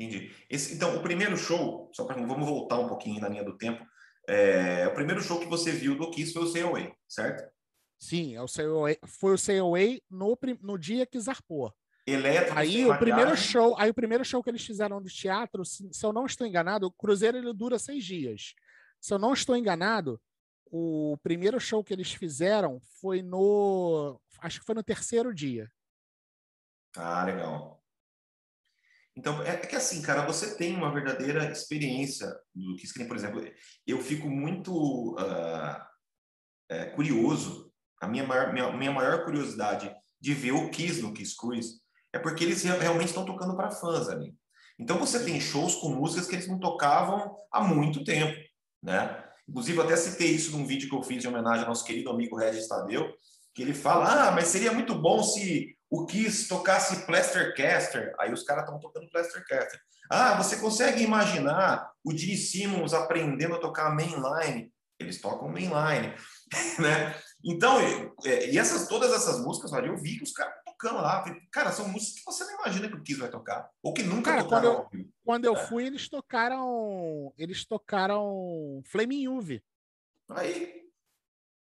Entendi. 0.00 0.34
Esse, 0.48 0.74
então, 0.74 0.96
o 0.96 1.02
primeiro 1.02 1.36
show, 1.36 1.90
só 1.92 2.04
para 2.04 2.16
vamos 2.26 2.48
voltar 2.48 2.78
um 2.78 2.88
pouquinho 2.88 3.20
na 3.20 3.28
linha 3.28 3.44
do 3.44 3.58
tempo. 3.58 3.84
É, 4.26 4.86
o 4.88 4.94
primeiro 4.94 5.20
show 5.20 5.38
que 5.38 5.46
você 5.46 5.70
viu 5.70 5.94
do 5.94 6.10
Kiss 6.10 6.32
foi 6.32 6.62
o 6.62 6.68
Away, 6.68 6.94
certo? 7.06 7.52
Sim, 7.98 8.34
é 8.34 8.40
o 8.40 8.78
Away, 8.78 8.98
foi 9.04 9.34
o 9.34 9.66
Away 9.66 10.02
no, 10.10 10.38
no 10.62 10.78
dia 10.78 11.04
que 11.04 11.20
zarpou. 11.20 11.70
Elétrico, 12.06 12.58
aí 12.58 12.86
o 12.86 12.98
primeiro 12.98 13.36
show, 13.36 13.76
aí 13.78 13.90
o 13.90 13.94
primeiro 13.94 14.24
show 14.24 14.42
que 14.42 14.48
eles 14.48 14.64
fizeram 14.64 15.02
de 15.02 15.14
teatro, 15.14 15.64
se, 15.66 15.86
se, 15.92 16.04
eu 16.04 16.12
não 16.12 16.24
estou 16.24 16.46
enganado, 16.46 16.86
o 16.86 16.90
Cruzeiro 16.90 17.36
ele 17.36 17.52
dura 17.52 17.78
seis 17.78 18.02
dias. 18.02 18.54
Se 18.98 19.12
eu 19.12 19.18
não 19.18 19.34
estou 19.34 19.54
enganado, 19.54 20.18
o 20.64 21.18
primeiro 21.22 21.60
show 21.60 21.84
que 21.84 21.92
eles 21.92 22.10
fizeram 22.10 22.80
foi 23.00 23.20
no, 23.20 24.18
acho 24.40 24.60
que 24.60 24.66
foi 24.66 24.74
no 24.74 24.82
terceiro 24.82 25.34
dia. 25.34 25.70
Ah, 26.96 27.24
legal. 27.24 27.79
Então, 29.20 29.42
é, 29.42 29.50
é 29.50 29.56
que 29.58 29.76
assim, 29.76 30.00
cara, 30.00 30.24
você 30.24 30.56
tem 30.56 30.74
uma 30.74 30.90
verdadeira 30.90 31.44
experiência 31.52 32.26
do 32.54 32.74
que, 32.74 33.04
por 33.04 33.14
exemplo, 33.14 33.46
eu 33.86 34.00
fico 34.00 34.30
muito 34.30 35.14
uh, 35.14 35.76
é, 36.70 36.86
curioso, 36.86 37.70
a 38.00 38.08
minha 38.08 38.26
maior, 38.26 38.50
minha, 38.50 38.72
minha 38.74 38.90
maior 38.90 39.22
curiosidade 39.26 39.94
de 40.18 40.32
ver 40.32 40.52
o 40.52 40.70
Kiss 40.70 41.02
no 41.02 41.12
Kiss 41.12 41.36
Cruise 41.36 41.82
é 42.14 42.18
porque 42.18 42.44
eles 42.44 42.62
realmente 42.64 43.08
estão 43.08 43.26
tocando 43.26 43.54
para 43.54 43.70
fãs 43.70 44.08
ali. 44.08 44.34
Então 44.78 44.98
você 44.98 45.22
tem 45.22 45.38
shows 45.38 45.74
com 45.74 45.90
músicas 45.90 46.26
que 46.26 46.36
eles 46.36 46.48
não 46.48 46.58
tocavam 46.58 47.36
há 47.52 47.60
muito 47.62 48.02
tempo, 48.02 48.34
né? 48.82 49.22
Inclusive, 49.46 49.82
até 49.82 49.96
citei 49.96 50.30
isso 50.30 50.56
num 50.56 50.64
vídeo 50.64 50.88
que 50.88 50.94
eu 50.94 51.02
fiz 51.02 51.22
em 51.22 51.28
homenagem 51.28 51.64
ao 51.64 51.68
nosso 51.68 51.84
querido 51.84 52.08
amigo 52.08 52.38
Regis 52.38 52.68
Tadeu, 52.68 53.12
que 53.54 53.62
ele 53.62 53.74
fala, 53.74 54.28
ah, 54.28 54.30
mas 54.32 54.48
seria 54.48 54.72
muito 54.72 54.94
bom 54.94 55.22
se 55.22 55.76
o 55.90 56.06
Kiss 56.06 56.46
tocasse 56.46 57.04
Plastercaster, 57.04 58.14
aí 58.18 58.32
os 58.32 58.44
caras 58.44 58.64
estão 58.64 58.78
tocando 58.78 59.10
Plastercaster. 59.10 59.80
Ah, 60.08 60.34
você 60.34 60.56
consegue 60.56 61.02
imaginar 61.02 61.90
o 62.04 62.16
Gene 62.16 62.36
Simmons 62.36 62.94
aprendendo 62.94 63.56
a 63.56 63.60
tocar 63.60 63.94
mainline? 63.94 64.72
Eles 64.98 65.20
tocam 65.20 65.48
mainline, 65.48 66.14
né? 66.78 67.14
Então, 67.44 67.78
e 68.24 68.58
essas, 68.58 68.86
todas 68.86 69.12
essas 69.12 69.40
músicas, 69.40 69.72
eu 69.72 69.96
vi 69.96 70.18
que 70.18 70.24
os 70.24 70.32
caras 70.32 70.54
tocando 70.80 71.02
lá. 71.02 71.24
Cara, 71.52 71.72
são 71.72 71.88
músicas 71.88 72.18
que 72.18 72.24
você 72.24 72.44
não 72.44 72.60
imagina 72.60 72.88
que 72.88 72.96
o 72.96 73.02
Kiss 73.02 73.20
vai 73.20 73.30
tocar, 73.30 73.68
ou 73.82 73.92
que 73.92 74.02
nunca 74.02 74.30
cara, 74.30 74.44
tocaram. 74.44 74.74
Quando 74.74 74.94
eu, 74.94 75.08
quando 75.24 75.44
eu 75.44 75.56
é. 75.56 75.66
fui, 75.66 75.86
eles 75.86 76.08
tocaram, 76.08 77.32
eles 77.36 77.64
tocaram 77.64 78.82
Flaming 78.86 79.28
Uve. 79.28 79.62
Aí, 80.30 80.79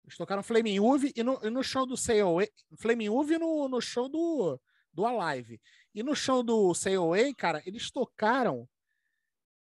eles 0.09 0.17
tocaram 0.17 0.41
Flaming 0.41 0.79
Uve 0.79 1.13
e 1.15 1.21
no, 1.21 1.39
e 1.43 1.49
no 1.51 1.63
show 1.63 1.85
do 1.85 1.95
Say 1.95 2.19
Away, 2.19 2.49
Flaming 2.77 3.09
Uve 3.09 3.37
no, 3.37 3.69
no 3.69 3.79
show 3.79 4.09
do, 4.09 4.59
do 4.91 5.05
Alive. 5.05 5.61
E 5.93 6.01
no 6.01 6.15
show 6.15 6.41
do 6.41 6.73
Say 6.73 6.95
Away, 6.95 7.33
cara, 7.35 7.61
eles 7.63 7.91
tocaram. 7.91 8.67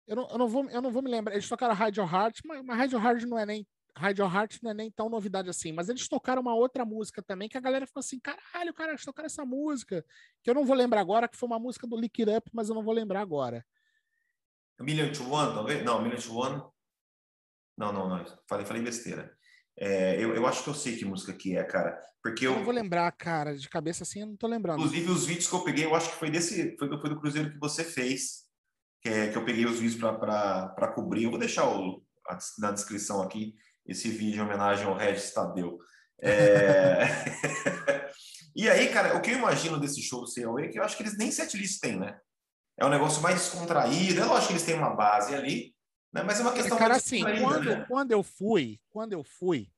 Eu 0.06 0.16
não, 0.16 0.28
eu 0.28 0.38
não, 0.38 0.48
vou, 0.48 0.68
eu 0.68 0.82
não 0.82 0.90
vou 0.90 1.02
me 1.02 1.10
lembrar. 1.10 1.34
Eles 1.34 1.48
tocaram 1.48 1.74
Your 1.96 2.12
Heart, 2.12 2.40
mas, 2.44 2.64
mas 2.64 2.92
Your 2.92 3.02
Heart 3.02 3.22
não 3.22 3.38
é 3.38 3.46
nem. 3.46 3.66
Your 4.18 4.34
Heart 4.34 4.58
não 4.60 4.72
é 4.72 4.74
nem 4.74 4.90
tão 4.90 5.08
novidade 5.08 5.48
assim, 5.48 5.70
mas 5.70 5.88
eles 5.88 6.08
tocaram 6.08 6.42
uma 6.42 6.52
outra 6.52 6.84
música 6.84 7.22
também 7.22 7.48
que 7.48 7.56
a 7.56 7.60
galera 7.60 7.86
ficou 7.86 8.00
assim: 8.00 8.18
caralho, 8.18 8.74
cara, 8.74 8.90
eles 8.90 9.04
tocaram 9.04 9.26
essa 9.26 9.44
música. 9.44 10.04
Que 10.42 10.50
eu 10.50 10.54
não 10.54 10.64
vou 10.64 10.74
lembrar 10.74 11.00
agora, 11.00 11.28
que 11.28 11.36
foi 11.36 11.46
uma 11.46 11.60
música 11.60 11.86
do 11.86 11.96
Lick 11.96 12.22
It 12.22 12.36
Up, 12.36 12.50
mas 12.52 12.68
eu 12.68 12.74
não 12.74 12.82
vou 12.82 12.92
lembrar 12.92 13.20
agora. 13.20 13.64
Million 14.80 15.12
to 15.12 15.30
One, 15.30 15.54
talvez? 15.54 15.84
Não, 15.84 16.02
Million 16.02 16.18
to 16.18 16.36
One. 16.36 16.62
Não, 17.76 17.92
não, 17.92 18.08
não. 18.08 18.24
Falei, 18.48 18.66
falei 18.66 18.82
besteira. 18.82 19.36
É, 19.78 20.22
eu, 20.22 20.34
eu 20.34 20.46
acho 20.46 20.62
que 20.62 20.70
eu 20.70 20.74
sei 20.74 20.96
que 20.96 21.04
música 21.04 21.32
que 21.32 21.56
é, 21.56 21.64
cara. 21.64 22.00
Porque 22.22 22.46
eu, 22.46 22.52
eu 22.52 22.58
não 22.58 22.64
vou 22.64 22.72
lembrar, 22.72 23.10
cara, 23.12 23.56
de 23.56 23.68
cabeça 23.68 24.02
assim, 24.02 24.20
eu 24.20 24.26
não 24.26 24.36
tô 24.36 24.46
lembrando. 24.46 24.78
Inclusive, 24.78 25.10
os 25.10 25.26
vídeos 25.26 25.48
que 25.48 25.54
eu 25.54 25.64
peguei, 25.64 25.84
eu 25.84 25.94
acho 25.94 26.10
que 26.10 26.16
foi 26.16 26.30
desse. 26.30 26.76
Foi 26.78 26.88
do, 26.88 27.00
foi 27.00 27.10
do 27.10 27.20
Cruzeiro 27.20 27.50
que 27.50 27.58
você 27.58 27.84
fez. 27.84 28.44
Que, 29.02 29.08
é, 29.08 29.28
que 29.28 29.36
eu 29.36 29.44
peguei 29.44 29.66
os 29.66 29.78
vídeos 29.78 30.00
para 30.00 30.92
cobrir. 30.94 31.24
Eu 31.24 31.30
vou 31.30 31.38
deixar 31.38 31.68
o, 31.68 32.02
a, 32.28 32.38
na 32.58 32.70
descrição 32.70 33.20
aqui 33.20 33.54
esse 33.86 34.08
vídeo 34.08 34.38
em 34.38 34.44
homenagem 34.44 34.86
ao 34.86 34.96
Regis 34.96 35.32
Tadeu. 35.32 35.78
É... 36.22 37.04
e 38.56 38.68
aí, 38.68 38.88
cara, 38.88 39.16
o 39.16 39.20
que 39.20 39.30
eu 39.30 39.36
imagino 39.36 39.78
desse 39.78 40.00
show 40.00 40.22
do 40.22 40.32
CAA 40.32 40.64
é 40.64 40.68
que 40.68 40.78
eu 40.78 40.82
acho 40.82 40.96
que 40.96 41.02
eles 41.02 41.18
nem 41.18 41.30
setlist 41.30 41.80
têm, 41.80 41.98
né? 41.98 42.16
É 42.78 42.84
um 42.84 42.90
negócio 42.90 43.22
mais 43.22 43.36
descontraído. 43.36 44.20
É 44.20 44.24
lógico 44.24 44.48
que 44.48 44.52
eles 44.54 44.64
têm 44.64 44.76
uma 44.76 44.94
base 44.94 45.34
ali, 45.34 45.73
né? 46.14 46.22
Mas 46.22 46.38
é 46.38 46.42
uma 46.42 46.52
questão 46.52 46.78
Cara, 46.78 46.94
assim, 46.94 47.22
quando, 47.40 47.70
né? 47.70 47.84
quando 47.88 48.12
eu 48.12 48.22
fui, 48.22 48.80
quando 48.88 49.12
eu 49.12 49.24
fui, 49.24 49.68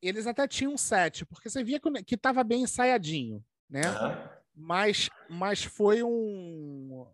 eles 0.00 0.26
até 0.26 0.48
tinham 0.48 0.72
um 0.72 0.78
set, 0.78 1.26
porque 1.26 1.50
você 1.50 1.62
via 1.62 1.78
que 2.06 2.14
estava 2.14 2.42
bem 2.42 2.62
ensaiadinho, 2.62 3.44
né? 3.68 3.82
Uhum. 3.90 4.28
Mas, 4.56 5.10
mas 5.28 5.62
foi 5.62 6.02
um. 6.02 7.06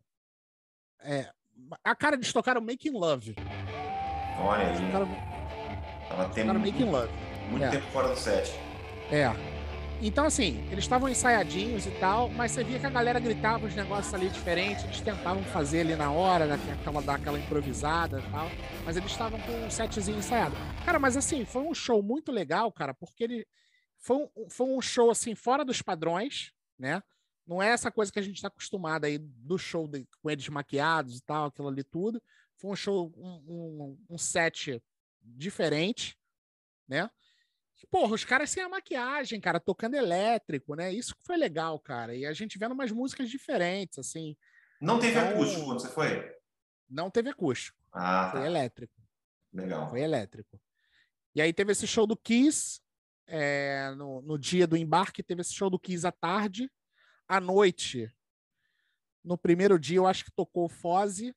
É, 1.00 1.28
a 1.82 1.94
cara, 1.96 2.14
eles 2.14 2.32
tocaram 2.32 2.60
Making 2.60 2.92
Love. 2.92 3.34
Olha 4.38 4.68
aí. 4.68 4.86
Tocaram, 4.86 5.08
Tava 6.08 6.28
tocaram 6.28 6.60
Making 6.60 6.90
Love. 6.90 7.12
Muito 7.50 7.64
é. 7.64 7.70
tempo 7.70 7.86
fora 7.90 8.08
do 8.08 8.16
set. 8.16 8.52
É. 9.10 9.55
Então, 10.02 10.26
assim, 10.26 10.62
eles 10.70 10.84
estavam 10.84 11.08
ensaiadinhos 11.08 11.86
e 11.86 11.90
tal, 11.92 12.28
mas 12.28 12.52
você 12.52 12.62
via 12.62 12.78
que 12.78 12.84
a 12.84 12.90
galera 12.90 13.18
gritava 13.18 13.64
uns 13.64 13.74
negócios 13.74 14.12
ali 14.12 14.28
diferentes, 14.28 14.84
eles 14.84 15.00
tentavam 15.00 15.42
fazer 15.44 15.80
ali 15.80 15.96
na 15.96 16.12
hora, 16.12 16.46
daquela, 16.46 17.00
dar 17.00 17.14
aquela 17.14 17.38
improvisada 17.38 18.20
e 18.20 18.30
tal, 18.30 18.46
mas 18.84 18.96
eles 18.96 19.10
estavam 19.10 19.40
com 19.40 19.52
um 19.52 19.70
setzinho 19.70 20.18
ensaiado. 20.18 20.54
Cara, 20.84 20.98
mas 20.98 21.16
assim, 21.16 21.46
foi 21.46 21.62
um 21.62 21.72
show 21.72 22.02
muito 22.02 22.30
legal, 22.30 22.70
cara, 22.70 22.92
porque 22.92 23.24
ele 23.24 23.46
foi 23.98 24.16
um, 24.18 24.50
foi 24.50 24.66
um 24.66 24.82
show, 24.82 25.10
assim, 25.10 25.34
fora 25.34 25.64
dos 25.64 25.80
padrões, 25.80 26.52
né? 26.78 27.02
Não 27.46 27.62
é 27.62 27.68
essa 27.68 27.90
coisa 27.90 28.12
que 28.12 28.18
a 28.18 28.22
gente 28.22 28.36
está 28.36 28.48
acostumado 28.48 29.06
aí 29.06 29.18
do 29.18 29.56
show 29.56 29.88
de, 29.88 30.06
com 30.20 30.30
eles 30.30 30.46
maquiados 30.48 31.16
e 31.16 31.22
tal, 31.22 31.46
aquilo 31.46 31.68
ali 31.68 31.82
tudo. 31.82 32.22
Foi 32.56 32.70
um 32.70 32.76
show, 32.76 33.12
um, 33.16 33.44
um, 33.48 33.98
um 34.10 34.18
set 34.18 34.82
diferente, 35.22 36.18
né? 36.86 37.08
Porra, 37.90 38.14
os 38.14 38.24
caras 38.24 38.50
sem 38.50 38.62
a 38.62 38.68
maquiagem, 38.68 39.40
cara, 39.40 39.60
tocando 39.60 39.94
elétrico, 39.94 40.74
né? 40.74 40.92
Isso 40.92 41.14
foi 41.24 41.36
legal, 41.36 41.78
cara. 41.78 42.14
E 42.14 42.26
a 42.26 42.32
gente 42.32 42.58
vendo 42.58 42.72
umas 42.72 42.90
músicas 42.90 43.30
diferentes, 43.30 43.98
assim. 43.98 44.36
Não 44.80 44.98
teve 44.98 45.18
então, 45.18 45.30
acústico 45.30 45.64
quando 45.64 45.80
você 45.80 45.88
foi? 45.88 46.36
Não 46.88 47.10
teve 47.10 47.30
acústico. 47.30 47.78
Ah, 47.92 48.28
foi 48.30 48.40
tá. 48.40 48.46
elétrico. 48.46 48.94
Legal. 49.52 49.88
Foi 49.88 50.00
elétrico. 50.00 50.60
E 51.34 51.40
aí 51.40 51.52
teve 51.52 51.72
esse 51.72 51.86
show 51.86 52.06
do 52.06 52.16
Kiss, 52.16 52.80
é, 53.26 53.92
no, 53.96 54.22
no 54.22 54.38
dia 54.38 54.66
do 54.66 54.76
embarque, 54.76 55.22
teve 55.22 55.40
esse 55.40 55.54
show 55.54 55.68
do 55.68 55.78
Kiss 55.78 56.06
à 56.06 56.12
tarde. 56.12 56.70
À 57.28 57.40
noite, 57.40 58.10
no 59.24 59.36
primeiro 59.36 59.78
dia, 59.78 59.96
eu 59.96 60.06
acho 60.06 60.24
que 60.24 60.30
tocou 60.30 60.68
Foze. 60.68 61.34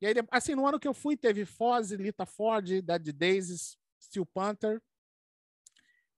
E 0.00 0.06
aí, 0.06 0.14
assim, 0.30 0.54
no 0.54 0.66
ano 0.66 0.78
que 0.78 0.86
eu 0.86 0.94
fui, 0.94 1.16
teve 1.16 1.44
Foze, 1.44 1.96
Lita 1.96 2.24
Ford, 2.24 2.80
Dead 2.80 3.12
Daisies, 3.12 3.76
Steel 4.00 4.26
Panther. 4.26 4.80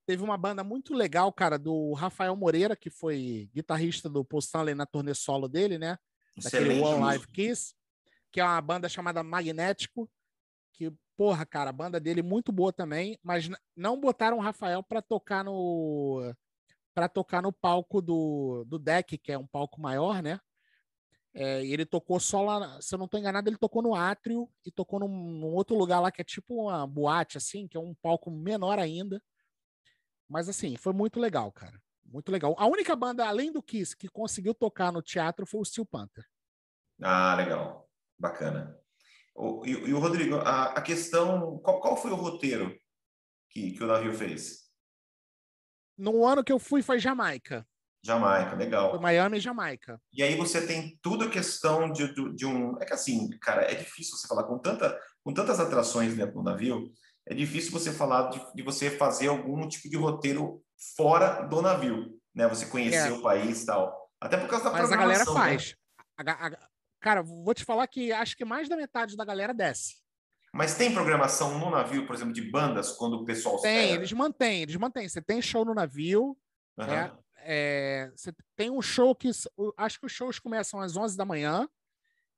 Teve 0.06 0.22
uma 0.22 0.36
banda 0.36 0.62
muito 0.62 0.92
legal, 0.92 1.32
cara, 1.32 1.58
do 1.58 1.92
Rafael 1.94 2.36
Moreira, 2.36 2.76
que 2.76 2.90
foi 2.90 3.48
guitarrista 3.54 4.08
do 4.08 4.24
Paul 4.24 4.40
Stanley 4.40 4.74
na 4.74 4.84
turnê 4.84 5.14
solo 5.14 5.48
dele, 5.48 5.78
né? 5.78 5.98
Daquele 6.36 6.80
One 6.80 7.00
Live 7.00 7.28
Kiss, 7.28 7.74
que 8.30 8.40
é 8.40 8.44
uma 8.44 8.60
banda 8.60 8.88
chamada 8.88 9.22
Magnético, 9.22 10.10
que, 10.72 10.92
porra, 11.16 11.46
cara, 11.46 11.70
a 11.70 11.72
banda 11.72 11.98
dele 11.98 12.20
é 12.20 12.22
muito 12.22 12.52
boa 12.52 12.72
também, 12.72 13.18
mas 13.22 13.48
não 13.74 13.98
botaram 13.98 14.36
o 14.36 14.40
Rafael 14.40 14.82
para 14.82 15.00
tocar 15.00 15.44
no 15.44 16.34
para 16.92 17.08
tocar 17.08 17.42
no 17.42 17.52
palco 17.52 18.00
do, 18.00 18.64
do 18.68 18.78
deck, 18.78 19.18
que 19.18 19.32
é 19.32 19.38
um 19.38 19.46
palco 19.46 19.80
maior, 19.80 20.22
né? 20.22 20.38
É, 21.34 21.66
ele 21.66 21.84
tocou 21.84 22.20
só 22.20 22.42
lá, 22.42 22.80
se 22.80 22.94
eu 22.94 22.98
não 22.98 23.06
estou 23.06 23.18
enganado, 23.18 23.48
ele 23.48 23.56
tocou 23.56 23.82
no 23.82 23.92
átrio 23.92 24.48
e 24.64 24.70
tocou 24.70 25.00
num, 25.00 25.08
num, 25.08 25.52
outro 25.52 25.76
lugar 25.76 25.98
lá 25.98 26.12
que 26.12 26.20
é 26.20 26.24
tipo 26.24 26.54
uma 26.54 26.86
boate, 26.86 27.36
assim, 27.36 27.66
que 27.66 27.76
é 27.76 27.80
um 27.80 27.92
palco 27.92 28.30
menor 28.30 28.78
ainda. 28.78 29.20
Mas 30.28 30.48
assim, 30.48 30.76
foi 30.76 30.92
muito 30.92 31.20
legal, 31.20 31.50
cara. 31.52 31.80
Muito 32.04 32.30
legal. 32.30 32.54
A 32.58 32.66
única 32.66 32.94
banda, 32.94 33.26
além 33.26 33.50
do 33.50 33.62
Kiss, 33.62 33.96
que 33.96 34.08
conseguiu 34.08 34.54
tocar 34.54 34.92
no 34.92 35.02
teatro 35.02 35.46
foi 35.46 35.60
o 35.60 35.64
Steel 35.64 35.86
Panther. 35.86 36.24
Ah, 37.02 37.34
legal. 37.34 37.88
Bacana. 38.18 38.78
O, 39.34 39.66
e, 39.66 39.70
e, 39.70 39.92
o 39.92 39.98
Rodrigo, 39.98 40.36
a, 40.36 40.66
a 40.72 40.82
questão. 40.82 41.58
Qual, 41.58 41.80
qual, 41.80 41.96
foi 41.96 42.12
o 42.12 42.16
roteiro 42.16 42.76
que, 43.50 43.72
que 43.72 43.82
o 43.82 43.86
navio 43.86 44.14
fez? 44.14 44.64
No 45.98 46.24
ano 46.24 46.44
que 46.44 46.52
eu 46.52 46.58
fui 46.58 46.82
foi 46.82 46.98
Jamaica. 46.98 47.66
Jamaica, 48.02 48.54
legal. 48.54 48.90
Foi 48.90 49.00
Miami 49.00 49.38
e 49.38 49.40
Jamaica. 49.40 50.00
E 50.12 50.22
aí 50.22 50.36
você 50.36 50.66
tem 50.66 50.98
tudo 51.02 51.24
a 51.24 51.30
questão 51.30 51.90
de, 51.90 52.14
de, 52.14 52.34
de, 52.34 52.46
um. 52.46 52.76
É 52.80 52.84
que 52.84 52.92
assim, 52.92 53.30
cara, 53.38 53.62
é 53.62 53.74
difícil 53.74 54.16
você 54.16 54.28
falar 54.28 54.44
com, 54.44 54.58
tanta, 54.58 55.00
com 55.22 55.32
tantas 55.32 55.58
atrações 55.58 56.14
dentro 56.14 56.34
do 56.34 56.42
navio, 56.42 56.92
é 57.26 57.34
difícil 57.34 57.72
você 57.72 57.92
falar 57.92 58.30
de, 58.30 58.54
de 58.54 58.62
você 58.62 58.90
fazer 58.90 59.28
algum 59.28 59.66
tipo 59.68 59.88
de 59.88 59.96
roteiro 59.96 60.62
fora 60.96 61.42
do 61.42 61.62
navio, 61.62 62.18
né? 62.34 62.46
Você 62.48 62.66
conhecer 62.66 63.08
é. 63.08 63.12
o 63.12 63.22
país 63.22 63.62
e 63.62 63.66
tal. 63.66 64.10
Até 64.20 64.36
por 64.36 64.48
causa 64.48 64.64
da 64.64 64.72
Mas 64.72 64.92
a 64.92 64.96
galera 64.96 65.24
né? 65.24 65.32
faz. 65.32 65.74
Né? 66.24 66.32
A, 66.32 66.46
a, 66.46 66.58
cara, 67.00 67.22
vou 67.22 67.54
te 67.54 67.64
falar 67.64 67.86
que 67.86 68.12
acho 68.12 68.36
que 68.36 68.44
mais 68.44 68.68
da 68.68 68.76
metade 68.76 69.16
da 69.16 69.24
galera 69.24 69.54
desce. 69.54 69.96
Mas 70.52 70.76
tem 70.76 70.94
programação 70.94 71.58
no 71.58 71.70
navio, 71.70 72.06
por 72.06 72.14
exemplo, 72.14 72.32
de 72.32 72.42
bandas, 72.48 72.92
quando 72.92 73.14
o 73.14 73.24
pessoal 73.24 73.60
Tem, 73.60 73.90
eles 73.90 74.12
mantêm, 74.12 74.62
eles 74.62 74.76
mantêm. 74.76 75.08
Você 75.08 75.20
tem 75.20 75.42
show 75.42 75.64
no 75.64 75.74
navio, 75.74 76.36
uhum. 76.78 76.84
é, 76.84 77.12
é, 77.38 78.12
você 78.14 78.32
tem 78.54 78.70
um 78.70 78.80
show 78.80 79.14
que. 79.16 79.30
Acho 79.76 79.98
que 79.98 80.06
os 80.06 80.12
shows 80.12 80.38
começam 80.38 80.80
às 80.80 80.96
11 80.96 81.16
da 81.16 81.24
manhã, 81.24 81.68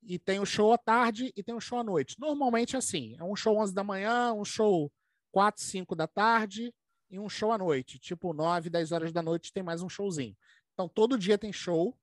e 0.06 0.18
tem 0.18 0.38
o 0.38 0.46
show 0.46 0.72
à 0.72 0.78
tarde 0.78 1.32
e 1.36 1.42
tem 1.42 1.54
o 1.54 1.60
show 1.60 1.78
à 1.78 1.84
noite. 1.84 2.16
Normalmente 2.18 2.76
é 2.76 2.78
assim: 2.78 3.16
é 3.18 3.24
um 3.24 3.34
show 3.34 3.58
11 3.58 3.74
da 3.74 3.82
manhã, 3.82 4.32
um 4.32 4.44
show 4.44 4.90
4, 5.32 5.62
5 5.62 5.94
da 5.96 6.06
tarde 6.06 6.72
e 7.10 7.18
um 7.18 7.28
show 7.28 7.52
à 7.52 7.58
noite. 7.58 7.98
Tipo, 7.98 8.32
9, 8.32 8.70
10 8.70 8.92
horas 8.92 9.12
da 9.12 9.20
noite 9.20 9.52
tem 9.52 9.62
mais 9.62 9.82
um 9.82 9.88
showzinho. 9.88 10.36
Então, 10.72 10.88
todo 10.88 11.18
dia 11.18 11.36
tem 11.36 11.52
show, 11.52 11.96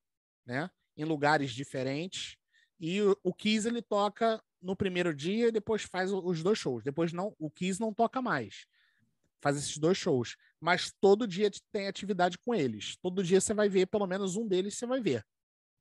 né? 0.46 0.70
Em 0.96 1.04
lugares 1.04 1.52
diferentes. 1.52 2.36
E 2.78 3.00
o, 3.22 3.32
Kiss 3.32 3.66
ele 3.66 3.80
toca 3.80 4.42
no 4.60 4.76
primeiro 4.76 5.14
dia 5.14 5.48
e 5.48 5.52
depois 5.52 5.82
faz 5.82 6.12
os 6.12 6.42
dois 6.42 6.58
shows. 6.58 6.84
Depois 6.84 7.12
não, 7.12 7.34
o 7.38 7.50
Kiss 7.50 7.80
não 7.80 7.94
toca 7.94 8.20
mais. 8.20 8.66
Faz 9.40 9.56
esses 9.56 9.78
dois 9.78 9.96
shows. 9.96 10.36
Mas 10.60 10.92
todo 11.00 11.26
dia 11.26 11.50
tem 11.72 11.86
atividade 11.86 12.38
com 12.38 12.54
eles. 12.54 12.96
Todo 12.96 13.22
dia 13.22 13.40
você 13.40 13.54
vai 13.54 13.68
ver, 13.68 13.86
pelo 13.86 14.06
menos 14.06 14.36
um 14.36 14.46
deles 14.46 14.76
você 14.76 14.86
vai 14.86 15.00
ver. 15.00 15.24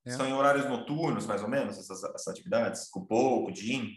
Né? 0.06 0.14
São 0.14 0.28
em 0.28 0.34
horários 0.34 0.66
noturnos, 0.66 1.26
mais 1.26 1.42
ou 1.42 1.50
menos, 1.50 1.78
essas, 1.78 2.04
essas 2.04 2.28
atividades? 2.28 2.90
Com 2.90 3.54
Jim? 3.54 3.96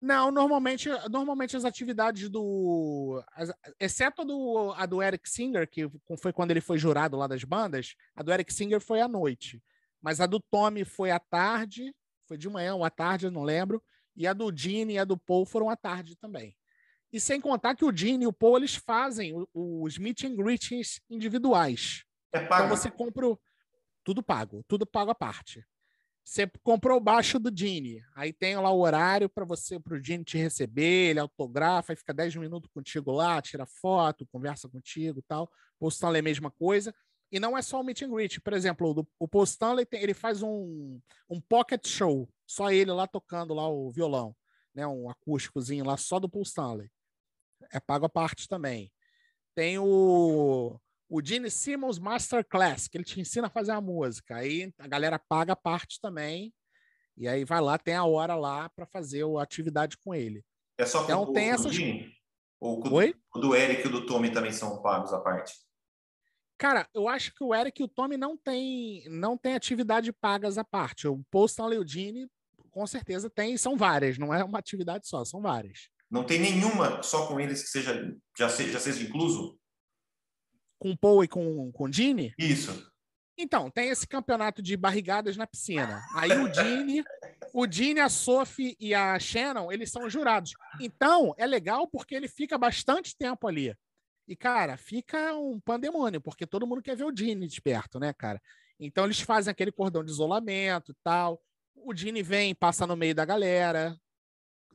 Não, 0.00 0.30
normalmente, 0.30 0.90
normalmente 1.10 1.56
as 1.56 1.64
atividades 1.64 2.28
do. 2.28 3.22
As, 3.32 3.50
exceto 3.80 4.22
a 4.22 4.24
do, 4.24 4.74
a 4.76 4.84
do 4.84 5.02
Eric 5.02 5.28
Singer, 5.28 5.68
que 5.68 5.88
foi 6.20 6.32
quando 6.32 6.50
ele 6.50 6.60
foi 6.60 6.76
jurado 6.76 7.16
lá 7.16 7.26
das 7.26 7.42
bandas, 7.42 7.94
a 8.14 8.22
do 8.22 8.32
Eric 8.32 8.52
Singer 8.52 8.80
foi 8.80 9.00
à 9.00 9.08
noite. 9.08 9.62
Mas 10.02 10.20
a 10.20 10.26
do 10.26 10.38
Tommy 10.38 10.84
foi 10.84 11.10
à 11.10 11.18
tarde, 11.18 11.94
foi 12.28 12.36
de 12.36 12.50
manhã 12.50 12.74
ou 12.74 12.84
à 12.84 12.90
tarde, 12.90 13.24
eu 13.24 13.30
não 13.30 13.42
lembro. 13.42 13.82
E 14.14 14.26
a 14.26 14.34
do 14.34 14.54
Gene 14.54 14.94
e 14.94 14.98
a 14.98 15.04
do 15.04 15.16
Paul 15.16 15.46
foram 15.46 15.70
à 15.70 15.76
tarde 15.76 16.16
também. 16.16 16.54
E 17.10 17.18
sem 17.18 17.40
contar 17.40 17.74
que 17.74 17.84
o 17.84 17.96
Gene 17.96 18.24
e 18.24 18.26
o 18.26 18.32
Paul 18.32 18.58
eles 18.58 18.74
fazem 18.74 19.32
os 19.54 19.96
meet 19.96 20.24
and 20.24 20.34
greetings 20.34 21.00
individuais. 21.08 22.04
É 22.32 22.40
pago. 22.40 22.66
Então 22.66 22.76
você 22.76 22.90
compra 22.90 23.28
o... 23.28 23.40
tudo 24.04 24.22
pago, 24.22 24.64
tudo 24.68 24.86
pago 24.86 25.10
à 25.10 25.14
parte. 25.14 25.64
Você 26.24 26.50
comprou 26.62 26.96
o 26.96 27.00
baixo 27.00 27.38
do 27.38 27.54
Gene, 27.54 28.02
aí 28.14 28.32
tem 28.32 28.56
lá 28.56 28.70
o 28.70 28.80
horário 28.80 29.28
para 29.28 29.44
você, 29.44 29.78
para 29.78 29.94
o 29.94 30.02
Gene 30.02 30.24
te 30.24 30.38
receber, 30.38 31.10
ele 31.10 31.18
autografa, 31.18 31.92
e 31.92 31.96
fica 31.96 32.14
10 32.14 32.36
minutos 32.36 32.70
contigo 32.72 33.12
lá, 33.12 33.42
tira 33.42 33.66
foto, 33.66 34.26
conversa 34.26 34.66
contigo 34.68 35.22
tal. 35.22 35.50
O 35.78 35.90
é 36.16 36.20
a 36.20 36.22
mesma 36.22 36.50
coisa. 36.50 36.94
E 37.30 37.38
não 37.38 37.58
é 37.58 37.62
só 37.62 37.80
o 37.80 37.84
meet 37.84 38.02
and 38.02 38.10
greet. 38.10 38.40
Por 38.40 38.52
exemplo, 38.54 39.06
o, 39.18 39.26
o 39.26 39.44
ele 39.92 40.14
faz 40.14 40.40
um, 40.42 40.98
um 41.28 41.40
pocket 41.40 41.86
show, 41.86 42.28
só 42.46 42.70
ele 42.70 42.92
lá 42.92 43.06
tocando 43.06 43.52
lá 43.52 43.68
o 43.68 43.90
violão, 43.90 44.34
né? 44.74 44.86
Um 44.86 45.10
acústicozinho 45.10 45.84
lá 45.84 45.96
só 45.96 46.18
do 46.18 46.30
Stanley. 46.42 46.90
É 47.70 47.80
pago 47.80 48.06
a 48.06 48.08
parte 48.08 48.48
também. 48.48 48.90
Tem 49.54 49.78
o, 49.78 50.80
o 51.08 51.24
Gene 51.24 51.50
Simmons 51.50 51.98
Masterclass, 51.98 52.88
que 52.88 52.96
ele 52.96 53.04
te 53.04 53.20
ensina 53.20 53.46
a 53.46 53.50
fazer 53.50 53.72
a 53.72 53.80
música. 53.80 54.36
Aí 54.36 54.72
a 54.78 54.86
galera 54.86 55.18
paga 55.18 55.52
a 55.52 55.56
parte 55.56 56.00
também. 56.00 56.52
E 57.16 57.28
aí 57.28 57.44
vai 57.44 57.60
lá, 57.60 57.78
tem 57.78 57.94
a 57.94 58.04
hora 58.04 58.34
lá 58.34 58.68
para 58.70 58.86
fazer 58.86 59.24
a 59.24 59.42
atividade 59.42 59.96
com 59.98 60.14
ele. 60.14 60.44
É 60.76 60.84
só 60.84 61.04
então, 61.04 61.22
o, 61.22 61.32
tem 61.32 61.50
o 61.50 61.54
essas... 61.54 61.74
Gene? 61.74 62.12
Ou 62.60 62.84
o, 62.84 62.94
Oi? 62.94 63.14
o 63.34 63.38
do 63.38 63.54
Eric 63.54 63.84
e 63.84 63.88
o 63.88 63.92
do 63.92 64.06
Tommy 64.06 64.30
também 64.30 64.50
são 64.50 64.80
pagos 64.82 65.12
à 65.12 65.20
parte? 65.20 65.52
Cara, 66.56 66.88
eu 66.94 67.08
acho 67.08 67.34
que 67.34 67.44
o 67.44 67.54
Eric 67.54 67.80
e 67.80 67.84
o 67.84 67.88
Tommy 67.88 68.16
não 68.16 68.36
tem, 68.36 69.04
não 69.08 69.36
tem 69.36 69.54
atividade 69.54 70.12
pagas 70.12 70.56
à 70.56 70.64
parte. 70.64 71.06
O 71.06 71.24
Stanley 71.44 71.78
e 71.78 71.80
o 71.80 71.86
Gene, 71.86 72.28
com 72.70 72.86
certeza 72.86 73.28
tem, 73.28 73.56
são 73.56 73.76
várias, 73.76 74.18
não 74.18 74.32
é 74.32 74.42
uma 74.42 74.58
atividade 74.58 75.06
só, 75.06 75.24
são 75.24 75.42
várias. 75.42 75.88
Não 76.10 76.24
tem 76.24 76.38
nenhuma 76.38 77.02
só 77.02 77.26
com 77.26 77.40
eles 77.40 77.62
que 77.62 77.68
seja 77.68 78.16
já, 78.38 78.48
seja, 78.48 78.72
já 78.72 78.80
seja 78.80 79.02
incluso? 79.02 79.58
Com 80.84 80.90
o 80.90 80.98
Paul 80.98 81.24
e 81.24 81.28
com, 81.28 81.72
com 81.72 81.84
o 81.84 81.90
Gene? 81.90 82.34
Isso. 82.38 82.92
Então, 83.38 83.70
tem 83.70 83.88
esse 83.88 84.06
campeonato 84.06 84.60
de 84.60 84.76
barrigadas 84.76 85.34
na 85.34 85.46
piscina. 85.46 86.02
Aí 86.14 86.30
o 86.30 86.52
Gene, 86.52 87.02
o 87.54 87.66
Gene, 87.66 88.00
a 88.00 88.10
Sophie 88.10 88.76
e 88.78 88.92
a 88.94 89.18
Shannon, 89.18 89.72
eles 89.72 89.90
são 89.90 90.10
jurados. 90.10 90.52
Então, 90.78 91.34
é 91.38 91.46
legal 91.46 91.88
porque 91.88 92.14
ele 92.14 92.28
fica 92.28 92.58
bastante 92.58 93.16
tempo 93.16 93.48
ali. 93.48 93.74
E, 94.28 94.36
cara, 94.36 94.76
fica 94.76 95.34
um 95.34 95.58
pandemônio, 95.58 96.20
porque 96.20 96.46
todo 96.46 96.66
mundo 96.66 96.82
quer 96.82 96.96
ver 96.96 97.04
o 97.04 97.10
Dini 97.10 97.46
de 97.46 97.62
perto, 97.62 97.98
né, 97.98 98.12
cara? 98.12 98.38
Então 98.78 99.06
eles 99.06 99.20
fazem 99.20 99.50
aquele 99.50 99.72
cordão 99.72 100.04
de 100.04 100.10
isolamento 100.10 100.92
e 100.92 100.96
tal. 101.02 101.40
O 101.74 101.94
Dini 101.94 102.22
vem, 102.22 102.54
passa 102.54 102.86
no 102.86 102.94
meio 102.94 103.14
da 103.14 103.24
galera, 103.24 103.98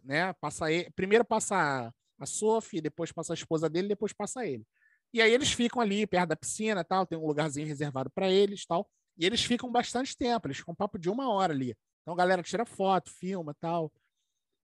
né? 0.03 0.33
Passa 0.33 0.71
ele, 0.71 0.89
primeiro 0.95 1.23
passa 1.23 1.93
a 2.19 2.25
Sophie, 2.25 2.81
depois 2.81 3.11
passa 3.11 3.33
a 3.33 3.35
esposa 3.35 3.69
dele, 3.69 3.87
depois 3.87 4.11
passa 4.11 4.43
ele. 4.43 4.65
E 5.13 5.21
aí 5.21 5.33
eles 5.33 5.51
ficam 5.51 5.81
ali 5.81 6.05
perto 6.05 6.29
da 6.29 6.35
piscina, 6.35 6.83
tal, 6.83 7.05
tem 7.05 7.17
um 7.17 7.25
lugarzinho 7.25 7.67
reservado 7.67 8.09
para 8.09 8.29
eles, 8.29 8.65
tal. 8.65 8.89
E 9.17 9.25
eles 9.25 9.43
ficam 9.43 9.71
bastante 9.71 10.15
tempo, 10.15 10.47
eles 10.47 10.57
ficam 10.57 10.71
um 10.71 10.75
papo 10.75 10.97
de 10.97 11.09
uma 11.09 11.29
hora 11.31 11.53
ali. 11.53 11.75
Então 12.01 12.13
a 12.13 12.17
galera 12.17 12.43
tira 12.43 12.65
foto, 12.65 13.11
filma, 13.11 13.55
tal. 13.59 13.91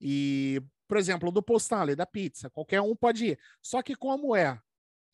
E, 0.00 0.62
por 0.88 0.96
exemplo, 0.96 1.30
do 1.30 1.44
Stanley, 1.56 1.94
da 1.94 2.06
pizza, 2.06 2.50
qualquer 2.50 2.80
um 2.80 2.96
pode 2.96 3.26
ir. 3.26 3.38
Só 3.62 3.82
que 3.82 3.94
como 3.94 4.34
é 4.34 4.58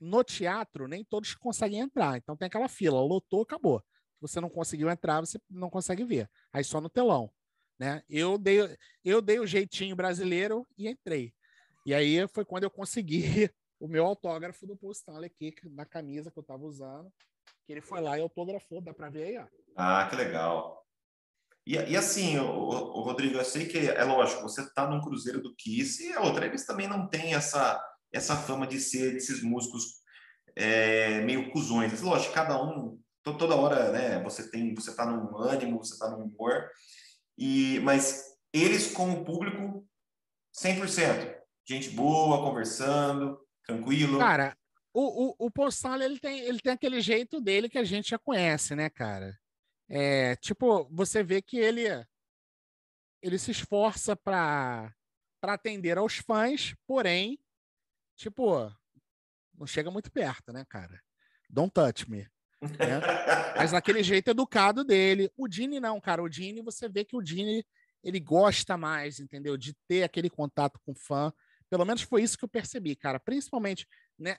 no 0.00 0.22
teatro, 0.22 0.86
nem 0.86 1.04
todos 1.04 1.34
conseguem 1.34 1.80
entrar. 1.80 2.16
Então 2.16 2.36
tem 2.36 2.46
aquela 2.46 2.68
fila, 2.68 3.00
lotou, 3.00 3.42
acabou. 3.42 3.80
Se 4.14 4.20
você 4.20 4.40
não 4.40 4.48
conseguiu 4.48 4.88
entrar, 4.88 5.20
você 5.20 5.38
não 5.50 5.68
consegue 5.68 6.04
ver. 6.04 6.30
Aí 6.52 6.62
só 6.64 6.80
no 6.80 6.88
telão. 6.88 7.30
Né? 7.78 8.02
Eu, 8.08 8.38
dei, 8.38 8.76
eu 9.04 9.20
dei 9.20 9.38
o 9.38 9.46
jeitinho 9.46 9.94
brasileiro 9.94 10.66
e 10.78 10.88
entrei. 10.88 11.34
E 11.84 11.92
aí 11.94 12.26
foi 12.28 12.44
quando 12.44 12.64
eu 12.64 12.70
consegui 12.70 13.22
o 13.78 13.88
meu 13.88 14.06
autógrafo 14.06 14.66
do 14.66 14.90
Stanley 14.90 15.26
aqui, 15.26 15.54
na 15.70 15.84
camisa 15.84 16.30
que 16.30 16.38
eu 16.38 16.42
estava 16.42 16.64
usando. 16.64 17.12
Que 17.66 17.72
ele 17.72 17.80
foi 17.80 18.00
lá 18.00 18.16
e 18.16 18.22
autografou, 18.22 18.80
dá 18.80 18.94
para 18.94 19.10
ver 19.10 19.24
aí, 19.24 19.38
ó. 19.38 19.46
Ah, 19.76 20.06
que 20.08 20.16
legal. 20.16 20.84
E, 21.66 21.74
e 21.74 21.96
assim, 21.96 22.38
o, 22.38 22.46
o, 22.46 23.00
Rodrigo, 23.02 23.36
eu 23.36 23.44
sei 23.44 23.66
que 23.66 23.78
é 23.78 24.04
lógico, 24.04 24.42
você 24.42 24.62
está 24.62 24.88
num 24.88 25.00
cruzeiro 25.00 25.42
do 25.42 25.54
Kiss 25.56 26.04
e 26.04 26.12
a 26.12 26.20
outra, 26.20 26.46
eles 26.46 26.64
também 26.64 26.86
não 26.86 27.08
têm 27.08 27.34
essa 27.34 27.82
essa 28.12 28.36
fama 28.36 28.66
de 28.66 28.80
ser 28.80 29.12
desses 29.12 29.42
músicos 29.42 30.00
é, 30.54 31.20
meio 31.22 31.50
cuzões. 31.50 32.00
Lógico, 32.00 32.32
cada 32.32 32.62
um, 32.62 32.98
toda 33.22 33.56
hora, 33.56 33.92
né? 33.92 34.22
Você 34.22 34.48
tem, 34.48 34.74
você 34.74 34.94
tá 34.94 35.04
num 35.04 35.36
ânimo, 35.36 35.78
você 35.78 35.98
tá 35.98 36.08
num 36.08 36.24
humor, 36.24 36.70
e 37.36 37.80
mas 37.80 38.24
eles 38.52 38.92
com 38.92 39.12
o 39.12 39.24
público 39.24 39.86
100%. 40.56 41.36
Gente 41.68 41.90
boa, 41.90 42.42
conversando, 42.42 43.38
tranquilo. 43.66 44.18
Cara, 44.18 44.56
o, 44.92 45.28
o, 45.28 45.46
o 45.46 45.50
Postal, 45.50 46.00
ele 46.00 46.18
tem, 46.18 46.40
ele 46.40 46.60
tem 46.60 46.72
aquele 46.72 47.00
jeito 47.00 47.40
dele 47.40 47.68
que 47.68 47.78
a 47.78 47.84
gente 47.84 48.10
já 48.10 48.18
conhece, 48.18 48.74
né, 48.74 48.88
cara? 48.88 49.38
É, 49.88 50.36
tipo, 50.36 50.88
você 50.90 51.22
vê 51.22 51.40
que 51.40 51.58
ele 51.58 51.84
ele 53.22 53.38
se 53.38 53.50
esforça 53.50 54.16
para 54.16 54.92
para 55.40 55.54
atender 55.54 55.98
aos 55.98 56.16
fãs, 56.16 56.74
porém 56.86 57.38
tipo, 58.16 58.72
não 59.54 59.66
chega 59.66 59.90
muito 59.90 60.10
perto, 60.10 60.52
né, 60.52 60.64
cara? 60.68 61.00
Don't 61.48 61.72
touch 61.72 62.10
me. 62.10 62.28
Né? 62.60 63.00
Mas 63.56 63.72
naquele 63.72 64.02
jeito 64.02 64.30
educado 64.30 64.82
dele. 64.82 65.30
O 65.36 65.46
Dini 65.46 65.78
não, 65.78 66.00
cara. 66.00 66.22
O 66.22 66.28
Dini, 66.28 66.62
você 66.62 66.88
vê 66.88 67.04
que 67.04 67.16
o 67.16 67.22
Dini, 67.22 67.64
ele 68.02 68.18
gosta 68.18 68.76
mais, 68.76 69.20
entendeu? 69.20 69.56
De 69.56 69.74
ter 69.86 70.02
aquele 70.02 70.30
contato 70.30 70.80
com 70.84 70.92
o 70.92 70.98
fã. 70.98 71.32
Pelo 71.68 71.84
menos 71.84 72.02
foi 72.02 72.22
isso 72.22 72.38
que 72.38 72.44
eu 72.44 72.48
percebi, 72.48 72.94
cara. 72.94 73.18
Principalmente 73.18 73.86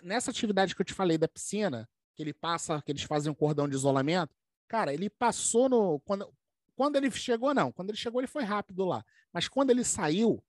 nessa 0.02 0.32
atividade 0.32 0.76
que 0.76 0.82
eu 0.82 0.86
te 0.86 0.94
falei 0.94 1.18
da 1.18 1.28
piscina, 1.28 1.88
que 2.16 2.24
ele 2.24 2.34
passa, 2.34 2.82
que 2.82 2.92
eles 2.92 3.04
fazem 3.04 3.32
um 3.32 3.36
cordão 3.36 3.68
de 3.68 3.76
isolamento. 3.76 4.34
Cara, 4.68 4.94
ele 4.94 5.10
passou 5.10 5.70
no. 5.70 6.00
Quando, 6.02 6.32
quando 6.76 6.96
ele 6.96 7.12
chegou, 7.12 7.54
não. 7.54 7.72
Quando 7.72 7.90
ele 7.90 7.98
chegou, 7.98 8.22
ele 8.22 8.28
foi 8.28 8.44
rápido 8.44 8.86
lá. 8.86 9.04
Mas 9.32 9.48
quando 9.48 9.70
ele 9.70 9.84
saiu, 9.84 10.44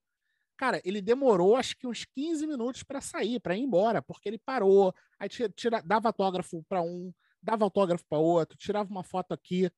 Cara, 0.59 0.83
ele 0.85 1.01
demorou 1.01 1.55
acho 1.55 1.76
que 1.76 1.87
uns 1.87 2.05
15 2.05 2.45
minutos 2.45 2.83
para 2.83 3.01
sair, 3.01 3.39
para 3.39 3.57
ir 3.57 3.61
embora, 3.61 4.03
porque 4.03 4.29
ele 4.29 4.39
parou, 4.39 4.93
aí 5.16 5.29
tira, 5.29 5.49
tira 5.51 5.81
dava 5.81 6.09
autógrafo 6.09 6.64
para 6.68 6.83
um, 6.83 7.14
dava 7.41 7.64
autógrafo 7.64 8.05
para 8.09 8.18
outro, 8.18 8.59
tirava 8.59 8.91
uma 8.91 9.05
foto 9.05 9.33
aqui. 9.33 9.70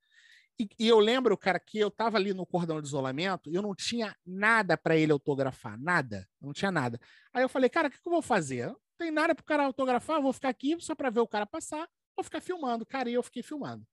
E, 0.61 0.69
e, 0.79 0.89
eu 0.89 0.99
lembro, 0.99 1.39
cara, 1.39 1.59
que 1.59 1.79
eu 1.79 1.91
tava 1.91 2.19
ali 2.19 2.35
no 2.35 2.45
cordão 2.45 2.83
de 2.83 2.87
isolamento 2.87 3.51
e 3.51 3.55
eu 3.55 3.63
não 3.63 3.75
tinha 3.75 4.15
nada 4.27 4.77
para 4.77 4.95
ele 4.95 5.11
autografar, 5.11 5.81
nada, 5.81 6.29
não 6.39 6.53
tinha 6.53 6.71
nada. 6.71 7.01
Aí 7.33 7.43
eu 7.43 7.49
falei, 7.49 7.71
cara, 7.71 7.89
o 7.89 7.91
que, 7.91 7.99
que 7.99 8.07
eu 8.07 8.13
vou 8.13 8.21
fazer? 8.21 8.67
Não 8.67 8.77
tem 8.99 9.11
nada 9.11 9.35
para 9.35 9.41
o 9.41 9.47
cara 9.47 9.65
autografar, 9.65 10.21
vou 10.21 10.35
ficar 10.35 10.51
aqui 10.51 10.77
só 10.79 10.95
para 10.95 11.09
ver 11.09 11.21
o 11.21 11.27
cara 11.27 11.47
passar, 11.47 11.89
vou 12.15 12.23
ficar 12.23 12.43
filmando. 12.43 12.85
Cara, 12.85 13.09
e 13.09 13.15
eu 13.15 13.23
fiquei 13.23 13.43
filmando. 13.43 13.87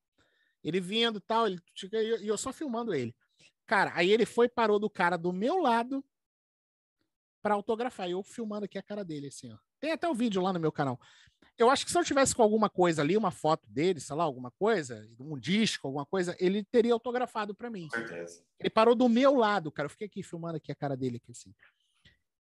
Ele 0.61 0.81
vindo 0.81 1.21
tal, 1.21 1.47
ele, 1.47 1.57
e 2.21 2.27
eu 2.27 2.37
só 2.37 2.51
filmando 2.51 2.93
ele. 2.93 3.15
Cara, 3.65 3.93
aí 3.95 4.11
ele 4.11 4.25
foi 4.25 4.49
parou 4.49 4.77
do 4.77 4.89
cara 4.89 5.15
do 5.15 5.31
meu 5.31 5.61
lado 5.61 6.03
para 7.41 7.53
autografar. 7.53 8.09
Eu 8.09 8.21
filmando 8.23 8.65
aqui 8.65 8.77
a 8.77 8.83
cara 8.83 9.05
dele, 9.05 9.27
assim, 9.27 9.53
ó. 9.53 9.57
Tem 9.79 9.93
até 9.93 10.05
o 10.05 10.11
um 10.11 10.15
vídeo 10.15 10.41
lá 10.41 10.51
no 10.51 10.59
meu 10.59 10.71
canal. 10.71 10.99
Eu 11.57 11.69
acho 11.71 11.85
que 11.85 11.91
se 11.91 11.97
eu 11.97 12.03
tivesse 12.03 12.35
com 12.35 12.43
alguma 12.43 12.69
coisa 12.69 13.01
ali, 13.01 13.17
uma 13.17 13.31
foto 13.31 13.67
dele, 13.67 13.99
sei 13.99 14.15
lá, 14.15 14.23
alguma 14.23 14.51
coisa, 14.51 15.09
um 15.19 15.37
disco, 15.37 15.87
alguma 15.87 16.05
coisa, 16.05 16.35
ele 16.39 16.63
teria 16.63 16.93
autografado 16.93 17.55
para 17.55 17.69
mim. 17.69 17.87
Com 17.87 17.97
certeza. 17.97 18.43
Ele 18.59 18.69
parou 18.69 18.93
do 18.93 19.09
meu 19.09 19.35
lado, 19.35 19.71
cara. 19.71 19.87
Eu 19.87 19.89
fiquei 19.89 20.05
aqui 20.05 20.21
filmando 20.21 20.57
aqui 20.57 20.71
a 20.71 20.75
cara 20.75 20.95
dele, 20.95 21.17
aqui, 21.17 21.31
assim. 21.31 21.55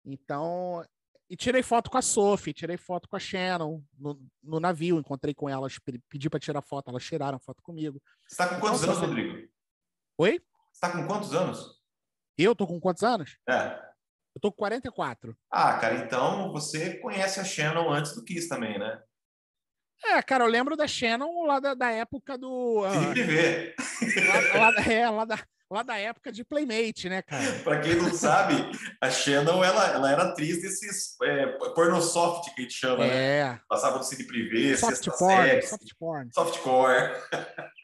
Então, 0.05 0.85
e 1.29 1.35
tirei 1.35 1.61
foto 1.61 1.89
com 1.89 1.97
a 1.97 2.01
Sophie, 2.01 2.53
tirei 2.53 2.77
foto 2.77 3.09
com 3.09 3.15
a 3.15 3.19
Shannon 3.19 3.81
no, 3.97 4.21
no 4.41 4.59
navio, 4.59 4.99
encontrei 4.99 5.33
com 5.33 5.49
elas, 5.49 5.77
pedi 6.07 6.29
para 6.29 6.39
tirar 6.39 6.61
foto, 6.61 6.89
elas 6.89 7.03
tiraram 7.03 7.39
foto 7.39 7.61
comigo. 7.61 8.01
Você 8.25 8.33
está 8.33 8.47
com 8.47 8.61
quantos 8.61 8.83
então, 8.83 8.95
anos, 8.95 9.07
Rodrigo? 9.07 9.49
Oi? 10.17 10.39
Você 10.71 10.85
está 10.85 10.91
com 10.91 11.07
quantos 11.07 11.33
anos? 11.33 11.81
Eu 12.37 12.55
tô 12.55 12.65
com 12.67 12.79
quantos 12.79 13.03
anos? 13.03 13.37
É. 13.49 13.86
Eu 14.37 14.39
tô 14.39 14.51
com 14.51 14.57
44. 14.57 15.35
Ah, 15.51 15.73
cara, 15.79 15.95
então 15.95 16.51
você 16.51 16.99
conhece 16.99 17.39
a 17.39 17.43
Shannon 17.43 17.91
antes 17.91 18.13
do 18.13 18.23
Kiss 18.23 18.47
também, 18.47 18.77
né? 18.77 19.01
É, 20.05 20.21
cara, 20.21 20.43
eu 20.43 20.47
lembro 20.47 20.77
da 20.77 20.87
Shannon 20.87 21.43
lá 21.47 21.59
da, 21.59 21.73
da 21.73 21.89
época 21.89 22.37
do. 22.37 22.83
Uh, 22.83 23.13
ver. 23.15 23.73
Lá, 24.53 24.69
lá, 24.69 24.83
é, 24.85 25.09
lá 25.09 25.25
da, 25.25 25.39
lá 25.71 25.81
da 25.81 25.97
época 25.97 26.31
de 26.31 26.43
Playmate, 26.43 27.09
né, 27.09 27.23
cara? 27.23 27.51
Para 27.63 27.81
quem 27.81 27.95
não 27.95 28.13
sabe, 28.13 28.53
a 29.01 29.09
Shannon 29.09 29.63
ela, 29.63 29.87
ela 29.87 30.11
era 30.11 30.23
atriz 30.25 30.61
desses 30.61 31.19
é, 31.23 31.47
pornosoft 31.73 32.53
que 32.53 32.61
a 32.61 32.63
gente 32.63 32.75
chama, 32.75 33.07
né? 33.07 33.39
é. 33.39 33.43
né? 33.45 33.61
Passava 33.67 33.97
no 33.97 34.03
Cine 34.03 34.23
Privé, 34.23 34.77
soft 34.77 35.09
porn, 35.17 35.61
soft 35.63 35.93
porn. 35.97 36.29
Softcore. 36.31 37.11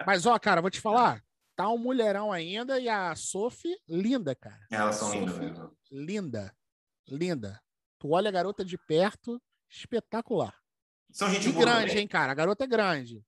Mas, 0.06 0.28
ó, 0.28 0.38
cara, 0.38 0.62
vou 0.62 0.70
te 0.70 0.80
falar, 0.80 1.20
tá 1.56 1.70
um 1.70 1.78
mulherão 1.78 2.32
ainda 2.32 2.80
e 2.80 2.90
a 2.90 3.16
Sophie, 3.16 3.78
linda, 3.88 4.36
cara. 4.36 4.66
Elas 4.72 4.96
são 4.96 5.12
lindas 5.14 5.38
mesmo. 5.38 5.78
Linda, 5.92 6.56
linda. 7.08 7.62
Tu 8.00 8.10
olha 8.10 8.30
a 8.30 8.32
garota 8.32 8.66
de 8.66 8.78
perto, 8.78 9.42
espetacular. 9.70 10.58
São 11.12 11.30
gente 11.30 11.50
e 11.50 11.52
boa 11.52 11.66
grande, 11.66 11.88
também. 11.88 12.02
hein, 12.02 12.08
cara? 12.08 12.32
A 12.32 12.36
garota 12.36 12.64
é 12.64 12.68
grande. 12.68 13.24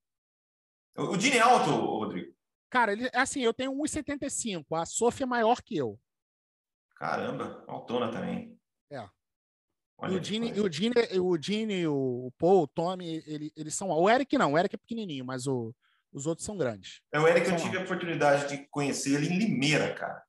O 0.97 1.15
Dini 1.17 1.37
é 1.37 1.41
alto, 1.41 1.69
Rodrigo? 1.71 2.33
Cara, 2.69 2.93
ele, 2.93 3.09
assim, 3.13 3.41
eu 3.41 3.53
tenho 3.53 3.71
1,75. 3.73 4.65
A 4.75 4.85
Sofia 4.85 5.25
é 5.25 5.27
maior 5.27 5.61
que 5.61 5.77
eu. 5.77 5.99
Caramba, 6.95 7.63
autona 7.67 8.11
também. 8.11 8.57
É. 8.89 9.07
Olha 9.97 10.13
e 10.13 10.15
o 10.15 10.19
Dini, 10.19 10.59
o 10.59 10.69
Dini, 10.69 10.95
o 11.19 11.37
Dini, 11.37 11.87
o 11.87 12.31
Paul, 12.37 12.63
o 12.63 12.67
Tommy, 12.67 13.23
ele, 13.25 13.51
eles 13.55 13.75
são. 13.75 13.89
O 13.89 14.09
Eric 14.09 14.37
não, 14.37 14.53
o 14.53 14.57
Eric 14.57 14.75
é 14.75 14.77
pequenininho, 14.77 15.25
mas 15.25 15.47
o, 15.47 15.73
os 16.15 16.25
outros 16.25 16.45
são 16.45 16.57
grandes. 16.57 17.01
É 17.11 17.19
o 17.19 17.27
Eric, 17.27 17.49
eu 17.49 17.57
tive 17.57 17.77
a 17.77 17.81
oportunidade 17.81 18.47
de 18.47 18.65
conhecer 18.69 19.15
ele 19.15 19.27
em 19.27 19.37
Limeira, 19.37 19.93
cara. 19.93 20.23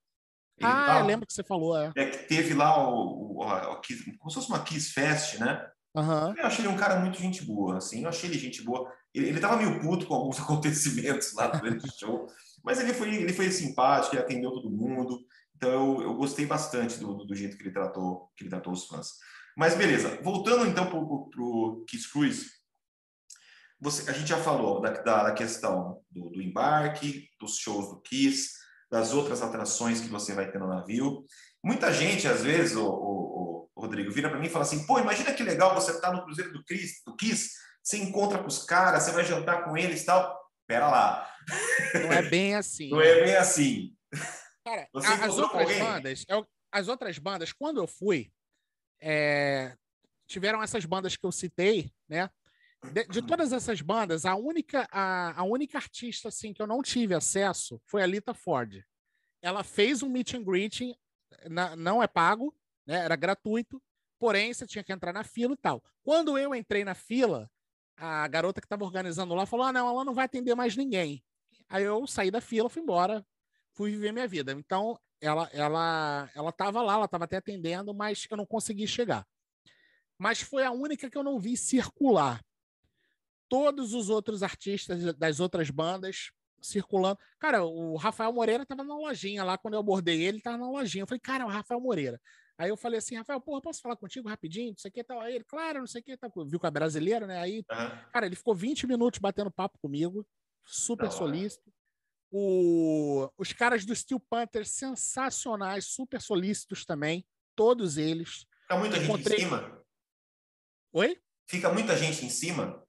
Ele 0.58 0.68
ah, 0.68 0.86
tava, 0.86 1.00
eu 1.00 1.06
lembro 1.06 1.26
que 1.26 1.32
você 1.32 1.44
falou, 1.44 1.78
é. 1.78 1.92
É 1.94 2.06
que 2.06 2.26
teve 2.26 2.54
lá 2.54 2.88
o, 2.88 3.38
o, 3.38 3.42
o, 3.42 3.80
como 4.18 4.30
se 4.30 4.34
fosse 4.34 4.48
uma 4.48 4.64
Kiss 4.64 4.92
Fest, 4.92 5.38
né? 5.38 5.64
Uhum. 5.94 6.34
Eu 6.36 6.46
achei 6.46 6.64
ele 6.64 6.74
um 6.74 6.76
cara 6.76 6.98
muito 6.98 7.18
gente 7.18 7.44
boa, 7.44 7.78
assim, 7.78 8.02
eu 8.02 8.08
achei 8.08 8.28
ele 8.28 8.38
gente 8.38 8.62
boa. 8.62 8.92
Ele, 9.14 9.28
ele 9.28 9.40
tava 9.40 9.56
meio 9.56 9.80
puto 9.80 10.06
com 10.06 10.14
alguns 10.14 10.40
acontecimentos 10.40 11.32
lá 11.34 11.46
durante 11.46 11.86
o 11.86 11.98
show, 11.98 12.26
mas 12.64 12.80
ele 12.80 12.92
foi, 12.92 13.14
ele 13.14 13.32
foi 13.32 13.50
simpático, 13.52 14.16
ele 14.16 14.22
atendeu 14.22 14.50
todo 14.50 14.70
mundo. 14.70 15.24
Então 15.54 15.70
eu, 15.70 16.02
eu 16.02 16.14
gostei 16.14 16.46
bastante 16.46 16.98
do, 16.98 17.24
do 17.24 17.34
jeito 17.34 17.56
que 17.56 17.62
ele 17.62 17.72
tratou, 17.72 18.28
que 18.36 18.42
ele 18.42 18.50
tratou 18.50 18.72
os 18.72 18.86
fãs. 18.86 19.12
Mas 19.56 19.76
beleza, 19.76 20.20
voltando 20.22 20.66
então 20.66 20.86
para 20.86 20.98
o 20.98 21.84
Kiss 21.88 22.10
Cruise, 22.10 22.55
você, 23.86 24.10
a 24.10 24.12
gente 24.12 24.26
já 24.26 24.36
falou 24.36 24.80
da, 24.80 24.90
da, 24.90 25.22
da 25.22 25.32
questão 25.32 26.02
do, 26.10 26.28
do, 26.30 26.42
embarque, 26.42 27.28
dos 27.38 27.56
shows 27.56 27.88
do 27.88 28.00
Kiss, 28.00 28.50
das 28.90 29.12
outras 29.12 29.42
atrações 29.42 30.00
que 30.00 30.08
você 30.08 30.34
vai 30.34 30.50
ter 30.50 30.58
no 30.58 30.66
navio. 30.66 31.24
Muita 31.64 31.92
gente, 31.92 32.26
às 32.26 32.42
vezes, 32.42 32.76
o, 32.76 32.84
o, 32.84 33.70
o 33.72 33.80
Rodrigo, 33.80 34.10
vira 34.10 34.28
para 34.28 34.40
mim 34.40 34.46
e 34.46 34.50
fala 34.50 34.64
assim: 34.64 34.84
pô, 34.86 34.98
imagina 34.98 35.32
que 35.32 35.42
legal 35.44 35.72
você 35.72 35.92
estar 35.92 36.10
tá 36.10 36.12
no 36.12 36.24
Cruzeiro 36.24 36.52
do, 36.52 36.64
Chris, 36.64 37.00
do 37.06 37.14
Kiss, 37.14 37.52
você 37.80 37.98
encontra 37.98 38.40
com 38.40 38.48
os 38.48 38.64
caras, 38.64 39.04
você 39.04 39.12
vai 39.12 39.24
jantar 39.24 39.64
com 39.64 39.76
eles 39.76 40.02
e 40.02 40.06
tal. 40.06 40.36
Pera 40.66 40.88
lá. 40.88 41.30
Não 41.94 42.12
é 42.12 42.22
bem 42.22 42.56
assim. 42.56 42.90
Não 42.90 43.00
é 43.00 43.22
bem 43.22 43.36
assim. 43.36 43.94
Cara, 44.64 44.88
as 44.92 45.38
outras 45.38 45.78
bandas, 45.78 46.24
eu, 46.26 46.44
as 46.72 46.88
outras 46.88 47.18
bandas, 47.20 47.52
quando 47.52 47.80
eu 47.80 47.86
fui, 47.86 48.32
é, 49.00 49.76
tiveram 50.26 50.60
essas 50.60 50.84
bandas 50.84 51.16
que 51.16 51.24
eu 51.24 51.30
citei, 51.30 51.92
né? 52.08 52.28
De, 52.92 53.04
de, 53.04 53.22
todas 53.22 53.52
essas 53.52 53.80
bandas, 53.80 54.24
a 54.24 54.36
única, 54.36 54.86
a, 54.90 55.40
a 55.40 55.44
única 55.44 55.78
artista 55.78 56.28
assim 56.28 56.52
que 56.52 56.62
eu 56.62 56.66
não 56.66 56.82
tive 56.82 57.14
acesso 57.14 57.80
foi 57.84 58.02
a 58.02 58.06
Lita 58.06 58.32
Ford. 58.32 58.84
Ela 59.42 59.64
fez 59.64 60.02
um 60.02 60.08
meet 60.08 60.34
and 60.34 60.42
greeting, 60.42 60.94
na, 61.50 61.74
não 61.74 62.02
é 62.02 62.06
pago, 62.06 62.54
né? 62.86 62.96
Era 63.04 63.16
gratuito, 63.16 63.82
porém 64.18 64.52
você 64.52 64.66
tinha 64.66 64.84
que 64.84 64.92
entrar 64.92 65.12
na 65.12 65.24
fila 65.24 65.54
e 65.54 65.56
tal. 65.56 65.82
Quando 66.02 66.38
eu 66.38 66.54
entrei 66.54 66.84
na 66.84 66.94
fila, 66.94 67.50
a 67.96 68.26
garota 68.28 68.60
que 68.60 68.66
estava 68.66 68.84
organizando 68.84 69.34
lá 69.34 69.46
falou: 69.46 69.66
ah, 69.66 69.72
não, 69.72 69.88
ela 69.88 70.04
não 70.04 70.14
vai 70.14 70.26
atender 70.26 70.54
mais 70.54 70.76
ninguém. 70.76 71.22
Aí 71.68 71.82
eu 71.82 72.06
saí 72.06 72.30
da 72.30 72.40
fila, 72.40 72.68
fui 72.68 72.82
embora, 72.82 73.26
fui 73.72 73.90
viver 73.90 74.12
minha 74.12 74.28
vida. 74.28 74.52
Então, 74.52 74.98
ela 75.20 75.48
ela 75.52 76.30
ela 76.34 76.50
estava 76.50 76.82
lá, 76.82 76.94
ela 76.94 77.04
estava 77.06 77.24
até 77.24 77.38
atendendo, 77.38 77.92
mas 77.92 78.26
eu 78.30 78.36
não 78.36 78.46
consegui 78.46 78.86
chegar. 78.86 79.26
Mas 80.18 80.40
foi 80.40 80.64
a 80.64 80.70
única 80.70 81.10
que 81.10 81.18
eu 81.18 81.24
não 81.24 81.38
vi 81.38 81.56
circular. 81.56 82.42
Todos 83.48 83.94
os 83.94 84.08
outros 84.08 84.42
artistas 84.42 85.14
das 85.16 85.40
outras 85.40 85.70
bandas 85.70 86.30
circulando. 86.60 87.18
Cara, 87.38 87.64
o 87.64 87.96
Rafael 87.96 88.32
Moreira 88.32 88.62
estava 88.62 88.82
na 88.82 88.96
lojinha 88.96 89.44
lá, 89.44 89.56
quando 89.56 89.74
eu 89.74 89.80
abordei 89.80 90.22
ele, 90.22 90.38
estava 90.38 90.56
na 90.56 90.68
lojinha. 90.68 91.02
Eu 91.02 91.06
falei, 91.06 91.20
cara, 91.20 91.46
o 91.46 91.48
Rafael 91.48 91.80
Moreira. 91.80 92.20
Aí 92.58 92.70
eu 92.70 92.76
falei 92.76 92.98
assim, 92.98 93.16
Rafael, 93.16 93.40
porra, 93.40 93.60
posso 93.60 93.82
falar 93.82 93.96
contigo 93.96 94.28
rapidinho? 94.28 94.70
Não 94.70 94.78
sei 94.78 94.88
o 94.88 94.92
que 94.92 95.04
tal. 95.04 95.20
Aí 95.20 95.34
ele, 95.34 95.44
claro, 95.44 95.80
não 95.80 95.86
sei 95.86 96.00
o 96.00 96.04
que 96.04 96.16
tal. 96.16 96.30
Viu 96.46 96.58
com 96.58 96.66
a 96.66 96.70
brasileira, 96.70 97.26
né? 97.26 97.38
Aí, 97.38 97.58
uhum. 97.70 98.10
cara, 98.12 98.26
ele 98.26 98.36
ficou 98.36 98.54
20 98.54 98.86
minutos 98.86 99.20
batendo 99.20 99.50
papo 99.50 99.78
comigo, 99.78 100.26
super 100.64 101.10
solícito. 101.12 101.70
O... 102.30 103.28
Os 103.36 103.52
caras 103.52 103.84
do 103.84 103.94
Steel 103.94 104.20
Panther, 104.20 104.66
sensacionais, 104.66 105.86
super 105.86 106.20
solícitos 106.20 106.84
também, 106.84 107.26
todos 107.54 107.98
eles. 107.98 108.46
Fica 108.62 108.78
muita 108.78 108.96
Encontrei... 108.96 109.38
gente 109.38 109.46
em 109.46 109.58
cima? 109.58 109.82
Oi? 110.92 111.20
Fica 111.46 111.72
muita 111.72 111.96
gente 111.96 112.24
em 112.24 112.30
cima? 112.30 112.85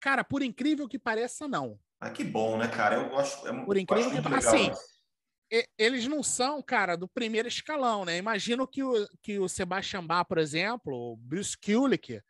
Cara, 0.00 0.22
por 0.22 0.42
incrível 0.42 0.88
que 0.88 0.98
pareça, 0.98 1.48
não. 1.48 1.78
Ah, 2.00 2.10
que 2.10 2.22
bom, 2.22 2.56
né, 2.56 2.68
cara? 2.68 2.96
Eu 2.96 3.08
gosto. 3.08 3.46
É, 3.46 3.64
por 3.64 3.76
incrível 3.76 4.10
que 4.10 4.22
pareça, 4.22 4.54
assim, 4.54 4.70
eles 5.78 6.06
não 6.06 6.22
são, 6.22 6.62
cara, 6.62 6.96
do 6.96 7.08
primeiro 7.08 7.48
escalão, 7.48 8.04
né? 8.04 8.18
Imagino 8.18 8.66
que 8.66 8.82
o, 8.82 9.08
que 9.22 9.38
o 9.38 9.48
Sebastian 9.48 10.04
Bach, 10.04 10.26
por 10.26 10.38
exemplo, 10.38 10.94
o 10.94 11.16
Bruce 11.16 11.56
Kulick, 11.56 12.20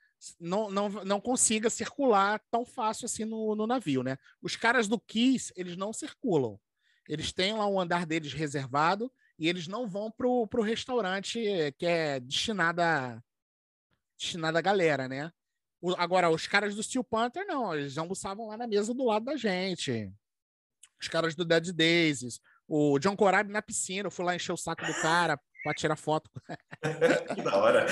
não, 0.40 0.70
não, 0.70 0.88
não 0.88 1.20
consiga 1.20 1.68
circular 1.68 2.40
tão 2.50 2.64
fácil 2.64 3.06
assim 3.06 3.24
no, 3.24 3.54
no 3.54 3.66
navio, 3.66 4.02
né? 4.02 4.16
Os 4.40 4.56
caras 4.56 4.88
do 4.88 4.98
Kiss, 4.98 5.52
eles 5.56 5.76
não 5.76 5.92
circulam. 5.92 6.58
Eles 7.08 7.32
têm 7.32 7.54
lá 7.54 7.66
um 7.66 7.80
andar 7.80 8.06
deles 8.06 8.32
reservado 8.32 9.12
e 9.38 9.48
eles 9.48 9.66
não 9.66 9.88
vão 9.88 10.10
pro, 10.10 10.46
pro 10.46 10.62
restaurante 10.62 11.40
que 11.78 11.86
é 11.86 12.20
destinado 12.20 12.82
a, 12.82 13.22
destinado 14.18 14.58
a 14.58 14.60
galera, 14.62 15.08
né? 15.08 15.32
O, 15.80 15.92
agora, 15.96 16.30
os 16.30 16.46
caras 16.46 16.74
do 16.74 16.82
Steel 16.82 17.04
Panther, 17.04 17.46
não, 17.46 17.74
eles 17.74 17.96
almoçavam 17.96 18.48
lá 18.48 18.56
na 18.56 18.66
mesa 18.66 18.92
do 18.92 19.04
lado 19.04 19.24
da 19.24 19.36
gente. 19.36 20.12
Os 21.00 21.08
caras 21.08 21.34
do 21.34 21.44
Dead 21.44 21.72
Daisies, 21.72 22.40
o 22.66 22.98
John 22.98 23.16
Corabi 23.16 23.52
na 23.52 23.62
piscina, 23.62 24.08
eu 24.08 24.10
fui 24.10 24.24
lá 24.24 24.34
encher 24.34 24.52
o 24.52 24.56
saco 24.56 24.84
do 24.84 24.94
cara 24.94 25.38
para 25.62 25.74
tirar 25.74 25.96
foto. 25.96 26.30
que 27.34 27.42
da 27.42 27.56
hora. 27.56 27.86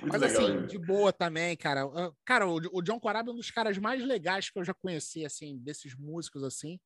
Muito 0.00 0.12
Mas 0.12 0.20
legal, 0.22 0.42
assim, 0.42 0.66
de 0.66 0.78
boa 0.78 1.12
também, 1.12 1.56
cara. 1.56 1.82
Cara, 2.24 2.46
o, 2.46 2.60
o 2.72 2.82
John 2.82 2.98
Corabi 2.98 3.28
é 3.28 3.32
um 3.32 3.36
dos 3.36 3.50
caras 3.50 3.76
mais 3.76 4.02
legais 4.02 4.48
que 4.48 4.58
eu 4.58 4.64
já 4.64 4.72
conheci, 4.72 5.24
assim, 5.24 5.58
desses 5.58 5.94
músicos, 5.94 6.42
assim. 6.42 6.80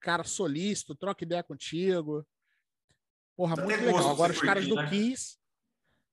Cara 0.00 0.24
solícito, 0.24 0.94
troca 0.94 1.24
ideia 1.24 1.42
contigo. 1.42 2.26
Porra, 3.36 3.56
Dá 3.56 3.64
muito 3.64 3.80
legal. 3.80 4.10
Agora 4.10 4.32
os 4.32 4.40
caras 4.40 4.66
do 4.66 4.74
né? 4.74 4.90
Kiss. 4.90 5.38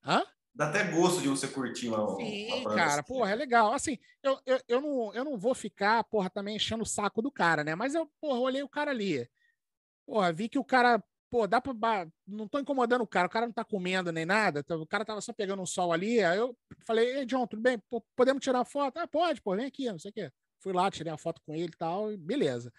Hã? 0.06 0.24
Dá 0.56 0.70
até 0.70 0.86
gosto 0.90 1.22
de 1.22 1.28
você 1.28 1.50
curtir 1.50 1.90
uma. 1.90 2.16
Sim, 2.16 2.64
cara, 2.64 3.02
assim. 3.02 3.04
porra, 3.04 3.32
é 3.32 3.36
legal. 3.36 3.74
Assim, 3.74 3.98
eu, 4.24 4.40
eu, 4.46 4.60
eu, 4.70 4.82
não, 4.82 5.14
eu 5.14 5.26
não 5.26 5.38
vou 5.38 5.54
ficar, 5.54 6.02
porra, 6.06 6.30
também 6.30 6.56
enchendo 6.56 6.84
o 6.84 6.88
saco 6.88 7.22
do 7.22 7.30
cara, 7.30 7.62
né? 7.62 7.76
Mas 7.76 7.94
eu, 7.94 8.10
porra, 8.22 8.40
olhei 8.40 8.64
o 8.64 8.70
cara 8.70 8.92
ali. 8.92 9.30
Porra, 10.08 10.32
vi 10.32 10.48
que 10.48 10.58
o 10.58 10.64
cara, 10.64 11.04
pô, 11.30 11.46
dá 11.46 11.60
pra. 11.60 12.08
Não 12.26 12.48
tô 12.48 12.58
incomodando 12.58 13.02
o 13.02 13.08
cara, 13.08 13.28
o 13.28 13.30
cara 13.30 13.48
não 13.48 13.54
tá 13.54 13.66
comendo 13.66 14.14
nem 14.14 14.26
nada, 14.26 14.62
então, 14.62 14.82
o 14.82 14.88
cara 14.88 15.04
tava 15.04 15.20
só 15.20 15.34
pegando 15.34 15.62
um 15.62 15.66
sol 15.66 15.92
ali. 15.92 16.24
Aí 16.24 16.38
eu 16.38 16.58
falei, 16.86 17.18
ei, 17.18 17.26
John, 17.26 17.46
tudo 17.46 17.62
bem? 17.62 17.78
Podemos 18.16 18.42
tirar 18.42 18.64
foto? 18.64 18.98
Ah, 18.98 19.08
pode, 19.08 19.42
pô, 19.42 19.58
vem 19.58 19.66
aqui, 19.66 19.92
não 19.92 20.00
sei 20.00 20.12
o 20.12 20.14
quê. 20.14 20.32
Fui 20.62 20.72
lá, 20.72 20.90
tirei 20.90 21.12
a 21.12 21.18
foto 21.18 21.42
com 21.46 21.54
ele 21.54 21.74
e 21.74 21.78
tal, 21.78 22.14
e 22.14 22.18
beleza. 22.18 22.72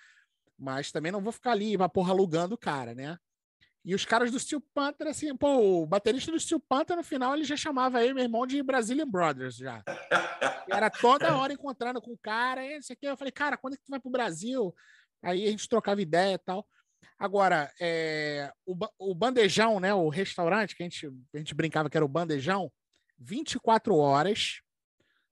Mas 0.58 0.90
também 0.90 1.12
não 1.12 1.20
vou 1.20 1.32
ficar 1.32 1.52
ali, 1.52 1.76
porra, 1.92 2.12
alugando 2.12 2.54
o 2.54 2.58
cara, 2.58 2.94
né? 2.94 3.18
E 3.86 3.94
os 3.94 4.04
caras 4.04 4.32
do 4.32 4.40
Steel 4.40 4.60
Panther, 4.74 5.06
assim, 5.06 5.34
pô, 5.36 5.82
o 5.82 5.86
baterista 5.86 6.32
do 6.32 6.40
Steel 6.40 6.58
Panther, 6.58 6.96
no 6.96 7.04
final, 7.04 7.36
ele 7.36 7.44
já 7.44 7.56
chamava 7.56 7.98
aí, 7.98 8.12
meu 8.12 8.24
irmão, 8.24 8.44
de 8.44 8.60
Brazilian 8.60 9.06
Brothers, 9.06 9.54
já. 9.54 9.80
Era 10.68 10.90
toda 10.90 11.36
hora 11.36 11.52
encontrando 11.52 12.02
com 12.02 12.10
o 12.10 12.18
cara. 12.18 12.66
Esse 12.66 12.92
aqui, 12.92 13.06
eu 13.06 13.16
falei, 13.16 13.30
cara, 13.30 13.56
quando 13.56 13.74
é 13.74 13.76
que 13.76 13.84
tu 13.84 13.90
vai 13.90 14.00
pro 14.00 14.10
Brasil? 14.10 14.74
Aí 15.22 15.46
a 15.46 15.50
gente 15.52 15.68
trocava 15.68 16.02
ideia 16.02 16.34
e 16.34 16.38
tal. 16.38 16.66
Agora, 17.16 17.72
é, 17.80 18.52
o, 18.66 18.76
o 18.98 19.14
bandejão, 19.14 19.78
né? 19.78 19.94
O 19.94 20.08
restaurante 20.08 20.74
que 20.74 20.82
a 20.82 20.86
gente, 20.86 21.06
a 21.32 21.38
gente 21.38 21.54
brincava 21.54 21.88
que 21.88 21.96
era 21.96 22.04
o 22.04 22.08
bandejão, 22.08 22.72
24 23.16 23.96
horas. 23.96 24.62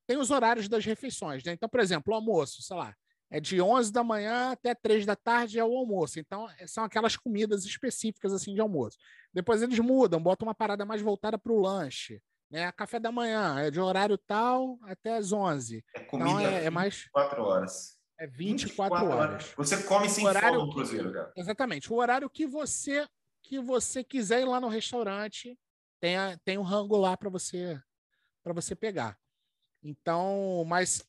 Tem 0.06 0.16
os 0.16 0.30
horários 0.30 0.68
das 0.68 0.84
refeições, 0.84 1.42
né? 1.42 1.54
Então, 1.54 1.68
por 1.68 1.80
exemplo, 1.80 2.12
o 2.12 2.16
almoço, 2.16 2.62
sei 2.62 2.76
lá, 2.76 2.94
é 3.30 3.40
de 3.40 3.60
11 3.60 3.92
da 3.92 4.04
manhã 4.04 4.52
até 4.52 4.74
3 4.74 5.04
da 5.06 5.16
tarde 5.16 5.58
é 5.58 5.64
o 5.64 5.76
almoço. 5.76 6.20
Então, 6.20 6.48
é, 6.58 6.66
são 6.66 6.84
aquelas 6.84 7.16
comidas 7.16 7.64
específicas 7.64 8.32
assim 8.32 8.54
de 8.54 8.60
almoço. 8.60 8.96
Depois 9.32 9.62
eles 9.62 9.78
mudam, 9.78 10.22
botam 10.22 10.46
uma 10.46 10.54
parada 10.54 10.84
mais 10.84 11.02
voltada 11.02 11.38
para 11.38 11.52
o 11.52 11.60
lanche. 11.60 12.22
Né? 12.50 12.70
Café 12.72 13.00
da 13.00 13.10
manhã 13.10 13.58
é 13.58 13.70
de 13.70 13.80
horário 13.80 14.16
tal 14.16 14.78
até 14.82 15.16
as 15.16 15.32
11. 15.32 15.84
É 15.94 16.00
comida 16.00 16.30
então, 16.30 16.40
é, 16.40 16.64
é 16.64 16.70
mais 16.70 17.08
4 17.10 17.42
horas. 17.42 17.98
É 18.18 18.26
24, 18.26 18.96
24 18.96 19.06
horas. 19.06 19.18
horas. 19.18 19.54
Você 19.56 19.82
come 19.82 20.08
sem 20.08 20.26
horário 20.26 20.60
fome 20.60 20.72
cruzeiro, 20.72 21.12
cara. 21.12 21.32
Exatamente. 21.36 21.92
O 21.92 21.96
horário 21.96 22.30
que 22.30 22.46
você 22.46 23.06
que 23.42 23.60
você 23.60 24.02
quiser 24.02 24.40
ir 24.40 24.46
lá 24.46 24.58
no 24.58 24.68
restaurante, 24.68 25.58
tem, 26.00 26.16
a, 26.16 26.38
tem 26.44 26.56
um 26.56 26.62
rango 26.62 26.96
lá 26.96 27.14
para 27.14 27.28
você 27.28 27.78
para 28.42 28.52
você 28.52 28.74
pegar. 28.74 29.18
Então, 29.82 30.64
mas 30.66 31.04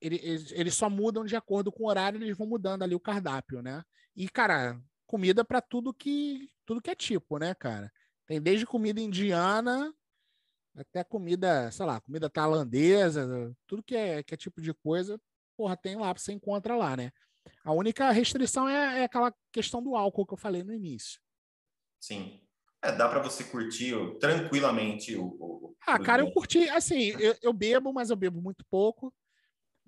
eles, 0.00 0.52
eles 0.52 0.74
só 0.74 0.88
mudam 0.88 1.24
de 1.24 1.36
acordo 1.36 1.72
com 1.72 1.84
o 1.84 1.88
horário, 1.88 2.22
eles 2.22 2.36
vão 2.36 2.46
mudando 2.46 2.82
ali 2.82 2.94
o 2.94 3.00
cardápio, 3.00 3.62
né? 3.62 3.82
E, 4.14 4.28
cara, 4.28 4.80
comida 5.06 5.44
para 5.44 5.60
tudo 5.60 5.94
que 5.94 6.50
tudo 6.66 6.82
que 6.82 6.90
é 6.90 6.94
tipo, 6.94 7.38
né, 7.38 7.54
cara? 7.54 7.90
Tem 8.26 8.40
desde 8.40 8.66
comida 8.66 9.00
indiana 9.00 9.92
até 10.76 11.02
comida, 11.02 11.70
sei 11.70 11.86
lá, 11.86 12.00
comida 12.00 12.30
tailandesa, 12.30 13.54
tudo 13.66 13.82
que 13.82 13.96
é, 13.96 14.22
que 14.22 14.34
é 14.34 14.36
tipo 14.36 14.60
de 14.60 14.72
coisa, 14.74 15.20
porra, 15.56 15.76
tem 15.76 15.96
lá, 15.96 16.12
você 16.12 16.32
encontra 16.32 16.76
lá, 16.76 16.96
né? 16.96 17.10
A 17.64 17.72
única 17.72 18.10
restrição 18.10 18.68
é, 18.68 19.00
é 19.00 19.04
aquela 19.04 19.34
questão 19.52 19.82
do 19.82 19.96
álcool 19.96 20.26
que 20.26 20.34
eu 20.34 20.38
falei 20.38 20.62
no 20.62 20.72
início. 20.72 21.20
Sim. 22.00 22.40
É, 22.82 22.92
dá 22.92 23.08
para 23.08 23.22
você 23.22 23.42
curtir 23.42 23.94
tranquilamente 24.20 25.16
o, 25.16 25.26
o, 25.40 25.76
Ah, 25.84 25.98
cara, 25.98 26.22
eu 26.22 26.30
curti, 26.30 26.68
assim, 26.68 27.08
eu, 27.18 27.36
eu, 27.42 27.52
bebo, 27.52 27.92
mas 27.92 28.10
eu 28.10 28.16
bebo 28.16 28.40
muito 28.40 28.64
pouco. 28.70 29.12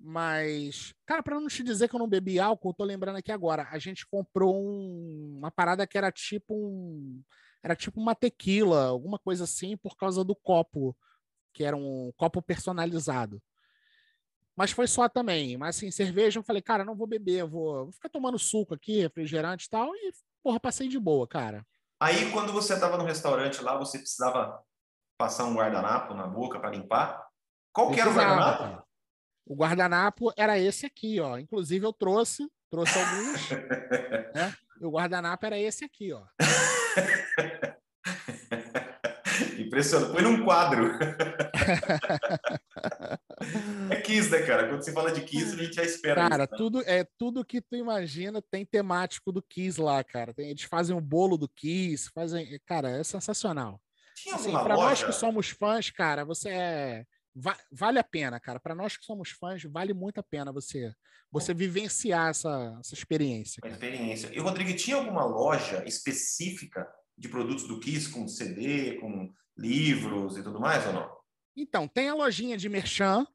Mas, 0.03 0.93
cara, 1.05 1.21
para 1.21 1.39
não 1.39 1.47
te 1.47 1.61
dizer 1.61 1.87
que 1.87 1.95
eu 1.95 1.99
não 1.99 2.07
bebi 2.07 2.39
álcool, 2.39 2.73
tô 2.73 2.83
lembrando 2.83 3.17
aqui 3.17 3.31
agora. 3.31 3.67
A 3.71 3.77
gente 3.77 4.07
comprou 4.07 4.55
um, 4.55 5.37
uma 5.37 5.51
parada 5.51 5.85
que 5.85 5.97
era 5.97 6.11
tipo 6.11 6.55
um. 6.55 7.21
Era 7.63 7.75
tipo 7.75 8.01
uma 8.01 8.15
tequila, 8.15 8.87
alguma 8.87 9.19
coisa 9.19 9.43
assim, 9.43 9.77
por 9.77 9.95
causa 9.95 10.23
do 10.23 10.35
copo, 10.35 10.97
que 11.53 11.63
era 11.63 11.77
um 11.77 12.11
copo 12.17 12.41
personalizado. 12.41 13.39
Mas 14.55 14.71
foi 14.71 14.87
só 14.87 15.07
também. 15.07 15.55
Mas 15.55 15.77
assim, 15.77 15.91
cerveja, 15.91 16.39
eu 16.39 16.43
falei, 16.43 16.63
cara, 16.63 16.83
não 16.83 16.95
vou 16.95 17.05
beber, 17.05 17.45
vou, 17.45 17.83
vou 17.83 17.91
ficar 17.91 18.09
tomando 18.09 18.39
suco 18.39 18.73
aqui, 18.73 19.01
refrigerante 19.01 19.67
e 19.67 19.69
tal. 19.69 19.95
E, 19.95 20.11
porra, 20.41 20.59
passei 20.59 20.87
de 20.87 20.99
boa, 20.99 21.27
cara. 21.27 21.63
Aí, 21.99 22.31
quando 22.31 22.51
você 22.51 22.73
estava 22.73 22.97
no 22.97 23.05
restaurante 23.05 23.61
lá, 23.61 23.77
você 23.77 23.99
precisava 23.99 24.59
passar 25.15 25.45
um 25.45 25.53
guardanapo 25.53 26.15
na 26.15 26.25
boca 26.25 26.59
para 26.59 26.71
limpar? 26.71 27.23
Qual 27.71 27.91
que 27.91 28.01
era 28.01 28.09
o 28.09 28.13
guardanapo? 28.13 28.83
O 29.51 29.53
guardanapo 29.53 30.33
era 30.37 30.57
esse 30.57 30.85
aqui, 30.85 31.19
ó. 31.19 31.37
Inclusive 31.37 31.85
eu 31.85 31.91
trouxe, 31.91 32.49
trouxe 32.69 32.97
alguns. 32.97 33.49
né? 34.33 34.55
E 34.79 34.85
o 34.85 34.91
guardanapo 34.91 35.45
era 35.45 35.59
esse 35.59 35.83
aqui, 35.83 36.13
ó. 36.13 36.23
Impressionante. 39.59 40.13
Foi 40.13 40.21
num 40.21 40.45
quadro. 40.45 40.93
é 43.91 43.95
Kiss, 43.99 44.29
né, 44.29 44.41
cara? 44.43 44.69
Quando 44.69 44.85
você 44.85 44.93
fala 44.93 45.11
de 45.11 45.19
Kiss, 45.19 45.53
a 45.53 45.57
gente 45.61 45.75
já 45.75 45.83
espera. 45.83 46.29
Cara, 46.29 46.45
isso, 46.45 46.53
né? 46.53 46.57
tudo, 46.57 46.81
é, 46.85 47.05
tudo 47.17 47.43
que 47.43 47.59
tu 47.59 47.75
imagina 47.75 48.41
tem 48.41 48.65
temático 48.65 49.33
do 49.33 49.41
Kiss 49.41 49.81
lá, 49.81 50.01
cara. 50.01 50.33
Tem, 50.33 50.49
eles 50.49 50.63
fazem 50.63 50.95
o 50.95 51.01
bolo 51.01 51.37
do 51.37 51.49
Kiss, 51.49 52.09
fazem. 52.15 52.57
Cara, 52.65 52.89
é 52.89 53.03
sensacional. 53.03 53.81
Tinha 54.15 54.35
assim, 54.35 54.51
pra 54.51 54.75
loja? 54.75 54.77
nós 54.77 55.03
que 55.03 55.11
somos 55.11 55.49
fãs, 55.49 55.89
cara, 55.89 56.23
você 56.23 56.47
é 56.47 57.05
va 57.35 57.57
vale 57.71 57.99
a 57.99 58.03
pena, 58.03 58.39
cara. 58.39 58.59
Para 58.59 58.75
nós 58.75 58.97
que 58.97 59.05
somos 59.05 59.29
fãs, 59.29 59.63
vale 59.63 59.93
muito 59.93 60.19
a 60.19 60.23
pena 60.23 60.51
você 60.51 60.93
você 61.31 61.53
vivenciar 61.53 62.29
essa, 62.29 62.77
essa 62.79 62.93
experiência. 62.93 63.61
Cara. 63.61 63.73
Experiência. 63.73 64.29
E, 64.33 64.39
Rodrigo, 64.39 64.75
tinha 64.75 64.97
alguma 64.97 65.23
loja 65.23 65.81
específica 65.87 66.85
de 67.17 67.29
produtos 67.29 67.65
do 67.67 67.79
Kiss 67.79 68.09
com 68.09 68.27
CD, 68.27 68.97
com 68.99 69.33
livros 69.57 70.37
e 70.37 70.43
tudo 70.43 70.59
mais 70.59 70.85
ou 70.87 70.93
não? 70.93 71.09
Então, 71.55 71.87
tem 71.87 72.09
a 72.09 72.13
lojinha 72.13 72.57
de 72.57 72.67
merchan, 72.67 73.25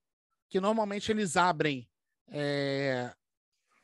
que 0.48 0.60
normalmente 0.60 1.10
eles 1.10 1.36
abrem. 1.36 1.88
É... 2.28 3.12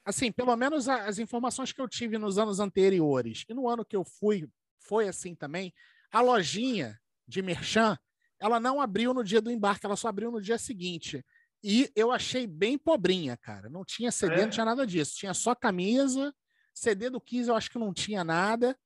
Assim, 0.05 0.31
pelo 0.31 0.55
menos 0.57 0.89
as 0.89 1.19
informações 1.19 1.73
que 1.73 1.81
eu 1.81 1.89
tive 1.89 2.19
nos 2.19 2.37
anos 2.37 2.61
anteriores, 2.61 3.45
e 3.49 3.55
no 3.55 3.69
ano 3.69 3.85
que 3.85 3.97
eu 3.97 4.05
fui, 4.05 4.47
foi 4.79 5.09
assim 5.09 5.35
também. 5.35 5.73
A 6.11 6.21
lojinha 6.21 7.01
de 7.27 7.41
merchan 7.41 7.97
ela 8.43 8.59
não 8.59 8.81
abriu 8.81 9.15
no 9.15 9.23
dia 9.23 9.41
do 9.41 9.53
embarque, 9.53 9.87
ela 9.87 9.95
só 9.95 10.09
abriu 10.09 10.33
no 10.33 10.43
dia 10.43 10.59
seguinte. 10.59 11.25
E 11.63 11.93
eu 11.95 12.11
achei 12.11 12.45
bem 12.45 12.77
pobrinha, 12.77 13.37
cara. 13.37 13.69
Não 13.69 13.85
tinha 13.85 14.11
CD, 14.11 14.35
é. 14.35 14.43
não 14.43 14.51
tinha 14.51 14.65
nada 14.65 14.85
disso. 14.85 15.17
Tinha 15.17 15.33
só 15.33 15.55
camisa. 15.55 16.35
CD 16.75 17.09
do 17.09 17.21
Kiss 17.21 17.49
eu 17.49 17.55
acho 17.55 17.71
que 17.71 17.79
não 17.79 17.95
tinha 17.95 18.25
nada. 18.25 18.77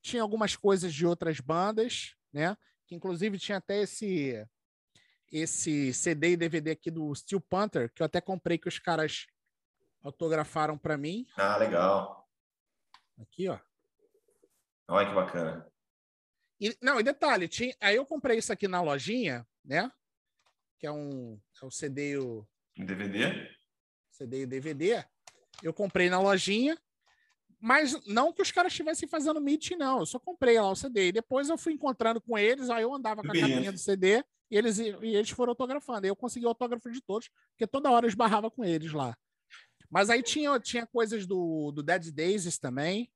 Tinha 0.00 0.22
algumas 0.22 0.54
coisas 0.54 0.94
de 0.94 1.04
outras 1.04 1.40
bandas, 1.40 2.14
né? 2.32 2.56
Que 2.86 2.94
inclusive 2.94 3.36
tinha 3.36 3.58
até 3.58 3.82
esse 3.82 4.46
esse 5.32 5.92
CD 5.92 6.32
e 6.32 6.36
DVD 6.36 6.72
aqui 6.72 6.90
do 6.90 7.14
Steel 7.14 7.40
Panther, 7.40 7.92
que 7.92 8.02
eu 8.02 8.06
até 8.06 8.20
comprei 8.20 8.58
que 8.58 8.68
os 8.68 8.78
caras 8.78 9.26
autografaram 10.02 10.76
para 10.78 10.96
mim. 10.96 11.26
Ah, 11.36 11.56
legal. 11.56 12.28
Aqui, 13.20 13.48
ó. 13.48 13.58
Olha 14.88 15.08
que 15.08 15.14
bacana. 15.14 15.70
E, 16.60 16.76
não, 16.80 17.00
e 17.00 17.02
detalhe, 17.02 17.48
tinha, 17.48 17.74
aí 17.80 17.96
eu 17.96 18.04
comprei 18.04 18.38
isso 18.38 18.52
aqui 18.52 18.68
na 18.68 18.82
lojinha, 18.82 19.46
né? 19.64 19.90
Que 20.78 20.86
é 20.86 20.92
um, 20.92 21.40
é 21.62 21.66
um 21.66 21.70
CD 21.70 22.18
o 22.18 22.46
DVD? 22.76 23.50
CD 24.10 24.42
e 24.42 24.46
DVD. 24.46 25.04
Eu 25.62 25.72
comprei 25.72 26.10
na 26.10 26.20
lojinha, 26.20 26.78
mas 27.58 28.04
não 28.06 28.32
que 28.32 28.42
os 28.42 28.50
caras 28.50 28.72
estivessem 28.72 29.08
fazendo 29.08 29.40
meet, 29.40 29.72
não. 29.72 30.00
Eu 30.00 30.06
só 30.06 30.18
comprei 30.18 30.60
lá 30.60 30.70
o 30.70 30.76
CD. 30.76 31.08
E 31.08 31.12
depois 31.12 31.48
eu 31.48 31.58
fui 31.58 31.72
encontrando 31.72 32.20
com 32.20 32.38
eles, 32.38 32.70
aí 32.70 32.82
eu 32.82 32.94
andava 32.94 33.22
com 33.22 33.30
a 33.30 33.34
capinha 33.34 33.72
do 33.72 33.78
CD 33.78 34.24
e 34.50 34.56
eles, 34.56 34.78
e 34.78 34.88
eles 35.02 35.30
foram 35.30 35.52
autografando. 35.52 36.04
Aí 36.04 36.10
eu 36.10 36.16
consegui 36.16 36.44
o 36.46 36.48
autógrafo 36.48 36.90
de 36.90 37.00
todos, 37.00 37.30
porque 37.50 37.66
toda 37.66 37.90
hora 37.90 38.06
eu 38.06 38.08
esbarrava 38.08 38.50
com 38.50 38.64
eles 38.64 38.92
lá. 38.92 39.16
Mas 39.90 40.08
aí 40.08 40.22
tinha, 40.22 40.58
tinha 40.60 40.86
coisas 40.86 41.26
do, 41.26 41.72
do 41.72 41.82
Dead 41.82 42.10
Days 42.10 42.58
também, 42.58 43.10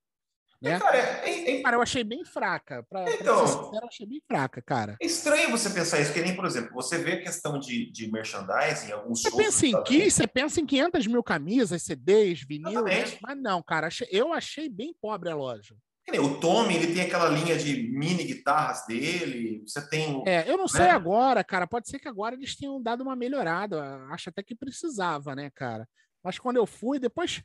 né? 0.64 0.78
Cara, 0.80 0.96
é, 0.96 1.58
é, 1.58 1.62
cara, 1.62 1.76
eu 1.76 1.82
achei 1.82 2.02
bem 2.02 2.24
fraca. 2.24 2.82
Pra, 2.88 3.04
então, 3.12 3.38
pra 3.38 3.46
ser 3.46 3.52
sincero, 3.52 3.84
eu 3.84 3.88
achei 3.88 4.06
bem 4.06 4.22
fraca, 4.26 4.62
cara. 4.62 4.96
É 5.00 5.06
estranho 5.06 5.50
você 5.50 5.70
pensar 5.70 6.00
isso, 6.00 6.12
que 6.12 6.22
nem, 6.22 6.34
por 6.34 6.46
exemplo, 6.46 6.72
você 6.72 6.98
vê 6.98 7.12
a 7.12 7.22
questão 7.22 7.58
de, 7.58 7.90
de 7.92 8.10
merchandising, 8.10 8.92
alguns 8.92 9.22
Você 9.22 9.30
pensa 9.30 9.66
em 9.66 9.82
que, 9.84 10.10
você 10.10 10.26
pensa 10.26 10.60
em 10.60 10.66
500 10.66 11.06
mil 11.06 11.22
camisas, 11.22 11.82
CDs, 11.82 12.44
vinil, 12.46 12.82
né? 12.82 13.04
mas 13.22 13.36
não, 13.40 13.62
cara, 13.62 13.88
eu 14.10 14.32
achei 14.32 14.68
bem 14.68 14.94
pobre 15.00 15.30
a 15.30 15.36
loja. 15.36 15.76
O 16.20 16.38
Tommy, 16.38 16.76
ele 16.76 16.92
tem 16.92 17.02
aquela 17.02 17.30
linha 17.30 17.56
de 17.56 17.90
mini 17.90 18.24
guitarras 18.24 18.84
dele, 18.86 19.64
você 19.66 19.88
tem... 19.88 20.22
É, 20.26 20.44
eu 20.46 20.58
não 20.58 20.64
né? 20.64 20.68
sei 20.68 20.90
agora, 20.90 21.42
cara, 21.42 21.66
pode 21.66 21.88
ser 21.88 21.98
que 21.98 22.06
agora 22.06 22.34
eles 22.34 22.54
tenham 22.54 22.80
dado 22.82 23.02
uma 23.02 23.16
melhorada, 23.16 24.04
acho 24.10 24.28
até 24.28 24.42
que 24.42 24.54
precisava, 24.54 25.34
né, 25.34 25.50
cara? 25.54 25.88
Mas 26.22 26.38
quando 26.38 26.56
eu 26.56 26.66
fui, 26.66 26.98
depois 26.98 27.42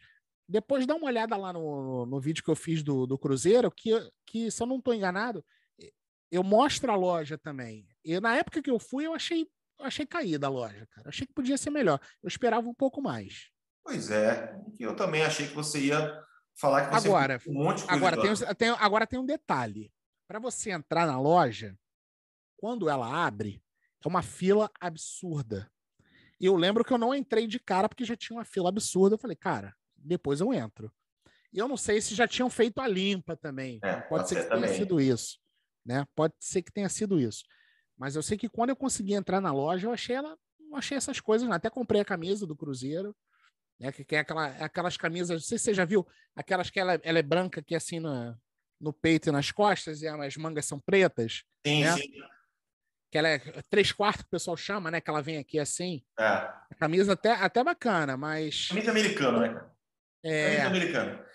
depois 0.49 0.87
dá 0.87 0.95
uma 0.95 1.05
olhada 1.05 1.37
lá 1.37 1.53
no, 1.53 2.07
no 2.07 2.19
vídeo 2.19 2.43
que 2.43 2.49
eu 2.49 2.55
fiz 2.55 2.81
do, 2.81 3.05
do 3.05 3.19
Cruzeiro, 3.19 3.69
que, 3.69 3.91
que, 4.25 4.49
se 4.49 4.61
eu 4.63 4.65
não 4.65 4.79
estou 4.79 4.95
enganado, 4.95 5.45
eu 6.31 6.43
mostro 6.43 6.91
a 6.91 6.95
loja 6.95 7.37
também. 7.37 7.87
E 8.03 8.19
na 8.19 8.35
época 8.35 8.61
que 8.61 8.71
eu 8.71 8.79
fui, 8.79 9.05
eu 9.05 9.13
achei, 9.13 9.47
eu 9.79 9.85
achei 9.85 10.07
caída 10.07 10.47
a 10.47 10.49
loja, 10.49 10.87
cara. 10.87 11.09
Achei 11.09 11.27
que 11.27 11.33
podia 11.33 11.55
ser 11.55 11.69
melhor. 11.69 11.99
Eu 12.23 12.27
esperava 12.27 12.67
um 12.67 12.73
pouco 12.73 12.99
mais. 12.99 13.51
Pois 13.83 14.09
é. 14.09 14.59
Eu 14.79 14.95
também 14.95 15.21
achei 15.21 15.47
que 15.47 15.53
você 15.53 15.79
ia 15.79 16.19
falar 16.55 16.87
que 16.87 16.95
você 16.95 17.07
agora, 17.07 17.39
um 17.47 17.53
monte 17.53 17.81
de 17.81 17.87
coisa. 17.87 18.07
Agora 18.07 18.21
tem, 18.21 18.55
tem, 18.55 18.69
agora 18.69 19.07
tem 19.07 19.19
um 19.19 19.25
detalhe. 19.25 19.93
Para 20.27 20.39
você 20.39 20.71
entrar 20.71 21.05
na 21.05 21.19
loja, 21.19 21.77
quando 22.57 22.89
ela 22.89 23.07
abre, 23.07 23.63
é 24.03 24.07
uma 24.07 24.23
fila 24.23 24.69
absurda. 24.79 25.71
E 26.39 26.45
eu 26.45 26.55
lembro 26.55 26.83
que 26.83 26.93
eu 26.93 26.97
não 26.97 27.13
entrei 27.13 27.45
de 27.45 27.59
cara 27.59 27.87
porque 27.87 28.05
já 28.05 28.15
tinha 28.15 28.37
uma 28.37 28.45
fila 28.45 28.69
absurda. 28.69 29.15
Eu 29.15 29.19
falei, 29.19 29.35
cara, 29.35 29.75
depois 30.03 30.41
eu 30.41 30.53
entro. 30.53 30.91
E 31.51 31.57
eu 31.57 31.67
não 31.67 31.77
sei 31.77 31.99
se 31.99 32.13
já 32.13 32.27
tinham 32.27 32.49
feito 32.49 32.79
a 32.79 32.87
limpa 32.87 33.35
também. 33.35 33.79
É, 33.83 33.95
pode, 34.01 34.09
pode, 34.09 34.29
ser 34.29 34.35
que 34.35 34.49
também. 34.49 34.61
tenha 34.65 34.77
sido 34.77 35.01
isso. 35.01 35.39
Né? 35.85 36.05
Pode 36.15 36.33
ser 36.39 36.61
que 36.61 36.71
tenha 36.71 36.89
sido 36.89 37.19
isso. 37.19 37.43
Mas 37.97 38.15
eu 38.15 38.21
sei 38.21 38.37
que 38.37 38.47
quando 38.47 38.69
eu 38.69 38.75
consegui 38.75 39.13
entrar 39.13 39.41
na 39.41 39.51
loja, 39.51 39.87
eu 39.87 39.91
achei 39.91 40.15
ela, 40.15 40.37
eu 40.59 40.75
achei 40.75 40.95
essas 40.95 41.19
coisas. 41.19 41.47
Né? 41.47 41.55
Até 41.55 41.69
comprei 41.69 42.01
a 42.01 42.05
camisa 42.05 42.45
do 42.45 42.55
Cruzeiro, 42.55 43.15
né? 43.79 43.91
Que, 43.91 44.03
que 44.03 44.15
é 44.15 44.19
aquela, 44.19 44.47
aquelas 44.63 44.97
camisas. 44.97 45.29
Não 45.29 45.39
sei 45.39 45.57
se 45.57 45.65
você 45.65 45.73
já 45.73 45.85
viu, 45.85 46.05
aquelas 46.35 46.69
que 46.69 46.79
ela, 46.79 46.99
ela 47.03 47.19
é 47.19 47.23
branca 47.23 47.63
que 47.63 47.73
é 47.73 47.77
assim 47.77 47.99
no, 47.99 48.37
no 48.79 48.93
peito 48.93 49.29
e 49.29 49.31
nas 49.31 49.51
costas, 49.51 50.01
e 50.01 50.07
as 50.07 50.37
mangas 50.37 50.65
são 50.65 50.79
pretas. 50.79 51.43
Sim, 51.65 51.83
né? 51.83 51.93
sim. 51.93 52.11
que 53.11 53.17
ela 53.17 53.29
é 53.29 53.39
três 53.69 53.91
quartos 53.91 54.23
que 54.23 54.27
o 54.27 54.31
pessoal 54.31 54.57
chama, 54.57 54.91
né? 54.91 55.01
Que 55.01 55.09
ela 55.09 55.21
vem 55.21 55.37
aqui 55.37 55.59
assim. 55.59 56.03
É. 56.19 56.23
A 56.23 56.75
camisa 56.77 57.13
até, 57.13 57.31
até 57.31 57.63
bacana, 57.63 58.15
mas. 58.15 58.67
Camisa 58.67 58.91
americana, 58.91 59.39
né? 59.39 59.69
É, 60.23 60.57
Camisa 60.57 60.67
americana. 60.67 61.25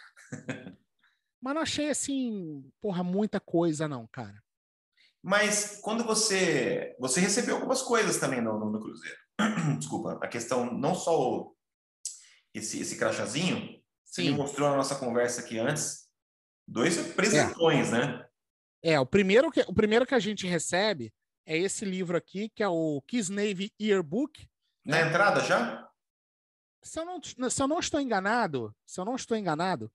mas 1.41 1.55
não 1.55 1.63
achei 1.63 1.91
assim, 1.91 2.71
porra, 2.81 3.03
muita 3.03 3.41
coisa, 3.41 3.87
não, 3.89 4.07
cara. 4.07 4.43
Mas 5.23 5.79
quando 5.83 6.05
você. 6.05 6.95
Você 6.99 7.21
recebeu 7.21 7.57
algumas 7.57 7.81
coisas 7.83 8.19
também 8.19 8.41
no, 8.43 8.59
no, 8.59 8.71
no 8.71 8.81
Cruzeiro. 8.81 9.17
Desculpa, 9.79 10.19
a 10.23 10.29
questão 10.29 10.67
não 10.73 10.95
só 10.95 11.19
o- 11.19 11.57
esse, 12.53 12.81
esse 12.81 12.97
crachazinho, 12.99 13.83
você 14.05 14.23
me 14.23 14.29
Sim. 14.29 14.35
mostrou 14.37 14.69
na 14.71 14.77
nossa 14.77 14.95
conversa 14.97 15.41
aqui 15.41 15.59
antes, 15.59 16.09
dois 16.69 16.97
presentões, 17.15 17.91
né? 17.91 18.25
É, 18.83 19.01
o 19.01 19.07
primeiro, 19.07 19.51
que, 19.51 19.63
o 19.63 19.73
primeiro 19.75 20.07
que 20.07 20.15
a 20.15 20.19
gente 20.19 20.47
recebe 20.47 21.13
é 21.47 21.57
esse 21.57 21.85
livro 21.87 22.17
aqui, 22.17 22.51
que 22.51 22.63
é 22.63 22.69
o 22.69 23.03
Kiss 23.09 23.33
Navy 23.33 23.73
Yearbook. 23.81 24.47
Na 24.85 25.01
entrada 25.01 25.41
já? 25.41 25.89
Se 26.85 27.01
eu 27.01 27.05
não, 27.07 27.21
se 27.23 27.63
eu 27.63 27.67
não 27.67 27.79
estou 27.79 27.99
enganado, 27.99 28.75
se 28.87 29.01
eu 29.01 29.05
não 29.05 29.17
estou 29.17 29.37
enganado, 29.37 29.91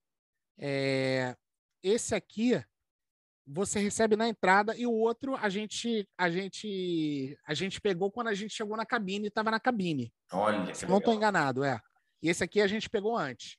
é, 0.58 1.38
esse 1.84 2.16
aqui 2.16 2.62
você 3.46 3.80
recebe 3.80 4.16
na 4.16 4.28
entrada 4.28 4.76
e 4.76 4.86
o 4.86 4.92
outro 4.92 5.36
a 5.36 5.50
gente 5.50 6.08
a 6.18 6.30
gente 6.30 7.38
a 7.46 7.54
gente 7.54 7.80
pegou 7.80 8.12
quando 8.12 8.28
a 8.28 8.34
gente 8.34 8.54
chegou 8.54 8.76
na 8.76 8.86
cabine 8.86 9.26
e 9.26 9.28
estava 9.28 9.52
na 9.52 9.60
cabine. 9.60 10.14
Olha, 10.32 10.74
Se 10.74 10.86
não 10.88 10.98
estou 10.98 11.14
enganado, 11.14 11.64
é. 11.64 11.80
E 12.22 12.30
esse 12.30 12.44
aqui 12.44 12.62
a 12.62 12.68
gente 12.68 12.90
pegou 12.90 13.16
antes. 13.16 13.58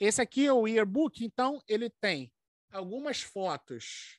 Esse 0.00 0.20
aqui 0.20 0.46
é 0.46 0.52
o 0.52 0.66
yearbook, 0.66 1.24
então 1.24 1.60
ele 1.68 1.90
tem 2.00 2.32
algumas 2.72 3.22
fotos 3.22 4.18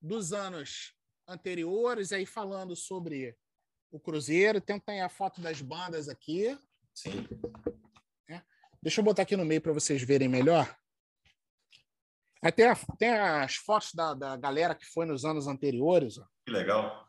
dos 0.00 0.32
anos 0.32 0.94
anteriores, 1.26 2.12
aí 2.12 2.26
falando 2.26 2.74
sobre 2.74 3.36
o 3.90 4.00
Cruzeiro. 4.00 4.60
Tem 4.60 4.80
tem 4.80 5.00
a 5.00 5.08
foto 5.08 5.40
das 5.40 5.62
bandas 5.62 6.08
aqui. 6.08 6.58
Sim. 6.92 7.26
Deixa 8.84 9.00
eu 9.00 9.04
botar 9.04 9.22
aqui 9.22 9.34
no 9.34 9.46
meio 9.46 9.62
para 9.62 9.72
vocês 9.72 10.02
verem 10.02 10.28
melhor. 10.28 10.76
Aí 12.42 12.52
tem, 12.52 12.66
a- 12.66 12.76
tem 12.98 13.08
as 13.08 13.54
fotos 13.56 13.94
da, 13.94 14.12
da 14.12 14.36
galera 14.36 14.74
que 14.74 14.84
foi 14.84 15.06
nos 15.06 15.24
anos 15.24 15.46
anteriores. 15.46 16.18
ó. 16.18 16.26
Que 16.44 16.52
legal. 16.52 17.08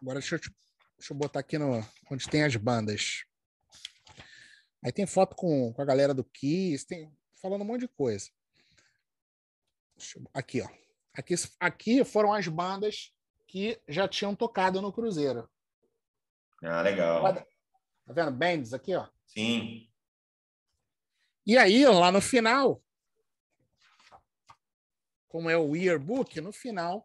Agora 0.00 0.20
deixa 0.20 0.36
eu, 0.36 0.40
deixa 0.96 1.12
eu 1.12 1.16
botar 1.16 1.40
aqui 1.40 1.58
no, 1.58 1.84
onde 2.08 2.28
tem 2.28 2.44
as 2.44 2.54
bandas. 2.54 3.24
Aí 4.84 4.92
tem 4.92 5.04
foto 5.04 5.34
com, 5.34 5.72
com 5.72 5.82
a 5.82 5.84
galera 5.84 6.14
do 6.14 6.22
Kiss, 6.22 6.86
tem 6.86 7.12
falando 7.42 7.62
um 7.62 7.64
monte 7.64 7.80
de 7.80 7.88
coisa. 7.88 8.30
Eu- 10.14 10.30
aqui, 10.32 10.62
ó. 10.62 10.68
Aqui, 11.12 11.34
aqui 11.58 12.04
foram 12.04 12.32
as 12.32 12.46
bandas 12.46 13.12
que 13.48 13.82
já 13.88 14.06
tinham 14.06 14.36
tocado 14.36 14.80
no 14.80 14.92
Cruzeiro. 14.92 15.50
Ah, 16.62 16.82
legal. 16.82 17.34
Tá 17.34 18.12
vendo? 18.12 18.30
Bands 18.30 18.72
aqui, 18.72 18.94
ó. 18.94 19.08
Sim. 19.26 19.90
E 21.46 21.56
aí, 21.56 21.86
lá 21.86 22.10
no 22.10 22.20
final, 22.20 22.82
como 25.28 25.48
é 25.48 25.56
o 25.56 25.76
yearbook, 25.76 26.40
no 26.40 26.52
final 26.52 27.04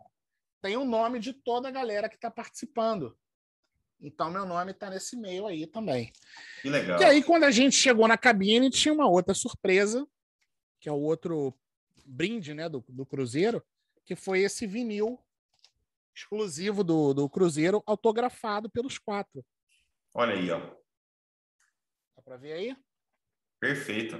tem 0.62 0.78
o 0.78 0.86
nome 0.86 1.20
de 1.20 1.34
toda 1.34 1.68
a 1.68 1.72
galera 1.72 2.08
que 2.08 2.16
está 2.16 2.30
participando. 2.30 3.18
Então, 4.00 4.32
meu 4.32 4.46
nome 4.46 4.72
está 4.72 4.90
nesse 4.90 5.16
e-mail 5.16 5.46
aí 5.46 5.68
também. 5.68 6.12
Que 6.62 6.70
legal. 6.70 7.00
E 7.00 7.04
aí, 7.06 7.24
quando 7.24 7.44
a 7.44 7.52
gente 7.52 7.76
chegou 7.76 8.08
na 8.08 8.18
cabine, 8.18 8.70
tinha 8.70 8.94
uma 8.94 9.08
outra 9.08 9.34
surpresa, 9.34 10.08
que 10.80 10.90
é 10.90 10.92
o 10.92 11.00
outro 11.00 11.54
brinde 12.06 12.54
né, 12.54 12.68
do, 12.68 12.84
do 12.90 13.06
Cruzeiro, 13.06 13.64
que 14.06 14.16
foi 14.16 14.40
esse 14.40 14.66
vinil 14.66 15.20
exclusivo 16.16 16.84
do, 16.84 17.14
do 17.14 17.30
Cruzeiro, 17.30 17.84
autografado 17.86 18.70
pelos 18.70 18.98
quatro. 18.98 19.46
Olha 20.14 20.34
aí, 20.34 20.50
ó. 20.52 20.60
Dá 22.16 22.22
para 22.24 22.38
ver 22.38 22.54
aí? 22.54 22.78
Perfeito. 23.62 24.18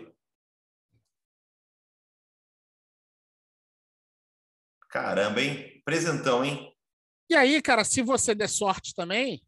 Caramba, 4.88 5.42
hein? 5.42 5.82
Presentão, 5.84 6.46
hein? 6.46 6.72
E 7.28 7.36
aí, 7.36 7.60
cara, 7.60 7.84
se 7.84 8.04
você 8.04 8.36
der 8.36 8.48
sorte 8.50 8.94
também, 8.94 9.42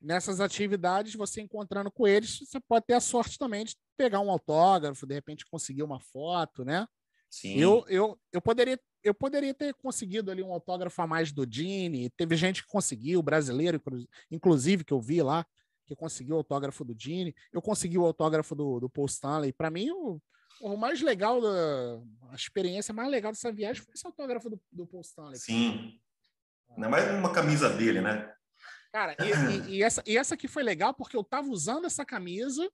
nessas 0.00 0.38
atividades, 0.40 1.14
você 1.14 1.40
encontrando 1.40 1.90
com 1.90 2.06
eles, 2.06 2.38
você 2.38 2.60
pode 2.60 2.86
ter 2.86 2.94
a 2.94 3.00
sorte 3.00 3.36
também 3.36 3.64
de 3.64 3.74
pegar 3.96 4.20
um 4.20 4.30
autógrafo, 4.30 5.06
de 5.06 5.14
repente 5.14 5.44
conseguir 5.46 5.82
uma 5.82 5.98
foto, 5.98 6.64
né? 6.64 6.86
Sim. 7.28 7.58
Eu, 7.58 7.84
eu, 7.88 8.20
eu, 8.32 8.40
poderia, 8.40 8.78
eu 9.02 9.12
poderia 9.14 9.52
ter 9.54 9.74
conseguido 9.74 10.30
ali 10.30 10.42
um 10.42 10.52
autógrafo 10.52 11.02
a 11.02 11.06
mais 11.06 11.32
do 11.32 11.44
Dini, 11.44 12.10
teve 12.10 12.36
gente 12.36 12.62
que 12.62 12.68
conseguiu, 12.68 13.20
brasileiro, 13.22 13.78
inclu- 13.78 14.06
inclusive, 14.30 14.84
que 14.84 14.92
eu 14.92 15.00
vi 15.00 15.20
lá, 15.20 15.44
que 15.86 15.94
conseguiu 15.96 16.34
o 16.34 16.38
autógrafo 16.38 16.84
do 16.84 16.94
Dini, 16.94 17.34
eu 17.52 17.60
consegui 17.62 17.98
o 17.98 18.04
autógrafo 18.04 18.54
do, 18.54 18.80
do 18.80 18.88
Paul 18.90 19.06
Stanley. 19.06 19.52
Para 19.52 19.70
mim, 19.70 19.90
o, 19.90 20.20
o 20.60 20.76
mais 20.76 21.00
legal, 21.02 21.40
da, 21.40 22.00
a 22.30 22.34
experiência 22.34 22.94
mais 22.94 23.10
legal 23.10 23.32
dessa 23.32 23.52
viagem 23.52 23.82
foi 23.82 23.94
esse 23.94 24.06
autógrafo 24.06 24.48
do, 24.50 24.60
do 24.70 24.86
Paul 24.86 25.02
Stanley. 25.02 25.38
Sim. 25.38 26.00
Ainda 26.70 26.88
mais 26.88 27.10
uma 27.10 27.32
camisa 27.32 27.68
dele, 27.70 28.00
né? 28.00 28.32
Cara, 28.92 29.16
e, 29.20 29.70
e- 29.70 29.76
e 29.76 29.82
essa, 29.82 30.02
e 30.06 30.16
essa 30.16 30.34
aqui 30.34 30.46
foi 30.46 30.62
legal 30.62 30.94
porque 30.94 31.16
eu 31.16 31.24
tava 31.24 31.48
usando 31.48 31.86
essa 31.86 32.04
camisa 32.04 32.70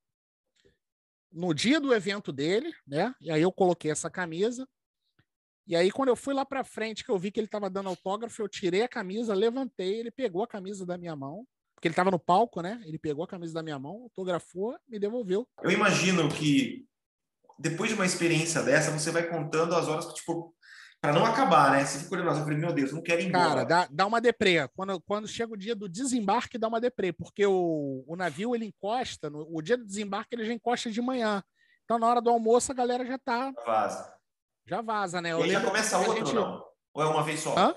no 1.30 1.52
dia 1.54 1.78
do 1.80 1.94
evento 1.94 2.32
dele, 2.32 2.72
né? 2.86 3.14
E 3.20 3.30
aí 3.30 3.42
eu 3.42 3.52
coloquei 3.52 3.90
essa 3.90 4.10
camisa. 4.10 4.68
E 5.66 5.76
aí, 5.76 5.90
quando 5.90 6.08
eu 6.08 6.16
fui 6.16 6.32
lá 6.32 6.46
pra 6.46 6.64
frente, 6.64 7.04
que 7.04 7.10
eu 7.10 7.18
vi 7.18 7.30
que 7.30 7.38
ele 7.38 7.46
tava 7.46 7.68
dando 7.68 7.90
autógrafo, 7.90 8.40
eu 8.40 8.48
tirei 8.48 8.82
a 8.82 8.88
camisa, 8.88 9.34
levantei, 9.34 10.00
ele 10.00 10.10
pegou 10.10 10.42
a 10.42 10.48
camisa 10.48 10.86
da 10.86 10.96
minha 10.96 11.14
mão, 11.14 11.46
porque 11.78 11.86
ele 11.86 11.94
tava 11.94 12.10
no 12.10 12.18
palco, 12.18 12.60
né? 12.60 12.82
Ele 12.84 12.98
pegou 12.98 13.22
a 13.24 13.28
camisa 13.28 13.54
da 13.54 13.62
minha 13.62 13.78
mão, 13.78 14.02
autografou, 14.02 14.76
me 14.88 14.98
devolveu. 14.98 15.46
Eu 15.62 15.70
imagino 15.70 16.28
que 16.28 16.84
depois 17.56 17.88
de 17.90 17.94
uma 17.94 18.04
experiência 18.04 18.64
dessa, 18.64 18.90
você 18.90 19.12
vai 19.12 19.28
contando 19.28 19.76
as 19.76 19.86
horas 19.86 20.06
que, 20.06 20.14
tipo, 20.14 20.52
para 21.00 21.12
não 21.12 21.24
acabar, 21.24 21.70
né? 21.70 21.84
Você 21.84 22.00
fica 22.00 22.16
olhando, 22.16 22.30
eu 22.36 22.42
falei, 22.42 22.58
meu 22.58 22.72
Deus, 22.72 22.90
eu 22.90 22.96
não 22.96 23.02
quero 23.02 23.20
ir 23.22 23.26
embora. 23.28 23.48
Cara, 23.48 23.64
dá, 23.64 23.88
dá 23.92 24.06
uma 24.06 24.20
deprê. 24.20 24.66
Quando, 24.74 25.00
quando 25.02 25.28
chega 25.28 25.52
o 25.52 25.56
dia 25.56 25.76
do 25.76 25.88
desembarque, 25.88 26.58
dá 26.58 26.66
uma 26.66 26.80
deprê, 26.80 27.12
porque 27.12 27.46
o, 27.46 28.02
o 28.08 28.16
navio 28.16 28.56
ele 28.56 28.64
encosta, 28.64 29.30
no, 29.30 29.46
o 29.48 29.62
dia 29.62 29.76
do 29.76 29.86
desembarque 29.86 30.34
ele 30.34 30.44
já 30.44 30.52
encosta 30.52 30.90
de 30.90 31.00
manhã. 31.00 31.44
Então, 31.84 31.96
na 31.96 32.08
hora 32.08 32.20
do 32.20 32.28
almoço, 32.28 32.72
a 32.72 32.74
galera 32.74 33.06
já 33.06 33.18
tá, 33.18 33.52
Vaza. 33.64 34.12
já 34.66 34.82
vaza, 34.82 35.20
né? 35.20 35.30
Eu 35.32 35.46
E 35.46 35.50
já 35.50 35.60
começa 35.60 35.96
outro, 35.98 36.26
gente- 36.26 36.34
não? 36.34 36.60
Ou 36.92 37.02
é 37.04 37.06
uma 37.06 37.22
vez 37.22 37.38
só? 37.38 37.56
Hã? 37.56 37.76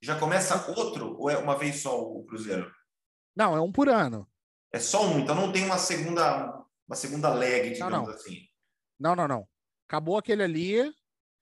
Já 0.00 0.16
começa 0.20 0.70
outro 0.70 1.16
ou 1.18 1.28
é 1.28 1.36
uma 1.36 1.58
vez 1.58 1.82
só 1.82 2.00
o 2.00 2.24
Cruzeiro? 2.24 2.72
Não, 3.34 3.56
é 3.56 3.60
um 3.60 3.72
por 3.72 3.88
ano. 3.88 4.28
É 4.72 4.78
só 4.78 5.06
um, 5.06 5.18
então 5.18 5.34
não 5.34 5.52
tem 5.52 5.64
uma 5.64 5.78
segunda, 5.78 6.64
uma 6.86 6.96
segunda 6.96 7.32
leg, 7.32 7.72
digamos 7.72 8.08
não. 8.08 8.14
assim. 8.14 8.46
Não, 8.98 9.16
não, 9.16 9.26
não. 9.26 9.48
Acabou 9.88 10.16
aquele 10.18 10.42
ali, 10.42 10.94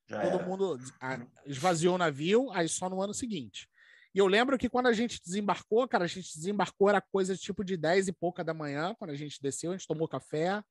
Já 0.08 0.22
todo 0.22 0.36
era. 0.36 0.46
mundo 0.46 0.78
esvaziou 1.44 1.96
o 1.96 1.98
navio, 1.98 2.50
aí 2.52 2.68
só 2.68 2.88
no 2.88 3.02
ano 3.02 3.12
seguinte. 3.12 3.68
E 4.14 4.18
eu 4.18 4.26
lembro 4.26 4.56
que 4.56 4.68
quando 4.68 4.86
a 4.86 4.92
gente 4.92 5.20
desembarcou, 5.22 5.86
cara, 5.86 6.04
a 6.04 6.08
gente 6.08 6.34
desembarcou, 6.34 6.88
era 6.88 7.00
coisa 7.00 7.36
tipo 7.36 7.62
de 7.62 7.76
10 7.76 8.08
e 8.08 8.12
pouca 8.12 8.42
da 8.42 8.54
manhã, 8.54 8.94
quando 8.98 9.10
a 9.10 9.16
gente 9.16 9.40
desceu, 9.40 9.70
a 9.70 9.76
gente 9.76 9.86
tomou 9.86 10.08
café, 10.08 10.62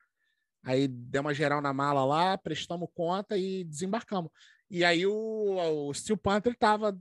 aí 0.63 0.87
deu 0.87 1.21
uma 1.21 1.33
geral 1.33 1.61
na 1.61 1.71
mala 1.71 2.03
lá, 2.03 2.37
prestamos 2.37 2.89
conta 2.95 3.37
e 3.37 3.63
desembarcamos. 3.63 4.31
E 4.69 4.83
aí 4.83 5.05
o, 5.05 5.87
o 5.87 5.93
Steel 5.93 6.17
Panther 6.17 6.55
tava, 6.57 6.97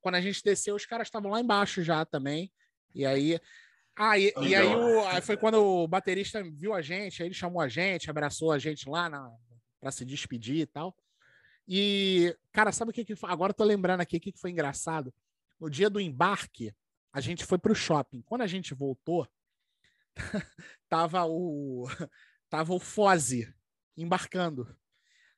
quando 0.00 0.14
a 0.14 0.20
gente 0.20 0.42
desceu, 0.42 0.74
os 0.74 0.86
caras 0.86 1.08
estavam 1.08 1.30
lá 1.30 1.40
embaixo 1.40 1.82
já 1.82 2.04
também. 2.06 2.50
E 2.94 3.06
aí. 3.06 3.40
Ah, 3.96 4.18
e, 4.18 4.32
e 4.42 4.54
aí, 4.54 4.74
o, 4.74 5.06
aí 5.06 5.20
foi 5.20 5.36
quando 5.36 5.56
o 5.62 5.86
baterista 5.86 6.42
viu 6.42 6.72
a 6.72 6.80
gente, 6.80 7.22
aí 7.22 7.28
ele 7.28 7.34
chamou 7.34 7.60
a 7.60 7.68
gente, 7.68 8.08
abraçou 8.08 8.50
a 8.50 8.58
gente 8.58 8.88
lá 8.88 9.10
para 9.78 9.90
se 9.90 10.04
despedir 10.04 10.60
e 10.60 10.66
tal. 10.66 10.96
E, 11.68 12.36
cara, 12.52 12.72
sabe 12.72 12.90
o 12.90 12.94
que, 12.94 13.04
que 13.04 13.14
foi? 13.14 13.30
Agora 13.30 13.50
eu 13.50 13.54
tô 13.54 13.64
lembrando 13.64 14.00
aqui 14.00 14.16
o 14.16 14.20
que, 14.20 14.32
que 14.32 14.40
foi 14.40 14.50
engraçado. 14.50 15.12
No 15.60 15.70
dia 15.70 15.88
do 15.90 16.00
embarque, 16.00 16.74
a 17.12 17.20
gente 17.20 17.44
foi 17.44 17.58
pro 17.58 17.74
shopping. 17.74 18.22
Quando 18.22 18.42
a 18.42 18.46
gente 18.46 18.74
voltou, 18.74 19.28
tava 20.88 21.24
o 21.26 21.86
tava 22.48 22.74
o 22.74 22.80
Foze 22.80 23.52
embarcando. 23.96 24.76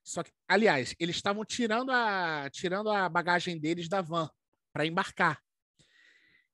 Só 0.02 0.22
que, 0.22 0.32
aliás, 0.46 0.94
eles 0.98 1.16
estavam 1.16 1.44
tirando 1.44 1.90
a 1.90 2.48
tirando 2.50 2.90
a 2.90 3.08
bagagem 3.08 3.58
deles 3.58 3.88
da 3.88 4.00
van 4.00 4.28
para 4.72 4.86
embarcar. 4.86 5.40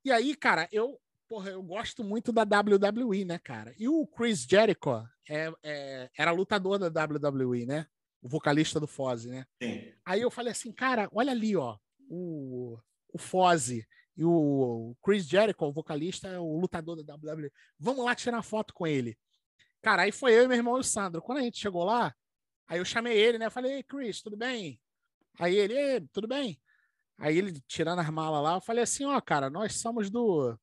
E 0.03 0.11
aí, 0.11 0.35
cara, 0.35 0.67
eu 0.71 0.99
porra, 1.31 1.51
eu 1.51 1.63
gosto 1.63 2.03
muito 2.03 2.33
da 2.33 2.43
WWE, 2.43 3.23
né, 3.23 3.39
cara? 3.39 3.73
E 3.79 3.87
o 3.87 4.05
Chris 4.05 4.41
Jericho 4.41 5.07
é, 5.29 5.49
é, 5.63 6.09
era 6.17 6.29
lutador 6.31 6.77
da 6.77 7.05
WWE, 7.05 7.65
né? 7.65 7.87
O 8.21 8.27
vocalista 8.27 8.81
do 8.81 8.85
Foze, 8.85 9.29
né? 9.29 9.45
Sim. 9.63 9.93
Aí 10.05 10.19
eu 10.19 10.29
falei 10.29 10.51
assim, 10.51 10.73
cara, 10.73 11.07
olha 11.13 11.31
ali, 11.31 11.55
ó, 11.55 11.77
o, 12.09 12.77
o 13.13 13.17
Foze 13.17 13.87
e 14.17 14.25
o 14.25 14.93
Chris 15.01 15.25
Jericho, 15.25 15.65
o 15.65 15.71
vocalista, 15.71 16.27
é 16.27 16.37
o 16.37 16.59
lutador 16.59 17.01
da 17.01 17.15
WWE. 17.15 17.49
Vamos 17.79 18.03
lá 18.03 18.13
tirar 18.13 18.43
foto 18.43 18.73
com 18.73 18.85
ele. 18.85 19.17
Cara, 19.81 20.01
aí 20.01 20.11
foi 20.11 20.33
eu 20.33 20.43
e 20.43 20.47
meu 20.49 20.57
irmão 20.57 20.75
e 20.75 20.81
o 20.81 20.83
Sandro. 20.83 21.21
Quando 21.21 21.37
a 21.37 21.43
gente 21.43 21.57
chegou 21.57 21.85
lá, 21.85 22.13
aí 22.67 22.79
eu 22.79 22.85
chamei 22.85 23.17
ele, 23.17 23.37
né? 23.37 23.49
Falei, 23.49 23.75
Ei, 23.75 23.83
Chris, 23.83 24.21
tudo 24.21 24.35
bem? 24.35 24.81
Aí 25.39 25.55
ele, 25.55 26.05
tudo 26.11 26.27
bem? 26.27 26.59
Aí 27.17 27.37
ele 27.37 27.59
tirando 27.67 27.99
as 27.99 28.09
malas 28.09 28.43
lá, 28.43 28.55
eu 28.55 28.61
falei 28.61 28.83
assim, 28.83 29.05
ó, 29.05 29.19
cara, 29.21 29.49
nós 29.49 29.79
somos 29.79 30.09
do 30.09 30.57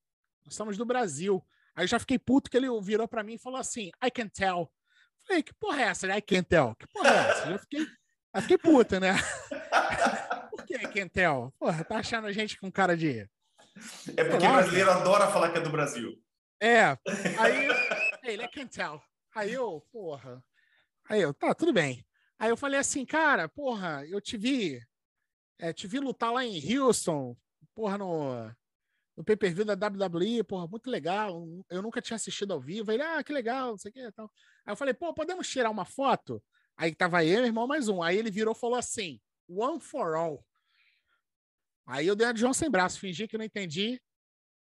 nós 0.45 0.55
somos 0.55 0.77
do 0.77 0.85
Brasil. 0.85 1.45
Aí 1.77 1.85
eu 1.85 1.89
já 1.89 1.99
fiquei 1.99 2.19
puto 2.19 2.51
que 2.51 2.57
ele 2.57 2.67
virou 2.81 3.07
para 3.07 3.23
mim 3.23 3.35
e 3.35 3.39
falou 3.39 3.61
assim, 3.61 3.91
I 4.03 4.11
can 4.11 4.29
tell. 4.29 4.73
Falei, 5.27 5.43
que 5.43 5.55
porra 5.55 5.83
é 5.83 5.85
essa? 5.85 6.17
I 6.17 6.23
can 6.23 6.43
tell. 6.43 6.75
Que 6.75 6.87
porra 6.89 7.11
é 7.11 7.31
essa? 7.31 7.51
Eu 7.51 7.59
fiquei, 7.59 7.87
fiquei 8.41 8.59
puta, 8.59 8.99
né? 8.99 9.15
Por 10.51 10.65
que 10.65 10.75
I 10.75 10.89
can 10.89 11.09
tell? 11.09 11.53
Porra, 11.59 11.85
tá 11.85 11.99
achando 11.99 12.27
a 12.27 12.33
gente 12.33 12.59
com 12.59 12.73
cara 12.73 12.97
de... 12.97 13.29
É 14.17 14.25
porque 14.25 14.45
lá, 14.45 14.55
brasileiro 14.55 14.89
cara. 14.89 15.01
adora 15.01 15.31
falar 15.31 15.53
que 15.53 15.59
é 15.59 15.61
do 15.61 15.71
Brasil. 15.71 16.21
É. 16.61 16.99
Aí 17.39 17.69
ele, 18.25 18.45
I 18.45 18.49
can 18.49 18.67
tell. 18.67 19.01
Aí 19.35 19.53
eu, 19.53 19.81
porra. 19.93 20.43
Aí 21.09 21.21
eu, 21.21 21.33
tá, 21.33 21.55
tudo 21.55 21.73
bem. 21.73 22.05
Aí 22.39 22.51
eu 22.51 22.57
falei 22.57 22.81
assim, 22.81 23.05
cara, 23.05 23.49
porra, 23.49 24.05
eu 24.07 24.21
te 24.21 24.37
vi, 24.37 24.81
é, 25.59 25.73
te 25.73 25.87
vi 25.87 25.99
lutar 25.99 26.33
lá 26.33 26.45
em 26.45 26.79
Houston, 26.79 27.37
porra, 27.75 27.99
no, 27.99 28.51
no 29.17 29.25
pay-per-view 29.25 29.65
da 29.65 29.75
WWE, 29.75 30.45
porra, 30.45 30.67
muito 30.69 30.89
legal. 30.89 31.45
Eu 31.69 31.83
nunca 31.83 32.01
tinha 32.01 32.17
assistido 32.17 32.53
ao 32.53 32.61
vivo. 32.61 32.93
Ele, 32.93 33.03
ah, 33.03 33.23
que 33.23 33.33
legal, 33.33 33.71
não 33.71 33.79
sei 33.79 33.91
o 33.91 33.93
que 33.93 34.13
tal. 34.13 34.31
Aí 34.65 34.73
eu 34.73 34.77
falei, 34.77 34.95
pô, 34.95 35.13
podemos 35.13 35.49
tirar 35.49 35.71
uma 35.71 35.85
foto? 35.85 36.43
Aí 36.77 36.95
tava 36.95 37.25
eu, 37.25 37.39
meu 37.39 37.47
irmão, 37.47 37.67
mais 37.67 37.89
um. 37.89 38.03
Aí 38.03 38.17
ele 38.17 38.31
virou 38.31 38.55
e 38.55 38.59
falou 38.59 38.77
assim, 38.77 39.21
one 39.49 39.81
for 39.81 40.15
all. 40.15 40.45
Aí 41.85 42.07
eu 42.07 42.15
dei 42.15 42.27
a 42.27 42.35
João 42.35 42.55
sem 42.55 42.71
braço, 42.71 43.01
fingi 43.01 43.27
que 43.27 43.37
não 43.37 43.45
entendi. 43.45 44.01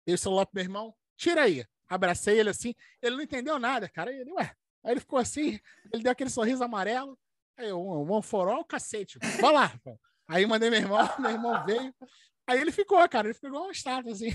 Dei 0.06 0.14
o 0.14 0.18
celular 0.18 0.46
pro 0.46 0.54
meu 0.54 0.64
irmão, 0.64 0.94
tira 1.16 1.42
aí. 1.42 1.66
Abracei 1.86 2.38
ele 2.38 2.48
assim, 2.48 2.74
ele 3.02 3.16
não 3.16 3.22
entendeu 3.22 3.58
nada, 3.58 3.88
cara. 3.88 4.10
Ele, 4.10 4.32
ué. 4.32 4.54
Aí 4.82 4.92
ele 4.92 5.00
ficou 5.00 5.18
assim, 5.18 5.58
ele 5.92 6.02
deu 6.02 6.12
aquele 6.12 6.30
sorriso 6.30 6.64
amarelo. 6.64 7.18
Aí 7.58 7.68
eu, 7.68 7.80
one 7.80 8.22
for 8.22 8.48
all, 8.48 8.64
cacete. 8.64 9.18
Vai 9.40 9.52
lá. 9.52 9.78
Aí 10.28 10.44
mandei 10.46 10.68
meu 10.68 10.80
irmão, 10.80 11.08
meu 11.18 11.30
irmão 11.30 11.64
veio. 11.64 11.94
Aí 12.46 12.60
ele 12.60 12.72
ficou, 12.72 13.06
cara, 13.08 13.26
ele 13.26 13.34
ficou 13.34 13.50
igual 13.50 13.66
um 13.66 13.70
estátua, 13.70 14.12
assim. 14.12 14.32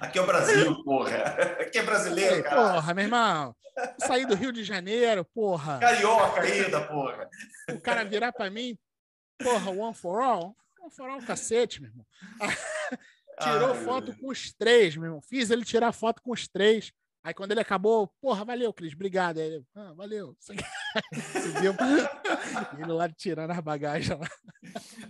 Aqui 0.00 0.18
é 0.18 0.22
o 0.22 0.26
Brasil, 0.26 0.84
porra. 0.84 1.16
Aqui 1.60 1.78
é 1.78 1.82
brasileiro, 1.82 2.36
aí, 2.36 2.42
cara. 2.42 2.74
Porra, 2.74 2.94
meu 2.94 3.04
irmão. 3.04 3.56
Saí 3.98 4.26
do 4.26 4.34
Rio 4.34 4.52
de 4.52 4.62
Janeiro, 4.62 5.24
porra. 5.24 5.78
Carioca 5.78 6.40
ainda, 6.42 6.80
porra. 6.86 7.28
O 7.72 7.80
cara 7.80 8.04
virar 8.04 8.32
pra 8.32 8.50
mim, 8.50 8.78
porra, 9.42 9.70
one 9.70 9.94
for 9.94 10.20
all. 10.20 10.56
One 10.80 10.94
for 10.94 11.08
all, 11.08 11.22
cacete, 11.22 11.80
meu 11.80 11.90
irmão. 11.90 12.06
Tirou 13.40 13.72
Ai, 13.72 13.84
foto 13.84 14.16
com 14.18 14.28
os 14.28 14.52
três, 14.52 14.96
meu 14.96 15.06
irmão. 15.06 15.22
Fiz 15.22 15.50
ele 15.50 15.64
tirar 15.64 15.92
foto 15.92 16.22
com 16.22 16.32
os 16.32 16.46
três. 16.46 16.92
Aí 17.22 17.34
quando 17.34 17.52
ele 17.52 17.60
acabou, 17.60 18.08
porra, 18.20 18.44
valeu, 18.44 18.72
Cris, 18.72 18.94
obrigado. 18.94 19.38
Aí 19.38 19.46
ele, 19.46 19.64
ah, 19.74 19.92
valeu. 19.92 20.36
Ele 22.78 22.92
lá 22.92 23.08
tirando 23.08 23.50
as 23.50 23.60
bagagens 23.60 24.18
lá. 24.18 24.28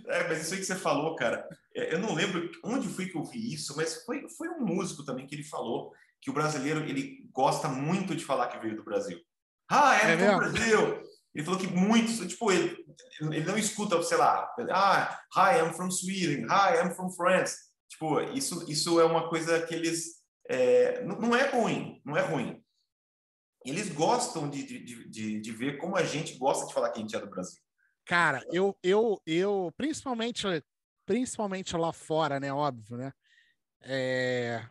É, 0.07 0.29
mas 0.29 0.43
isso 0.43 0.55
aí 0.55 0.61
que 0.61 0.67
você 0.67 0.77
falou, 0.77 1.17
cara, 1.17 1.49
é, 1.75 1.95
eu 1.95 1.99
não 1.99 2.15
lembro 2.15 2.51
onde 2.65 2.89
foi 2.89 3.07
que 3.07 3.17
eu 3.17 3.25
vi 3.25 3.55
isso, 3.55 3.75
mas 3.77 4.05
foi, 4.05 4.29
foi 4.29 4.49
um 4.49 4.61
músico 4.61 5.05
também 5.05 5.27
que 5.27 5.35
ele 5.35 5.45
falou 5.45 5.93
que 6.21 6.31
o 6.31 6.35
brasileiro 6.35 6.81
ele 6.81 7.27
gosta 7.33 7.69
muito 7.69 8.15
de 8.15 8.25
falar 8.25 8.49
que 8.49 8.59
veio 8.59 8.77
do 8.77 8.85
Brasil. 8.85 9.19
Ah, 9.71 9.97
é, 9.97 10.13
é 10.13 10.17
do 10.17 10.37
Brasil! 10.37 11.03
Ele 11.35 11.45
falou 11.45 11.61
que 11.61 11.69
muitos, 11.69 12.19
tipo, 12.27 12.51
ele, 12.51 12.77
ele 13.21 13.45
não 13.45 13.57
escuta, 13.57 14.03
sei 14.03 14.19
lá, 14.19 14.53
ah, 14.71 15.19
hi, 15.35 15.61
I'm 15.61 15.73
from 15.73 15.91
Sweden, 15.91 16.45
hi, 16.47 16.77
I'm 16.85 16.93
from 16.95 17.11
France. 17.11 17.57
Tipo, 17.89 18.21
isso, 18.21 18.71
isso 18.71 19.01
é 19.01 19.05
uma 19.05 19.29
coisa 19.29 19.63
que 19.63 19.75
eles 19.75 20.20
é, 20.51 21.05
não 21.05 21.35
é 21.35 21.49
ruim, 21.49 22.03
não 22.05 22.17
é 22.17 22.23
ruim. 22.23 22.61
Eles 23.65 23.89
gostam 23.91 24.51
de, 24.51 24.65
de, 24.65 25.09
de, 25.09 25.41
de, 25.41 25.53
ver 25.53 25.79
como 25.79 25.97
a 25.97 26.03
gente 26.03 26.37
gosta 26.37 26.67
de 26.67 26.75
falar 26.75 26.91
que 26.91 26.99
a 26.99 27.03
gente 27.03 27.15
é 27.15 27.21
do 27.21 27.31
Brasil. 27.31 27.63
Cara, 28.05 28.45
eu, 28.51 28.77
eu, 28.83 29.23
eu 29.25 29.73
principalmente, 29.77 30.45
principalmente 31.07 31.77
lá 31.77 31.93
fora, 31.93 32.41
né? 32.41 32.53
Óbvio, 32.53 32.97
né? 32.97 33.13
É... 33.83 34.67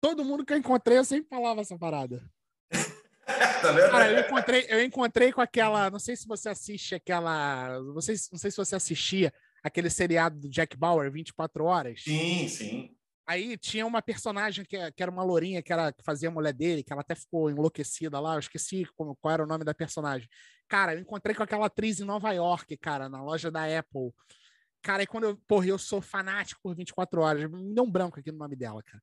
Todo 0.00 0.24
mundo 0.24 0.44
que 0.44 0.52
eu 0.52 0.58
encontrei, 0.58 0.98
eu 0.98 1.04
sempre 1.04 1.28
falava 1.28 1.62
essa 1.62 1.76
parada. 1.76 2.22
tá 3.60 3.72
vendo? 3.72 3.90
Cara, 3.90 4.12
eu 4.12 4.20
encontrei, 4.20 4.66
eu 4.68 4.84
encontrei 4.84 5.32
com 5.32 5.40
aquela. 5.40 5.90
Não 5.90 5.98
sei 5.98 6.14
se 6.14 6.28
você 6.28 6.50
assiste 6.50 6.94
aquela. 6.94 7.80
Não 7.80 8.00
sei, 8.00 8.14
não 8.30 8.38
sei 8.38 8.50
se 8.52 8.56
você 8.56 8.76
assistia 8.76 9.32
aquele 9.64 9.90
seriado 9.90 10.38
do 10.38 10.48
Jack 10.48 10.76
Bauer, 10.76 11.10
24 11.10 11.64
horas. 11.64 12.04
Sim, 12.04 12.46
sim. 12.46 12.94
Aí 13.26 13.56
tinha 13.56 13.86
uma 13.86 14.02
personagem 14.02 14.64
que, 14.64 14.76
que 14.92 15.02
era 15.02 15.10
uma 15.10 15.22
lourinha 15.22 15.62
que, 15.62 15.72
era, 15.72 15.92
que 15.92 16.04
fazia 16.04 16.28
a 16.28 16.32
mulher 16.32 16.52
dele, 16.52 16.82
que 16.82 16.92
ela 16.92 17.00
até 17.00 17.14
ficou 17.14 17.50
enlouquecida 17.50 18.20
lá, 18.20 18.34
eu 18.34 18.40
esqueci 18.40 18.86
como, 18.96 19.16
qual 19.16 19.34
era 19.34 19.44
o 19.44 19.46
nome 19.46 19.64
da 19.64 19.72
personagem. 19.72 20.28
Cara, 20.68 20.94
eu 20.94 21.00
encontrei 21.00 21.34
com 21.34 21.42
aquela 21.42 21.66
atriz 21.66 22.00
em 22.00 22.04
Nova 22.04 22.30
York, 22.32 22.76
cara, 22.76 23.08
na 23.08 23.22
loja 23.22 23.50
da 23.50 23.64
Apple. 23.64 24.12
Cara, 24.82 25.02
e 25.02 25.06
quando 25.06 25.24
eu, 25.24 25.36
porra, 25.48 25.66
eu 25.66 25.78
sou 25.78 26.02
fanático 26.02 26.60
por 26.62 26.76
24 26.76 27.22
horas, 27.22 27.50
me 27.50 27.74
deu 27.74 27.84
um 27.84 27.90
branco 27.90 28.20
aqui 28.20 28.30
no 28.30 28.38
nome 28.38 28.54
dela, 28.54 28.82
cara. 28.82 29.02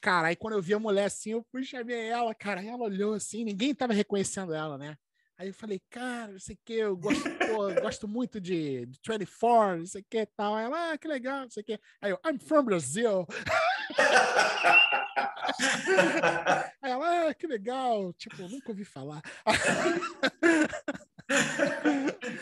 Cara, 0.00 0.28
aí 0.28 0.36
quando 0.36 0.54
eu 0.54 0.62
vi 0.62 0.74
a 0.74 0.78
mulher 0.78 1.06
assim, 1.06 1.30
eu 1.30 1.44
fui 1.50 1.64
chamei 1.64 2.08
ela, 2.08 2.34
cara, 2.34 2.62
ela 2.62 2.84
olhou 2.84 3.14
assim, 3.14 3.44
ninguém 3.44 3.74
tava 3.74 3.92
reconhecendo 3.92 4.54
ela, 4.54 4.78
né? 4.78 4.96
Aí 5.38 5.48
eu 5.48 5.54
falei, 5.54 5.80
cara, 5.88 6.32
não 6.32 6.40
sei 6.40 6.56
o 6.56 6.58
que, 6.64 6.72
eu 6.72 6.96
gosto, 6.96 7.22
pô, 7.22 7.70
eu 7.70 7.80
gosto 7.80 8.08
muito 8.08 8.40
de, 8.40 8.86
de 8.86 8.98
24, 9.08 9.78
não 9.78 9.86
sei 9.86 10.00
o 10.00 10.04
que 10.10 10.18
e 10.18 10.26
tal. 10.26 10.58
Ela, 10.58 10.92
ah, 10.92 10.98
que 10.98 11.06
legal, 11.06 11.42
não 11.42 11.50
sei 11.50 11.62
o 11.62 11.66
que. 11.66 11.78
Aí 12.02 12.10
eu, 12.10 12.18
I'm 12.26 12.40
from 12.40 12.64
Brazil. 12.64 13.24
Aí 16.82 16.90
ela, 16.90 17.28
ah, 17.28 17.34
que 17.34 17.46
legal, 17.46 18.12
tipo, 18.14 18.42
nunca 18.48 18.70
ouvi 18.70 18.84
falar. 18.84 19.22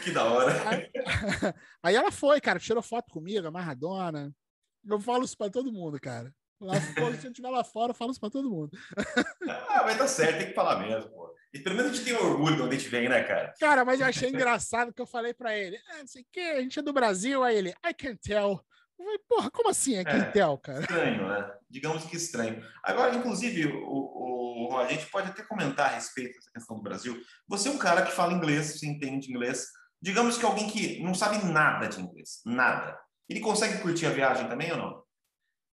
que 0.02 0.10
da 0.10 0.24
hora. 0.24 0.54
Aí, 0.66 0.90
aí 1.82 1.94
ela 1.94 2.10
foi, 2.10 2.40
cara, 2.40 2.58
tirou 2.58 2.82
foto 2.82 3.12
comigo, 3.12 3.46
amarradona. 3.46 4.34
Eu 4.88 4.98
falo 5.02 5.26
isso 5.26 5.36
pra 5.36 5.50
todo 5.50 5.70
mundo, 5.70 6.00
cara. 6.00 6.34
Lá, 6.58 6.80
se 6.80 6.98
eu 6.98 7.30
estiver 7.30 7.50
lá 7.50 7.62
fora, 7.62 7.90
eu 7.90 7.94
falo 7.94 8.12
isso 8.12 8.20
pra 8.20 8.30
todo 8.30 8.48
mundo. 8.48 8.70
ah, 9.68 9.82
mas 9.84 9.98
tá 9.98 10.08
certo, 10.08 10.38
tem 10.38 10.48
que 10.48 10.54
falar 10.54 10.80
mesmo, 10.80 11.10
pô. 11.10 11.35
E 11.56 11.58
pelo 11.62 11.74
menos 11.74 11.90
a 11.90 11.94
gente 11.94 12.04
tem 12.04 12.14
orgulho 12.14 12.54
de 12.54 12.62
onde 12.62 12.76
a 12.76 12.78
gente 12.78 12.90
vem, 12.90 13.08
né, 13.08 13.22
cara? 13.24 13.54
Cara, 13.58 13.82
mas 13.82 13.98
eu 13.98 14.06
achei 14.06 14.28
engraçado 14.28 14.92
que 14.92 15.00
eu 15.00 15.06
falei 15.06 15.32
pra 15.32 15.56
ele, 15.56 15.78
ah, 15.88 15.98
não 16.00 16.06
sei 16.06 16.20
o 16.20 16.26
que, 16.30 16.40
a 16.40 16.60
gente 16.60 16.78
é 16.78 16.82
do 16.82 16.92
Brasil, 16.92 17.42
aí 17.42 17.56
ele, 17.56 17.70
I 17.70 17.94
can 17.94 18.14
tell. 18.16 18.62
Eu 18.98 19.04
falei, 19.04 19.18
porra, 19.26 19.50
como 19.50 19.70
assim 19.70 19.98
I 19.98 20.04
can 20.04 20.18
é, 20.18 20.30
tell, 20.30 20.58
cara? 20.58 20.80
Estranho, 20.80 21.28
né? 21.28 21.50
Digamos 21.68 22.04
que 22.04 22.16
estranho. 22.16 22.62
Agora, 22.82 23.14
inclusive, 23.14 23.66
o, 23.68 24.68
o, 24.68 24.76
a 24.76 24.86
gente 24.88 25.06
pode 25.06 25.30
até 25.30 25.42
comentar 25.42 25.90
a 25.90 25.94
respeito 25.94 26.34
dessa 26.34 26.50
questão 26.50 26.76
do 26.76 26.82
Brasil. 26.82 27.18
Você 27.48 27.68
é 27.68 27.72
um 27.72 27.78
cara 27.78 28.04
que 28.04 28.12
fala 28.12 28.34
inglês, 28.34 28.78
você 28.78 28.86
entende 28.86 29.30
inglês. 29.30 29.66
Digamos 30.00 30.36
que 30.36 30.44
alguém 30.44 30.68
que 30.68 31.02
não 31.02 31.14
sabe 31.14 31.42
nada 31.44 31.88
de 31.88 32.00
inglês, 32.00 32.42
nada. 32.44 32.98
Ele 33.28 33.40
consegue 33.40 33.80
curtir 33.80 34.06
a 34.06 34.10
viagem 34.10 34.46
também 34.48 34.70
ou 34.72 34.78
não? 34.78 35.02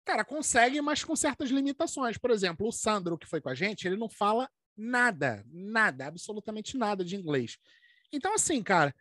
Cara, 0.06 0.24
consegue, 0.24 0.80
mas 0.82 1.04
com 1.04 1.16
certas 1.16 1.50
limitações. 1.50 2.18
Por 2.18 2.30
exemplo, 2.32 2.68
o 2.68 2.72
Sandro, 2.72 3.18
que 3.18 3.28
foi 3.28 3.42
com 3.42 3.50
a 3.50 3.56
gente, 3.56 3.88
ele 3.88 3.98
não 3.98 4.10
fala 4.10 4.48
nada, 4.76 5.46
nada, 5.48 6.08
absolutamente 6.08 6.78
nada 6.78 7.04
de 7.04 7.16
inglês. 7.16 7.58
Então, 8.12 8.34
assim, 8.34 8.62
cara, 8.62 8.94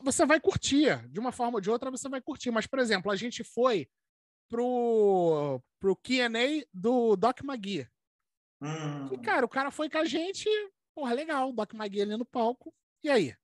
você 0.00 0.24
vai 0.26 0.40
curtir. 0.40 1.08
De 1.08 1.18
uma 1.18 1.32
forma 1.32 1.54
ou 1.54 1.60
de 1.60 1.70
outra, 1.70 1.90
você 1.90 2.08
vai 2.08 2.20
curtir. 2.20 2.50
Mas, 2.50 2.66
por 2.66 2.78
exemplo, 2.78 3.10
a 3.10 3.16
gente 3.16 3.42
foi 3.42 3.88
pro, 4.48 5.60
pro 5.80 5.96
QA 5.96 6.66
do 6.72 7.16
Doc 7.16 7.40
Magui. 7.42 7.88
Hum. 8.60 9.12
E, 9.12 9.18
cara, 9.18 9.44
o 9.44 9.48
cara 9.48 9.70
foi 9.70 9.90
com 9.90 9.98
a 9.98 10.04
gente, 10.04 10.48
porra, 10.94 11.12
legal, 11.12 11.50
o 11.50 11.52
Doc 11.52 11.72
Magui 11.74 12.02
ali 12.02 12.16
no 12.16 12.24
palco. 12.24 12.74
E 13.02 13.10
aí? 13.10 13.34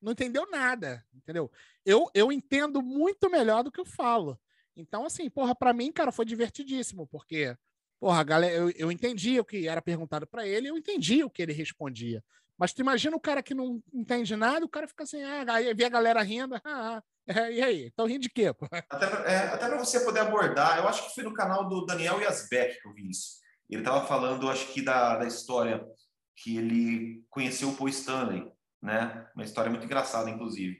Não 0.00 0.12
entendeu 0.12 0.50
nada, 0.50 1.04
entendeu? 1.14 1.50
Eu, 1.86 2.10
eu 2.12 2.32
entendo 2.32 2.82
muito 2.82 3.30
melhor 3.30 3.62
do 3.62 3.70
que 3.70 3.80
eu 3.80 3.84
falo. 3.84 4.38
Então, 4.76 5.04
assim, 5.04 5.30
porra, 5.30 5.54
para 5.54 5.72
mim, 5.72 5.92
cara, 5.92 6.10
foi 6.10 6.24
divertidíssimo, 6.24 7.06
porque, 7.06 7.56
porra, 8.02 8.24
galera, 8.24 8.52
eu, 8.52 8.68
eu 8.70 8.90
entendi 8.90 9.38
o 9.38 9.44
que 9.44 9.68
era 9.68 9.80
perguntado 9.80 10.26
para 10.26 10.44
ele, 10.44 10.68
eu 10.68 10.76
entendi 10.76 11.22
o 11.22 11.30
que 11.30 11.40
ele 11.40 11.52
respondia. 11.52 12.20
Mas 12.58 12.72
tu 12.72 12.80
imagina 12.80 13.16
o 13.16 13.20
cara 13.20 13.44
que 13.44 13.54
não 13.54 13.80
entende 13.94 14.34
nada, 14.34 14.66
o 14.66 14.68
cara 14.68 14.88
fica 14.88 15.04
assim, 15.04 15.22
ah, 15.22 15.44
aí 15.46 15.72
vê 15.72 15.84
a 15.84 15.88
galera 15.88 16.20
rindo, 16.20 16.60
ah, 16.64 17.00
é, 17.28 17.52
e 17.52 17.62
aí? 17.62 17.86
Estão 17.86 18.06
rindo 18.06 18.22
de 18.22 18.28
quê? 18.28 18.52
Pô? 18.52 18.66
Até, 18.72 19.06
é, 19.32 19.38
até 19.46 19.68
para 19.68 19.78
você 19.78 20.00
poder 20.00 20.18
abordar, 20.18 20.78
eu 20.78 20.88
acho 20.88 21.06
que 21.06 21.14
foi 21.14 21.22
no 21.22 21.32
canal 21.32 21.68
do 21.68 21.86
Daniel 21.86 22.20
Yasbeck 22.20 22.82
que 22.82 22.88
eu 22.88 22.92
vi 22.92 23.08
isso. 23.08 23.36
Ele 23.70 23.82
estava 23.82 24.04
falando, 24.04 24.50
acho 24.50 24.66
que, 24.72 24.82
da, 24.82 25.18
da 25.18 25.24
história 25.24 25.86
que 26.34 26.56
ele 26.56 27.24
conheceu 27.30 27.68
o 27.68 27.76
Paul 27.76 27.88
Stanley, 27.88 28.50
né? 28.82 29.28
Uma 29.36 29.44
história 29.44 29.70
muito 29.70 29.84
engraçada, 29.84 30.28
inclusive. 30.28 30.76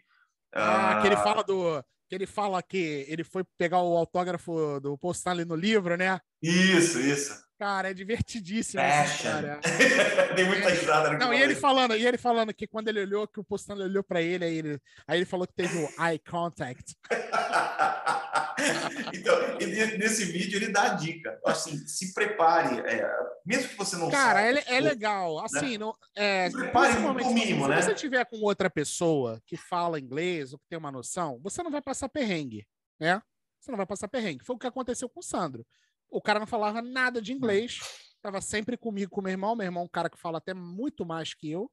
Ah, 0.53 0.97
uh... 0.99 1.01
que 1.01 1.07
ele 1.07 1.15
ah, 1.15 1.23
fala 1.23 1.45
do 1.45 1.85
que 2.13 2.17
ele 2.17 2.27
fala 2.27 2.63
que 2.63 3.07
ele 3.09 3.25
foi 3.25 3.43
pegar 3.57 3.81
o 3.81 3.97
autógrafo 3.97 4.79
do 4.81 4.99
Paul 4.99 5.13
Stanley 5.13 5.47
no 5.47 5.57
livro, 5.57 5.97
né? 5.97 6.21
Isso, 6.43 7.01
isso. 7.01 7.43
Cara, 7.59 7.91
é 7.91 7.95
divertidíssimo 7.95 8.83
essa 8.83 9.23
cara. 9.23 9.61
Tem 10.37 10.45
muita 10.45 10.69
risada 10.69 11.17
Não, 11.17 11.33
e 11.33 11.41
ele 11.41 11.55
falando, 11.55 11.97
e 11.97 12.07
ele 12.07 12.19
falando 12.19 12.53
que 12.53 12.67
quando 12.67 12.89
ele 12.89 13.01
olhou, 13.01 13.27
que 13.27 13.41
o 13.41 13.45
Paul 13.45 13.57
Stanley 13.57 13.87
olhou 13.87 14.05
para 14.05 14.21
ele, 14.21 14.45
aí 14.45 14.59
ele, 14.59 14.81
aí 15.09 15.21
ele 15.21 15.25
falou 15.25 15.47
que 15.47 15.55
teve 15.55 15.79
o 15.79 15.89
eye 16.05 16.19
contact. 16.19 16.95
então, 19.15 19.61
ele, 19.61 19.99
nesse 19.99 20.25
vídeo 20.27 20.59
ele 20.59 20.73
dá 20.73 20.93
a 20.93 20.95
dica. 20.95 21.41
Assim, 21.45 21.77
se 21.87 22.13
prepare, 22.15 22.81
é, 22.81 23.09
mesmo 23.45 23.71
que 23.71 23.77
você 23.77 23.97
não 23.97 24.11
Cara, 24.11 24.41
saiba, 24.41 24.59
é, 24.61 24.77
é 24.77 24.81
legal. 24.81 25.37
Né? 25.37 25.43
Assim, 25.45 25.73
né? 25.73 25.79
não, 25.79 25.95
é, 26.17 26.51
se 26.51 26.57
prepare 26.57 26.99
no 26.99 27.15
mínimo, 27.15 27.65
se 27.65 27.71
né? 27.71 27.83
Se 27.83 27.89
você 27.89 27.95
tiver 27.95 28.25
com 28.25 28.41
outra 28.41 28.71
pessoa 28.71 29.41
que 29.47 29.57
fala 29.57 30.01
inglês 30.01 30.53
ou 30.53 30.59
que 30.59 30.67
tem 30.69 30.79
uma 30.79 30.93
noção, 30.93 31.41
você 31.43 31.63
não 31.63 31.71
vai 31.71 31.83
passar 31.83 32.09
perrengue. 32.09 32.67
né? 32.99 33.21
Você 33.61 33.71
não 33.71 33.77
vai 33.79 33.87
passar 33.87 34.09
perrengue. 34.09 34.45
Foi 34.45 34.57
o 34.57 34.59
que 34.59 34.67
aconteceu 34.67 35.09
com 35.09 35.21
o 35.21 35.23
Sandro. 35.23 35.65
O 36.11 36.21
cara 36.21 36.41
não 36.41 36.47
falava 36.47 36.83
nada 36.83 37.23
de 37.23 37.33
inglês, 37.33 37.79
estava 38.17 38.41
sempre 38.41 38.77
comigo, 38.77 39.11
com 39.11 39.21
o 39.21 39.25
meu 39.25 39.33
irmão. 39.33 39.57
Meu 39.57 39.65
irmão 39.65 39.83
é 39.83 39.87
um 39.87 39.89
cara 39.89 40.11
que 40.11 40.19
fala 40.19 40.39
até 40.39 40.53
muito 40.53 41.07
mais 41.07 41.33
que 41.33 41.51
eu. 41.51 41.71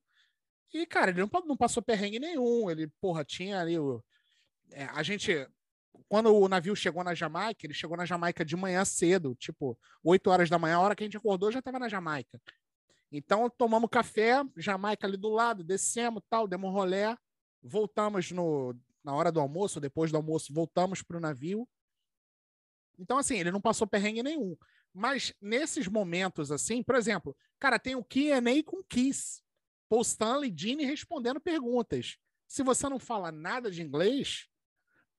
E, 0.74 0.86
cara, 0.86 1.12
ele 1.12 1.20
não, 1.22 1.30
não 1.46 1.58
passou 1.58 1.82
perrengue 1.82 2.20
nenhum. 2.20 2.70
Ele, 2.70 2.88
porra, 3.02 3.26
tinha 3.26 3.60
ali 3.60 3.78
o. 3.78 4.04
É, 4.72 4.86
a 4.86 5.02
gente. 5.04 5.32
Quando 6.08 6.34
o 6.36 6.48
navio 6.48 6.76
chegou 6.76 7.04
na 7.04 7.14
Jamaica, 7.14 7.66
ele 7.66 7.74
chegou 7.74 7.96
na 7.96 8.06
Jamaica 8.06 8.44
de 8.44 8.56
manhã 8.56 8.84
cedo, 8.84 9.36
tipo, 9.36 9.78
8 10.04 10.30
horas 10.30 10.50
da 10.50 10.58
manhã, 10.58 10.78
a 10.78 10.82
hora 10.82 10.96
que 10.96 11.04
a 11.04 11.06
gente 11.06 11.18
acordou, 11.18 11.52
já 11.52 11.60
estava 11.60 11.80
na 11.80 11.90
Jamaica. 11.90 12.42
Então, 13.12 13.50
tomamos 13.50 13.90
café, 13.92 14.44
Jamaica 14.58 15.08
ali 15.08 15.18
do 15.18 15.30
lado, 15.30 15.64
descemos, 15.64 16.22
tal, 16.30 16.48
demos 16.48 16.70
um 16.70 16.74
rolé, 16.74 17.16
voltamos 17.62 18.32
no, 18.32 18.76
na 19.04 19.14
hora 19.14 19.32
do 19.32 19.40
almoço, 19.40 19.80
depois 19.80 20.12
do 20.12 20.18
almoço, 20.18 20.54
voltamos 20.54 21.02
para 21.02 21.18
o 21.18 21.20
navio. 21.20 21.68
Então, 22.98 23.18
assim, 23.18 23.38
ele 23.38 23.52
não 23.52 23.62
passou 23.62 23.88
perrengue 23.88 24.22
nenhum. 24.22 24.56
Mas 24.94 25.34
nesses 25.42 25.88
momentos, 25.88 26.52
assim, 26.52 26.84
por 26.84 26.96
exemplo, 26.96 27.36
cara, 27.60 27.80
tem 27.80 27.96
o 27.96 28.04
Q&A 28.04 28.64
com 28.66 28.84
Kiss. 28.84 29.42
Paul 29.88 30.02
Stanley, 30.02 30.54
Gene 30.56 30.86
respondendo 30.86 31.40
perguntas. 31.40 32.18
Se 32.48 32.62
você 32.64 32.88
não 32.88 33.00
fala 33.00 33.32
nada 33.32 33.72
de 33.72 33.82
inglês, 33.82 34.49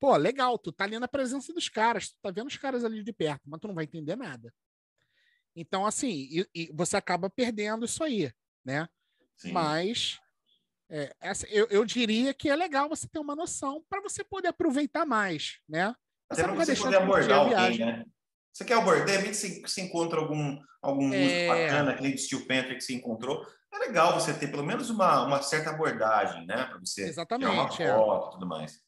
pô, 0.00 0.16
legal, 0.16 0.58
tu 0.58 0.72
tá 0.72 0.84
ali 0.84 0.98
na 0.98 1.06
presença 1.06 1.52
dos 1.52 1.68
caras, 1.68 2.08
tu 2.08 2.16
tá 2.22 2.30
vendo 2.30 2.48
os 2.48 2.56
caras 2.56 2.84
ali 2.84 3.04
de 3.04 3.12
perto, 3.12 3.42
mas 3.44 3.60
tu 3.60 3.68
não 3.68 3.74
vai 3.74 3.84
entender 3.84 4.16
nada. 4.16 4.52
Então, 5.54 5.84
assim, 5.84 6.08
e, 6.30 6.48
e 6.54 6.72
você 6.72 6.96
acaba 6.96 7.28
perdendo 7.28 7.84
isso 7.84 8.02
aí, 8.02 8.32
né? 8.64 8.88
Sim. 9.36 9.52
Mas 9.52 10.18
é, 10.88 11.14
essa, 11.20 11.46
eu, 11.48 11.66
eu, 11.70 11.84
diria 11.84 12.32
que 12.32 12.48
é 12.48 12.56
legal 12.56 12.88
você 12.88 13.06
ter 13.06 13.18
uma 13.18 13.36
noção 13.36 13.84
para 13.88 14.00
você 14.00 14.24
poder 14.24 14.48
aproveitar 14.48 15.04
mais, 15.04 15.58
né? 15.68 15.94
Você 16.30 16.40
Até 16.40 16.50
não 16.50 16.56
você 16.56 16.76
poder 16.76 16.96
abordar 16.96 17.38
alguém, 17.38 17.78
né? 17.78 18.04
Você 18.52 18.64
quer 18.64 18.74
abordar, 18.74 19.06
de 19.06 19.12
repente 19.12 19.36
você, 19.36 19.60
você 19.60 19.82
encontra 19.82 20.18
algum, 20.18 20.58
algum 20.82 21.06
músico 21.06 21.24
é... 21.24 21.48
bacana, 21.48 21.92
aquele 21.92 22.12
de 22.12 22.20
Steel 22.20 22.46
Panther 22.46 22.74
que 22.76 22.80
você 22.80 22.94
encontrou, 22.94 23.46
é 23.72 23.78
legal 23.78 24.18
você 24.18 24.34
ter 24.34 24.48
pelo 24.48 24.64
menos 24.64 24.90
uma, 24.90 25.24
uma 25.24 25.42
certa 25.42 25.70
abordagem, 25.70 26.46
né? 26.46 26.64
Para 26.64 26.78
você 26.78 27.02
Exatamente, 27.02 27.50
uma 27.50 27.66
é. 27.66 27.94
foto 27.94 28.28
e 28.28 28.30
tudo 28.32 28.46
mais. 28.46 28.80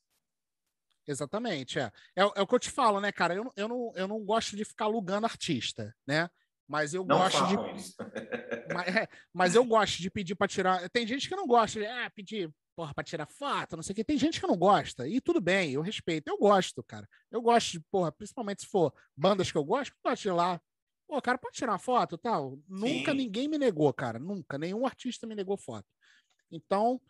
Exatamente, 1.07 1.79
é. 1.79 1.91
é. 2.17 2.23
É 2.23 2.43
o 2.43 2.47
que 2.47 2.55
eu 2.55 2.59
te 2.59 2.71
falo, 2.71 3.01
né, 3.01 3.11
cara? 3.11 3.35
Eu, 3.35 3.53
eu, 3.57 3.69
não, 3.69 3.93
eu 3.95 4.09
não 4.09 4.21
gosto 4.25 4.57
de 4.57 4.65
ficar 4.65 4.85
alugando 4.87 5.27
artista, 5.27 5.95
né? 6.07 6.29
Mas 6.69 6.95
eu 6.95 7.05
não 7.05 7.19
gosto 7.19 7.47
de. 7.49 7.57
mas, 8.73 8.97
é, 8.97 9.09
mas, 9.33 9.55
eu 9.55 9.65
gosto 9.65 10.01
de 10.01 10.11
pedir 10.11 10.35
para 10.35 10.49
tirar. 10.49 10.89
Tem 10.91 11.07
gente 11.07 11.29
que 11.29 11.37
não 11.37 11.47
gosta 11.47 11.81
de 11.81 11.87
ah, 11.87 12.11
pedir 12.15 12.51
porra, 12.75 12.95
para 12.95 13.05
tirar 13.05 13.27
foto, 13.27 13.77
não 13.77 13.83
sei 13.83 13.93
o 13.93 13.97
que. 13.97 14.05
Tem 14.05 14.17
gente 14.17 14.41
que 14.41 14.47
não 14.47 14.57
gosta. 14.57 15.07
E 15.07 15.21
tudo 15.21 15.41
bem, 15.41 15.73
eu 15.73 15.83
respeito. 15.83 16.29
Eu 16.29 16.39
gosto, 16.39 16.83
cara. 16.83 17.09
Eu 17.31 17.43
gosto 17.43 17.73
de, 17.73 17.81
porra, 17.81 18.13
principalmente 18.13 18.63
se 18.63 18.69
for 18.69 18.93
bandas 19.17 19.51
que 19.51 19.59
eu 19.59 19.65
gosto, 19.65 19.93
eu 19.93 20.11
gosto 20.11 20.23
de 20.23 20.29
ir 20.29 20.33
lá. 20.33 20.61
Pô, 21.07 21.21
cara, 21.21 21.37
pode 21.37 21.57
tirar 21.57 21.79
foto 21.79 22.17
tal? 22.17 22.59
Nunca 22.67 23.11
Sim. 23.11 23.19
ninguém 23.19 23.49
me 23.49 23.59
negou, 23.59 23.93
cara. 23.93 24.19
Nunca. 24.19 24.57
Nenhum 24.57 24.87
artista 24.87 25.27
me 25.27 25.35
negou 25.35 25.57
foto. 25.57 25.87
Então, 26.51 27.01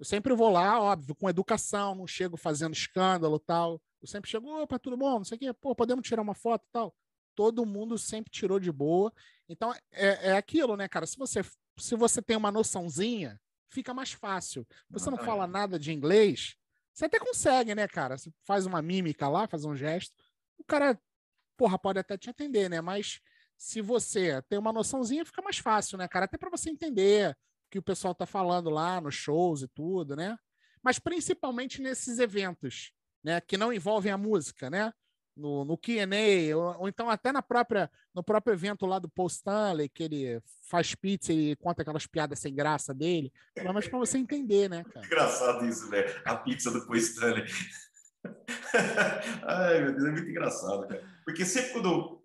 eu 0.00 0.04
sempre 0.04 0.34
vou 0.34 0.50
lá, 0.50 0.80
óbvio, 0.80 1.14
com 1.14 1.30
educação, 1.30 1.94
não 1.94 2.08
chego 2.08 2.36
fazendo 2.36 2.74
escândalo 2.74 3.38
tal. 3.38 3.80
Eu 4.02 4.08
sempre 4.08 4.28
chego, 4.28 4.48
opa, 4.48 4.80
tudo 4.80 4.96
bom, 4.96 5.18
não 5.18 5.24
sei 5.24 5.36
o 5.36 5.38
quê, 5.38 5.52
pô, 5.52 5.76
podemos 5.76 6.04
tirar 6.04 6.22
uma 6.22 6.34
foto 6.34 6.64
tal 6.72 6.92
todo 7.40 7.64
mundo 7.64 7.96
sempre 7.96 8.30
tirou 8.30 8.60
de 8.60 8.70
boa. 8.70 9.10
Então 9.48 9.72
é, 9.92 10.28
é 10.28 10.36
aquilo, 10.36 10.76
né, 10.76 10.86
cara? 10.86 11.06
Se 11.06 11.16
você, 11.16 11.40
se 11.78 11.96
você 11.96 12.20
tem 12.20 12.36
uma 12.36 12.52
noçãozinha, 12.52 13.40
fica 13.70 13.94
mais 13.94 14.12
fácil. 14.12 14.66
Você 14.90 15.08
não 15.08 15.16
fala 15.16 15.46
nada 15.46 15.78
de 15.78 15.90
inglês, 15.90 16.54
você 16.92 17.06
até 17.06 17.18
consegue, 17.18 17.74
né, 17.74 17.88
cara? 17.88 18.18
Você 18.18 18.30
faz 18.42 18.66
uma 18.66 18.82
mímica 18.82 19.26
lá, 19.26 19.48
faz 19.48 19.64
um 19.64 19.74
gesto, 19.74 20.12
o 20.58 20.64
cara, 20.64 21.00
porra, 21.56 21.78
pode 21.78 21.98
até 21.98 22.18
te 22.18 22.28
atender, 22.28 22.68
né? 22.68 22.82
Mas 22.82 23.20
se 23.56 23.80
você 23.80 24.42
tem 24.42 24.58
uma 24.58 24.72
noçãozinha, 24.72 25.24
fica 25.24 25.40
mais 25.40 25.56
fácil, 25.56 25.96
né, 25.96 26.06
cara? 26.08 26.26
Até 26.26 26.36
para 26.36 26.50
você 26.50 26.68
entender 26.68 27.34
que 27.70 27.78
o 27.78 27.82
pessoal 27.82 28.14
tá 28.14 28.26
falando 28.26 28.68
lá 28.70 29.00
nos 29.00 29.14
shows 29.14 29.62
e 29.62 29.68
tudo, 29.68 30.16
né? 30.16 30.36
Mas 30.82 30.98
principalmente 30.98 31.80
nesses 31.80 32.18
eventos, 32.18 32.92
né, 33.22 33.40
que 33.40 33.56
não 33.56 33.72
envolvem 33.72 34.10
a 34.10 34.18
música, 34.18 34.68
né? 34.70 34.92
no, 35.40 35.64
no 35.64 35.76
Q&A, 35.76 36.56
ou, 36.56 36.80
ou, 36.80 36.88
então 36.88 37.08
até 37.08 37.32
na 37.32 37.42
própria, 37.42 37.90
no 38.14 38.22
próprio 38.22 38.52
evento 38.52 38.86
lá 38.86 38.98
do 38.98 39.08
Paul 39.08 39.28
Stanley, 39.28 39.88
que 39.88 40.02
ele 40.02 40.40
faz 40.68 40.94
pizza 40.94 41.32
e 41.32 41.56
conta 41.56 41.82
aquelas 41.82 42.06
piadas 42.06 42.38
sem 42.38 42.54
graça 42.54 42.92
dele, 42.92 43.32
mas 43.72 43.88
para 43.88 43.98
você 43.98 44.18
entender, 44.18 44.68
né, 44.68 44.84
cara? 44.84 45.06
Engraçado 45.06 45.66
isso, 45.66 45.88
né? 45.90 46.04
A 46.24 46.36
pizza 46.36 46.70
do 46.70 46.84
Paul 46.86 46.96
Stanley. 46.96 47.44
Ai, 49.44 49.80
meu 49.82 49.92
Deus, 49.92 50.04
é 50.04 50.10
muito 50.10 50.28
engraçado, 50.28 50.86
cara. 50.86 51.02
Porque 51.24 51.44
sempre 51.44 51.72
quando 51.72 52.19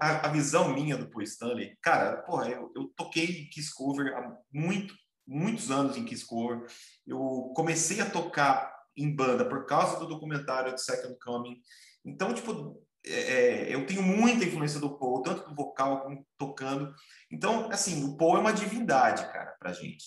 a, 0.00 0.26
a 0.26 0.28
visão 0.28 0.72
minha 0.72 0.96
do 0.96 1.08
Paul 1.08 1.22
Stanley, 1.22 1.76
cara, 1.82 2.22
porra, 2.22 2.48
eu, 2.48 2.72
eu 2.74 2.92
toquei 2.96 3.46
Kiss 3.46 3.72
Cover 3.74 4.16
há 4.16 4.36
muito, 4.52 4.94
muitos 5.26 5.70
anos 5.70 5.96
em 5.96 6.04
Kiss 6.04 6.26
Cover. 6.26 6.66
Eu 7.06 7.52
comecei 7.54 8.00
a 8.00 8.10
tocar 8.10 8.74
em 8.96 9.14
banda 9.14 9.44
por 9.44 9.66
causa 9.66 9.98
do 9.98 10.06
documentário 10.06 10.74
de 10.74 10.82
Second 10.82 11.16
Coming. 11.20 11.60
Então, 12.04 12.32
tipo, 12.32 12.82
é, 13.04 13.12
é, 13.12 13.74
eu 13.74 13.86
tenho 13.86 14.02
muita 14.02 14.44
influência 14.44 14.80
do 14.80 14.98
Paul, 14.98 15.22
tanto 15.22 15.48
do 15.48 15.54
vocal 15.54 16.02
como 16.02 16.26
tocando. 16.38 16.92
Então, 17.30 17.70
assim, 17.70 18.04
o 18.04 18.16
Paul 18.16 18.38
é 18.38 18.40
uma 18.40 18.52
divindade, 18.52 19.22
cara, 19.32 19.54
pra 19.58 19.72
gente. 19.72 20.04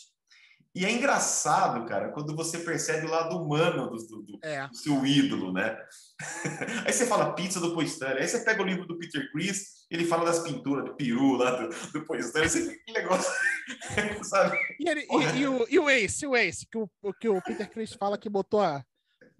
E 0.75 0.85
é 0.85 0.91
engraçado, 0.91 1.85
cara, 1.87 2.09
quando 2.09 2.35
você 2.35 2.59
percebe 2.59 3.07
o 3.07 3.09
lado 3.09 3.35
humano 3.37 3.89
do, 3.89 3.97
do, 3.97 4.21
do, 4.21 4.39
é. 4.43 4.67
do 4.67 4.75
seu 4.77 5.03
ídolo, 5.03 5.51
né? 5.51 5.75
aí 6.85 6.93
você 6.93 7.07
fala 7.07 7.33
pizza 7.33 7.59
do 7.59 7.81
Stanley, 7.81 8.21
aí 8.21 8.27
você 8.27 8.43
pega 8.43 8.61
o 8.61 8.65
livro 8.65 8.85
do 8.85 8.97
Peter 8.97 9.31
Chris, 9.31 9.87
ele 9.89 10.05
fala 10.05 10.25
das 10.25 10.39
pinturas 10.39 10.85
do 10.85 10.95
peru 10.95 11.33
lá 11.33 11.51
do, 11.51 11.69
do 11.69 12.15
Stanley, 12.17 12.49
você 12.49 12.69
fica 12.69 12.83
que 12.85 12.91
negócio, 12.91 13.31
sabe? 14.23 14.57
E, 14.79 14.87
ele, 14.87 15.07
e, 15.09 15.39
e, 15.39 15.47
o, 15.47 15.67
e 15.69 15.79
o 15.79 15.89
Ace, 15.89 16.27
o 16.27 16.35
Ace, 16.35 16.67
que 16.67 16.77
o, 16.77 17.13
que 17.19 17.27
o 17.27 17.41
Peter 17.41 17.69
Chris 17.69 17.93
fala 17.93 18.17
que 18.17 18.29
botou 18.29 18.61
a, 18.61 18.83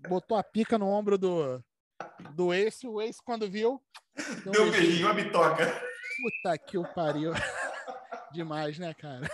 botou 0.07 0.35
a 0.35 0.43
pica 0.43 0.79
no 0.79 0.87
ombro 0.87 1.15
do, 1.15 1.63
do 2.31 2.51
Ace, 2.51 2.87
o 2.87 2.99
Ace, 3.01 3.19
quando 3.23 3.49
viu. 3.49 3.79
Deu, 4.43 4.51
deu 4.51 4.63
um 4.63 4.71
beijinho, 4.71 5.05
uma 5.05 5.13
bitoca. 5.13 5.65
Puta 6.21 6.57
que 6.57 6.77
o 6.77 6.83
pariu. 6.93 7.33
Demais, 8.31 8.77
né, 8.77 8.93
cara? 8.93 9.29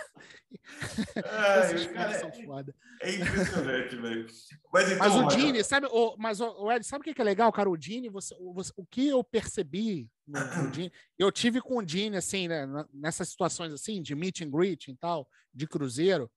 Ai, 1.24 1.74
Esses 1.74 1.86
caras 1.92 2.16
são 2.16 2.32
foda. 2.44 2.74
É 3.02 3.14
impressionante, 3.14 3.96
velho. 3.96 4.26
Mas, 4.72 4.90
então, 4.90 4.98
mas 4.98 5.14
o 5.14 5.36
Dini, 5.36 5.62
sabe, 5.62 5.86
o, 5.90 6.16
mas 6.16 6.40
o, 6.40 6.72
Ed, 6.72 6.84
sabe 6.84 7.08
o 7.08 7.14
que 7.14 7.20
é 7.20 7.24
legal, 7.24 7.52
cara? 7.52 7.68
O 7.68 7.76
Dini, 7.76 8.08
você, 8.08 8.34
o, 8.38 8.52
você, 8.52 8.72
o 8.76 8.86
que 8.86 9.08
eu 9.08 9.22
percebi 9.22 10.10
no, 10.26 10.40
no 10.62 10.70
Dini, 10.72 10.92
eu 11.18 11.30
tive 11.30 11.60
com 11.60 11.78
o 11.78 11.84
Dini, 11.84 12.16
assim, 12.16 12.48
né, 12.48 12.66
nessas 12.92 13.28
situações 13.28 13.72
assim, 13.72 14.00
de 14.00 14.14
meet 14.14 14.40
and 14.40 14.50
greet 14.50 14.88
e 14.88 14.96
tal, 14.96 15.28
de 15.52 15.66
cruzeiro, 15.66 16.30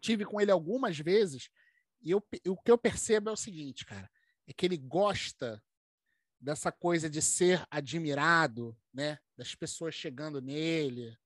tive 0.00 0.24
com 0.24 0.40
ele 0.40 0.50
algumas 0.50 0.98
vezes, 0.98 1.48
e 2.02 2.10
eu, 2.10 2.22
o 2.48 2.56
que 2.56 2.70
eu 2.70 2.76
percebo 2.76 3.30
é 3.30 3.32
o 3.32 3.36
seguinte, 3.36 3.86
cara 3.86 4.10
é 4.46 4.52
que 4.52 4.66
ele 4.66 4.76
gosta 4.76 5.62
dessa 6.40 6.70
coisa 6.70 7.08
de 7.08 7.22
ser 7.22 7.66
admirado, 7.70 8.76
né? 8.92 9.18
Das 9.36 9.54
pessoas 9.54 9.94
chegando 9.94 10.40
nele, 10.40 11.16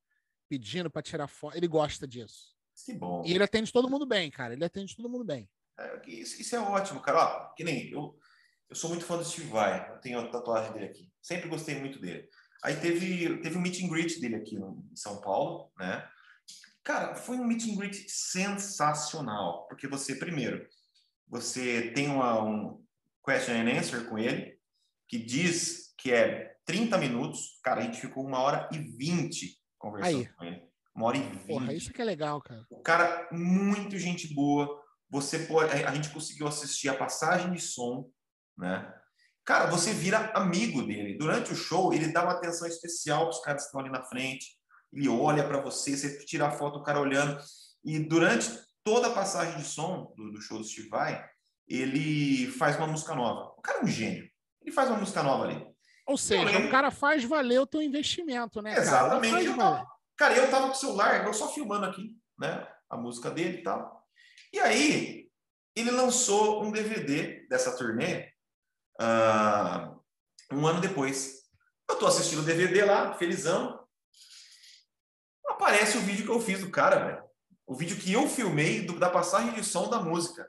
pedindo 0.49 0.91
para 0.91 1.03
tirar 1.03 1.29
foto. 1.29 1.57
Ele 1.57 1.69
gosta 1.69 2.07
disso. 2.07 2.57
Que 2.85 2.93
bom. 2.95 3.23
E 3.25 3.33
ele 3.33 3.43
atende 3.43 3.73
todo 3.73 3.91
mundo 3.91 4.07
bem, 4.07 4.31
cara. 4.31 4.55
Ele 4.55 4.65
atende 4.65 4.97
todo 4.97 5.09
mundo 5.09 5.25
bem. 5.25 5.49
É, 5.79 6.01
isso, 6.07 6.41
isso, 6.41 6.57
é 6.57 6.61
ótimo, 6.61 7.01
cara. 7.01 7.19
Ó, 7.19 7.55
que 7.55 7.65
nem 7.65 7.91
eu, 7.91 8.19
eu 8.69 8.77
sou 8.77 8.91
muito 8.91 9.05
fã 9.05 9.17
do 9.17 9.25
Steve 9.25 9.49
Vai. 9.49 9.93
Eu 9.93 10.01
tenho 10.01 10.19
a 10.19 10.29
tatuagem 10.29 10.73
dele 10.73 10.87
aqui. 10.87 11.13
Sempre 11.21 11.49
gostei 11.49 11.79
muito 11.79 12.01
dele. 12.01 12.29
Aí 12.63 12.77
teve, 12.77 13.39
teve 13.41 13.57
um 13.57 13.61
meet 13.61 13.83
and 13.83 13.89
greet 13.89 14.21
dele 14.21 14.37
aqui 14.37 14.57
em 14.57 14.97
São 14.97 15.21
Paulo, 15.21 15.71
né? 15.79 16.09
Cara, 16.83 17.15
foi 17.15 17.37
um 17.37 17.45
meet 17.45 17.69
and 17.69 17.77
greet 17.77 18.09
sensacional. 18.09 19.67
Porque 19.69 19.87
você, 19.87 20.17
primeiro, 20.17 20.67
você 21.29 21.93
tem 21.93 22.09
uma, 22.09 22.43
um, 22.43 22.83
question 23.29 23.55
and 23.55 23.79
answer 23.79 24.09
com 24.09 24.19
ele, 24.19 24.59
que 25.07 25.19
diz 25.19 25.93
que 25.99 26.11
é 26.11 26.57
30 26.65 26.97
minutos. 26.97 27.61
Cara, 27.63 27.81
a 27.81 27.85
gente 27.85 28.01
ficou 28.01 28.25
uma 28.25 28.39
hora 28.39 28.69
e 28.73 28.79
20 28.79 29.58
conversando 29.79 30.19
Aí. 30.19 30.29
com 30.37 30.45
ele. 30.45 30.69
Uma 30.95 31.07
hora 31.07 31.17
e 31.17 31.23
20. 31.23 31.47
Porra, 31.47 31.73
isso 31.73 31.93
que 31.93 32.03
é 32.03 32.05
legal, 32.05 32.41
cara. 32.43 32.67
O 32.71 32.83
cara, 32.83 33.29
muito 33.31 33.97
gente 33.99 34.35
boa. 34.35 34.83
Você 35.11 35.39
pode. 35.41 35.73
A 35.73 35.95
gente 35.95 36.11
conseguiu 36.11 36.49
assistir 36.49 36.89
a 36.89 36.97
passagem 36.97 37.53
de 37.53 37.61
som, 37.61 38.11
né? 38.57 38.93
Cara, 39.45 39.71
você 39.71 39.93
vira 39.95 40.31
amigo 40.35 40.83
dele. 40.83 41.17
Durante 41.17 41.53
o 41.53 41.57
show, 41.57 41.95
ele 41.95 42.13
dá 42.13 42.23
uma 42.23 42.33
atenção 42.33 42.67
especial 42.69 43.23
para 43.23 43.31
os 43.31 43.41
caras 43.41 43.63
que 43.63 43.67
estão 43.67 43.81
ali 43.81 43.91
na 43.91 44.03
frente. 44.03 44.59
Ele 44.93 45.09
olha 45.09 45.47
para 45.47 45.61
você, 45.61 45.97
você 45.97 46.19
tira 46.27 46.49
a 46.49 46.51
foto, 46.51 46.81
o 46.81 46.83
cara 46.83 47.01
olhando. 47.01 47.41
E 47.85 47.99
durante 47.99 48.51
toda 48.85 49.07
a 49.07 49.15
passagem 49.15 49.57
de 49.57 49.65
som 49.65 50.13
do, 50.17 50.33
do 50.33 50.41
show 50.41 50.59
do 50.59 50.65
Steve 50.65 50.89
Vai, 50.89 51.25
ele 51.67 52.51
faz 52.53 52.77
uma 52.77 52.87
música 52.87 53.15
nova. 53.15 53.55
O 53.57 53.63
cara 53.63 53.81
é 53.81 53.85
um 53.85 53.89
gênio. 53.89 54.29
Ele 54.63 54.73
faz 54.73 54.89
uma 54.89 54.99
música 54.99 55.23
nova 55.23 55.45
ali. 55.45 55.67
Ou 56.09 56.17
seja, 56.17 56.59
o 56.59 56.71
cara 56.71 56.91
faz 56.91 57.23
valer 57.23 57.61
o 57.61 57.67
teu 57.67 57.83
investimento, 57.83 58.63
né? 58.63 58.75
Exatamente. 58.79 59.31
Cara, 59.31 59.45
eu 59.45 59.57
tava, 59.57 59.87
cara, 60.17 60.37
eu 60.37 60.51
tava 60.51 60.67
com 60.69 60.73
o 60.73 60.77
celular, 60.77 61.27
eu 61.27 61.35
só 61.35 61.53
filmando 61.53 61.85
aqui, 61.85 62.17
né? 62.39 62.67
A 62.89 62.97
música 62.97 63.31
dele 63.31 63.59
e 63.59 63.63
tal. 63.63 64.09
E 64.51 64.59
aí, 64.59 65.31
ele 65.77 65.91
lançou 65.91 66.65
um 66.65 66.73
DVD 66.73 67.47
dessa 67.49 67.77
turnê 67.77 68.33
uh, 68.99 70.03
um 70.51 70.67
ano 70.67 70.81
depois. 70.81 71.43
Eu 71.87 71.95
estou 71.95 72.09
assistindo 72.09 72.39
o 72.39 72.45
DVD 72.45 72.87
lá, 72.87 73.13
felizão. 73.13 73.79
Aparece 75.47 75.99
o 75.99 76.01
vídeo 76.01 76.25
que 76.25 76.33
eu 76.33 76.41
fiz 76.41 76.61
do 76.61 76.71
cara, 76.71 77.05
velho. 77.05 77.23
O 77.67 77.75
vídeo 77.75 77.99
que 77.99 78.11
eu 78.11 78.27
filmei 78.27 78.81
do, 78.87 78.99
da 78.99 79.11
passagem 79.11 79.53
de 79.53 79.63
som 79.63 79.91
da 79.91 80.01
música. 80.01 80.49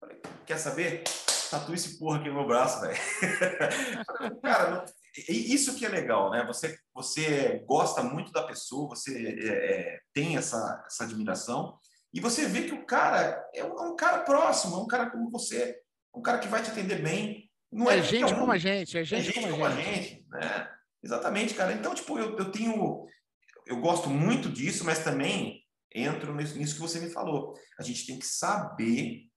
Falei, 0.00 0.22
quer 0.46 0.56
saber? 0.56 1.04
Tatua 1.50 1.74
esse 1.74 1.98
porra 1.98 2.18
aqui 2.18 2.28
no 2.28 2.34
meu 2.34 2.46
braço, 2.46 2.80
velho. 2.80 2.96
cara, 4.42 4.84
isso 5.28 5.76
que 5.76 5.86
é 5.86 5.88
legal, 5.88 6.30
né? 6.30 6.44
Você, 6.46 6.78
você 6.94 7.62
gosta 7.66 8.02
muito 8.02 8.32
da 8.32 8.42
pessoa, 8.42 8.88
você 8.88 9.16
é, 9.16 9.46
é, 9.48 10.00
tem 10.12 10.36
essa, 10.36 10.82
essa 10.86 11.04
admiração, 11.04 11.78
e 12.12 12.20
você 12.20 12.46
vê 12.46 12.62
que 12.62 12.72
o 12.72 12.84
cara 12.86 13.44
é 13.54 13.64
um, 13.64 13.78
é 13.78 13.88
um, 13.88 13.96
cara 13.96 14.20
próximo, 14.20 14.76
é 14.76 14.80
um 14.80 14.86
cara 14.86 15.10
como 15.10 15.30
você, 15.30 15.78
um 16.14 16.22
cara 16.22 16.38
que 16.38 16.48
vai 16.48 16.62
te 16.62 16.70
atender 16.70 17.02
bem. 17.02 17.50
Não 17.70 17.90
é, 17.90 17.98
é 17.98 18.02
gente 18.02 18.34
como 18.34 18.52
a 18.52 18.58
gente, 18.58 18.96
é 18.96 19.04
gente, 19.04 19.28
é 19.28 19.32
gente 19.32 19.50
como, 19.50 19.66
a 19.66 19.70
gente. 19.70 20.04
gente 20.04 20.26
né? 20.28 20.70
Exatamente, 21.02 21.54
cara. 21.54 21.72
Então, 21.72 21.94
tipo, 21.94 22.18
eu, 22.18 22.36
eu 22.36 22.50
tenho. 22.50 23.06
Eu 23.66 23.80
gosto 23.80 24.08
muito 24.08 24.48
disso, 24.48 24.84
mas 24.84 25.04
também 25.04 25.62
entro 25.94 26.34
nisso 26.34 26.74
que 26.74 26.80
você 26.80 27.00
me 27.00 27.10
falou. 27.10 27.54
A 27.78 27.82
gente 27.82 28.06
tem 28.06 28.18
que 28.18 28.26
saber 28.26 29.28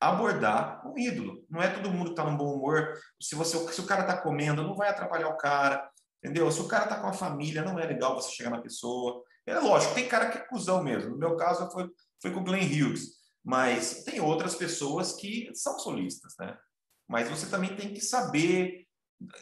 abordar 0.00 0.86
um 0.86 0.98
ídolo. 0.98 1.44
Não 1.48 1.62
é 1.62 1.68
todo 1.68 1.90
mundo 1.90 2.06
que 2.06 2.10
está 2.12 2.24
num 2.24 2.36
bom 2.36 2.54
humor. 2.54 2.94
Se, 3.20 3.34
você, 3.34 3.56
se 3.72 3.80
o 3.80 3.86
cara 3.86 4.02
está 4.02 4.16
comendo, 4.16 4.62
não 4.62 4.74
vai 4.74 4.88
atrapalhar 4.88 5.28
o 5.28 5.36
cara. 5.36 5.88
Entendeu? 6.22 6.50
Se 6.50 6.60
o 6.60 6.68
cara 6.68 6.84
está 6.84 7.00
com 7.00 7.06
a 7.06 7.12
família, 7.12 7.62
não 7.62 7.78
é 7.78 7.86
legal 7.86 8.14
você 8.14 8.30
chegar 8.30 8.50
na 8.50 8.60
pessoa. 8.60 9.22
É 9.46 9.58
lógico, 9.58 9.94
tem 9.94 10.08
cara 10.08 10.30
que 10.30 10.38
é 10.38 10.46
cuzão 10.46 10.82
mesmo. 10.82 11.10
No 11.10 11.18
meu 11.18 11.36
caso, 11.36 11.70
foi, 11.70 11.88
foi 12.20 12.30
com 12.30 12.40
o 12.40 12.44
Glenn 12.44 12.64
Hughes. 12.64 13.22
Mas 13.44 14.04
tem 14.04 14.20
outras 14.20 14.54
pessoas 14.54 15.12
que 15.12 15.50
são 15.54 15.78
solistas, 15.78 16.34
né? 16.38 16.56
Mas 17.06 17.28
você 17.28 17.46
também 17.46 17.76
tem 17.76 17.92
que 17.92 18.00
saber. 18.00 18.86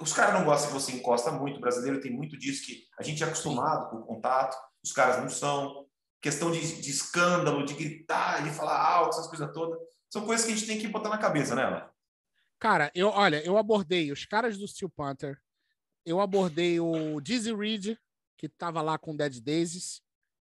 Os 0.00 0.12
caras 0.12 0.34
não 0.34 0.44
gostam 0.44 0.68
que 0.68 0.74
você 0.74 0.92
encosta 0.92 1.30
muito. 1.30 1.58
O 1.58 1.60
brasileiro 1.60 2.00
tem 2.00 2.12
muito 2.12 2.36
disso 2.36 2.66
que 2.66 2.82
a 2.98 3.02
gente 3.04 3.22
é 3.22 3.26
acostumado 3.26 3.90
com 3.90 3.98
o 3.98 4.04
contato. 4.04 4.56
Os 4.84 4.92
caras 4.92 5.18
não 5.18 5.28
são. 5.28 5.86
Questão 6.20 6.52
de, 6.52 6.80
de 6.80 6.90
escândalo, 6.90 7.64
de 7.64 7.74
gritar, 7.74 8.44
de 8.44 8.50
falar 8.50 8.80
alto, 8.80 9.10
essas 9.10 9.26
coisas 9.26 9.52
todas 9.52 9.76
são 10.12 10.26
coisas 10.26 10.44
que 10.44 10.52
a 10.52 10.54
gente 10.54 10.66
tem 10.66 10.78
que 10.78 10.88
botar 10.88 11.08
na 11.08 11.16
cabeça, 11.16 11.54
né, 11.54 11.88
Cara, 12.58 12.92
eu, 12.94 13.08
olha, 13.08 13.42
eu 13.44 13.56
abordei 13.56 14.12
os 14.12 14.26
caras 14.26 14.58
do 14.58 14.68
Steel 14.68 14.90
Panther, 14.90 15.40
eu 16.04 16.20
abordei 16.20 16.78
o 16.78 17.18
Dizzy 17.18 17.52
Reed, 17.54 17.96
que 18.36 18.46
tava 18.46 18.82
lá 18.82 18.98
com 18.98 19.16
Dead 19.16 19.40
Daisies. 19.40 20.02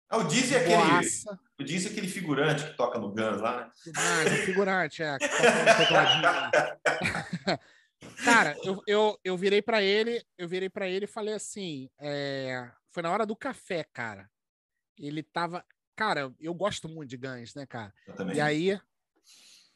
Ah, 0.09 0.19
o 0.19 0.25
Dizzy 0.29 0.55
é 0.55 0.59
aquele, 0.61 1.39
o 1.59 1.64
Dizzy 1.64 1.89
é 1.89 1.91
aquele 1.91 2.09
figurante 2.09 2.64
que 2.64 2.77
toca 2.77 2.99
no 2.99 3.11
Guns 3.11 3.41
lá, 3.41 3.57
né? 3.57 3.71
Ah, 3.97 4.45
figurante, 4.47 5.03
é, 5.03 5.19
que 5.19 5.29
toca 5.29 6.17
no 6.17 7.59
Cara, 8.25 8.57
eu, 8.62 8.81
eu, 8.87 9.19
eu 9.25 9.37
virei 9.37 9.61
para 9.61 9.83
ele, 9.83 10.25
eu 10.39 10.49
virei 10.49 10.71
para 10.71 10.89
ele 10.89 11.07
e 11.07 11.09
falei 11.09 11.35
assim, 11.35 11.91
é, 11.99 12.71
foi 12.91 13.03
na 13.03 13.11
hora 13.11 13.27
do 13.27 13.35
café, 13.35 13.85
cara. 13.93 14.31
Ele 14.97 15.25
tava, 15.25 15.67
cara, 15.97 16.33
eu 16.41 16.55
gosto 16.55 16.89
muito 16.89 17.11
de 17.11 17.17
Guns, 17.17 17.55
né, 17.55 17.67
cara? 17.67 17.93
E 18.33 18.41
aí 18.41 18.81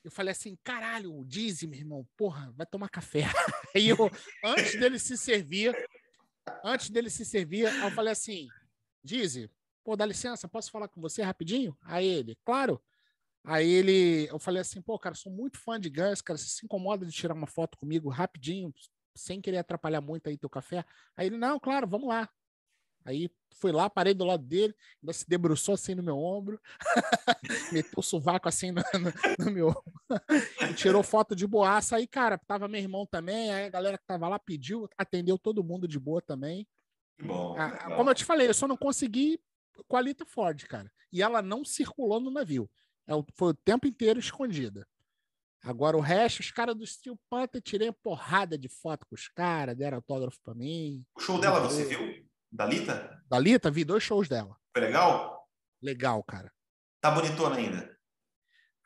eu 0.03 0.11
falei 0.11 0.33
assim, 0.33 0.57
caralho, 0.63 1.15
o 1.15 1.25
Dizzy, 1.25 1.67
meu 1.67 1.79
irmão, 1.79 2.09
porra, 2.17 2.53
vai 2.57 2.67
tomar 2.67 2.89
café. 2.89 3.23
Aí 3.77 3.89
eu, 3.89 4.11
antes 4.45 4.79
dele 4.79 4.99
se 4.99 5.17
servir, 5.17 5.77
antes 6.65 6.91
dele 6.91 7.11
se 7.11 7.25
servir, 7.25 7.73
eu 7.83 7.91
falei 7.91 8.13
assim, 8.13 8.49
Dizzy, 9.05 9.51
pô, 9.85 9.97
dá 9.97 10.07
licença, 10.07 10.49
posso 10.49 10.71
falar 10.71 10.89
com 10.89 11.01
você 11.01 11.23
rapidinho? 11.23 11.77
Aí 11.83 12.07
ele, 12.07 12.37
claro. 12.45 12.83
Aí 13.45 13.69
ele, 13.69 14.29
eu 14.31 14.39
falei 14.39 14.61
assim, 14.61 14.83
pô, 14.83 14.99
cara, 14.99 15.15
sou 15.15 15.33
muito 15.33 15.59
fã 15.59 15.79
de 15.81 15.89
Guns, 15.89 16.21
cara, 16.21 16.39
você 16.39 16.49
se 16.49 16.65
incomoda 16.65 17.07
de 17.07 17.13
tirar 17.13 17.35
uma 17.35 17.47
foto 17.47 17.79
comigo 17.79 18.09
rapidinho, 18.09 18.73
sem 19.15 19.41
querer 19.41 19.59
atrapalhar 19.59 20.01
muito 20.01 20.29
aí 20.29 20.37
teu 20.37 20.51
café? 20.51 20.85
Aí 21.17 21.27
ele, 21.27 21.37
não, 21.37 21.59
claro, 21.59 21.87
vamos 21.87 22.09
lá. 22.09 22.29
Aí 23.05 23.31
fui 23.61 23.73
lá, 23.73 23.91
parei 23.91 24.15
do 24.15 24.25
lado 24.25 24.43
dele, 24.43 24.75
ainda 25.03 25.13
se 25.13 25.29
debruçou 25.29 25.75
assim 25.75 25.95
no 25.95 26.03
meu 26.03 26.19
ombro, 26.19 26.61
meteu 27.73 27.99
o 27.99 28.03
sovaco 28.03 28.49
assim 28.49 28.71
no, 28.73 28.83
no, 28.95 29.45
no 29.45 29.51
meu 29.51 29.69
ombro, 29.69 29.93
tirou 30.77 31.03
foto 31.03 31.37
de 31.37 31.47
boaça. 31.47 31.97
Aí, 31.97 32.07
cara, 32.07 32.39
tava 32.39 32.69
meu 32.69 32.81
irmão 32.81 33.07
também, 33.07 33.53
aí 33.53 33.67
a 33.67 33.71
galera 33.71 33.99
que 33.99 34.07
tava 34.07 34.29
lá 34.29 34.39
pediu, 34.39 34.89
atendeu 34.97 35.39
todo 35.39 35.65
mundo 35.65 35.87
de 35.87 35.99
boa 35.99 36.23
também. 36.23 36.67
Bom, 37.23 37.55
ah, 37.59 37.95
como 37.97 38.09
eu 38.09 38.15
te 38.15 38.25
falei, 38.25 38.49
eu 38.49 38.55
só 38.55 38.67
não 38.67 38.77
consegui 38.77 39.39
com 39.87 39.97
a 39.97 40.01
Lita 40.01 40.25
Ford, 40.25 40.65
cara. 40.67 40.91
E 41.13 41.23
ela 41.23 41.43
não 41.43 41.65
circulou 41.65 42.21
no 42.21 42.31
navio. 42.31 42.71
É 43.07 43.13
foi 43.35 43.51
o 43.51 43.55
tempo 43.55 43.87
inteiro 43.87 44.19
escondida. 44.19 44.87
Agora 45.63 45.97
o 45.97 46.01
resto, 46.01 46.41
os 46.41 46.51
caras 46.51 46.75
do 46.75 46.87
Steel 46.87 47.19
Panther, 47.29 47.61
tirei 47.61 47.93
porrada 47.93 48.57
de 48.57 48.69
foto 48.69 49.07
com 49.07 49.15
os 49.15 49.29
caras, 49.29 49.77
deram 49.77 49.99
autógrafo 49.99 50.39
pra 50.43 50.55
mim. 50.55 51.05
O 51.15 51.21
show 51.21 51.39
dela 51.39 51.61
você 51.61 51.85
viu? 51.85 52.30
Dalita? 52.51 53.23
Dalita, 53.29 53.71
vi 53.71 53.85
dois 53.85 54.03
shows 54.03 54.29
dela. 54.29 54.57
Foi 54.73 54.85
legal? 54.85 55.49
Legal, 55.83 56.23
cara. 56.25 56.53
Tá 57.01 57.11
bonitona 57.11 57.57
ainda? 57.57 57.99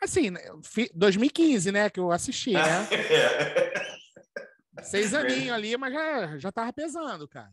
Assim, 0.00 0.32
2015, 0.94 1.72
né, 1.72 1.88
que 1.88 1.98
eu 1.98 2.12
assisti, 2.12 2.52
né? 2.52 2.62
Seis 4.82 5.14
aninhos 5.14 5.54
ali, 5.54 5.76
mas 5.76 5.94
já, 5.94 6.38
já 6.38 6.52
tava 6.52 6.72
pesando, 6.72 7.26
cara. 7.26 7.50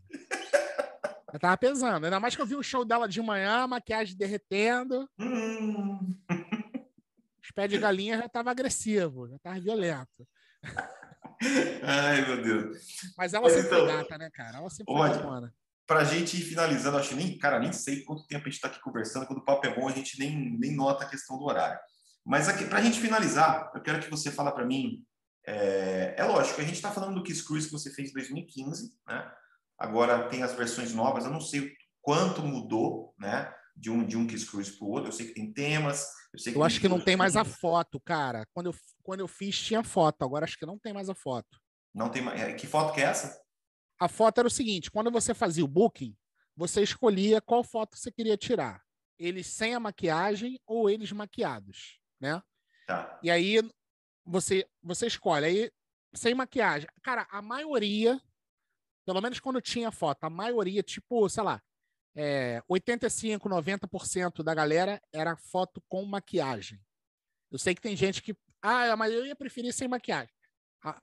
Já 1.32 1.40
tava 1.40 1.58
pesando. 1.58 2.04
Ainda 2.04 2.20
mais 2.20 2.36
que 2.36 2.42
eu 2.42 2.46
vi 2.46 2.56
o 2.56 2.64
show 2.64 2.84
dela 2.84 3.08
de 3.08 3.22
manhã, 3.22 3.66
maquiagem 3.68 4.18
derretendo. 4.18 5.10
Hum. 5.18 6.14
Os 7.42 7.52
pés 7.52 7.70
de 7.70 7.78
galinha 7.78 8.18
já 8.18 8.28
tava 8.28 8.52
agressivo, 8.52 9.30
já 9.30 9.40
tava 9.40 9.60
violento. 9.60 10.28
Ai, 11.84 12.26
meu 12.26 12.42
Deus. 12.42 12.78
Mas 13.18 13.34
ela 13.34 13.44
mas 13.44 13.54
sempre 13.54 13.68
então, 13.68 13.88
foi 13.88 13.96
gata, 13.96 14.18
né, 14.18 14.30
cara? 14.32 14.58
Ela 14.58 14.70
sempre 14.70 14.94
foi 14.94 15.10
para 15.92 16.00
a 16.00 16.06
gente 16.06 16.38
ir 16.38 16.46
finalizando, 16.46 16.98
acho 16.98 17.10
que 17.10 17.16
nem, 17.16 17.38
cara, 17.38 17.60
nem 17.60 17.74
sei 17.74 18.06
quanto 18.06 18.26
tempo 18.26 18.44
a 18.44 18.46
gente 18.46 18.56
está 18.56 18.70
aqui 18.70 18.80
conversando, 18.80 19.28
quando 19.28 19.40
o 19.40 19.44
papo 19.44 19.68
é 19.68 19.76
bom, 19.76 19.90
a 19.90 19.92
gente 19.92 20.18
nem, 20.18 20.58
nem 20.58 20.74
nota 20.74 21.04
a 21.04 21.10
questão 21.10 21.38
do 21.38 21.44
horário. 21.44 21.78
Mas 22.26 22.48
aqui, 22.48 22.64
para 22.64 22.80
a 22.80 22.82
gente 22.82 23.02
finalizar, 23.02 23.70
eu 23.76 23.82
quero 23.82 24.00
que 24.00 24.10
você 24.10 24.32
fale 24.32 24.54
para 24.54 24.66
mim, 24.66 25.04
é, 25.46 26.16
é, 26.18 26.24
lógico, 26.24 26.62
a 26.62 26.64
gente 26.64 26.76
está 26.76 26.92
falando 26.92 27.16
do 27.16 27.24
Kiss 27.24 27.46
Cruise 27.46 27.68
que 27.68 27.74
você 27.74 27.92
fez 27.92 28.10
em 28.10 28.14
2015, 28.14 28.90
né? 29.06 29.30
Agora 29.78 30.30
tem 30.30 30.44
as 30.44 30.54
versões 30.54 30.94
novas, 30.94 31.26
eu 31.26 31.32
não 31.32 31.42
sei 31.42 31.74
quanto 32.02 32.42
mudou, 32.42 33.14
né? 33.20 33.54
De 33.76 33.92
um, 33.92 34.06
de 34.06 34.16
um 34.16 34.26
Kiss 34.26 34.46
Cruise 34.46 34.72
para 34.72 34.88
o 34.88 34.92
outro, 34.92 35.10
eu 35.10 35.12
sei 35.12 35.28
que 35.28 35.34
tem 35.34 35.52
temas. 35.52 36.08
Eu, 36.34 36.40
sei 36.40 36.54
que 36.54 36.58
eu 36.58 36.64
acho 36.64 36.80
que 36.80 36.88
não 36.88 37.02
tem 37.02 37.18
mais 37.18 37.36
a 37.36 37.44
foto, 37.44 38.00
cara. 38.00 38.46
Quando 38.54 38.68
eu, 38.68 38.76
quando 39.04 39.20
eu 39.20 39.28
fiz, 39.28 39.60
tinha 39.60 39.84
foto, 39.84 40.24
agora 40.24 40.46
acho 40.46 40.58
que 40.58 40.66
não 40.66 40.80
tem 40.80 40.94
mais 40.94 41.10
a 41.10 41.16
foto. 41.16 41.60
Não 41.94 42.08
tem 42.08 42.22
mais. 42.22 42.40
É, 42.40 42.54
que 42.54 42.66
foto 42.66 42.94
que 42.94 43.02
é 43.02 43.06
essa? 43.06 43.41
A 44.02 44.08
foto 44.08 44.40
era 44.40 44.48
o 44.48 44.52
seguinte: 44.52 44.90
quando 44.90 45.12
você 45.12 45.32
fazia 45.32 45.64
o 45.64 45.68
booking, 45.68 46.18
você 46.56 46.82
escolhia 46.82 47.40
qual 47.40 47.64
foto 47.64 47.96
você 47.96 48.12
queria 48.12 48.36
tirar. 48.36 48.84
Eles 49.20 49.46
sem 49.46 49.76
a 49.76 49.80
maquiagem 49.80 50.60
ou 50.66 50.90
eles 50.90 51.12
maquiados, 51.12 52.00
né? 52.20 52.42
Tá. 52.88 53.20
E 53.22 53.30
aí 53.30 53.62
você 54.26 54.68
você 54.82 55.06
escolhe 55.06 55.46
aí 55.46 55.72
sem 56.16 56.34
maquiagem. 56.34 56.90
Cara, 57.04 57.28
a 57.30 57.44
maioria, 57.44 58.20
pelo 59.06 59.22
menos 59.22 59.40
quando 59.40 59.62
tinha 59.62 59.92
foto, 59.92 60.24
a 60.24 60.30
maioria, 60.32 60.82
tipo, 60.82 61.30
sei 61.30 61.44
lá, 61.44 61.62
é, 62.16 62.64
85, 62.68 63.48
90% 63.48 64.44
da 64.44 64.56
galera 64.56 65.00
era 65.14 65.38
foto 65.38 65.80
com 65.88 66.04
maquiagem. 66.06 66.82
Eu 67.52 67.60
sei 67.60 67.76
que 67.76 67.82
tem 67.82 67.96
gente 67.96 68.24
que, 68.24 68.36
ah, 68.64 68.96
mas 68.98 69.14
eu 69.14 69.28
ia 69.28 69.36
preferir 69.36 69.72
sem 69.72 69.88
maquiagem. 69.88 70.34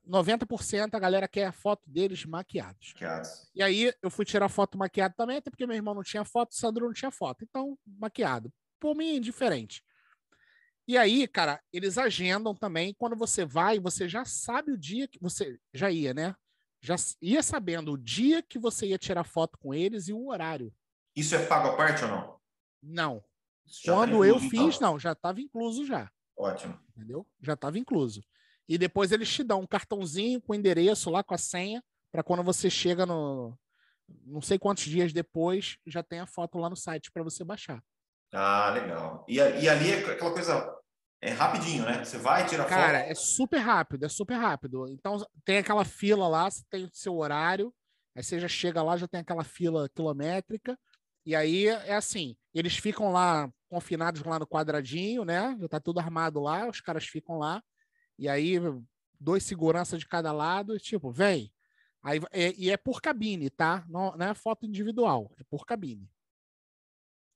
90% 0.06 0.94
a 0.94 0.98
galera 0.98 1.28
quer 1.28 1.46
a 1.46 1.52
foto 1.52 1.82
deles 1.86 2.24
maquiados. 2.24 2.92
Maquiados. 2.94 3.50
E 3.54 3.62
aí 3.62 3.92
eu 4.02 4.10
fui 4.10 4.24
tirar 4.24 4.48
foto 4.48 4.76
maquiado 4.76 5.14
também, 5.16 5.36
até 5.36 5.50
porque 5.50 5.66
meu 5.66 5.76
irmão 5.76 5.94
não 5.94 6.02
tinha 6.02 6.24
foto, 6.24 6.50
o 6.50 6.54
Sandro 6.54 6.86
não 6.86 6.92
tinha 6.92 7.10
foto. 7.10 7.44
Então, 7.44 7.78
maquiado. 7.86 8.52
Por 8.80 8.94
mim, 8.96 9.16
indiferente. 9.16 9.82
E 10.86 10.96
aí, 10.96 11.28
cara, 11.28 11.62
eles 11.72 11.98
agendam 11.98 12.54
também. 12.54 12.94
Quando 12.94 13.14
você 13.14 13.44
vai, 13.44 13.78
você 13.78 14.08
já 14.08 14.24
sabe 14.24 14.72
o 14.72 14.78
dia 14.78 15.06
que 15.06 15.18
você 15.20 15.58
já 15.72 15.90
ia, 15.90 16.14
né? 16.14 16.34
Já 16.80 16.96
ia 17.20 17.42
sabendo 17.42 17.92
o 17.92 17.98
dia 17.98 18.42
que 18.42 18.58
você 18.58 18.86
ia 18.86 18.98
tirar 18.98 19.24
foto 19.24 19.58
com 19.58 19.74
eles 19.74 20.08
e 20.08 20.12
o 20.12 20.28
horário. 20.28 20.72
Isso 21.14 21.34
é 21.34 21.44
pago 21.44 21.68
a 21.68 21.76
parte 21.76 22.04
ou 22.04 22.10
não? 22.10 22.40
Não. 22.82 23.20
Tá 23.20 23.92
Quando 23.92 24.20
tá 24.20 24.26
eu 24.26 24.40
fiz, 24.40 24.76
então? 24.76 24.92
não, 24.92 24.98
já 24.98 25.12
estava 25.12 25.40
incluso 25.40 25.84
já. 25.84 26.10
Ótimo. 26.36 26.78
Entendeu? 26.96 27.26
Já 27.42 27.52
estava 27.52 27.78
incluso. 27.78 28.22
E 28.68 28.76
depois 28.76 29.12
eles 29.12 29.32
te 29.32 29.42
dão 29.42 29.60
um 29.60 29.66
cartãozinho 29.66 30.40
com 30.40 30.52
o 30.52 30.56
endereço 30.56 31.10
lá, 31.10 31.22
com 31.22 31.34
a 31.34 31.38
senha, 31.38 31.82
para 32.12 32.22
quando 32.22 32.42
você 32.42 32.68
chega 32.68 33.06
no. 33.06 33.58
Não 34.24 34.40
sei 34.40 34.58
quantos 34.58 34.84
dias 34.84 35.12
depois, 35.12 35.78
já 35.86 36.02
tem 36.02 36.20
a 36.20 36.26
foto 36.26 36.58
lá 36.58 36.68
no 36.68 36.76
site 36.76 37.10
para 37.10 37.22
você 37.22 37.44
baixar. 37.44 37.82
Ah, 38.32 38.70
legal. 38.70 39.24
E, 39.28 39.36
e 39.36 39.68
ali 39.68 39.92
é 39.92 39.98
aquela 39.98 40.32
coisa. 40.32 40.74
É 41.20 41.30
rapidinho, 41.30 41.84
né? 41.84 42.04
Você 42.04 42.16
vai, 42.16 42.46
tira 42.46 42.62
foto. 42.62 42.72
Cara, 42.72 42.98
é 42.98 43.14
super 43.14 43.58
rápido, 43.58 44.04
é 44.04 44.08
super 44.08 44.36
rápido. 44.36 44.88
Então 44.88 45.18
tem 45.44 45.58
aquela 45.58 45.84
fila 45.84 46.28
lá, 46.28 46.48
você 46.48 46.62
tem 46.70 46.84
o 46.84 46.90
seu 46.92 47.16
horário, 47.16 47.74
aí 48.14 48.22
você 48.22 48.38
já 48.38 48.46
chega 48.46 48.82
lá, 48.82 48.96
já 48.96 49.08
tem 49.08 49.20
aquela 49.20 49.42
fila 49.42 49.88
quilométrica, 49.88 50.78
e 51.26 51.34
aí 51.34 51.66
é 51.66 51.94
assim, 51.94 52.36
eles 52.54 52.76
ficam 52.76 53.10
lá 53.10 53.50
confinados 53.68 54.22
lá 54.22 54.38
no 54.38 54.46
quadradinho, 54.46 55.24
né? 55.24 55.56
Já 55.60 55.68
tá 55.68 55.80
tudo 55.80 55.98
armado 55.98 56.40
lá, 56.40 56.68
os 56.68 56.80
caras 56.80 57.04
ficam 57.04 57.36
lá, 57.36 57.62
e 58.18 58.28
aí 58.28 58.54
dois 59.20 59.44
seguranças 59.44 59.98
de 59.98 60.06
cada 60.06 60.32
lado, 60.32 60.78
tipo, 60.78 61.10
vem. 61.10 61.52
Aí, 62.02 62.20
é, 62.30 62.52
e 62.56 62.70
é 62.70 62.76
por 62.76 63.00
cabine, 63.00 63.50
tá? 63.50 63.84
Não, 63.88 64.16
não 64.16 64.26
é 64.26 64.34
foto 64.34 64.64
individual, 64.64 65.32
é 65.38 65.44
por 65.44 65.66
cabine. 65.66 66.10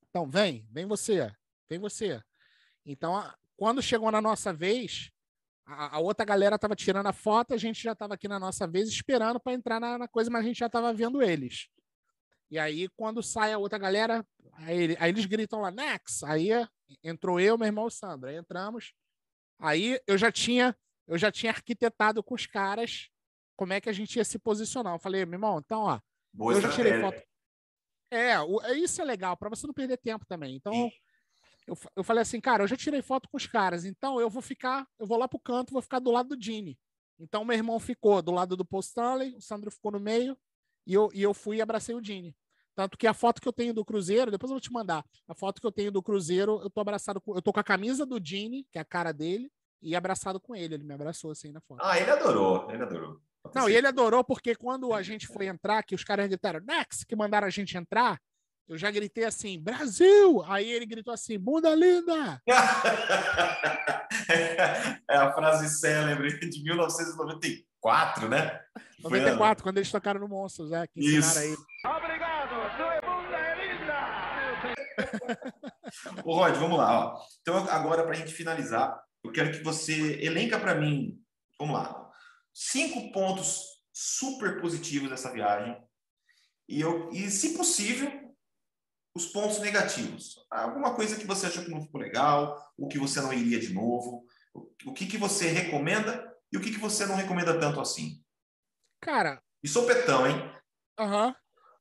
Então, 0.09 0.29
vem, 0.29 0.67
vem 0.71 0.87
você, 0.87 1.35
vem 1.69 1.79
você. 1.79 2.23
Então, 2.85 3.23
quando 3.57 3.83
chegou 3.83 4.11
na 4.11 4.21
nossa 4.21 4.53
vez, 4.53 5.11
a, 5.65 5.97
a 5.97 5.99
outra 5.99 6.25
galera 6.25 6.57
estava 6.57 6.77
tirando 6.77 7.07
a 7.07 7.13
foto, 7.13 7.55
a 7.55 7.57
gente 7.57 7.83
já 7.83 7.93
estava 7.93 8.15
aqui 8.15 8.29
na 8.29 8.39
nossa 8.39 8.67
vez 8.67 8.89
esperando 8.89 9.41
para 9.41 9.53
entrar 9.53 9.81
na, 9.81 9.99
na, 9.99 10.09
coisa, 10.09 10.31
mas 10.31 10.45
a 10.45 10.47
gente 10.47 10.59
já 10.59 10.67
estava 10.67 10.93
vendo 10.93 11.23
eles. 11.23 11.69
E 12.51 12.59
aí, 12.59 12.89
quando 12.91 13.23
sai 13.23 13.53
a 13.53 13.59
outra 13.59 13.79
galera, 13.79 14.27
aí, 14.53 14.97
aí, 15.01 15.11
eles 15.11 15.25
gritam 15.25 15.61
lá, 15.61 15.71
Next! 15.71 16.25
Aí 16.27 16.51
entrou 17.03 17.41
eu, 17.41 17.57
meu 17.57 17.67
irmão 17.67 17.89
Sandro. 17.89 18.29
Aí 18.29 18.37
entramos. 18.37 18.93
Aí 19.63 20.01
eu 20.09 20.19
já 20.19 20.33
tinha, 20.33 20.77
eu 21.07 21.17
já 21.17 21.31
tinha 21.31 21.53
arquitetado 21.53 22.21
com 22.21 22.35
os 22.35 22.47
caras 22.47 23.09
como 23.57 23.73
é 23.73 23.81
que 23.81 23.89
a 23.89 23.93
gente 23.93 24.17
ia 24.17 24.25
se 24.25 24.37
posicionar. 24.37 24.93
Eu 24.93 24.99
falei, 24.99 25.25
meu 25.25 25.37
irmão, 25.37 25.61
então, 25.65 25.83
ó, 25.83 26.01
Boa 26.33 26.55
eu 26.55 26.61
já 26.61 26.73
tirei 26.73 27.01
foto. 27.01 27.23
É, 28.11 28.41
o, 28.41 28.61
é, 28.63 28.77
isso 28.77 29.01
é 29.01 29.05
legal, 29.05 29.37
para 29.37 29.49
você 29.49 29.65
não 29.65 29.73
perder 29.73 29.99
tempo 29.99 30.27
também. 30.27 30.57
Então, 30.57 30.91
eu, 31.65 31.79
eu 31.95 32.03
falei 32.03 32.23
assim, 32.23 32.41
cara, 32.41 32.65
eu 32.65 32.69
já 32.69 32.77
tirei 32.77 33.01
foto 33.03 33.29
com 33.29 33.37
os 33.37 33.47
caras, 33.47 33.85
então 33.85 34.21
eu 34.21 34.29
vou 34.29 34.43
ficar, 34.43 34.85
eu 34.99 35.07
vou 35.07 35.17
lá 35.17 35.29
pro 35.29 35.39
canto, 35.39 35.73
vou 35.73 35.81
ficar 35.81 36.01
do 36.01 36.11
lado 36.11 36.31
do 36.31 36.37
Dini. 36.37 36.77
Então, 37.21 37.45
meu 37.45 37.57
irmão 37.57 37.79
ficou 37.79 38.21
do 38.21 38.33
lado 38.33 38.57
do 38.57 38.65
Paul 38.65 38.81
Stanley, 38.81 39.37
o 39.37 39.41
Sandro 39.41 39.71
ficou 39.71 39.93
no 39.93 40.01
meio, 40.01 40.37
e 40.85 40.93
eu, 40.93 41.09
e 41.15 41.23
eu 41.23 41.33
fui 41.33 41.59
e 41.59 41.63
abracei 41.63 41.95
o 41.95 42.01
Dini. 42.01 42.37
Tanto 42.75 42.97
que 42.97 43.07
a 43.07 43.15
foto 43.15 43.41
que 43.41 43.49
eu 43.49 43.53
tenho 43.53 43.75
do 43.75 43.85
Cruzeiro, 43.85 44.31
depois 44.31 44.51
eu 44.51 44.55
vou 44.55 44.61
te 44.61 44.73
mandar. 44.73 45.05
A 45.29 45.35
foto 45.35 45.61
que 45.61 45.67
eu 45.67 45.73
tenho 45.73 45.93
do 45.93 46.03
Cruzeiro, 46.03 46.61
eu 46.63 46.71
tô 46.71 46.81
abraçado 46.81 47.21
com, 47.21 47.35
eu 47.35 47.43
tô 47.43 47.53
com 47.53 47.61
a 47.61 47.65
camisa 47.65 48.07
do 48.07 48.19
Dini, 48.19 48.67
que 48.71 48.79
é 48.79 48.81
a 48.81 48.85
cara 48.85 49.13
dele, 49.13 49.51
e 49.83 49.95
abraçado 49.95 50.41
com 50.41 50.57
ele. 50.57 50.75
Ele 50.75 50.85
me 50.85 50.95
abraçou 50.95 51.31
assim 51.31 51.53
na 51.53 51.61
foto. 51.61 51.81
Ah, 51.83 51.99
ele 51.99 52.11
adorou, 52.11 52.71
ele 52.71 52.83
adorou. 52.83 53.21
Não, 53.55 53.69
e 53.69 53.75
ele 53.75 53.87
adorou 53.87 54.25
porque 54.25 54.55
quando 54.55 54.95
a 54.95 55.03
gente 55.03 55.27
foi 55.27 55.47
entrar, 55.47 55.83
que 55.83 55.95
os 55.95 56.05
caras 56.05 56.29
gritaram, 56.29 56.61
Next, 56.61 57.05
que 57.05 57.17
mandaram 57.17 57.47
a 57.47 57.51
gente 57.51 57.77
entrar, 57.77 58.19
eu 58.69 58.79
já 58.79 58.91
gritei 58.91 59.25
assim, 59.25 59.61
Brasil! 59.61 60.43
Aí 60.47 60.71
ele 60.71 60.87
gritou 60.87 61.13
assim, 61.13 61.39
bunda 61.39 61.75
linda! 61.75 62.41
é 65.09 65.17
a 65.17 65.33
frase 65.35 65.69
célebre 65.69 66.39
de 66.39 66.63
1994, 66.63 68.29
né? 68.29 68.61
94, 69.01 69.65
quando 69.65 69.79
eles 69.79 69.91
tocaram 69.91 70.21
no 70.21 70.29
Monstros, 70.29 70.71
é, 70.71 70.87
que 70.87 71.01
ensinaram 71.01 71.41
aí. 71.41 71.57
Ô, 76.25 76.35
Rod, 76.37 76.55
vamos 76.57 76.79
lá. 76.79 77.15
Ó. 77.15 77.23
Então, 77.41 77.57
agora, 77.69 78.03
para 78.03 78.13
a 78.13 78.17
gente 78.17 78.33
finalizar, 78.33 79.03
eu 79.25 79.33
quero 79.33 79.53
que 79.53 79.63
você 79.63 80.21
elenca 80.23 80.59
para 80.59 80.75
mim, 80.75 81.21
vamos 81.59 81.75
lá, 81.75 82.11
cinco 82.53 83.13
pontos 83.13 83.65
super 83.93 84.61
positivos 84.61 85.11
dessa 85.11 85.33
viagem 85.33 85.77
e, 86.69 86.81
eu, 86.81 87.11
e 87.13 87.31
se 87.31 87.57
possível, 87.57 88.11
os 89.15 89.27
pontos 89.27 89.59
negativos. 89.61 90.37
Alguma 90.51 90.95
coisa 90.95 91.17
que 91.17 91.27
você 91.27 91.47
achou 91.47 91.65
que 91.65 91.71
não 91.71 91.83
ficou 91.83 92.01
legal, 92.01 92.73
o 92.79 92.89
que 92.89 92.99
você 92.99 93.21
não 93.21 93.33
iria 93.33 93.61
de 93.61 93.73
novo, 93.73 94.25
o 94.87 94.93
que, 94.93 95.07
que 95.07 95.19
você 95.19 95.49
recomenda 95.49 96.33
e 96.51 96.57
o 96.57 96.61
que, 96.61 96.71
que 96.71 96.79
você 96.79 97.07
não 97.07 97.15
recomenda 97.15 97.59
tanto 97.59 97.81
assim. 97.81 98.23
Cara. 99.01 99.43
E 99.63 99.69
sopetão, 99.69 100.27
hein? 100.27 100.37
Aham. 100.99 101.29
Uhum. 101.29 101.35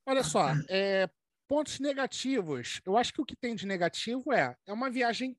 Olha 0.06 0.24
só, 0.24 0.50
é, 0.68 1.08
pontos 1.52 1.82
negativos. 1.82 2.80
Eu 2.86 2.96
acho 2.96 3.12
que 3.12 3.20
o 3.20 3.26
que 3.26 3.36
tem 3.36 3.56
de 3.56 3.68
negativo 3.68 4.32
é, 4.32 4.56
é 4.66 4.72
uma 4.72 4.90
viagem, 4.90 5.38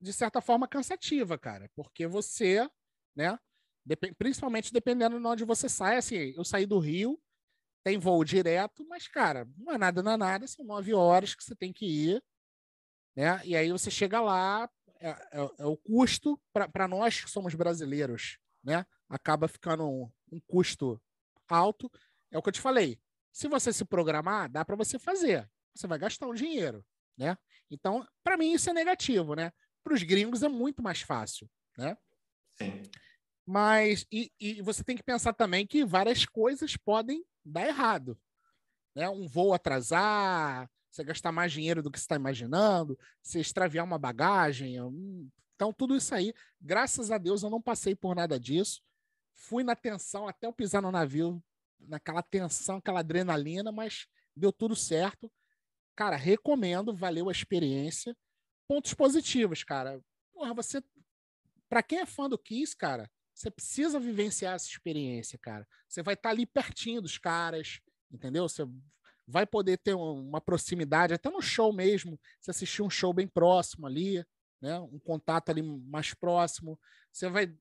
de 0.00 0.10
certa 0.10 0.40
forma, 0.40 0.66
cansativa, 0.66 1.36
cara. 1.36 1.70
Porque 1.76 2.06
você, 2.06 2.66
né? 3.14 3.38
Dep 3.84 4.14
principalmente 4.14 4.72
dependendo 4.72 5.20
de 5.20 5.26
onde 5.26 5.44
você 5.44 5.68
sai. 5.68 5.98
Assim, 5.98 6.32
eu 6.34 6.42
saí 6.42 6.64
do 6.64 6.78
Rio, 6.78 7.20
tem 7.84 7.98
voo 7.98 8.24
direto, 8.24 8.82
mas, 8.88 9.08
cara, 9.08 9.46
não 9.58 9.74
é 9.74 9.76
nada, 9.76 10.02
não 10.02 10.12
é 10.12 10.16
nada. 10.16 10.46
São 10.46 10.64
nove 10.64 10.94
horas 10.94 11.34
que 11.34 11.44
você 11.44 11.54
tem 11.54 11.70
que 11.70 11.84
ir, 11.84 12.24
né? 13.14 13.38
E 13.44 13.54
aí 13.54 13.70
você 13.70 13.90
chega 13.90 14.22
lá, 14.22 14.70
é, 14.98 15.10
é, 15.10 15.50
é 15.58 15.66
o 15.66 15.76
custo, 15.76 16.40
para 16.72 16.88
nós 16.88 17.22
que 17.22 17.30
somos 17.30 17.54
brasileiros, 17.54 18.38
né? 18.64 18.86
Acaba 19.06 19.48
ficando 19.48 19.86
um, 19.86 20.10
um 20.32 20.40
custo 20.46 20.98
alto. 21.46 21.92
É 22.30 22.38
o 22.38 22.42
que 22.42 22.48
eu 22.48 22.54
te 22.54 22.60
falei. 22.62 22.98
Se 23.36 23.48
você 23.48 23.70
se 23.70 23.84
programar, 23.84 24.50
dá 24.50 24.64
para 24.64 24.76
você 24.76 24.98
fazer. 24.98 25.46
Você 25.74 25.86
vai 25.86 25.98
gastar 25.98 26.26
um 26.26 26.32
dinheiro, 26.32 26.82
né? 27.18 27.36
Então, 27.70 28.08
para 28.24 28.34
mim 28.34 28.54
isso 28.54 28.70
é 28.70 28.72
negativo, 28.72 29.34
né? 29.34 29.52
Para 29.84 29.92
os 29.92 30.02
gringos 30.02 30.42
é 30.42 30.48
muito 30.48 30.82
mais 30.82 31.02
fácil, 31.02 31.46
né? 31.76 31.98
Sim. 32.54 32.82
Mas 33.44 34.06
e, 34.10 34.32
e, 34.40 34.62
você 34.62 34.82
tem 34.82 34.96
que 34.96 35.02
pensar 35.02 35.34
também 35.34 35.66
que 35.66 35.84
várias 35.84 36.24
coisas 36.24 36.78
podem 36.78 37.26
dar 37.44 37.68
errado. 37.68 38.18
Né? 38.94 39.06
Um 39.10 39.28
voo 39.28 39.52
atrasar, 39.52 40.66
você 40.90 41.04
gastar 41.04 41.30
mais 41.30 41.52
dinheiro 41.52 41.82
do 41.82 41.90
que 41.90 41.98
você 41.98 42.04
está 42.04 42.16
imaginando, 42.16 42.98
você 43.22 43.38
extraviar 43.38 43.84
uma 43.84 43.98
bagagem. 43.98 44.76
Então, 45.54 45.74
tudo 45.74 45.94
isso 45.94 46.14
aí, 46.14 46.32
graças 46.58 47.10
a 47.10 47.18
Deus, 47.18 47.42
eu 47.42 47.50
não 47.50 47.60
passei 47.60 47.94
por 47.94 48.16
nada 48.16 48.40
disso. 48.40 48.80
Fui 49.34 49.62
na 49.62 49.76
tensão 49.76 50.26
até 50.26 50.46
eu 50.46 50.54
pisar 50.54 50.80
no 50.80 50.90
navio, 50.90 51.44
naquela 51.80 52.22
tensão, 52.22 52.76
aquela 52.76 53.00
adrenalina, 53.00 53.70
mas 53.70 54.06
deu 54.34 54.52
tudo 54.52 54.76
certo. 54.76 55.30
Cara, 55.94 56.16
recomendo, 56.16 56.94
valeu 56.94 57.28
a 57.28 57.32
experiência. 57.32 58.16
Pontos 58.68 58.94
positivos, 58.94 59.64
cara. 59.64 60.00
Porra, 60.32 60.52
você. 60.54 60.82
Pra 61.68 61.82
quem 61.82 62.00
é 62.00 62.06
fã 62.06 62.28
do 62.28 62.38
Kiss, 62.38 62.76
cara, 62.76 63.10
você 63.34 63.50
precisa 63.50 63.98
vivenciar 63.98 64.54
essa 64.54 64.68
experiência, 64.68 65.38
cara. 65.38 65.66
Você 65.88 66.02
vai 66.02 66.14
estar 66.14 66.28
tá 66.28 66.32
ali 66.34 66.46
pertinho 66.46 67.00
dos 67.00 67.18
caras, 67.18 67.80
entendeu? 68.10 68.48
Você 68.48 68.64
vai 69.26 69.46
poder 69.46 69.78
ter 69.78 69.94
uma 69.94 70.40
proximidade, 70.40 71.12
até 71.12 71.28
no 71.28 71.42
show 71.42 71.72
mesmo, 71.72 72.20
você 72.40 72.50
assistir 72.50 72.82
um 72.82 72.90
show 72.90 73.12
bem 73.12 73.26
próximo 73.26 73.86
ali, 73.86 74.24
né? 74.60 74.78
Um 74.78 74.98
contato 74.98 75.50
ali 75.50 75.62
mais 75.62 76.14
próximo. 76.14 76.78
Você 77.12 77.28
vai 77.28 77.54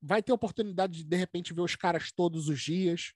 vai 0.00 0.22
ter 0.22 0.32
oportunidade 0.32 0.98
de 0.98 1.04
de 1.04 1.16
repente 1.16 1.54
ver 1.54 1.62
os 1.62 1.74
caras 1.74 2.12
todos 2.12 2.48
os 2.48 2.60
dias, 2.60 3.14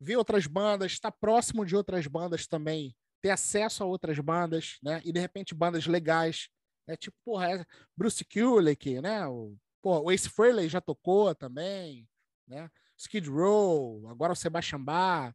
ver 0.00 0.16
outras 0.16 0.46
bandas, 0.46 0.92
estar 0.92 1.12
próximo 1.12 1.64
de 1.64 1.76
outras 1.76 2.06
bandas 2.06 2.46
também, 2.46 2.96
ter 3.20 3.30
acesso 3.30 3.82
a 3.82 3.86
outras 3.86 4.18
bandas, 4.18 4.78
né? 4.82 5.02
E 5.04 5.12
de 5.12 5.20
repente 5.20 5.54
bandas 5.54 5.86
legais, 5.86 6.48
é 6.86 6.96
tipo, 6.96 7.16
porra, 7.24 7.52
é 7.52 7.66
Bruce 7.96 8.24
Kulick, 8.24 9.00
né? 9.00 9.26
O 9.26 9.56
Pô, 9.82 9.98
o 10.00 10.12
Ace 10.12 10.28
Frehley 10.28 10.68
já 10.68 10.80
tocou 10.80 11.34
também, 11.34 12.06
né? 12.46 12.70
Skid 12.98 13.28
Row, 13.30 14.08
agora 14.10 14.32
o 14.32 14.36
Sebastian 14.36 14.82
Bach. 14.82 15.34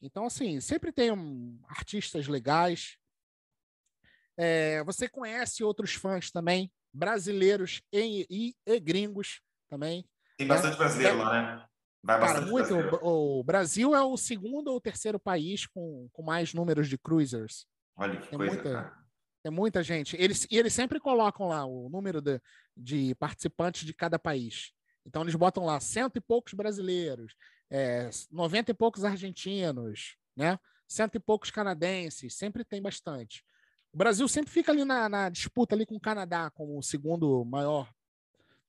Então, 0.00 0.24
assim, 0.24 0.60
sempre 0.60 0.90
tem 0.90 1.10
um, 1.10 1.60
artistas 1.68 2.28
legais. 2.28 2.96
É, 4.36 4.82
você 4.84 5.08
conhece 5.08 5.62
outros 5.62 5.92
fãs 5.92 6.30
também, 6.30 6.72
brasileiros 6.92 7.82
e, 7.92 8.26
e, 8.30 8.56
e 8.66 8.80
gringos 8.80 9.42
também. 9.68 10.08
Tem 10.38 10.46
bastante 10.46 10.72
né? 10.72 10.78
brasileiro 10.78 11.18
lá, 11.18 11.56
né? 11.56 11.68
Vai 12.02 12.18
Cara, 12.20 12.40
muito. 12.42 12.74
O, 13.02 13.40
o, 13.40 13.44
Brasil 13.44 13.94
é 13.94 14.02
o 14.02 14.16
segundo 14.16 14.68
ou 14.68 14.80
terceiro 14.80 15.18
país 15.18 15.66
com, 15.66 16.08
com 16.12 16.22
mais 16.22 16.54
números 16.54 16.88
de 16.88 16.96
cruisers. 16.96 17.66
Olha 17.96 18.16
que 18.20 18.28
Tem 18.28 18.38
coisa, 18.38 18.54
muita, 18.54 18.70
cara. 18.70 18.98
É 19.44 19.50
muita 19.50 19.82
gente. 19.82 20.16
Eles, 20.18 20.46
e 20.50 20.56
eles 20.56 20.72
sempre 20.72 21.00
colocam 21.00 21.48
lá 21.48 21.64
o 21.64 21.88
número 21.88 22.20
de, 22.20 22.40
de 22.76 23.14
participantes 23.16 23.84
de 23.84 23.92
cada 23.92 24.18
país. 24.18 24.72
Então, 25.04 25.22
eles 25.22 25.34
botam 25.34 25.64
lá 25.64 25.80
cento 25.80 26.16
e 26.16 26.20
poucos 26.20 26.52
brasileiros, 26.52 27.34
é, 27.70 28.10
noventa 28.30 28.70
e 28.70 28.74
poucos 28.74 29.04
argentinos, 29.04 30.16
né? 30.36 30.58
cento 30.86 31.16
e 31.16 31.20
poucos 31.20 31.50
canadenses, 31.50 32.34
sempre 32.34 32.64
tem 32.64 32.80
bastante. 32.80 33.44
O 33.92 33.98
Brasil 33.98 34.26
sempre 34.28 34.50
fica 34.50 34.72
ali 34.72 34.84
na, 34.84 35.08
na 35.08 35.28
disputa 35.28 35.74
ali 35.74 35.84
com 35.84 35.96
o 35.96 36.00
Canadá 36.00 36.50
como 36.50 36.78
o 36.78 36.82
segundo 36.82 37.44
maior 37.44 37.90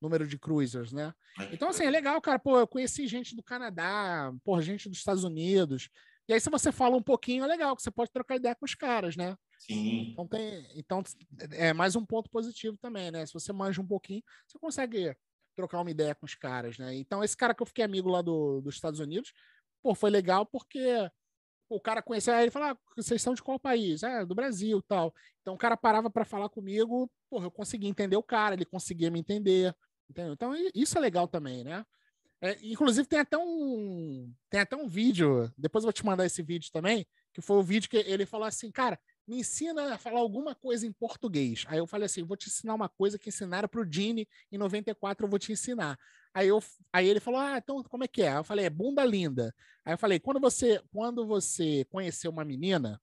número 0.01 0.27
de 0.27 0.38
cruisers, 0.38 0.91
né? 0.91 1.13
Então, 1.51 1.69
assim, 1.69 1.84
é 1.84 1.89
legal, 1.89 2.19
cara. 2.21 2.39
Pô, 2.39 2.59
eu 2.59 2.67
conheci 2.67 3.07
gente 3.07 3.35
do 3.35 3.43
Canadá, 3.43 4.34
pô, 4.43 4.61
gente 4.61 4.89
dos 4.89 4.99
Estados 4.99 5.23
Unidos. 5.23 5.89
E 6.27 6.34
aí, 6.34 6.39
se 6.39 6.49
você 6.49 6.71
fala 6.71 6.95
um 6.95 7.01
pouquinho, 7.01 7.43
é 7.43 7.47
legal, 7.47 7.76
que 7.76 7.81
você 7.81 7.91
pode 7.91 8.11
trocar 8.11 8.35
ideia 8.35 8.55
com 8.55 8.65
os 8.65 8.76
caras, 8.76 9.15
né? 9.15 9.35
Sim. 9.57 10.11
Então, 10.11 10.27
tem, 10.27 10.67
então 10.76 11.03
é 11.51 11.73
mais 11.73 11.95
um 11.95 12.05
ponto 12.05 12.30
positivo 12.30 12.77
também, 12.77 13.11
né? 13.11 13.26
Se 13.26 13.34
você 13.34 13.51
manja 13.51 13.81
um 13.81 13.88
pouquinho, 13.88 14.23
você 14.47 14.57
consegue 14.59 15.15
trocar 15.55 15.81
uma 15.81 15.91
ideia 15.91 16.15
com 16.15 16.26
os 16.26 16.35
caras, 16.35 16.77
né? 16.77 16.95
Então, 16.95 17.23
esse 17.23 17.35
cara 17.35 17.53
que 17.53 17.61
eu 17.61 17.65
fiquei 17.65 17.84
amigo 17.84 18.09
lá 18.09 18.21
do, 18.21 18.61
dos 18.61 18.76
Estados 18.76 18.99
Unidos, 18.99 19.34
pô, 19.81 19.93
foi 19.93 20.09
legal 20.09 20.45
porque 20.45 21.09
o 21.69 21.80
cara 21.80 22.01
conhecia, 22.01 22.35
aí 22.35 22.43
ele 22.43 22.51
falava, 22.51 22.80
ah, 22.80 22.93
vocês 22.95 23.21
são 23.21 23.34
de 23.34 23.43
qual 23.43 23.59
país? 23.59 24.01
É, 24.01 24.26
do 24.26 24.34
Brasil 24.34 24.81
tal. 24.81 25.13
Então, 25.41 25.53
o 25.53 25.57
cara 25.57 25.76
parava 25.76 26.09
para 26.09 26.26
falar 26.26 26.49
comigo, 26.49 27.11
pô, 27.30 27.43
eu 27.43 27.51
conseguia 27.51 27.89
entender 27.89 28.15
o 28.15 28.23
cara, 28.23 28.55
ele 28.55 28.65
conseguia 28.65 29.11
me 29.11 29.19
entender, 29.19 29.76
entendeu? 30.10 30.34
Então, 30.34 30.53
isso 30.73 30.98
é 30.98 31.02
legal 31.02 31.27
também, 31.27 31.64
né? 31.64 31.86
É, 32.41 32.57
inclusive, 32.64 33.07
tem 33.07 33.19
até 33.19 33.38
um 33.38 34.34
tem 34.49 34.61
até 34.61 34.76
um 34.76 34.88
vídeo, 34.88 35.52
depois 35.57 35.84
eu 35.84 35.88
vou 35.88 35.94
te 35.94 36.06
mandar 36.06 36.26
esse 36.26 36.41
vídeo 36.41 36.72
também, 36.72 37.06
que 37.34 37.41
foi 37.41 37.57
o 37.57 37.64
vídeo 37.64 37.90
que 37.90 37.98
ele 37.98 38.26
falou 38.26 38.48
assim, 38.48 38.72
cara, 38.72 38.98
me 39.27 39.40
ensina 39.40 39.94
a 39.94 39.98
falar 39.98 40.19
alguma 40.19 40.56
coisa 40.56 40.88
em 40.88 40.91
português. 40.91 41.65
Aí 41.68 41.77
eu 41.77 41.86
falei 41.86 42.06
assim, 42.06 42.23
vou 42.23 42.38
te 42.38 42.48
ensinar 42.48 42.73
uma 42.73 42.90
coisa 42.90 43.19
que 43.19 43.30
ensinaram 43.30 43.68
para 43.68 43.81
o 43.81 43.86
Dini 43.86 44.27
em 44.52 44.57
94, 44.57 45.26
eu 45.26 45.30
vou 45.30 45.38
te 45.38 45.52
ensinar. 45.52 45.99
Aí, 46.34 46.48
eu, 46.48 46.64
aí 46.94 47.07
ele 47.07 47.19
falou: 47.19 47.40
Ah, 47.40 47.57
então 47.57 47.84
como 47.84 48.03
é 48.03 48.07
que 48.07 48.22
é? 48.22 48.38
Eu 48.38 48.44
falei: 48.44 48.65
É 48.65 48.69
bunda 48.69 49.03
linda. 49.03 49.53
Aí 49.84 49.94
eu 49.94 49.98
falei: 49.98 50.19
Quando 50.19 50.40
você, 50.40 50.81
quando 50.91 51.26
você 51.26 51.86
conhecer 51.86 52.27
uma 52.27 52.45
menina 52.45 53.02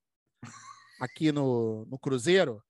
aqui 1.01 1.33
no, 1.33 1.85
no 1.87 1.99
Cruzeiro, 1.99 2.63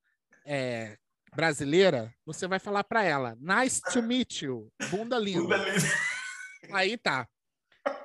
é, 0.44 0.98
brasileira, 1.36 2.12
você 2.24 2.48
vai 2.48 2.58
falar 2.58 2.82
para 2.82 3.04
ela: 3.04 3.36
Nice 3.38 3.80
to 3.92 4.02
meet 4.02 4.42
you, 4.42 4.72
bunda 4.90 5.18
linda. 5.18 5.42
Bunda 5.42 5.58
linda. 5.58 5.86
Aí 6.72 6.96
tá. 6.96 7.28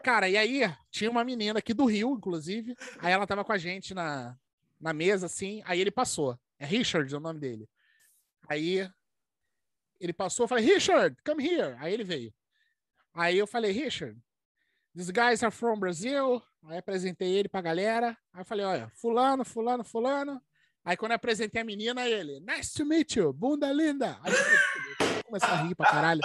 Cara, 0.03 0.29
e 0.29 0.37
aí 0.37 0.61
tinha 0.91 1.09
uma 1.09 1.23
menina 1.23 1.59
aqui 1.59 1.73
do 1.73 1.85
Rio, 1.85 2.13
inclusive. 2.13 2.75
Aí 2.99 3.11
ela 3.11 3.25
tava 3.25 3.43
com 3.43 3.53
a 3.53 3.57
gente 3.57 3.93
na, 3.93 4.37
na 4.79 4.93
mesa, 4.93 5.25
assim. 5.25 5.63
Aí 5.65 5.79
ele 5.79 5.89
passou. 5.89 6.37
É 6.59 6.65
Richard 6.65 7.15
o 7.15 7.19
nome 7.19 7.39
dele. 7.39 7.67
Aí 8.47 8.87
ele 9.99 10.13
passou, 10.13 10.43
eu 10.43 10.47
falei, 10.47 10.65
Richard, 10.65 11.15
come 11.25 11.47
here. 11.47 11.75
Aí 11.79 11.93
ele 11.93 12.03
veio. 12.03 12.33
Aí 13.13 13.37
eu 13.37 13.47
falei, 13.47 13.71
Richard, 13.71 14.19
these 14.95 15.11
guys 15.11 15.41
are 15.43 15.51
from 15.51 15.79
Brazil. 15.79 16.41
Aí 16.65 16.77
apresentei 16.77 17.31
ele 17.31 17.49
pra 17.49 17.61
galera. 17.61 18.17
Aí 18.33 18.41
eu 18.41 18.45
falei, 18.45 18.65
olha, 18.65 18.89
fulano, 18.89 19.43
fulano, 19.43 19.83
fulano. 19.83 20.41
Aí 20.83 20.97
quando 20.97 21.11
eu 21.11 21.15
apresentei 21.15 21.61
a 21.61 21.65
menina, 21.65 22.07
ele, 22.07 22.39
nice 22.39 22.73
to 22.73 22.85
meet 22.85 23.15
you, 23.15 23.31
bunda 23.31 23.71
linda. 23.71 24.17
Aí 24.23 24.33
eu 24.33 25.23
comecei 25.23 25.49
a 25.49 25.61
rir 25.61 25.75
pra 25.75 25.89
caralho. 25.89 26.21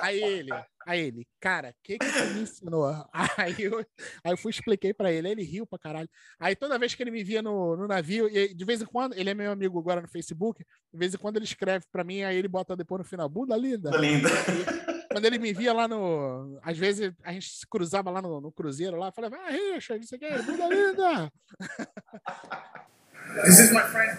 Aí 0.00 0.22
ele, 0.22 0.50
aí 0.86 1.00
ele, 1.00 1.26
cara, 1.40 1.70
o 1.70 1.74
que 1.82 1.98
que 1.98 2.04
você 2.04 2.24
me 2.26 2.42
ensinou? 2.42 2.86
Aí 3.36 3.54
eu, 3.58 3.78
aí 4.24 4.32
eu 4.32 4.36
fui 4.36 4.50
expliquei 4.50 4.94
pra 4.94 5.12
ele, 5.12 5.28
ele 5.28 5.42
riu 5.42 5.66
pra 5.66 5.78
caralho. 5.78 6.08
Aí 6.38 6.56
toda 6.56 6.78
vez 6.78 6.94
que 6.94 7.02
ele 7.02 7.10
me 7.10 7.22
via 7.22 7.42
no, 7.42 7.76
no 7.76 7.86
navio, 7.86 8.28
e 8.28 8.54
de 8.54 8.64
vez 8.64 8.80
em 8.80 8.86
quando, 8.86 9.14
ele 9.14 9.28
é 9.28 9.34
meu 9.34 9.50
amigo 9.50 9.78
agora 9.78 10.00
no 10.00 10.08
Facebook, 10.08 10.64
de 10.64 10.98
vez 10.98 11.12
em 11.12 11.18
quando 11.18 11.36
ele 11.36 11.44
escreve 11.44 11.84
pra 11.92 12.04
mim, 12.04 12.22
aí 12.22 12.36
ele 12.36 12.48
bota 12.48 12.74
depois 12.76 13.00
no 13.00 13.04
final, 13.04 13.28
bunda 13.28 13.56
linda. 13.56 13.90
Bunda 13.90 13.98
linda. 13.98 14.28
Aí, 14.28 15.06
quando 15.10 15.24
ele 15.24 15.38
me 15.38 15.52
via 15.52 15.72
lá 15.72 15.88
no. 15.88 16.58
Às 16.62 16.78
vezes 16.78 17.12
a 17.22 17.32
gente 17.32 17.48
se 17.48 17.66
cruzava 17.66 18.10
lá 18.10 18.22
no, 18.22 18.40
no 18.40 18.52
Cruzeiro 18.52 18.96
lá, 18.96 19.12
falava, 19.12 19.36
ah, 19.36 19.50
Richard, 19.50 20.04
isso 20.04 20.14
aqui, 20.14 20.26
bunda 20.42 20.68
linda. 20.68 21.32
This 23.34 23.58
is 23.60 23.72
my 23.72 23.82
friend 23.82 24.18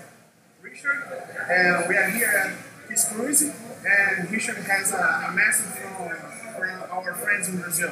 Richard, 0.61 1.03
and 1.49 1.87
we 1.87 1.97
are 1.97 2.09
here 2.09 2.27
at 2.27 2.51
his 2.89 3.05
cruise, 3.05 3.41
and 3.41 4.31
Richard 4.31 4.57
has 4.57 4.91
a, 4.91 5.27
a 5.29 5.31
message 5.31 5.73
from, 5.79 5.93
from 6.55 6.81
our 6.91 7.13
friends 7.15 7.49
in 7.49 7.61
Brazil. 7.61 7.91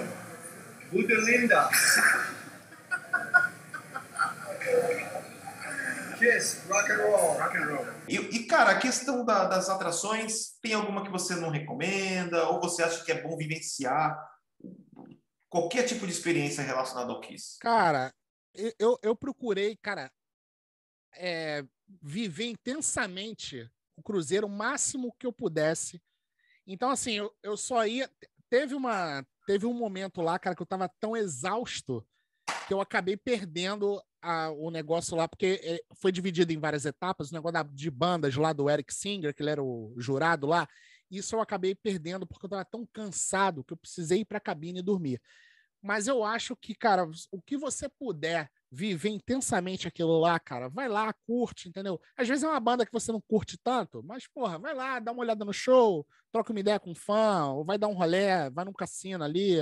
Buda 0.91 1.15
Linda. 1.21 1.69
Kiss, 6.19 6.65
rock 6.69 6.89
and 6.89 6.99
roll, 6.99 7.37
rock 7.37 7.55
and 7.57 7.65
roll. 7.65 7.85
E, 8.07 8.15
e 8.15 8.43
cara, 8.45 8.71
a 8.71 8.79
questão 8.79 9.25
da, 9.25 9.45
das 9.45 9.69
atrações, 9.69 10.57
tem 10.61 10.73
alguma 10.73 11.03
que 11.03 11.11
você 11.11 11.35
não 11.35 11.49
recomenda? 11.49 12.47
Ou 12.49 12.61
você 12.61 12.83
acha 12.83 13.03
que 13.03 13.11
é 13.11 13.21
bom 13.21 13.35
vivenciar 13.35 14.17
qualquer 15.49 15.83
tipo 15.83 16.05
de 16.05 16.11
experiência 16.11 16.63
relacionada 16.63 17.11
ao 17.11 17.19
Kiss? 17.21 17.57
Cara, 17.59 18.13
eu, 18.79 18.97
eu 19.01 19.15
procurei, 19.15 19.77
cara, 19.81 20.09
é, 21.17 21.65
viver 22.01 22.45
intensamente 22.45 23.69
o 23.95 24.03
Cruzeiro 24.03 24.47
o 24.47 24.49
máximo 24.49 25.13
que 25.17 25.25
eu 25.25 25.33
pudesse. 25.33 26.01
Então, 26.67 26.89
assim, 26.89 27.13
eu, 27.13 27.33
eu 27.43 27.55
só 27.55 27.85
ia. 27.85 28.09
Teve, 28.49 28.75
uma, 28.75 29.25
teve 29.45 29.65
um 29.65 29.73
momento 29.73 30.21
lá, 30.21 30.37
cara, 30.37 30.55
que 30.55 30.61
eu 30.61 30.67
tava 30.67 30.89
tão 30.99 31.15
exausto 31.15 32.05
que 32.67 32.73
eu 32.73 32.81
acabei 32.81 33.15
perdendo 33.15 34.01
a, 34.21 34.49
o 34.49 34.71
negócio 34.71 35.15
lá, 35.15 35.27
porque 35.27 35.59
é, 35.63 35.79
foi 35.95 36.11
dividido 36.11 36.51
em 36.51 36.59
várias 36.59 36.85
etapas, 36.85 37.29
o 37.29 37.33
negócio 37.33 37.53
da, 37.53 37.63
de 37.63 37.91
bandas 37.91 38.35
lá 38.35 38.53
do 38.53 38.69
Eric 38.69 38.93
Singer, 38.93 39.33
que 39.33 39.41
ele 39.41 39.51
era 39.51 39.63
o 39.63 39.93
jurado 39.97 40.47
lá. 40.47 40.67
Isso 41.09 41.35
eu 41.35 41.41
acabei 41.41 41.75
perdendo 41.75 42.25
porque 42.25 42.45
eu 42.45 42.49
tava 42.49 42.65
tão 42.65 42.85
cansado 42.91 43.63
que 43.63 43.73
eu 43.73 43.77
precisei 43.77 44.21
ir 44.21 44.25
para 44.25 44.39
a 44.39 44.41
cabine 44.41 44.79
e 44.79 44.83
dormir. 44.83 45.21
Mas 45.81 46.07
eu 46.07 46.23
acho 46.23 46.55
que, 46.55 46.73
cara, 46.73 47.07
o 47.31 47.39
que 47.39 47.55
você 47.55 47.87
puder 47.87 48.49
viver 48.75 49.09
intensamente 49.09 49.87
aquilo 49.87 50.19
lá, 50.19 50.37
cara, 50.37 50.67
vai 50.67 50.89
lá, 50.89 51.13
curte, 51.25 51.69
entendeu? 51.69 51.99
Às 52.17 52.27
vezes 52.27 52.43
é 52.43 52.47
uma 52.47 52.59
banda 52.59 52.85
que 52.85 52.91
você 52.91 53.09
não 53.09 53.21
curte 53.21 53.57
tanto, 53.57 54.03
mas, 54.03 54.27
porra, 54.27 54.59
vai 54.59 54.73
lá, 54.75 54.99
dá 54.99 55.13
uma 55.13 55.21
olhada 55.21 55.45
no 55.45 55.53
show, 55.53 56.05
troca 56.29 56.51
uma 56.51 56.59
ideia 56.59 56.77
com 56.79 56.91
um 56.91 56.95
fã, 56.95 57.45
ou 57.53 57.63
vai 57.63 57.77
dar 57.77 57.87
um 57.87 57.93
rolé, 57.93 58.49
vai 58.49 58.65
num 58.65 58.73
cassino 58.73 59.23
ali, 59.23 59.55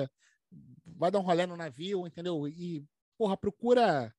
vai 0.84 1.12
dar 1.12 1.20
um 1.20 1.24
rolé 1.24 1.46
no 1.46 1.56
navio, 1.56 2.08
entendeu? 2.08 2.48
E, 2.48 2.84
porra, 3.16 3.38
procura 3.38 4.12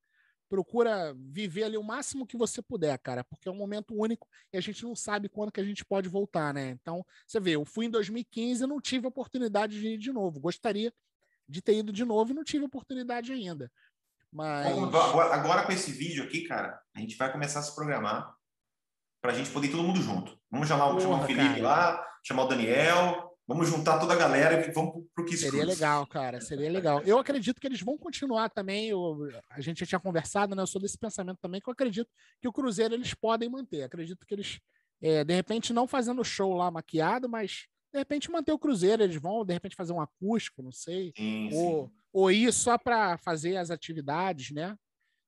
procura 0.48 1.12
viver 1.14 1.64
ali 1.64 1.76
o 1.76 1.82
máximo 1.82 2.26
que 2.26 2.36
você 2.36 2.62
puder, 2.62 2.96
cara, 2.98 3.24
porque 3.24 3.48
é 3.48 3.50
um 3.50 3.56
momento 3.56 3.92
único 3.96 4.28
e 4.52 4.56
a 4.56 4.60
gente 4.60 4.84
não 4.84 4.94
sabe 4.94 5.28
quando 5.28 5.50
que 5.50 5.60
a 5.60 5.64
gente 5.64 5.84
pode 5.84 6.08
voltar, 6.08 6.54
né? 6.54 6.68
Então, 6.80 7.04
você 7.26 7.40
vê, 7.40 7.52
eu 7.52 7.64
fui 7.64 7.86
em 7.86 7.90
2015 7.90 8.62
e 8.62 8.66
não 8.66 8.80
tive 8.80 9.08
oportunidade 9.08 9.80
de 9.80 9.88
ir 9.88 9.98
de 9.98 10.12
novo. 10.12 10.38
Gostaria 10.38 10.92
de 11.48 11.60
ter 11.60 11.78
ido 11.78 11.92
de 11.92 12.04
novo 12.04 12.30
e 12.30 12.34
não 12.34 12.44
tive 12.44 12.64
oportunidade 12.64 13.32
ainda. 13.32 13.70
Mas. 14.34 14.66
Agora, 14.66 15.32
agora, 15.32 15.62
com 15.62 15.70
esse 15.70 15.92
vídeo 15.92 16.24
aqui, 16.24 16.42
cara, 16.42 16.80
a 16.94 16.98
gente 16.98 17.16
vai 17.16 17.30
começar 17.30 17.60
a 17.60 17.62
se 17.62 17.72
programar 17.72 18.34
para 19.22 19.30
a 19.30 19.34
gente 19.34 19.48
poder 19.50 19.68
ir 19.68 19.70
todo 19.70 19.84
mundo 19.84 20.02
junto. 20.02 20.36
Vamos 20.50 20.66
chamar, 20.66 20.88
Porra, 20.88 21.00
chamar 21.00 21.22
o 21.22 21.26
Felipe 21.26 21.60
cara. 21.60 21.62
lá, 21.62 22.06
chamar 22.26 22.42
o 22.42 22.48
Daniel, 22.48 23.30
vamos 23.46 23.68
juntar 23.68 24.00
toda 24.00 24.12
a 24.12 24.16
galera 24.16 24.66
e 24.66 24.72
vamos 24.72 25.06
pro 25.14 25.24
que 25.24 25.36
Seria 25.36 25.64
legal, 25.64 26.04
cara, 26.08 26.40
seria 26.40 26.68
legal. 26.68 27.00
Eu 27.02 27.16
acredito 27.16 27.60
que 27.60 27.66
eles 27.66 27.80
vão 27.80 27.96
continuar 27.96 28.50
também. 28.50 28.88
Eu, 28.88 29.28
a 29.50 29.60
gente 29.60 29.78
já 29.78 29.86
tinha 29.86 30.00
conversado, 30.00 30.56
né? 30.56 30.62
Eu 30.62 30.66
sou 30.66 30.80
desse 30.80 30.98
pensamento 30.98 31.38
também, 31.40 31.60
que 31.60 31.68
eu 31.68 31.72
acredito 31.72 32.10
que 32.42 32.48
o 32.48 32.52
Cruzeiro 32.52 32.92
eles 32.92 33.14
podem 33.14 33.48
manter. 33.48 33.84
Acredito 33.84 34.26
que 34.26 34.34
eles, 34.34 34.58
é, 35.00 35.22
de 35.22 35.32
repente, 35.32 35.72
não 35.72 35.86
fazendo 35.86 36.24
show 36.24 36.54
lá 36.54 36.72
maquiado, 36.72 37.28
mas 37.28 37.66
de 37.92 37.98
repente 37.98 38.32
manter 38.32 38.50
o 38.50 38.58
Cruzeiro, 38.58 39.04
eles 39.04 39.16
vão 39.16 39.44
de 39.44 39.52
repente 39.52 39.76
fazer 39.76 39.92
um 39.92 40.00
acústico, 40.00 40.60
não 40.60 40.72
sei, 40.72 41.12
sim, 41.16 41.50
ou, 41.52 41.86
sim. 41.86 41.92
Ou 42.14 42.30
ir 42.30 42.52
só 42.52 42.78
para 42.78 43.18
fazer 43.18 43.56
as 43.56 43.72
atividades, 43.72 44.52
né? 44.52 44.78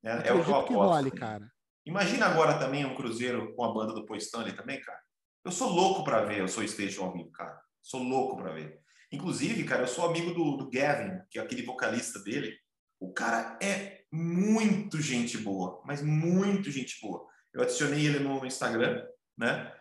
É, 0.04 0.28
é 0.28 0.32
o 0.32 0.44
que 0.44 0.50
eu 0.50 0.64
que 0.64 0.72
role, 0.72 1.10
cara. 1.10 1.50
Imagina 1.84 2.26
agora 2.26 2.58
também 2.60 2.86
um 2.86 2.94
Cruzeiro 2.94 3.52
com 3.54 3.64
a 3.64 3.72
banda 3.72 3.92
do 3.92 4.06
Paul 4.06 4.16
Stanley 4.18 4.54
também, 4.54 4.80
cara. 4.80 5.00
Eu 5.44 5.50
sou 5.50 5.68
louco 5.68 6.04
para 6.04 6.24
ver 6.24 6.44
o 6.44 6.48
Soul 6.48 6.66
Station 6.68 7.04
ao 7.04 7.12
vivo, 7.12 7.30
cara. 7.32 7.60
Sou 7.82 8.02
louco 8.02 8.36
para 8.36 8.52
ver. 8.52 8.80
Inclusive, 9.10 9.64
cara, 9.64 9.82
eu 9.82 9.88
sou 9.88 10.06
amigo 10.06 10.32
do, 10.32 10.56
do 10.56 10.70
Gavin, 10.70 11.20
que 11.28 11.40
é 11.40 11.42
aquele 11.42 11.62
vocalista 11.62 12.20
dele. 12.20 12.56
O 13.00 13.12
cara 13.12 13.58
é 13.60 14.02
muito 14.12 15.00
gente 15.00 15.38
boa, 15.38 15.82
mas 15.84 16.02
muito 16.02 16.70
gente 16.70 17.00
boa. 17.00 17.26
Eu 17.52 17.62
adicionei 17.62 18.06
ele 18.06 18.20
no 18.20 18.46
Instagram, 18.46 19.04
né? 19.36 19.72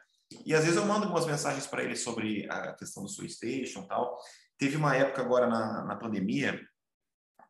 E 0.44 0.56
às 0.56 0.64
vezes 0.64 0.78
eu 0.78 0.86
mando 0.86 1.04
algumas 1.04 1.26
mensagens 1.28 1.68
para 1.68 1.84
ele 1.84 1.96
sobre 1.96 2.48
a 2.50 2.74
questão 2.74 3.04
do 3.04 3.30
Station 3.30 3.84
e 3.84 3.88
tal. 3.88 4.18
Teve 4.58 4.76
uma 4.76 4.96
época 4.96 5.22
agora 5.22 5.48
na, 5.48 5.84
na 5.86 5.96
pandemia 5.96 6.60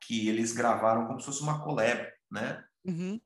que 0.01 0.30
eles 0.30 0.53
gravaram 0.53 1.05
como 1.07 1.19
se 1.19 1.26
fosse 1.26 1.41
uma 1.41 1.63
collab, 1.63 2.07
né? 2.31 2.63
Uhum. 2.85 3.19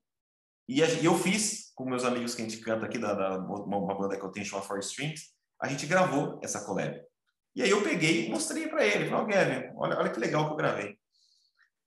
E, 0.68 0.84
a, 0.84 0.88
e, 0.88 1.06
eu 1.06 1.18
fiz 1.18 1.72
com 1.76 1.86
meus 1.86 2.04
amigos 2.04 2.36
que 2.36 2.42
a 2.42 2.46
gente 2.48 2.62
canta 2.62 2.86
aqui, 2.86 2.98
da, 2.98 3.14
da 3.14 3.38
uma, 3.38 3.98
banda 3.98 4.18
que 4.18 4.24
eu 4.24 4.32
tenho 4.32 4.46
chamada 4.46 4.68
Four 4.68 4.80
Strings, 4.80 5.34
a 5.60 5.68
gente 5.68 5.86
gravou 5.88 6.40
essa 6.44 6.64
collab. 6.64 7.02
E 7.56 7.64
aí 7.64 7.70
eu 7.70 7.82
peguei 7.82 8.28
e 8.28 8.30
mostrei 8.30 8.68
para 8.68 8.86
ele. 8.86 9.10
Falei, 9.10 9.24
oh, 9.24 9.26
Gavin, 9.26 9.74
olha, 9.76 9.98
olha 9.98 10.10
que 10.12 10.20
legal 10.20 10.46
que 10.46 10.54
eu 10.54 10.58
gravei. 10.58 10.98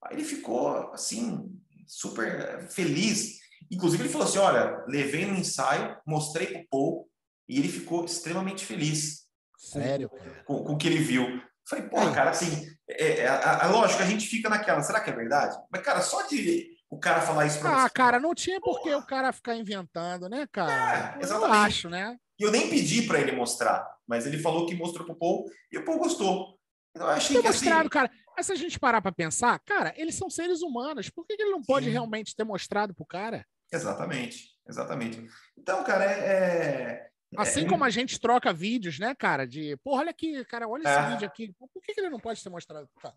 Aí 0.03 0.17
ele 0.17 0.25
ficou, 0.25 0.91
assim, 0.93 1.49
super 1.87 2.69
feliz. 2.71 3.39
Inclusive, 3.71 4.03
ele 4.03 4.13
falou 4.13 4.27
assim, 4.27 4.39
olha, 4.39 4.85
levei 4.89 5.27
no 5.27 5.37
ensaio, 5.37 5.97
mostrei 6.05 6.49
pro 6.49 6.69
Paul, 6.69 7.11
e 7.49 7.59
ele 7.59 7.69
ficou 7.69 8.05
extremamente 8.05 8.67
feliz. 8.67 9.29
Sério? 9.57 10.11
Com, 10.45 10.57
com, 10.57 10.65
com 10.65 10.73
o 10.73 10.77
que 10.77 10.89
ele 10.89 10.99
viu. 10.99 11.41
Falei, 11.73 11.89
pô, 11.89 12.13
cara, 12.13 12.31
assim, 12.31 12.67
é, 12.87 13.21
é, 13.21 13.27
a, 13.27 13.65
a, 13.65 13.71
lógico, 13.71 14.03
a 14.03 14.07
gente 14.07 14.27
fica 14.27 14.51
naquela, 14.51 14.83
será 14.83 15.01
que 15.01 15.09
é 15.09 15.15
verdade? 15.15 15.57
Mas, 15.71 15.81
cara, 15.81 16.03
só 16.03 16.21
de 16.27 16.69
o 16.91 16.99
cara 16.99 17.23
falar 17.23 17.47
isso 17.47 17.61
pra 17.61 17.85
Ah, 17.85 17.89
você, 17.89 17.95
cara, 17.95 18.21
não 18.21 18.35
tinha 18.35 18.61
por 18.61 18.83
que 18.83 18.95
o 18.95 19.07
cara 19.07 19.33
ficar 19.33 19.57
inventando, 19.57 20.29
né, 20.29 20.47
cara? 20.53 21.17
É, 21.19 21.23
exatamente. 21.23 21.55
Eu 21.55 21.61
acho, 21.63 21.89
né? 21.89 22.19
E 22.39 22.43
eu 22.43 22.51
nem 22.51 22.69
pedi 22.69 23.03
para 23.03 23.19
ele 23.19 23.33
mostrar, 23.33 23.91
mas 24.07 24.27
ele 24.27 24.39
falou 24.39 24.67
que 24.67 24.75
mostrou 24.75 25.07
pro 25.07 25.17
Paul 25.17 25.47
e 25.73 25.79
o 25.79 25.85
Paul 25.87 25.99
gostou. 25.99 26.59
Então, 26.95 27.07
eu 27.07 27.15
achei 27.15 27.41
que 27.41 27.49
assim 27.49 27.65
mostrado, 27.65 27.81
assim... 27.81 27.89
cara. 27.89 28.11
Mas 28.37 28.47
se 28.47 28.53
a 28.53 28.57
gente 28.57 28.79
parar 28.79 29.01
para 29.01 29.13
pensar, 29.13 29.59
cara, 29.61 29.95
eles 29.97 30.15
são 30.15 30.29
seres 30.29 30.61
humanos. 30.61 31.09
Por 31.09 31.27
que, 31.27 31.37
que 31.37 31.43
ele 31.43 31.53
não 31.53 31.63
pode 31.63 31.87
Sim. 31.87 31.93
realmente 31.93 32.37
ter 32.37 32.45
mostrado 32.45 32.95
pro 32.95 33.07
cara? 33.07 33.47
Exatamente, 33.73 34.51
exatamente. 34.69 35.27
Então, 35.57 35.83
cara, 35.85 36.05
é, 36.05 36.19
é 36.19 37.12
Assim 37.37 37.65
é, 37.65 37.69
como 37.69 37.85
a 37.85 37.91
gente 37.91 38.21
troca 38.21 38.53
vídeos, 38.53 38.99
né, 38.99 39.15
cara? 39.15 39.47
De, 39.47 39.77
porra, 39.79 40.01
olha 40.01 40.11
aqui, 40.11 40.45
cara, 40.45 40.69
olha 40.69 40.83
esse 40.83 40.99
é. 40.99 41.11
vídeo 41.11 41.27
aqui. 41.27 41.55
Por 41.59 41.83
que, 41.83 41.95
que 41.95 42.01
ele 42.01 42.11
não 42.11 42.21
pode 42.21 42.41
ser 42.41 42.51
mostrado 42.51 42.89
cara? 43.01 43.17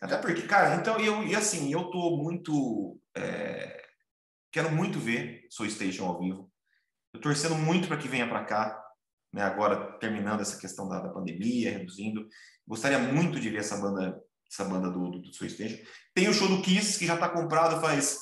Até 0.00 0.18
porque, 0.18 0.42
cara, 0.42 0.76
então 0.76 0.98
eu, 1.00 1.26
e 1.26 1.34
assim, 1.34 1.72
eu 1.72 1.90
tô 1.90 2.18
muito. 2.18 3.00
É, 3.16 3.82
quero 4.52 4.70
muito 4.70 4.98
ver 4.98 5.46
Soul 5.50 5.70
Station 5.70 6.04
ao 6.04 6.18
vivo. 6.18 6.50
Eu 7.14 7.20
torcendo 7.20 7.54
muito 7.54 7.88
para 7.88 7.96
que 7.96 8.08
venha 8.08 8.28
para 8.28 8.44
cá, 8.44 8.84
né, 9.32 9.42
agora 9.42 9.98
terminando 9.98 10.40
essa 10.40 10.58
questão 10.58 10.86
da, 10.88 11.00
da, 11.00 11.08
pandemia, 11.08 11.70
reduzindo. 11.70 12.28
Gostaria 12.66 12.98
muito 12.98 13.40
de 13.40 13.48
ver 13.48 13.58
essa 13.58 13.78
banda, 13.78 14.20
essa 14.50 14.64
banda 14.64 14.90
do, 14.90 15.10
do, 15.10 15.18
do 15.22 15.32
Soul 15.32 15.48
Station. 15.48 15.82
Tem 16.14 16.28
o 16.28 16.34
show 16.34 16.46
do 16.46 16.60
Kiss, 16.60 16.98
que 16.98 17.06
já 17.06 17.14
está 17.14 17.28
comprado 17.28 17.80
faz 17.80 18.18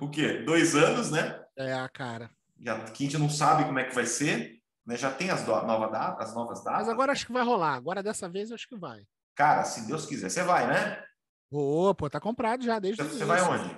o 0.00 0.10
quê? 0.10 0.42
Dois 0.44 0.74
anos, 0.74 1.10
né? 1.10 1.42
É, 1.56 1.88
cara. 1.92 2.30
Já, 2.60 2.78
que 2.84 3.04
a 3.04 3.06
gente 3.06 3.18
não 3.18 3.30
sabe 3.30 3.64
como 3.64 3.78
é 3.78 3.84
que 3.84 3.94
vai 3.94 4.06
ser. 4.06 4.55
Né? 4.86 4.96
Já 4.96 5.10
tem 5.12 5.30
as, 5.30 5.44
nova 5.46 5.88
data, 5.88 6.22
as 6.22 6.34
novas 6.34 6.62
datas. 6.62 6.80
Mas 6.80 6.88
agora 6.88 7.12
acho 7.12 7.26
que 7.26 7.32
vai 7.32 7.42
rolar. 7.42 7.74
Agora 7.74 8.02
dessa 8.02 8.28
vez 8.28 8.52
acho 8.52 8.68
que 8.68 8.76
vai. 8.76 9.04
Cara, 9.34 9.64
se 9.64 9.86
Deus 9.86 10.06
quiser, 10.06 10.30
você 10.30 10.42
vai, 10.42 10.66
né? 10.66 11.04
Vou, 11.50 11.94
pô, 11.94 12.08
tá 12.08 12.20
comprado 12.20 12.64
já 12.64 12.78
desde 12.78 13.02
Você 13.02 13.24
vai 13.24 13.42
onde? 13.42 13.76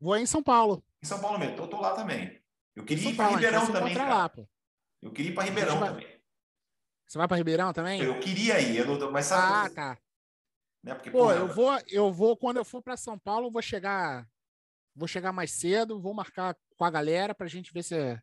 Vou 0.00 0.16
em 0.16 0.26
São 0.26 0.42
Paulo. 0.42 0.84
Em 1.02 1.06
São 1.06 1.20
Paulo 1.20 1.38
mesmo. 1.38 1.56
Eu 1.56 1.68
tô 1.68 1.80
lá 1.80 1.94
também. 1.94 2.40
Eu 2.76 2.84
queria 2.84 3.10
ir 3.10 3.16
para 3.16 3.28
Ribeirão 3.28 3.72
também. 3.72 3.94
lá. 3.96 4.30
Eu 5.00 5.10
queria 5.10 5.30
ir 5.30 5.34
para 5.34 5.44
Ribeirão 5.44 5.78
vai- 5.78 5.88
também. 5.90 6.22
Você 7.06 7.18
vai 7.18 7.28
para 7.28 7.36
Ribeirão 7.36 7.72
também? 7.72 8.00
Eu 8.02 8.18
queria 8.20 8.60
ir, 8.60 8.78
eu 8.78 8.86
não, 8.98 9.10
mas 9.10 9.26
sabe, 9.26 9.52
Ah, 9.52 9.74
tá. 9.74 9.98
né? 10.82 10.94
Porque, 10.94 11.10
Pô, 11.10 11.18
porra, 11.18 11.34
eu 11.34 11.48
vou, 11.48 11.78
eu 11.88 12.12
vou 12.12 12.36
quando 12.36 12.56
eu 12.56 12.64
for 12.64 12.80
para 12.82 12.96
São 12.96 13.18
Paulo, 13.18 13.48
eu 13.48 13.50
vou 13.52 13.60
chegar, 13.60 14.26
vou 14.94 15.06
chegar 15.06 15.30
mais 15.32 15.50
cedo, 15.52 16.00
vou 16.00 16.14
marcar 16.14 16.56
com 16.76 16.84
a 16.84 16.90
galera 16.90 17.34
pra 17.34 17.48
gente 17.48 17.70
ver 17.72 17.82
se 17.82 18.18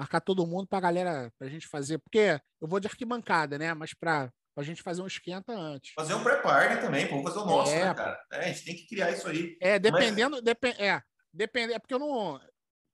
marcar 0.00 0.22
todo 0.22 0.46
mundo 0.46 0.66
pra 0.66 0.80
galera 0.80 1.30
pra 1.38 1.46
gente 1.46 1.68
fazer, 1.68 1.98
porque 1.98 2.40
eu 2.58 2.66
vou 2.66 2.80
de 2.80 2.88
arquibancada, 2.88 3.58
né? 3.58 3.74
Mas 3.74 3.92
pra, 3.92 4.32
pra 4.54 4.64
gente 4.64 4.82
fazer 4.82 5.02
um 5.02 5.06
esquenta 5.06 5.52
antes. 5.52 5.92
fazer 5.92 6.14
um 6.14 6.22
pré-party 6.22 6.80
também, 6.80 7.06
pô, 7.06 7.16
vamos 7.16 7.30
fazer 7.30 7.40
o 7.40 7.44
nosso, 7.44 7.72
É, 7.72 7.84
né, 7.84 7.94
cara? 7.94 8.26
É, 8.32 8.38
a 8.38 8.48
gente 8.48 8.64
tem 8.64 8.76
que 8.76 8.86
criar 8.86 9.10
isso 9.10 9.28
aí. 9.28 9.58
É, 9.60 9.78
dependendo, 9.78 10.40
depen, 10.40 10.72
é, 10.78 11.02
depende, 11.30 11.74
é 11.74 11.78
porque 11.78 11.92
eu 11.92 11.98
não, 11.98 12.40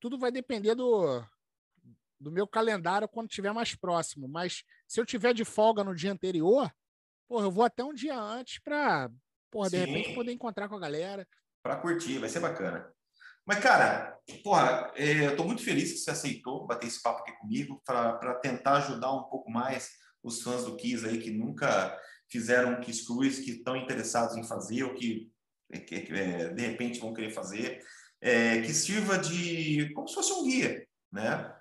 tudo 0.00 0.18
vai 0.18 0.32
depender 0.32 0.74
do 0.74 1.24
do 2.18 2.32
meu 2.32 2.48
calendário 2.48 3.06
quando 3.06 3.28
tiver 3.28 3.52
mais 3.52 3.76
próximo, 3.76 4.26
mas 4.26 4.64
se 4.88 4.98
eu 4.98 5.04
tiver 5.04 5.34
de 5.34 5.44
folga 5.44 5.84
no 5.84 5.94
dia 5.94 6.10
anterior, 6.10 6.72
porra, 7.28 7.44
eu 7.44 7.50
vou 7.52 7.62
até 7.62 7.84
um 7.84 7.92
dia 7.92 8.18
antes 8.18 8.58
pra, 8.58 9.08
porra, 9.50 9.68
de 9.68 9.76
Sim. 9.78 9.84
repente 9.84 10.14
poder 10.14 10.32
encontrar 10.32 10.66
com 10.68 10.74
a 10.74 10.80
galera. 10.80 11.28
Pra 11.62 11.76
curtir, 11.76 12.18
vai 12.18 12.28
ser 12.30 12.40
bacana. 12.40 12.90
Mas, 13.46 13.60
cara, 13.60 14.18
porra, 14.42 14.92
é, 14.96 15.26
eu 15.26 15.36
tô 15.36 15.44
muito 15.44 15.62
feliz 15.62 15.92
que 15.92 15.98
você 15.98 16.10
aceitou 16.10 16.66
bater 16.66 16.88
esse 16.88 17.00
papo 17.00 17.22
aqui 17.22 17.32
comigo 17.38 17.80
para 17.84 18.34
tentar 18.34 18.78
ajudar 18.78 19.12
um 19.12 19.22
pouco 19.24 19.50
mais 19.50 19.90
os 20.22 20.42
fãs 20.42 20.64
do 20.64 20.76
Kiss 20.76 21.06
aí 21.06 21.18
que 21.18 21.30
nunca 21.30 21.96
fizeram 22.28 22.80
Kiss 22.80 23.06
Cruise, 23.06 23.42
que 23.42 23.52
estão 23.52 23.76
interessados 23.76 24.36
em 24.36 24.42
fazer 24.42 24.82
ou 24.82 24.94
que, 24.94 25.30
que, 25.86 26.00
que, 26.00 26.12
é, 26.12 26.52
de 26.52 26.66
repente 26.66 26.98
vão 26.98 27.14
querer 27.14 27.30
fazer, 27.30 27.80
é, 28.20 28.60
que 28.62 28.74
sirva 28.74 29.16
de 29.16 29.92
como 29.94 30.08
se 30.08 30.14
fosse 30.14 30.32
um 30.32 30.42
guia, 30.42 30.84
né? 31.12 31.54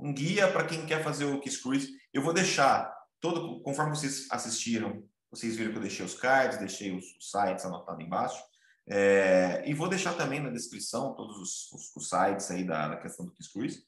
Um 0.00 0.12
guia 0.12 0.50
para 0.50 0.66
quem 0.66 0.84
quer 0.84 1.04
fazer 1.04 1.26
o 1.26 1.40
Kiss 1.40 1.62
Cruise. 1.62 1.92
Eu 2.12 2.22
vou 2.22 2.32
deixar 2.32 2.92
todo, 3.20 3.60
conforme 3.62 3.94
vocês 3.94 4.26
assistiram, 4.30 5.04
vocês 5.30 5.56
viram 5.56 5.70
que 5.70 5.78
eu 5.78 5.82
deixei 5.82 6.04
os 6.04 6.14
cards, 6.14 6.58
deixei 6.58 6.96
os, 6.96 7.04
os 7.16 7.30
sites 7.30 7.64
anotados 7.64 8.04
embaixo. 8.04 8.42
É, 8.90 9.62
e 9.66 9.74
vou 9.74 9.88
deixar 9.88 10.14
também 10.14 10.40
na 10.40 10.50
descrição 10.50 11.14
todos 11.14 11.36
os, 11.36 11.72
os, 11.72 11.96
os 11.96 12.08
sites 12.08 12.50
aí 12.50 12.64
da, 12.64 12.88
da, 12.88 12.96
questão 12.96 13.26
do 13.26 13.32
Kiss 13.32 13.52
Cruise. 13.52 13.82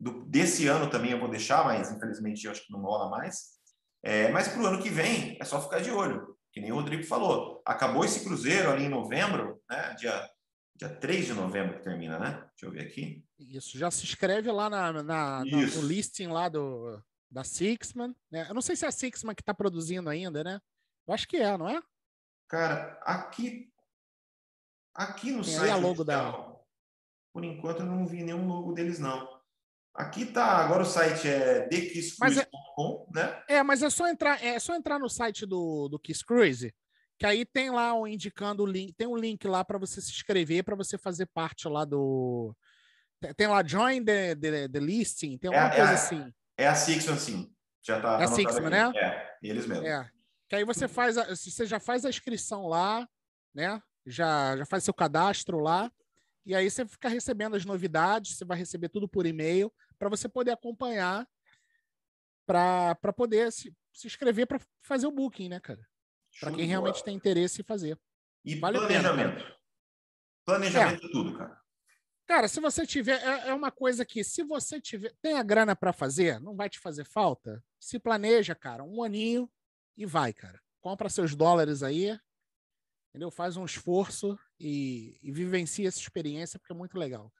Do, 0.00 0.24
desse 0.24 0.66
ano 0.66 0.88
também 0.88 1.10
eu 1.10 1.20
vou 1.20 1.28
deixar, 1.28 1.64
mas 1.64 1.90
infelizmente 1.90 2.44
eu 2.44 2.50
acho 2.50 2.64
que 2.64 2.72
não 2.72 2.80
rola 2.80 3.10
mais. 3.10 3.56
É, 4.02 4.30
mas 4.30 4.48
para 4.48 4.62
o 4.62 4.66
ano 4.66 4.82
que 4.82 4.88
vem 4.88 5.36
é 5.40 5.44
só 5.44 5.60
ficar 5.60 5.80
de 5.80 5.90
olho, 5.90 6.36
que 6.52 6.60
nem 6.60 6.72
o 6.72 6.76
Rodrigo 6.76 7.04
falou. 7.04 7.62
Acabou 7.66 8.04
esse 8.04 8.24
cruzeiro 8.24 8.70
ali 8.70 8.84
em 8.84 8.88
novembro, 8.88 9.60
né? 9.68 9.94
Dia, 9.94 10.30
dia 10.74 10.88
3 10.88 11.26
de 11.26 11.34
novembro 11.34 11.76
que 11.76 11.84
termina, 11.84 12.18
né? 12.18 12.32
Deixa 12.50 12.66
eu 12.66 12.70
ver 12.70 12.86
aqui. 12.86 13.22
Isso, 13.38 13.76
já 13.76 13.90
se 13.90 14.04
inscreve 14.04 14.50
lá 14.50 14.70
na, 14.70 15.02
na, 15.02 15.44
no, 15.44 15.62
Isso. 15.62 15.82
no 15.82 15.88
listing 15.88 16.28
lá 16.28 16.48
do, 16.48 17.02
da 17.30 17.44
Sixman. 17.44 18.14
Né? 18.30 18.46
Eu 18.48 18.54
não 18.54 18.62
sei 18.62 18.74
se 18.74 18.86
é 18.86 18.88
a 18.88 18.92
Sixman 18.92 19.34
que 19.34 19.42
está 19.42 19.52
produzindo 19.52 20.08
ainda, 20.08 20.42
né? 20.42 20.60
Eu 21.06 21.12
acho 21.12 21.28
que 21.28 21.36
é, 21.36 21.56
não 21.58 21.68
é? 21.68 21.82
Cara, 22.48 22.98
aqui 23.02 23.70
aqui 24.96 25.30
no 25.32 25.42
Tem 25.44 25.54
site 25.54 25.70
a 25.70 25.76
logo 25.76 26.02
oficial, 26.02 26.66
por 27.32 27.44
enquanto 27.44 27.80
eu 27.80 27.86
não 27.86 28.06
vi 28.06 28.22
nenhum 28.22 28.46
logo 28.46 28.72
deles 28.72 28.98
não. 28.98 29.36
Aqui 29.94 30.26
tá, 30.26 30.44
agora 30.58 30.82
o 30.82 30.86
site 30.86 31.26
é 31.26 31.60
thekisscruise.com, 31.68 33.08
né? 33.14 33.42
É, 33.48 33.62
mas 33.62 33.82
é 33.82 33.88
só 33.90 34.06
entrar, 34.08 34.42
é 34.44 34.58
só 34.58 34.74
entrar 34.74 34.98
no 34.98 35.08
site 35.08 35.46
do, 35.46 35.88
do 35.88 35.98
Kiss 35.98 36.24
Cruise, 36.24 36.74
que 37.18 37.24
aí 37.24 37.46
tem 37.46 37.70
lá 37.70 37.94
um 37.94 38.06
indicando 38.06 38.62
o 38.62 38.66
link, 38.66 38.92
tem 38.94 39.06
um 39.06 39.16
link 39.16 39.46
lá 39.48 39.64
para 39.64 39.78
você 39.78 40.00
se 40.00 40.10
inscrever, 40.10 40.64
para 40.64 40.76
você 40.76 40.98
fazer 40.98 41.26
parte 41.26 41.66
lá 41.68 41.84
do 41.84 42.54
tem- 43.36 43.46
lá 43.46 43.66
join 43.66 44.04
the, 44.04 44.34
the, 44.36 44.68
the 44.68 44.78
listing, 44.80 45.38
tem 45.38 45.48
alguma 45.48 45.68
É- 45.68 45.72
é 45.72 45.76
coisa 45.76 45.90
a- 45.92 45.94
assim. 45.94 46.32
É 46.58 46.66
a 46.68 46.74
Sixman, 46.74 47.18
sim. 47.18 47.52
Já 47.82 48.00
tá 48.00 48.20
É 48.20 48.24
a 48.24 48.28
Sixman, 48.28 48.68
né? 48.70 48.92
É, 48.94 49.36
eles 49.42 49.66
mesmo. 49.66 49.86
É. 49.86 50.10
Que 50.48 50.56
aí 50.56 50.64
você 50.64 50.86
faz, 50.86 51.16
a, 51.16 51.24
você 51.34 51.64
já 51.66 51.80
faz 51.80 52.04
a 52.04 52.10
inscrição 52.10 52.66
lá, 52.66 53.08
né? 53.54 53.80
Já, 54.06 54.56
já 54.56 54.64
faz 54.64 54.84
seu 54.84 54.94
cadastro 54.94 55.58
lá. 55.58 55.90
E 56.44 56.54
aí 56.54 56.70
você 56.70 56.86
fica 56.86 57.08
recebendo 57.08 57.56
as 57.56 57.64
novidades, 57.64 58.36
você 58.36 58.44
vai 58.44 58.56
receber 58.56 58.88
tudo 58.88 59.08
por 59.08 59.26
e-mail 59.26 59.72
para 59.98 60.08
você 60.08 60.28
poder 60.28 60.52
acompanhar 60.52 61.26
para 62.46 63.12
poder 63.16 63.50
se, 63.50 63.74
se 63.92 64.06
inscrever 64.06 64.46
para 64.46 64.60
fazer 64.80 65.06
o 65.06 65.10
booking, 65.10 65.48
né, 65.48 65.58
cara? 65.58 65.84
Para 66.38 66.52
quem 66.52 66.66
realmente 66.66 67.02
tem 67.02 67.16
interesse 67.16 67.60
em 67.60 67.64
fazer. 67.64 67.98
E 68.44 68.54
vale 68.54 68.78
a 68.78 68.86
pena, 68.86 69.12
planejamento. 69.12 69.56
planejamento 70.44 71.00
de 71.00 71.10
tudo, 71.10 71.36
cara. 71.36 71.60
Cara, 72.26 72.48
se 72.48 72.60
você 72.60 72.84
tiver, 72.84 73.22
é, 73.22 73.48
é 73.48 73.54
uma 73.54 73.70
coisa 73.70 74.04
que, 74.04 74.22
se 74.24 74.42
você 74.42 74.80
tiver, 74.80 75.14
tem 75.22 75.34
a 75.34 75.42
grana 75.42 75.76
para 75.76 75.92
fazer, 75.92 76.40
não 76.40 76.56
vai 76.56 76.68
te 76.68 76.78
fazer 76.78 77.04
falta, 77.04 77.62
se 77.78 77.98
planeja, 77.98 78.54
cara, 78.54 78.82
um 78.82 79.02
aninho 79.02 79.50
e 79.96 80.04
vai, 80.04 80.32
cara. 80.32 80.60
Compra 80.80 81.08
seus 81.08 81.34
dólares 81.34 81.82
aí, 81.82 82.18
entendeu? 83.16 83.30
Faz 83.30 83.56
um 83.56 83.64
esforço 83.64 84.38
e, 84.60 85.18
e 85.22 85.32
vivencia 85.32 85.88
essa 85.88 85.98
experiência, 85.98 86.58
porque 86.58 86.72
é 86.72 86.76
muito 86.76 86.98
legal. 86.98 87.32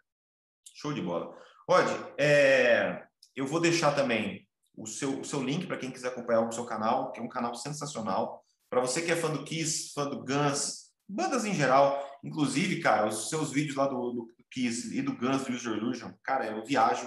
Show 0.75 0.93
de 0.95 1.03
bola. 1.03 1.37
Rod, 1.69 1.87
é, 2.19 3.05
eu 3.35 3.47
vou 3.47 3.61
deixar 3.61 3.95
também 3.95 4.49
o 4.75 4.87
seu, 4.87 5.21
o 5.21 5.25
seu 5.25 5.43
link 5.43 5.67
para 5.67 5.77
quem 5.77 5.91
quiser 5.91 6.09
acompanhar 6.09 6.41
o 6.41 6.53
seu 6.53 6.65
canal, 6.65 7.13
que 7.13 7.21
é 7.21 7.23
um 7.23 7.29
canal 7.29 7.55
sensacional. 7.55 8.43
Para 8.71 8.81
você 8.81 9.03
que 9.03 9.13
é 9.13 9.17
fã 9.17 9.31
do 9.31 9.45
Kiss, 9.45 9.93
fã 9.93 10.09
do 10.09 10.25
Guns, 10.25 10.93
bandas 11.07 11.45
em 11.45 11.55
geral, 11.55 12.03
inclusive, 12.25 12.81
cara, 12.81 13.07
os 13.07 13.29
seus 13.29 13.53
vídeos 13.53 13.77
lá 13.77 13.87
do, 13.87 14.13
do 14.13 14.35
Kiss 14.51 14.97
e 14.97 15.03
do 15.03 15.15
Guns, 15.15 15.45
do 15.45 15.53
User 15.53 15.75
Illusion, 15.75 16.11
cara, 16.23 16.47
eu 16.47 16.65
viajo, 16.65 17.07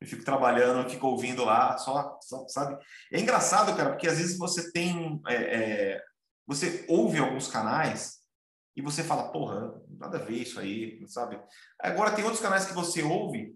eu 0.00 0.06
fico 0.08 0.24
trabalhando, 0.24 0.82
eu 0.82 0.90
fico 0.90 1.06
ouvindo 1.06 1.44
lá, 1.44 1.78
só, 1.78 2.18
só, 2.20 2.46
sabe? 2.48 2.82
É 3.12 3.20
engraçado, 3.20 3.76
cara, 3.76 3.90
porque 3.90 4.08
às 4.08 4.18
vezes 4.18 4.36
você 4.36 4.72
tem, 4.72 5.20
é, 5.28 5.34
é, 5.34 6.02
você 6.48 6.86
ouve 6.88 7.18
alguns 7.18 7.46
canais 7.46 8.18
e 8.74 8.80
você 8.80 9.04
fala, 9.04 9.30
porra, 9.30 9.80
nada 9.90 10.16
a 10.16 10.20
ver 10.20 10.36
isso 10.36 10.58
aí, 10.58 11.06
sabe? 11.06 11.38
Agora 11.78 12.12
tem 12.12 12.24
outros 12.24 12.42
canais 12.42 12.64
que 12.64 12.72
você 12.72 13.02
ouve 13.02 13.54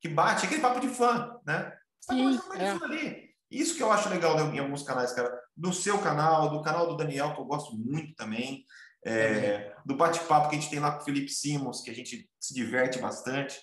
que 0.00 0.08
bate 0.08 0.46
aquele 0.46 0.60
papo 0.60 0.80
de 0.80 0.88
fã, 0.88 1.38
né? 1.44 1.76
Você 2.00 2.06
tá 2.06 2.14
Sim, 2.14 2.40
é. 2.58 2.70
ali. 2.70 3.32
Isso 3.50 3.76
que 3.76 3.82
eu 3.82 3.90
acho 3.92 4.08
legal 4.08 4.38
em 4.38 4.58
alguns 4.58 4.82
canais, 4.82 5.12
cara. 5.12 5.30
Do 5.56 5.72
seu 5.72 5.98
canal, 5.98 6.48
do 6.48 6.62
canal 6.62 6.86
do 6.88 6.96
Daniel, 6.96 7.34
que 7.34 7.40
eu 7.40 7.44
gosto 7.44 7.76
muito 7.76 8.14
também. 8.14 8.64
é, 9.04 9.74
do 9.84 9.96
bate-papo 9.96 10.48
que 10.48 10.56
a 10.56 10.60
gente 10.60 10.70
tem 10.70 10.78
lá 10.78 10.92
com 10.92 11.02
o 11.02 11.04
Felipe 11.04 11.28
Simons, 11.28 11.80
que 11.80 11.90
a 11.90 11.94
gente 11.94 12.30
se 12.38 12.54
diverte 12.54 12.98
bastante, 12.98 13.60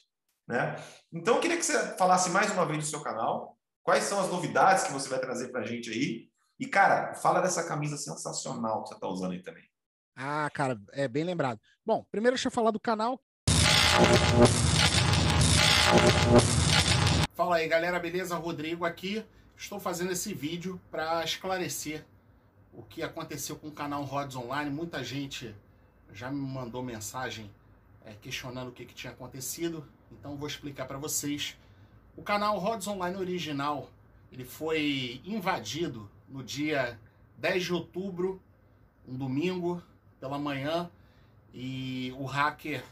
né? 0.47 0.75
Então, 1.11 1.35
eu 1.35 1.41
queria 1.41 1.57
que 1.57 1.63
você 1.63 1.95
falasse 1.97 2.29
mais 2.29 2.51
uma 2.51 2.65
vez 2.65 2.79
do 2.79 2.89
seu 2.89 3.01
canal. 3.01 3.57
Quais 3.83 4.03
são 4.03 4.19
as 4.19 4.29
novidades 4.29 4.83
que 4.83 4.93
você 4.93 5.07
vai 5.07 5.19
trazer 5.19 5.49
pra 5.49 5.65
gente 5.65 5.89
aí? 5.89 6.28
E, 6.59 6.67
cara, 6.67 7.13
fala 7.13 7.39
dessa 7.39 7.63
camisa 7.63 7.95
sensacional 7.95 8.83
que 8.83 8.89
você 8.89 8.99
tá 8.99 9.07
usando 9.07 9.31
aí 9.31 9.41
também. 9.41 9.63
Ah, 10.13 10.49
cara, 10.53 10.77
é 10.91 11.07
bem 11.07 11.23
lembrado. 11.23 11.57
Bom, 11.85 12.05
primeiro 12.11 12.35
deixa 12.35 12.49
eu 12.49 12.51
falar 12.51 12.71
do 12.71 12.79
canal. 12.81 13.17
Fala 17.33 17.55
aí, 17.55 17.67
galera, 17.69 17.97
beleza? 17.97 18.35
Rodrigo 18.35 18.83
aqui. 18.83 19.25
Estou 19.55 19.79
fazendo 19.79 20.11
esse 20.11 20.33
vídeo 20.33 20.81
para 20.91 21.23
esclarecer 21.23 22.05
o 22.73 22.83
que 22.83 23.01
aconteceu 23.01 23.55
com 23.55 23.69
o 23.69 23.71
canal 23.71 24.03
Rods 24.03 24.35
Online. 24.35 24.69
Muita 24.69 25.01
gente 25.01 25.55
já 26.11 26.29
me 26.29 26.41
mandou 26.41 26.83
mensagem 26.83 27.49
é, 28.03 28.15
questionando 28.15 28.67
o 28.67 28.73
que, 28.73 28.85
que 28.85 28.93
tinha 28.93 29.13
acontecido. 29.13 29.87
Então 30.11 30.35
vou 30.35 30.49
explicar 30.49 30.85
para 30.85 30.97
vocês. 30.97 31.57
O 32.17 32.21
canal 32.21 32.57
Rods 32.59 32.85
Online 32.85 33.15
original 33.15 33.89
ele 34.29 34.43
foi 34.43 35.21
invadido 35.23 36.09
no 36.29 36.43
dia 36.43 36.99
10 37.37 37.63
de 37.63 37.73
outubro, 37.73 38.41
um 39.07 39.15
domingo 39.15 39.81
pela 40.19 40.37
manhã, 40.37 40.89
e 41.53 42.13
o 42.17 42.25
hacker 42.25 42.83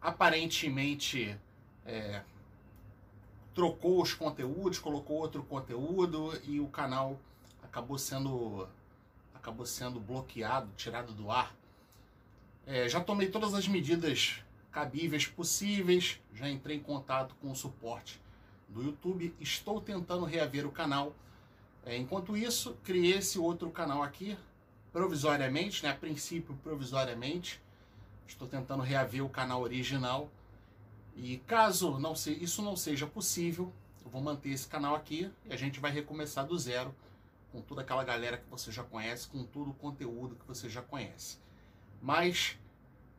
aparentemente 0.00 1.36
é, 1.84 2.22
trocou 3.54 4.02
os 4.02 4.12
conteúdos, 4.12 4.78
colocou 4.78 5.16
outro 5.16 5.42
conteúdo 5.42 6.38
e 6.44 6.60
o 6.60 6.68
canal 6.68 7.18
acabou 7.62 7.98
sendo 7.98 8.68
acabou 9.34 9.64
sendo 9.64 10.00
bloqueado, 10.00 10.68
tirado 10.76 11.12
do 11.12 11.30
ar. 11.30 11.54
É, 12.66 12.88
já 12.88 13.00
tomei 13.00 13.28
todas 13.28 13.54
as 13.54 13.68
medidas 13.68 14.42
cabíveis 14.72 15.26
possíveis, 15.26 16.20
já 16.34 16.48
entrei 16.48 16.76
em 16.76 16.80
contato 16.80 17.34
com 17.40 17.50
o 17.50 17.54
suporte 17.54 18.20
do 18.68 18.82
YouTube, 18.82 19.34
estou 19.40 19.80
tentando 19.80 20.24
reaver 20.24 20.66
o 20.66 20.72
canal. 20.72 21.14
É, 21.86 21.96
enquanto 21.96 22.36
isso, 22.36 22.76
criei 22.82 23.18
esse 23.18 23.38
outro 23.38 23.70
canal 23.70 24.02
aqui, 24.02 24.36
provisoriamente, 24.92 25.84
né? 25.84 25.90
a 25.90 25.94
princípio 25.94 26.52
provisoriamente. 26.56 27.62
Estou 28.26 28.48
tentando 28.48 28.82
reaver 28.82 29.24
o 29.24 29.28
canal 29.28 29.62
original. 29.62 30.28
E 31.14 31.38
caso 31.46 31.96
não 32.00 32.16
se, 32.16 32.32
isso 32.32 32.60
não 32.60 32.74
seja 32.74 33.06
possível, 33.06 33.72
eu 34.04 34.10
vou 34.10 34.20
manter 34.20 34.50
esse 34.50 34.66
canal 34.66 34.96
aqui 34.96 35.30
e 35.44 35.52
a 35.52 35.56
gente 35.56 35.78
vai 35.78 35.92
recomeçar 35.92 36.44
do 36.44 36.58
zero 36.58 36.94
com 37.52 37.62
toda 37.62 37.82
aquela 37.82 38.02
galera 38.02 38.36
que 38.36 38.50
você 38.50 38.72
já 38.72 38.82
conhece, 38.82 39.28
com 39.28 39.44
todo 39.44 39.70
o 39.70 39.74
conteúdo 39.74 40.34
que 40.34 40.46
você 40.46 40.68
já 40.68 40.82
conhece. 40.82 41.38
Mas 42.02 42.58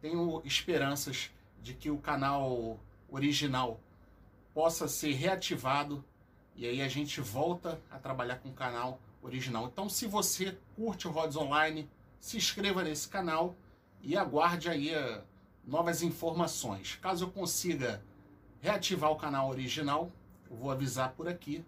tenho 0.02 0.42
esperanças 0.44 1.32
de 1.64 1.74
que 1.74 1.90
o 1.90 1.98
canal 1.98 2.78
original 3.10 3.80
possa 4.54 4.90
ser 4.90 5.14
reativado 5.14 6.04
e 6.58 6.66
aí 6.66 6.82
a 6.82 6.88
gente 6.88 7.22
volta 7.22 7.80
a 7.92 8.00
trabalhar 8.00 8.38
com 8.38 8.50
o 8.50 8.54
canal 8.54 9.00
original. 9.22 9.68
Então, 9.68 9.88
se 9.88 10.08
você 10.08 10.58
curte 10.76 11.08
o 11.08 11.12
Rods 11.12 11.38
Online, 11.38 11.88
se 12.20 12.36
inscreva 12.36 12.84
nesse 12.84 13.08
canal 13.08 13.56
e 14.02 14.18
aguarde 14.18 14.68
aí 14.68 14.96
uh, 14.96 15.22
novas 15.64 16.02
informações. 16.02 16.96
Caso 16.96 17.26
eu 17.26 17.32
consiga 17.32 18.04
reativar 18.60 19.12
o 19.12 19.16
canal 19.16 19.50
original, 19.50 20.12
eu 20.50 20.58
vou 20.58 20.72
avisar 20.72 21.12
por 21.12 21.28
aqui. 21.28 21.64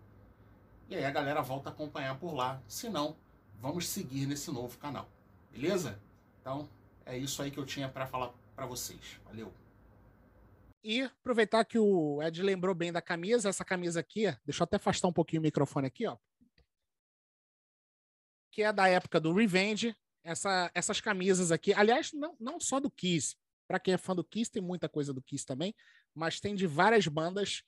E 0.90 0.96
aí 0.96 1.06
a 1.06 1.12
galera 1.12 1.42
volta 1.42 1.70
a 1.70 1.72
acompanhar 1.72 2.18
por 2.18 2.34
lá. 2.34 2.60
Se 2.68 2.90
não, 2.90 3.16
vamos 3.62 3.88
seguir 3.88 4.26
nesse 4.26 4.52
novo 4.52 4.76
canal. 4.80 5.08
Beleza? 5.52 6.00
Então, 6.42 6.68
é 7.06 7.16
isso 7.16 7.44
aí 7.44 7.52
que 7.52 7.60
eu 7.60 7.66
tinha 7.66 7.88
para 7.88 8.08
falar 8.08 8.34
para 8.56 8.66
vocês. 8.66 9.20
Valeu. 9.26 9.54
E 10.84 11.02
aproveitar 11.02 11.66
que 11.66 11.78
o 11.78 12.22
Ed 12.24 12.42
lembrou 12.42 12.74
bem 12.74 12.92
da 12.92 13.02
camisa, 13.02 13.50
essa 13.50 13.66
camisa 13.66 14.00
aqui, 14.00 14.24
deixa 14.46 14.62
eu 14.62 14.64
até 14.64 14.78
afastar 14.78 15.08
um 15.08 15.14
pouquinho 15.14 15.42
o 15.42 15.44
microfone 15.44 15.88
aqui, 15.88 16.08
ó. 16.08 16.18
Que 18.52 18.64
é 18.64 18.72
da 18.72 18.88
época 18.88 19.20
do 19.20 19.34
Revenge. 19.34 19.96
Essa, 20.24 20.70
essas 20.74 21.00
camisas 21.02 21.52
aqui, 21.52 21.74
aliás, 21.74 22.12
não, 22.14 22.36
não 22.40 22.60
só 22.60 22.80
do 22.80 22.92
Kiss. 22.92 23.36
Para 23.68 23.80
quem 23.80 23.94
é 23.94 23.98
fã 23.98 24.16
do 24.16 24.24
Kiss, 24.24 24.52
tem 24.52 24.62
muita 24.62 24.90
coisa 24.90 25.14
do 25.14 25.22
Kiss 25.22 25.46
também, 25.46 25.74
mas 26.14 26.40
tem 26.40 26.56
de 26.56 26.68
várias 26.68 27.08
bandas 27.08 27.64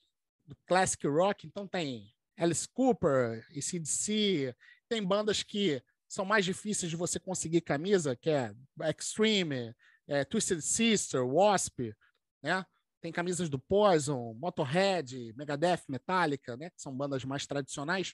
do 0.45 0.55
classic 0.65 1.05
rock. 1.07 1.47
Então 1.47 1.67
tem 1.67 2.13
Alice 2.37 2.67
Cooper, 2.67 3.45
ACDC, 3.55 4.55
tem 4.89 5.03
bandas 5.03 5.43
que 5.43 5.81
são 6.07 6.25
mais 6.25 6.43
difíceis 6.43 6.89
de 6.89 6.97
você 6.97 7.19
conseguir 7.19 7.61
camisa, 7.61 8.15
que 8.15 8.29
é 8.29 8.53
Extreme, 8.97 9.73
é, 10.07 10.25
Twisted 10.25 10.61
Sister, 10.61 11.25
Wasp, 11.25 11.93
né? 12.41 12.65
Tem 13.01 13.11
camisas 13.11 13.49
do 13.49 13.57
Poison, 13.57 14.35
Motorhead, 14.35 15.33
Megadeth, 15.35 15.81
Metallica, 15.89 16.55
né? 16.55 16.69
Que 16.69 16.79
são 16.79 16.95
bandas 16.95 17.25
mais 17.25 17.47
tradicionais. 17.47 18.13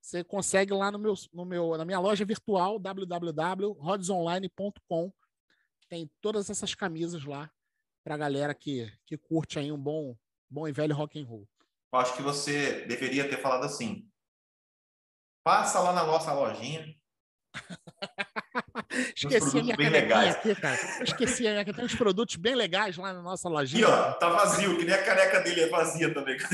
Você 0.00 0.22
consegue 0.22 0.72
lá 0.72 0.92
no 0.92 0.98
meu, 0.98 1.14
no 1.32 1.44
meu, 1.44 1.76
na 1.76 1.84
minha 1.84 1.98
loja 1.98 2.24
virtual, 2.24 2.78
www.rodsonline.com. 2.78 5.12
Tem 5.88 6.08
todas 6.20 6.48
essas 6.50 6.72
camisas 6.74 7.24
lá 7.24 7.50
para 8.04 8.14
a 8.14 8.18
galera 8.18 8.54
que, 8.54 8.88
que 9.04 9.18
curte 9.18 9.58
aí 9.58 9.72
um 9.72 9.78
bom, 9.78 10.16
bom 10.48 10.68
e 10.68 10.72
velho 10.72 10.94
rock 10.94 11.20
and 11.20 11.26
roll. 11.26 11.48
Eu 11.92 11.98
acho 11.98 12.16
que 12.16 12.22
você 12.22 12.86
deveria 12.86 13.28
ter 13.28 13.42
falado 13.42 13.64
assim. 13.64 14.08
Passa 15.42 15.80
lá 15.80 15.92
na 15.92 16.04
nossa 16.04 16.32
lojinha. 16.32 16.94
esqueci 19.14 19.58
a 19.58 19.62
minha 19.62 19.90
legais. 19.90 20.36
aqui, 20.36 20.54
cara. 20.54 20.78
Eu 20.98 21.04
esqueci 21.04 21.46
a 21.46 21.52
minha 21.52 21.64
Tem 21.64 21.84
uns 21.84 21.94
produtos 21.94 22.36
bem 22.36 22.54
legais 22.54 22.96
lá 22.96 23.12
na 23.12 23.22
nossa 23.22 23.48
lojinha. 23.48 23.86
Aqui, 23.86 23.92
ó, 23.92 24.12
tá 24.12 24.28
vazio, 24.28 24.76
que 24.78 24.84
nem 24.84 24.94
a 24.94 25.02
caneca 25.02 25.40
dele 25.40 25.62
é 25.62 25.68
vazia 25.68 26.12
também. 26.12 26.36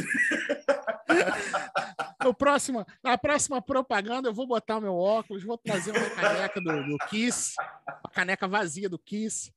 No 2.23 2.33
próximo, 2.33 2.87
na 3.03 3.19
próxima 3.19 3.61
propaganda, 3.61 4.31
eu 4.31 4.35
vou 4.35 4.47
botar 4.47 4.79
o 4.79 4.81
meu 4.81 4.97
óculos, 4.97 5.45
vou 5.45 5.59
trazer 5.59 5.91
uma 5.91 6.11
caneca 6.11 6.59
do, 6.59 6.87
do 6.87 6.99
Kiss, 7.11 7.55
uma 7.87 8.11
caneca 8.11 8.49
vazia 8.49 8.89
do 8.89 8.99
Kiss, 8.99 9.53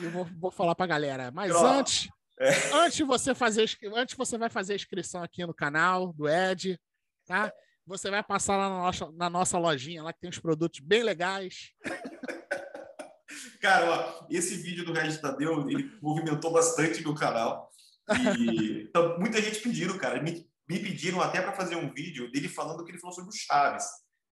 e 0.00 0.04
eu 0.04 0.10
vou, 0.10 0.28
vou 0.38 0.50
falar 0.50 0.74
pra 0.74 0.86
galera. 0.86 1.30
Mas 1.30 1.50
antes, 1.54 2.10
é. 2.38 2.50
antes 2.74 3.00
você 3.06 3.34
fazer, 3.34 3.70
antes 3.94 4.14
você 4.14 4.36
vai 4.36 4.50
fazer 4.50 4.74
a 4.74 4.76
inscrição 4.76 5.22
aqui 5.22 5.46
no 5.46 5.54
canal 5.54 6.12
do 6.12 6.28
Ed, 6.28 6.78
tá? 7.26 7.50
Você 7.90 8.08
vai 8.08 8.22
passar 8.22 8.56
lá 8.56 8.68
na 8.68 8.78
nossa, 8.78 9.10
na 9.10 9.28
nossa 9.28 9.58
lojinha, 9.58 10.00
lá 10.00 10.12
que 10.12 10.20
tem 10.20 10.30
uns 10.30 10.38
produtos 10.38 10.78
bem 10.78 11.02
legais. 11.02 11.72
Cara, 13.60 13.90
ó, 13.90 14.26
esse 14.30 14.54
vídeo 14.54 14.84
do 14.84 14.92
Regis 14.92 15.20
Tadeu, 15.20 15.68
ele 15.68 15.90
movimentou 16.00 16.52
bastante 16.52 17.02
meu 17.02 17.16
canal. 17.16 17.68
E 18.38 18.86
então, 18.88 19.18
muita 19.18 19.42
gente 19.42 19.58
pediram, 19.60 19.98
cara. 19.98 20.22
Me, 20.22 20.48
me 20.68 20.78
pediram 20.78 21.20
até 21.20 21.42
para 21.42 21.52
fazer 21.52 21.74
um 21.74 21.92
vídeo 21.92 22.30
dele 22.30 22.48
falando 22.48 22.84
que 22.84 22.92
ele 22.92 23.00
falou 23.00 23.14
sobre 23.14 23.30
o 23.30 23.36
Chaves. 23.36 23.84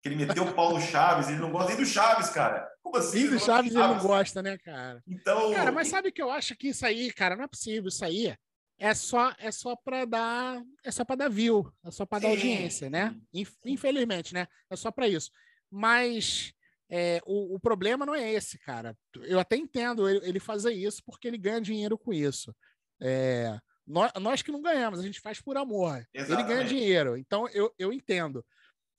Que 0.03 0.11
ele 0.11 0.27
meteu 0.27 0.45
o 0.45 0.53
pau 0.53 0.74
no 0.74 0.81
Chaves, 0.81 1.28
ele 1.28 1.39
não 1.39 1.51
gosta 1.51 1.69
nem 1.69 1.78
do 1.78 1.87
Chaves, 1.87 2.28
cara. 2.28 2.69
Como 2.83 2.99
assim? 2.99 3.23
Sim, 3.23 3.31
do 3.31 3.39
Chaves, 3.39 3.47
Chaves 3.47 3.74
ele 3.74 3.83
não 3.83 3.99
gosta, 3.99 4.43
né, 4.43 4.59
cara? 4.59 5.03
Então. 5.09 5.55
Cara, 5.55 5.73
mas 5.73 5.89
sabe 5.89 6.12
que 6.12 6.20
eu 6.20 6.31
acho 6.31 6.55
que 6.55 6.69
isso 6.69 6.85
aí, 6.85 7.11
cara, 7.11 7.35
não 7.35 7.45
é 7.45 7.49
possível. 7.49 7.89
Isso 7.89 8.05
aí 8.05 8.37
é 8.78 8.94
só 8.94 9.35
é 9.39 9.51
só 9.51 9.74
para 9.74 10.05
dar 10.05 10.62
é 10.85 10.90
só 10.90 11.05
para 11.05 11.16
dar 11.16 11.31
view, 11.31 11.73
é 11.85 11.90
só 11.90 12.05
para 12.05 12.23
dar 12.23 12.28
audiência, 12.28 12.90
né? 12.90 13.16
Infelizmente, 13.65 14.35
né? 14.35 14.47
É 14.70 14.77
só 14.77 14.90
para 14.90 15.09
isso. 15.09 15.31
Mas 15.70 16.53
é, 16.89 17.20
o, 17.27 17.57
o, 17.57 17.61
problema 17.61 18.07
não 18.07 18.15
é 18.15 18.32
esse, 18.32 18.59
cara. 18.59 18.97
Eu 19.23 19.40
até 19.40 19.57
entendo 19.57 20.09
ele, 20.09 20.20
ele 20.23 20.40
fazer 20.40 20.73
isso 20.73 21.03
porque 21.05 21.27
ele 21.27 21.39
ganha 21.39 21.61
dinheiro 21.61 21.98
com 21.98 22.12
isso. 22.12 22.55
É, 23.01 23.59
nós, 23.86 24.12
nós, 24.20 24.43
que 24.43 24.53
não 24.53 24.62
ganhamos, 24.62 25.01
a 25.01 25.03
gente 25.03 25.20
faz 25.20 25.40
por 25.40 25.57
amor. 25.57 26.07
Exatamente. 26.15 26.48
Ele 26.51 26.57
ganha 26.57 26.69
dinheiro, 26.69 27.16
então 27.16 27.48
eu, 27.48 27.73
eu 27.78 27.93
entendo. 27.93 28.44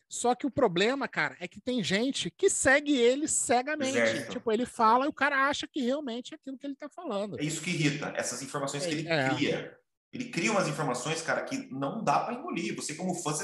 Só 0.09 0.33
que 0.33 0.47
o 0.47 0.51
problema, 0.51 1.07
cara, 1.07 1.35
é 1.39 1.47
que 1.47 1.59
tem 1.59 1.83
gente 1.83 2.31
que 2.31 2.49
segue 2.49 2.95
ele 2.95 3.27
cegamente. 3.27 3.93
Certo. 3.93 4.31
Tipo, 4.31 4.51
ele 4.51 4.65
fala 4.65 5.05
e 5.05 5.09
o 5.09 5.13
cara 5.13 5.47
acha 5.47 5.67
que 5.67 5.81
realmente 5.81 6.33
é 6.33 6.35
aquilo 6.35 6.57
que 6.57 6.65
ele 6.65 6.75
tá 6.75 6.87
falando. 6.87 7.39
É 7.39 7.43
isso 7.43 7.61
que 7.61 7.71
irrita, 7.71 8.13
essas 8.15 8.41
informações 8.41 8.85
que 8.85 8.93
ele 8.93 9.07
é. 9.07 9.29
cria. 9.29 9.77
Ele 10.13 10.29
cria 10.29 10.51
umas 10.51 10.67
informações, 10.67 11.21
cara, 11.21 11.43
que 11.43 11.67
não 11.71 12.03
dá 12.03 12.21
para 12.21 12.35
engolir. 12.35 12.73
Você, 12.75 12.95
como 12.95 13.13
fã, 13.15 13.33
você... 13.33 13.43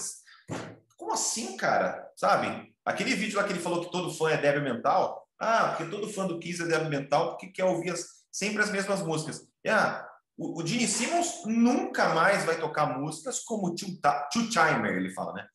como 0.96 1.12
assim, 1.12 1.58
cara? 1.58 2.10
Sabe? 2.16 2.74
Aquele 2.86 3.14
vídeo 3.14 3.38
lá 3.38 3.44
que 3.44 3.52
ele 3.52 3.60
falou 3.60 3.84
que 3.84 3.92
todo 3.92 4.14
fã 4.14 4.30
é 4.30 4.38
débil 4.38 4.64
mental. 4.64 5.28
Ah, 5.38 5.76
porque 5.76 5.92
todo 5.92 6.12
fã 6.12 6.26
do 6.26 6.40
Kiss 6.40 6.62
é 6.62 6.66
débil 6.66 6.90
mental 6.90 7.32
porque 7.32 7.48
quer 7.48 7.66
ouvir 7.66 7.92
as... 7.92 8.06
sempre 8.32 8.64
as 8.64 8.72
mesmas 8.72 9.02
músicas. 9.02 9.46
E, 9.66 9.70
ah, 9.70 10.08
o, 10.38 10.62
o 10.62 10.66
Gene 10.66 10.88
Simmons 10.88 11.44
nunca 11.46 12.14
mais 12.14 12.46
vai 12.46 12.58
tocar 12.58 12.98
músicas 12.98 13.42
como 13.42 13.76
Two 13.76 14.50
Timer, 14.50 14.96
ele 14.96 15.10
fala, 15.10 15.34
né? 15.34 15.48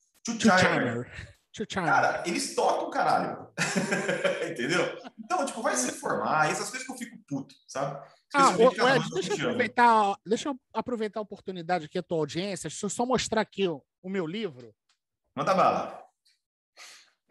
Two-timer. 1.53 1.87
Cara, 1.91 2.23
eles 2.27 2.55
tocam 2.55 2.91
caralho. 2.91 3.49
Entendeu? 4.51 4.99
Então, 5.19 5.45
tipo, 5.45 5.63
vai 5.63 5.75
se 5.77 5.93
formar, 5.93 6.51
essas 6.51 6.71
coisas 6.71 6.87
que 6.87 6.93
eu 6.93 6.97
fico 6.97 7.19
puto, 7.27 7.55
sabe? 7.67 8.07
Ah, 8.35 8.51
o, 8.57 8.63
Ed, 8.63 9.11
deixa, 9.15 9.33
eu 9.33 9.37
aproveitar, 9.37 10.17
deixa 10.25 10.49
eu 10.51 10.61
aproveitar 10.73 11.21
a 11.21 11.23
oportunidade 11.23 11.87
aqui, 11.87 11.99
a 11.99 12.03
tua 12.03 12.19
audiência. 12.19 12.69
Deixa 12.69 12.87
eu 12.87 12.91
só 12.91 13.07
mostrar 13.07 13.41
aqui 13.41 13.67
o, 13.67 13.83
o 14.03 14.11
meu 14.11 14.27
livro. 14.27 14.75
Manda 15.35 15.55
bala. 15.55 16.05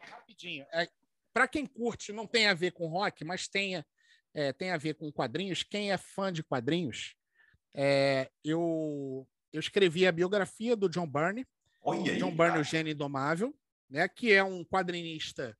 Rapidinho. 0.01 0.65
É, 0.73 0.89
Para 1.31 1.47
quem 1.47 1.65
curte, 1.65 2.11
não 2.11 2.25
tem 2.25 2.47
a 2.47 2.53
ver 2.53 2.71
com 2.71 2.87
rock, 2.87 3.23
mas 3.23 3.47
tem, 3.47 3.83
é, 4.33 4.51
tem 4.53 4.71
a 4.71 4.77
ver 4.77 4.95
com 4.95 5.11
quadrinhos. 5.11 5.61
Quem 5.61 5.91
é 5.91 5.97
fã 5.97 6.33
de 6.33 6.43
quadrinhos, 6.43 7.15
é, 7.75 8.31
eu, 8.43 9.27
eu 9.53 9.59
escrevi 9.59 10.07
a 10.07 10.11
biografia 10.11 10.75
do 10.75 10.89
John 10.89 11.07
Byrne, 11.07 11.45
Olha 11.81 12.17
John 12.17 12.35
Byrne, 12.35 12.59
o 12.59 12.63
gênio 12.63 12.91
indomável, 12.91 13.55
né, 13.89 14.07
que 14.07 14.33
é 14.33 14.43
um 14.43 14.63
quadrinista 14.63 15.57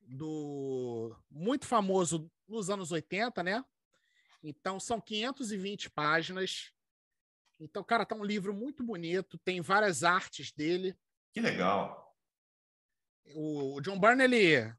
do 0.00 1.16
muito 1.30 1.66
famoso 1.66 2.30
nos 2.48 2.68
anos 2.68 2.90
80, 2.90 3.42
né? 3.42 3.64
Então 4.42 4.80
são 4.80 5.00
520 5.00 5.90
páginas. 5.90 6.72
Então, 7.60 7.84
cara, 7.84 8.06
tá 8.06 8.16
um 8.16 8.24
livro 8.24 8.54
muito 8.54 8.82
bonito, 8.82 9.38
tem 9.38 9.60
várias 9.60 10.02
artes 10.02 10.50
dele. 10.50 10.96
Que 11.32 11.40
legal. 11.40 12.16
O 13.34 13.80
John 13.80 14.00
Byrne 14.00 14.24
ele 14.24 14.74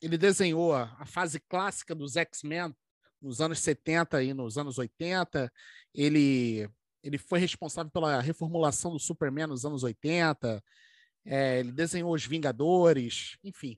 ele 0.00 0.18
desenhou 0.18 0.74
a 0.74 1.06
fase 1.06 1.40
clássica 1.40 1.94
dos 1.94 2.16
X-Men 2.16 2.74
nos 3.20 3.40
anos 3.40 3.58
70 3.60 4.22
e 4.22 4.34
nos 4.34 4.58
anos 4.58 4.78
80. 4.78 5.50
Ele 5.94 6.68
ele 7.04 7.18
foi 7.18 7.38
responsável 7.38 7.92
pela 7.92 8.20
reformulação 8.20 8.90
do 8.90 8.98
Superman 8.98 9.46
nos 9.46 9.66
anos 9.66 9.82
80, 9.82 10.62
é, 11.26 11.60
ele 11.60 11.70
desenhou 11.70 12.14
os 12.14 12.24
Vingadores, 12.24 13.36
enfim. 13.44 13.76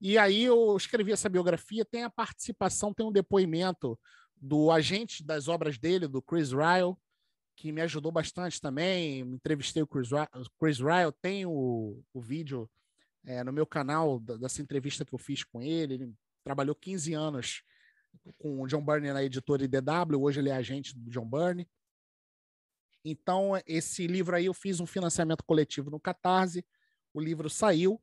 E 0.00 0.16
aí 0.16 0.44
eu 0.44 0.76
escrevi 0.76 1.12
essa 1.12 1.28
biografia, 1.28 1.84
tem 1.84 2.04
a 2.04 2.10
participação, 2.10 2.94
tem 2.94 3.04
um 3.04 3.12
depoimento 3.12 3.98
do 4.40 4.70
agente 4.70 5.22
das 5.24 5.48
obras 5.48 5.78
dele, 5.78 6.06
do 6.06 6.22
Chris 6.22 6.52
Ryle, 6.52 6.94
que 7.56 7.72
me 7.72 7.82
ajudou 7.82 8.10
bastante 8.10 8.60
também. 8.60 9.20
Entrevistei 9.20 9.82
o 9.82 9.86
Chris, 9.86 10.08
Chris 10.58 10.78
Ryle, 10.78 11.12
tem 11.20 11.44
o, 11.44 12.02
o 12.14 12.20
vídeo 12.20 12.70
é, 13.26 13.42
no 13.44 13.52
meu 13.52 13.66
canal 13.66 14.20
dessa 14.20 14.62
entrevista 14.62 15.04
que 15.04 15.12
eu 15.12 15.18
fiz 15.18 15.44
com 15.44 15.60
ele. 15.60 15.94
Ele 15.94 16.14
trabalhou 16.42 16.74
15 16.74 17.12
anos 17.12 17.62
com 18.38 18.62
o 18.62 18.66
John 18.66 18.82
Byrne 18.82 19.12
na 19.12 19.22
editora 19.22 19.64
IDW, 19.64 20.22
hoje 20.22 20.40
ele 20.40 20.48
é 20.48 20.54
agente 20.54 20.96
do 20.96 21.10
John 21.10 21.26
Byrne. 21.26 21.68
Então, 23.04 23.52
esse 23.66 24.06
livro 24.06 24.36
aí 24.36 24.46
eu 24.46 24.54
fiz 24.54 24.80
um 24.80 24.86
financiamento 24.86 25.44
coletivo 25.44 25.90
no 25.90 26.00
Catarse, 26.00 26.64
o 27.14 27.20
livro 27.20 27.48
saiu. 27.48 28.00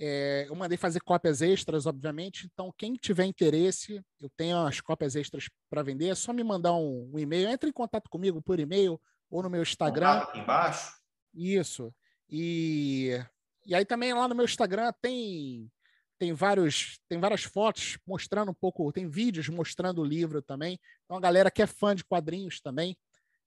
É, 0.00 0.46
eu 0.48 0.54
mandei 0.54 0.78
fazer 0.78 1.00
cópias 1.00 1.42
extras, 1.42 1.86
obviamente. 1.86 2.48
Então, 2.52 2.72
quem 2.76 2.94
tiver 2.94 3.24
interesse, 3.24 4.00
eu 4.20 4.30
tenho 4.36 4.58
as 4.58 4.80
cópias 4.80 5.16
extras 5.16 5.48
para 5.68 5.82
vender. 5.82 6.08
É 6.08 6.14
só 6.14 6.32
me 6.32 6.44
mandar 6.44 6.74
um, 6.74 7.10
um, 7.12 7.18
e-mail. 7.18 7.48
Entre 7.48 7.68
em 7.68 7.72
contato 7.72 8.08
comigo 8.08 8.40
por 8.40 8.60
e-mail 8.60 9.00
ou 9.28 9.42
no 9.42 9.50
meu 9.50 9.62
Instagram. 9.62 10.18
Aqui 10.18 10.38
embaixo. 10.38 10.92
Isso. 11.34 11.92
E, 12.30 13.20
E 13.66 13.74
aí 13.74 13.84
também 13.84 14.14
lá 14.14 14.28
no 14.28 14.34
meu 14.34 14.44
Instagram 14.44 14.92
tem 15.02 15.70
tem 16.18 16.32
vários 16.32 16.98
tem 17.08 17.20
várias 17.20 17.44
fotos 17.44 17.96
mostrando 18.04 18.50
um 18.50 18.54
pouco, 18.54 18.92
tem 18.92 19.08
vídeos 19.08 19.48
mostrando 19.48 20.00
o 20.00 20.04
livro 20.04 20.42
também. 20.42 20.78
Então 21.04 21.16
a 21.16 21.20
galera 21.20 21.50
que 21.50 21.62
é 21.62 21.66
fã 21.66 21.94
de 21.94 22.04
quadrinhos 22.04 22.60
também, 22.60 22.96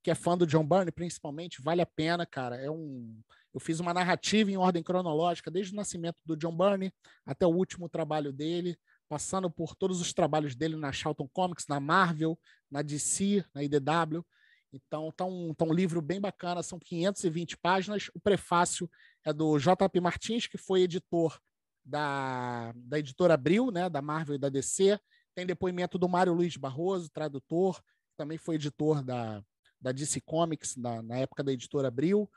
que 0.04 0.10
é 0.12 0.16
fã 0.16 0.38
do 0.38 0.48
John 0.48 0.66
Byrne 0.66 0.92
principalmente, 0.92 1.62
vale 1.62 1.82
a 1.82 1.86
pena, 1.86 2.26
cara. 2.26 2.56
É 2.56 2.70
um 2.70 3.22
eu 3.54 3.60
fiz 3.60 3.80
uma 3.80 3.94
narrativa 3.94 4.50
em 4.50 4.58
ordem 4.58 4.82
cronológica 4.82 5.52
desde 5.52 5.74
o 5.74 5.76
nascimento 5.76 6.18
do 6.26 6.38
John 6.38 6.56
Byrne 6.56 6.94
até 7.26 7.46
o 7.46 7.50
último 7.50 7.90
trabalho 7.90 8.32
dele, 8.32 8.78
passando 9.10 9.52
por 9.52 9.76
todos 9.76 10.00
os 10.00 10.14
trabalhos 10.14 10.56
dele 10.56 10.78
na 10.78 10.92
Charlton 10.92 11.28
Comics, 11.28 11.68
na 11.68 11.80
Marvel, 11.80 12.40
na 12.70 12.82
DC, 12.82 13.44
na 13.54 13.62
IDW. 13.62 14.26
Então, 14.72 15.12
tá 15.12 15.26
um, 15.26 15.54
tá 15.54 15.66
um 15.66 15.74
livro 15.74 16.02
bem 16.02 16.22
bacana, 16.22 16.64
são 16.64 16.80
520 16.80 17.58
páginas. 17.58 18.10
O 18.14 18.22
prefácio 18.22 18.90
é 19.26 19.34
do 19.34 19.58
JP 19.60 20.00
Martins, 20.00 20.48
que 20.48 20.58
foi 20.58 20.84
editor 20.84 21.38
da, 21.84 22.72
da 22.74 23.00
editora 23.00 23.34
Abril, 23.34 23.70
né, 23.70 23.90
da 23.90 24.02
Marvel 24.02 24.36
e 24.36 24.40
da 24.40 24.48
DC. 24.48 24.98
Tem 25.36 25.46
depoimento 25.46 25.98
do 25.98 26.08
Mário 26.08 26.34
Luiz 26.34 26.56
Barroso, 26.56 27.10
tradutor, 27.10 27.82
também 28.16 28.38
foi 28.38 28.56
editor 28.56 29.04
da, 29.04 29.44
da 29.82 29.92
DC 29.92 30.22
Comics 30.22 30.76
na, 30.76 31.02
na 31.02 31.18
época 31.18 31.44
da 31.44 31.52
editora 31.52 31.88
Abril. 31.88 32.30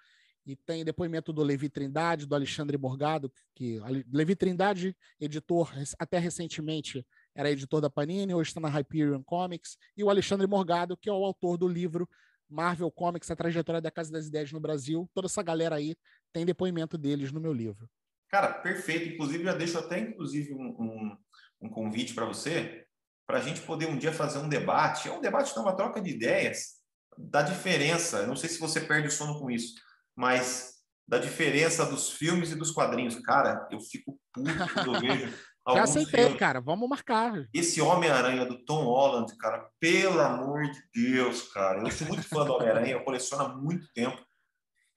E 0.47 0.55
tem 0.55 0.85
depoimento 0.85 1.33
do 1.33 1.43
Levi 1.43 1.71
Trindade, 1.71 2.27
do 2.27 2.35
Alexandre 2.35 2.77
Morgado, 2.77 3.33
que 3.55 3.81
Levi 4.13 4.37
Trindade, 4.37 4.95
editor 5.19 5.73
até 5.99 6.19
recentemente 6.19 7.07
era 7.35 7.51
editor 7.51 7.81
da 7.81 7.89
Panini, 7.89 8.35
hoje 8.35 8.51
está 8.51 8.61
na 8.61 8.69
Hyperion 8.69 9.23
Comics, 9.23 9.79
e 9.97 10.05
o 10.05 10.11
Alexandre 10.11 10.47
Morgado, 10.47 10.99
que 10.99 11.09
é 11.09 11.13
o 11.13 11.25
autor 11.25 11.57
do 11.57 11.67
livro 11.67 12.07
Marvel 12.49 12.91
Comics, 12.91 13.31
a 13.31 13.37
trajetória 13.37 13.81
da 13.81 13.91
Casa 13.91 14.13
das 14.13 14.27
Ideias 14.27 14.53
no 14.53 14.61
Brasil. 14.61 15.09
Toda 15.15 15.27
essa 15.27 15.43
galera 15.43 15.77
aí 15.77 15.97
tem 16.31 16.45
depoimento 16.45 16.99
deles 16.99 17.33
no 17.33 17.41
meu 17.41 17.53
livro. 17.53 17.89
Cara, 18.29 18.53
perfeito. 18.53 19.15
Inclusive, 19.15 19.45
já 19.45 19.55
deixo 19.55 19.79
até 19.79 19.99
inclusive 19.99 20.53
um, 20.53 20.69
um, 20.79 21.17
um 21.63 21.71
convite 21.71 22.15
para 22.15 22.27
você, 22.27 22.85
para 23.27 23.39
a 23.39 23.41
gente 23.41 23.63
poder 23.63 23.87
um 23.87 23.97
dia 23.97 24.13
fazer 24.13 24.39
um 24.39 24.49
debate. 24.49 25.09
É 25.09 25.13
um 25.13 25.21
debate, 25.21 25.57
não, 25.57 25.63
uma 25.63 25.77
troca 25.77 26.01
de 26.01 26.11
ideias 26.11 26.84
da 27.17 27.43
diferença. 27.43 28.19
Eu 28.19 28.29
não 28.29 28.37
sei 28.37 28.49
se 28.49 28.59
você 28.59 28.81
perde 28.81 29.09
o 29.09 29.11
sono 29.11 29.39
com 29.39 29.51
isso, 29.51 29.75
mas 30.17 30.75
da 31.07 31.19
diferença 31.19 31.85
dos 31.85 32.11
filmes 32.11 32.51
e 32.51 32.57
dos 32.57 32.71
quadrinhos. 32.71 33.17
Cara, 33.21 33.69
eu 33.71 33.81
fico 33.81 34.19
puto 34.33 34.69
quando 34.75 34.95
eu 34.95 35.01
vejo 35.01 35.35
Já 35.73 35.85
aceitei, 35.85 36.25
filmes. 36.25 36.39
cara. 36.39 36.61
Vamos 36.61 36.89
marcar. 36.89 37.33
Esse 37.53 37.81
Homem-Aranha 37.81 38.45
do 38.45 38.63
Tom 38.65 38.85
Holland, 38.85 39.35
cara, 39.39 39.67
pelo 39.81 40.21
amor 40.21 40.63
de 40.71 40.83
Deus, 40.95 41.43
cara. 41.53 41.81
Eu 41.81 41.91
sou 41.91 42.07
muito 42.07 42.29
fã 42.29 42.45
do 42.45 42.53
Homem-Aranha, 42.53 42.93
eu 42.93 43.05
coleciono 43.05 43.45
há 43.45 43.49
muito 43.49 43.91
tempo. 43.95 44.23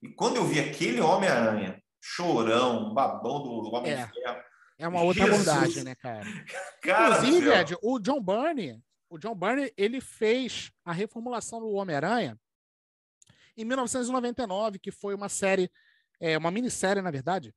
E 0.01 0.09
quando 0.09 0.35
eu 0.35 0.45
vi 0.45 0.59
aquele 0.59 0.99
Homem-Aranha, 0.99 1.81
chorão, 2.01 2.93
babão 2.93 3.41
do, 3.41 3.61
do 3.61 3.73
Homem 3.73 3.93
é. 3.93 4.07
Ferro. 4.07 4.41
É 4.79 4.87
uma 4.87 5.01
outra 5.01 5.25
Jesus. 5.25 5.47
abordagem, 5.47 5.83
né, 5.83 5.95
cara? 5.95 6.25
cara 6.83 7.17
Inclusive, 7.17 7.49
Ed, 7.49 7.77
o 7.81 7.97
John 7.99 8.21
Byrne, 8.21 8.83
o 9.09 9.17
John 9.17 9.35
Byrne, 9.35 9.71
ele 9.77 10.01
fez 10.01 10.71
a 10.83 10.91
reformulação 10.91 11.59
do 11.59 11.71
Homem-Aranha 11.71 12.39
em 13.55 13.65
1999, 13.65 14.79
que 14.79 14.91
foi 14.91 15.15
uma 15.15 15.29
série, 15.29 15.71
é, 16.19 16.37
uma 16.37 16.51
minissérie, 16.51 17.01
na 17.01 17.11
verdade, 17.11 17.53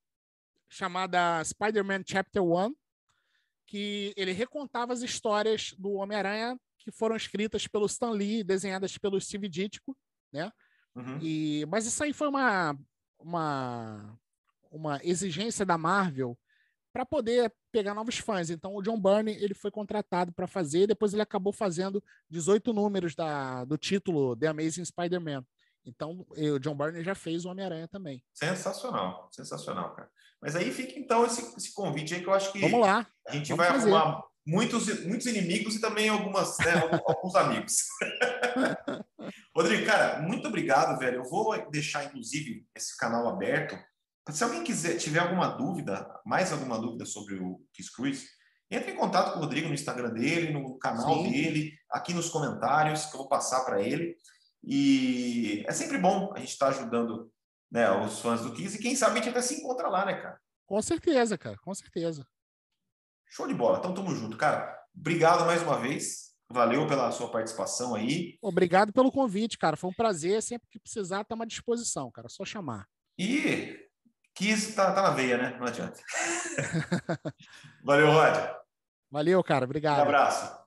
chamada 0.69 1.43
Spider-Man 1.45 2.03
Chapter 2.07 2.43
One, 2.43 2.75
que 3.67 4.13
ele 4.17 4.33
recontava 4.33 4.93
as 4.93 5.03
histórias 5.03 5.75
do 5.79 5.93
Homem-Aranha 5.93 6.59
que 6.79 6.91
foram 6.91 7.15
escritas 7.15 7.67
pelo 7.67 7.87
Stan 7.87 8.11
Lee, 8.11 8.43
desenhadas 8.43 8.97
pelo 8.97 9.21
Steve 9.21 9.49
Ditko, 9.49 9.97
né? 10.33 10.51
Uhum. 10.95 11.19
E, 11.21 11.67
mas 11.69 11.87
isso 11.87 12.03
aí 12.03 12.13
foi 12.13 12.29
uma, 12.29 12.77
uma, 13.19 14.19
uma 14.71 15.01
exigência 15.05 15.65
da 15.65 15.77
Marvel 15.77 16.39
para 16.93 17.05
poder 17.05 17.53
pegar 17.71 17.95
novos 17.95 18.19
fãs. 18.19 18.51
Então 18.51 18.75
o 18.75 18.83
John 18.83 19.01
Byrne 19.01 19.33
ele 19.33 19.55
foi 19.55 19.71
contratado 19.71 20.33
para 20.33 20.47
fazer, 20.47 20.87
depois 20.87 21.13
ele 21.13 21.23
acabou 21.23 21.53
fazendo 21.53 22.03
18 22.29 22.73
números 22.73 23.15
da, 23.15 23.65
do 23.65 23.77
título 23.79 24.37
The 24.37 24.49
Amazing 24.49 24.85
Spider-Man. 24.85 25.45
Então 25.85 26.27
o 26.29 26.59
John 26.59 26.75
Byrne 26.77 27.03
já 27.03 27.15
fez 27.15 27.45
o 27.45 27.49
Homem-Aranha 27.51 27.89
também. 27.89 28.23
Sensacional, 28.35 29.29
sensacional, 29.33 29.95
cara. 29.95 30.11
Mas 30.41 30.57
aí 30.57 30.71
fica 30.73 30.99
então 30.99 31.25
esse, 31.25 31.55
esse 31.57 31.73
convite 31.75 32.15
aí 32.15 32.21
que 32.23 32.29
eu 32.29 32.35
acho 32.35 32.53
que 32.53 32.61
Vamos 32.61 32.81
lá. 32.81 33.07
a 33.29 33.33
gente 33.33 33.49
Vamos 33.49 33.65
vai 33.67 33.73
fazer. 33.73 33.93
arrumar 33.95 34.23
muitos, 34.47 35.05
muitos 35.05 35.27
inimigos 35.27 35.77
e 35.77 35.81
também 35.81 36.09
algumas, 36.09 36.59
né, 36.59 36.73
alguns 37.07 37.35
amigos. 37.35 37.75
Rodrigo, 39.55 39.85
cara, 39.87 40.23
muito 40.23 40.49
obrigado, 40.49 40.99
velho. 40.99 41.17
Eu 41.19 41.25
vou 41.25 41.71
deixar, 41.71 42.05
inclusive, 42.05 42.67
esse 42.75 42.97
canal 42.97 43.29
aberto. 43.29 43.79
Se 44.33 44.45
alguém 44.45 44.65
quiser, 44.65 44.97
tiver 44.99 45.21
alguma 45.21 45.49
dúvida, 45.49 46.09
mais 46.25 46.53
alguma 46.53 46.79
dúvida 46.79 47.05
sobre 47.05 47.37
o 47.37 47.61
Kiss 47.73 47.93
Cruise, 47.93 48.27
entre 48.71 48.93
em 48.93 48.97
contato 48.97 49.33
com 49.33 49.39
o 49.39 49.43
Rodrigo 49.43 49.69
no 49.69 49.75
Instagram 49.75 50.11
dele, 50.11 50.53
no 50.53 50.79
canal 50.79 51.25
Sim. 51.25 51.31
dele, 51.31 51.73
aqui 51.91 52.15
nos 52.15 52.29
comentários, 52.29 53.07
que 53.07 53.15
eu 53.15 53.19
vou 53.19 53.29
passar 53.29 53.65
para 53.65 53.83
ele. 53.83 54.17
E 54.63 55.65
é 55.67 55.73
sempre 55.73 55.99
bom 55.99 56.33
a 56.35 56.39
gente 56.39 56.51
estar 56.51 56.73
tá 56.73 56.79
ajudando 56.79 57.33
né, 57.71 57.91
os 57.91 58.21
fãs 58.21 58.43
do 58.43 58.53
Kiss 58.53 58.77
e 58.77 58.83
quem 58.83 58.95
sabe 58.95 59.13
a 59.13 59.17
gente 59.17 59.31
até 59.31 59.43
se 59.43 59.55
encontra 59.55 59.89
lá, 59.89 60.05
né, 60.05 60.21
cara? 60.21 60.39
Com 60.67 60.81
certeza, 60.81 61.37
cara, 61.37 61.57
com 61.59 61.75
certeza. 61.75 62.25
Show 63.29 63.47
de 63.47 63.55
bola. 63.55 63.79
Então, 63.79 63.95
tamo 63.95 64.15
junto, 64.15 64.37
cara. 64.37 64.77
Obrigado 64.95 65.45
mais 65.47 65.63
uma 65.63 65.79
vez. 65.79 66.31
Valeu 66.49 66.87
pela 66.87 67.11
sua 67.13 67.31
participação 67.31 67.95
aí. 67.95 68.37
Obrigado 68.43 68.93
pelo 68.93 69.11
convite, 69.11 69.57
cara. 69.57 69.77
Foi 69.77 69.91
um 69.91 69.95
prazer. 69.95 70.43
Sempre 70.43 70.69
que 70.69 70.81
precisar, 70.81 71.23
estamos 71.23 71.45
à 71.45 71.47
disposição, 71.47 72.11
cara. 72.11 72.29
Só 72.29 72.45
chamar. 72.45 72.89
E 73.17 73.89
Kiss 74.41 74.75
tá, 74.75 74.91
tá 74.93 75.03
na 75.03 75.11
veia, 75.11 75.37
né? 75.37 75.55
Não 75.61 75.67
adianta. 75.67 76.01
Valeu, 77.85 78.11
Rod. 78.11 78.35
Valeu, 79.11 79.45
cara. 79.45 79.67
Obrigado. 79.67 79.99
Um 79.99 80.03
abraço. 80.05 80.60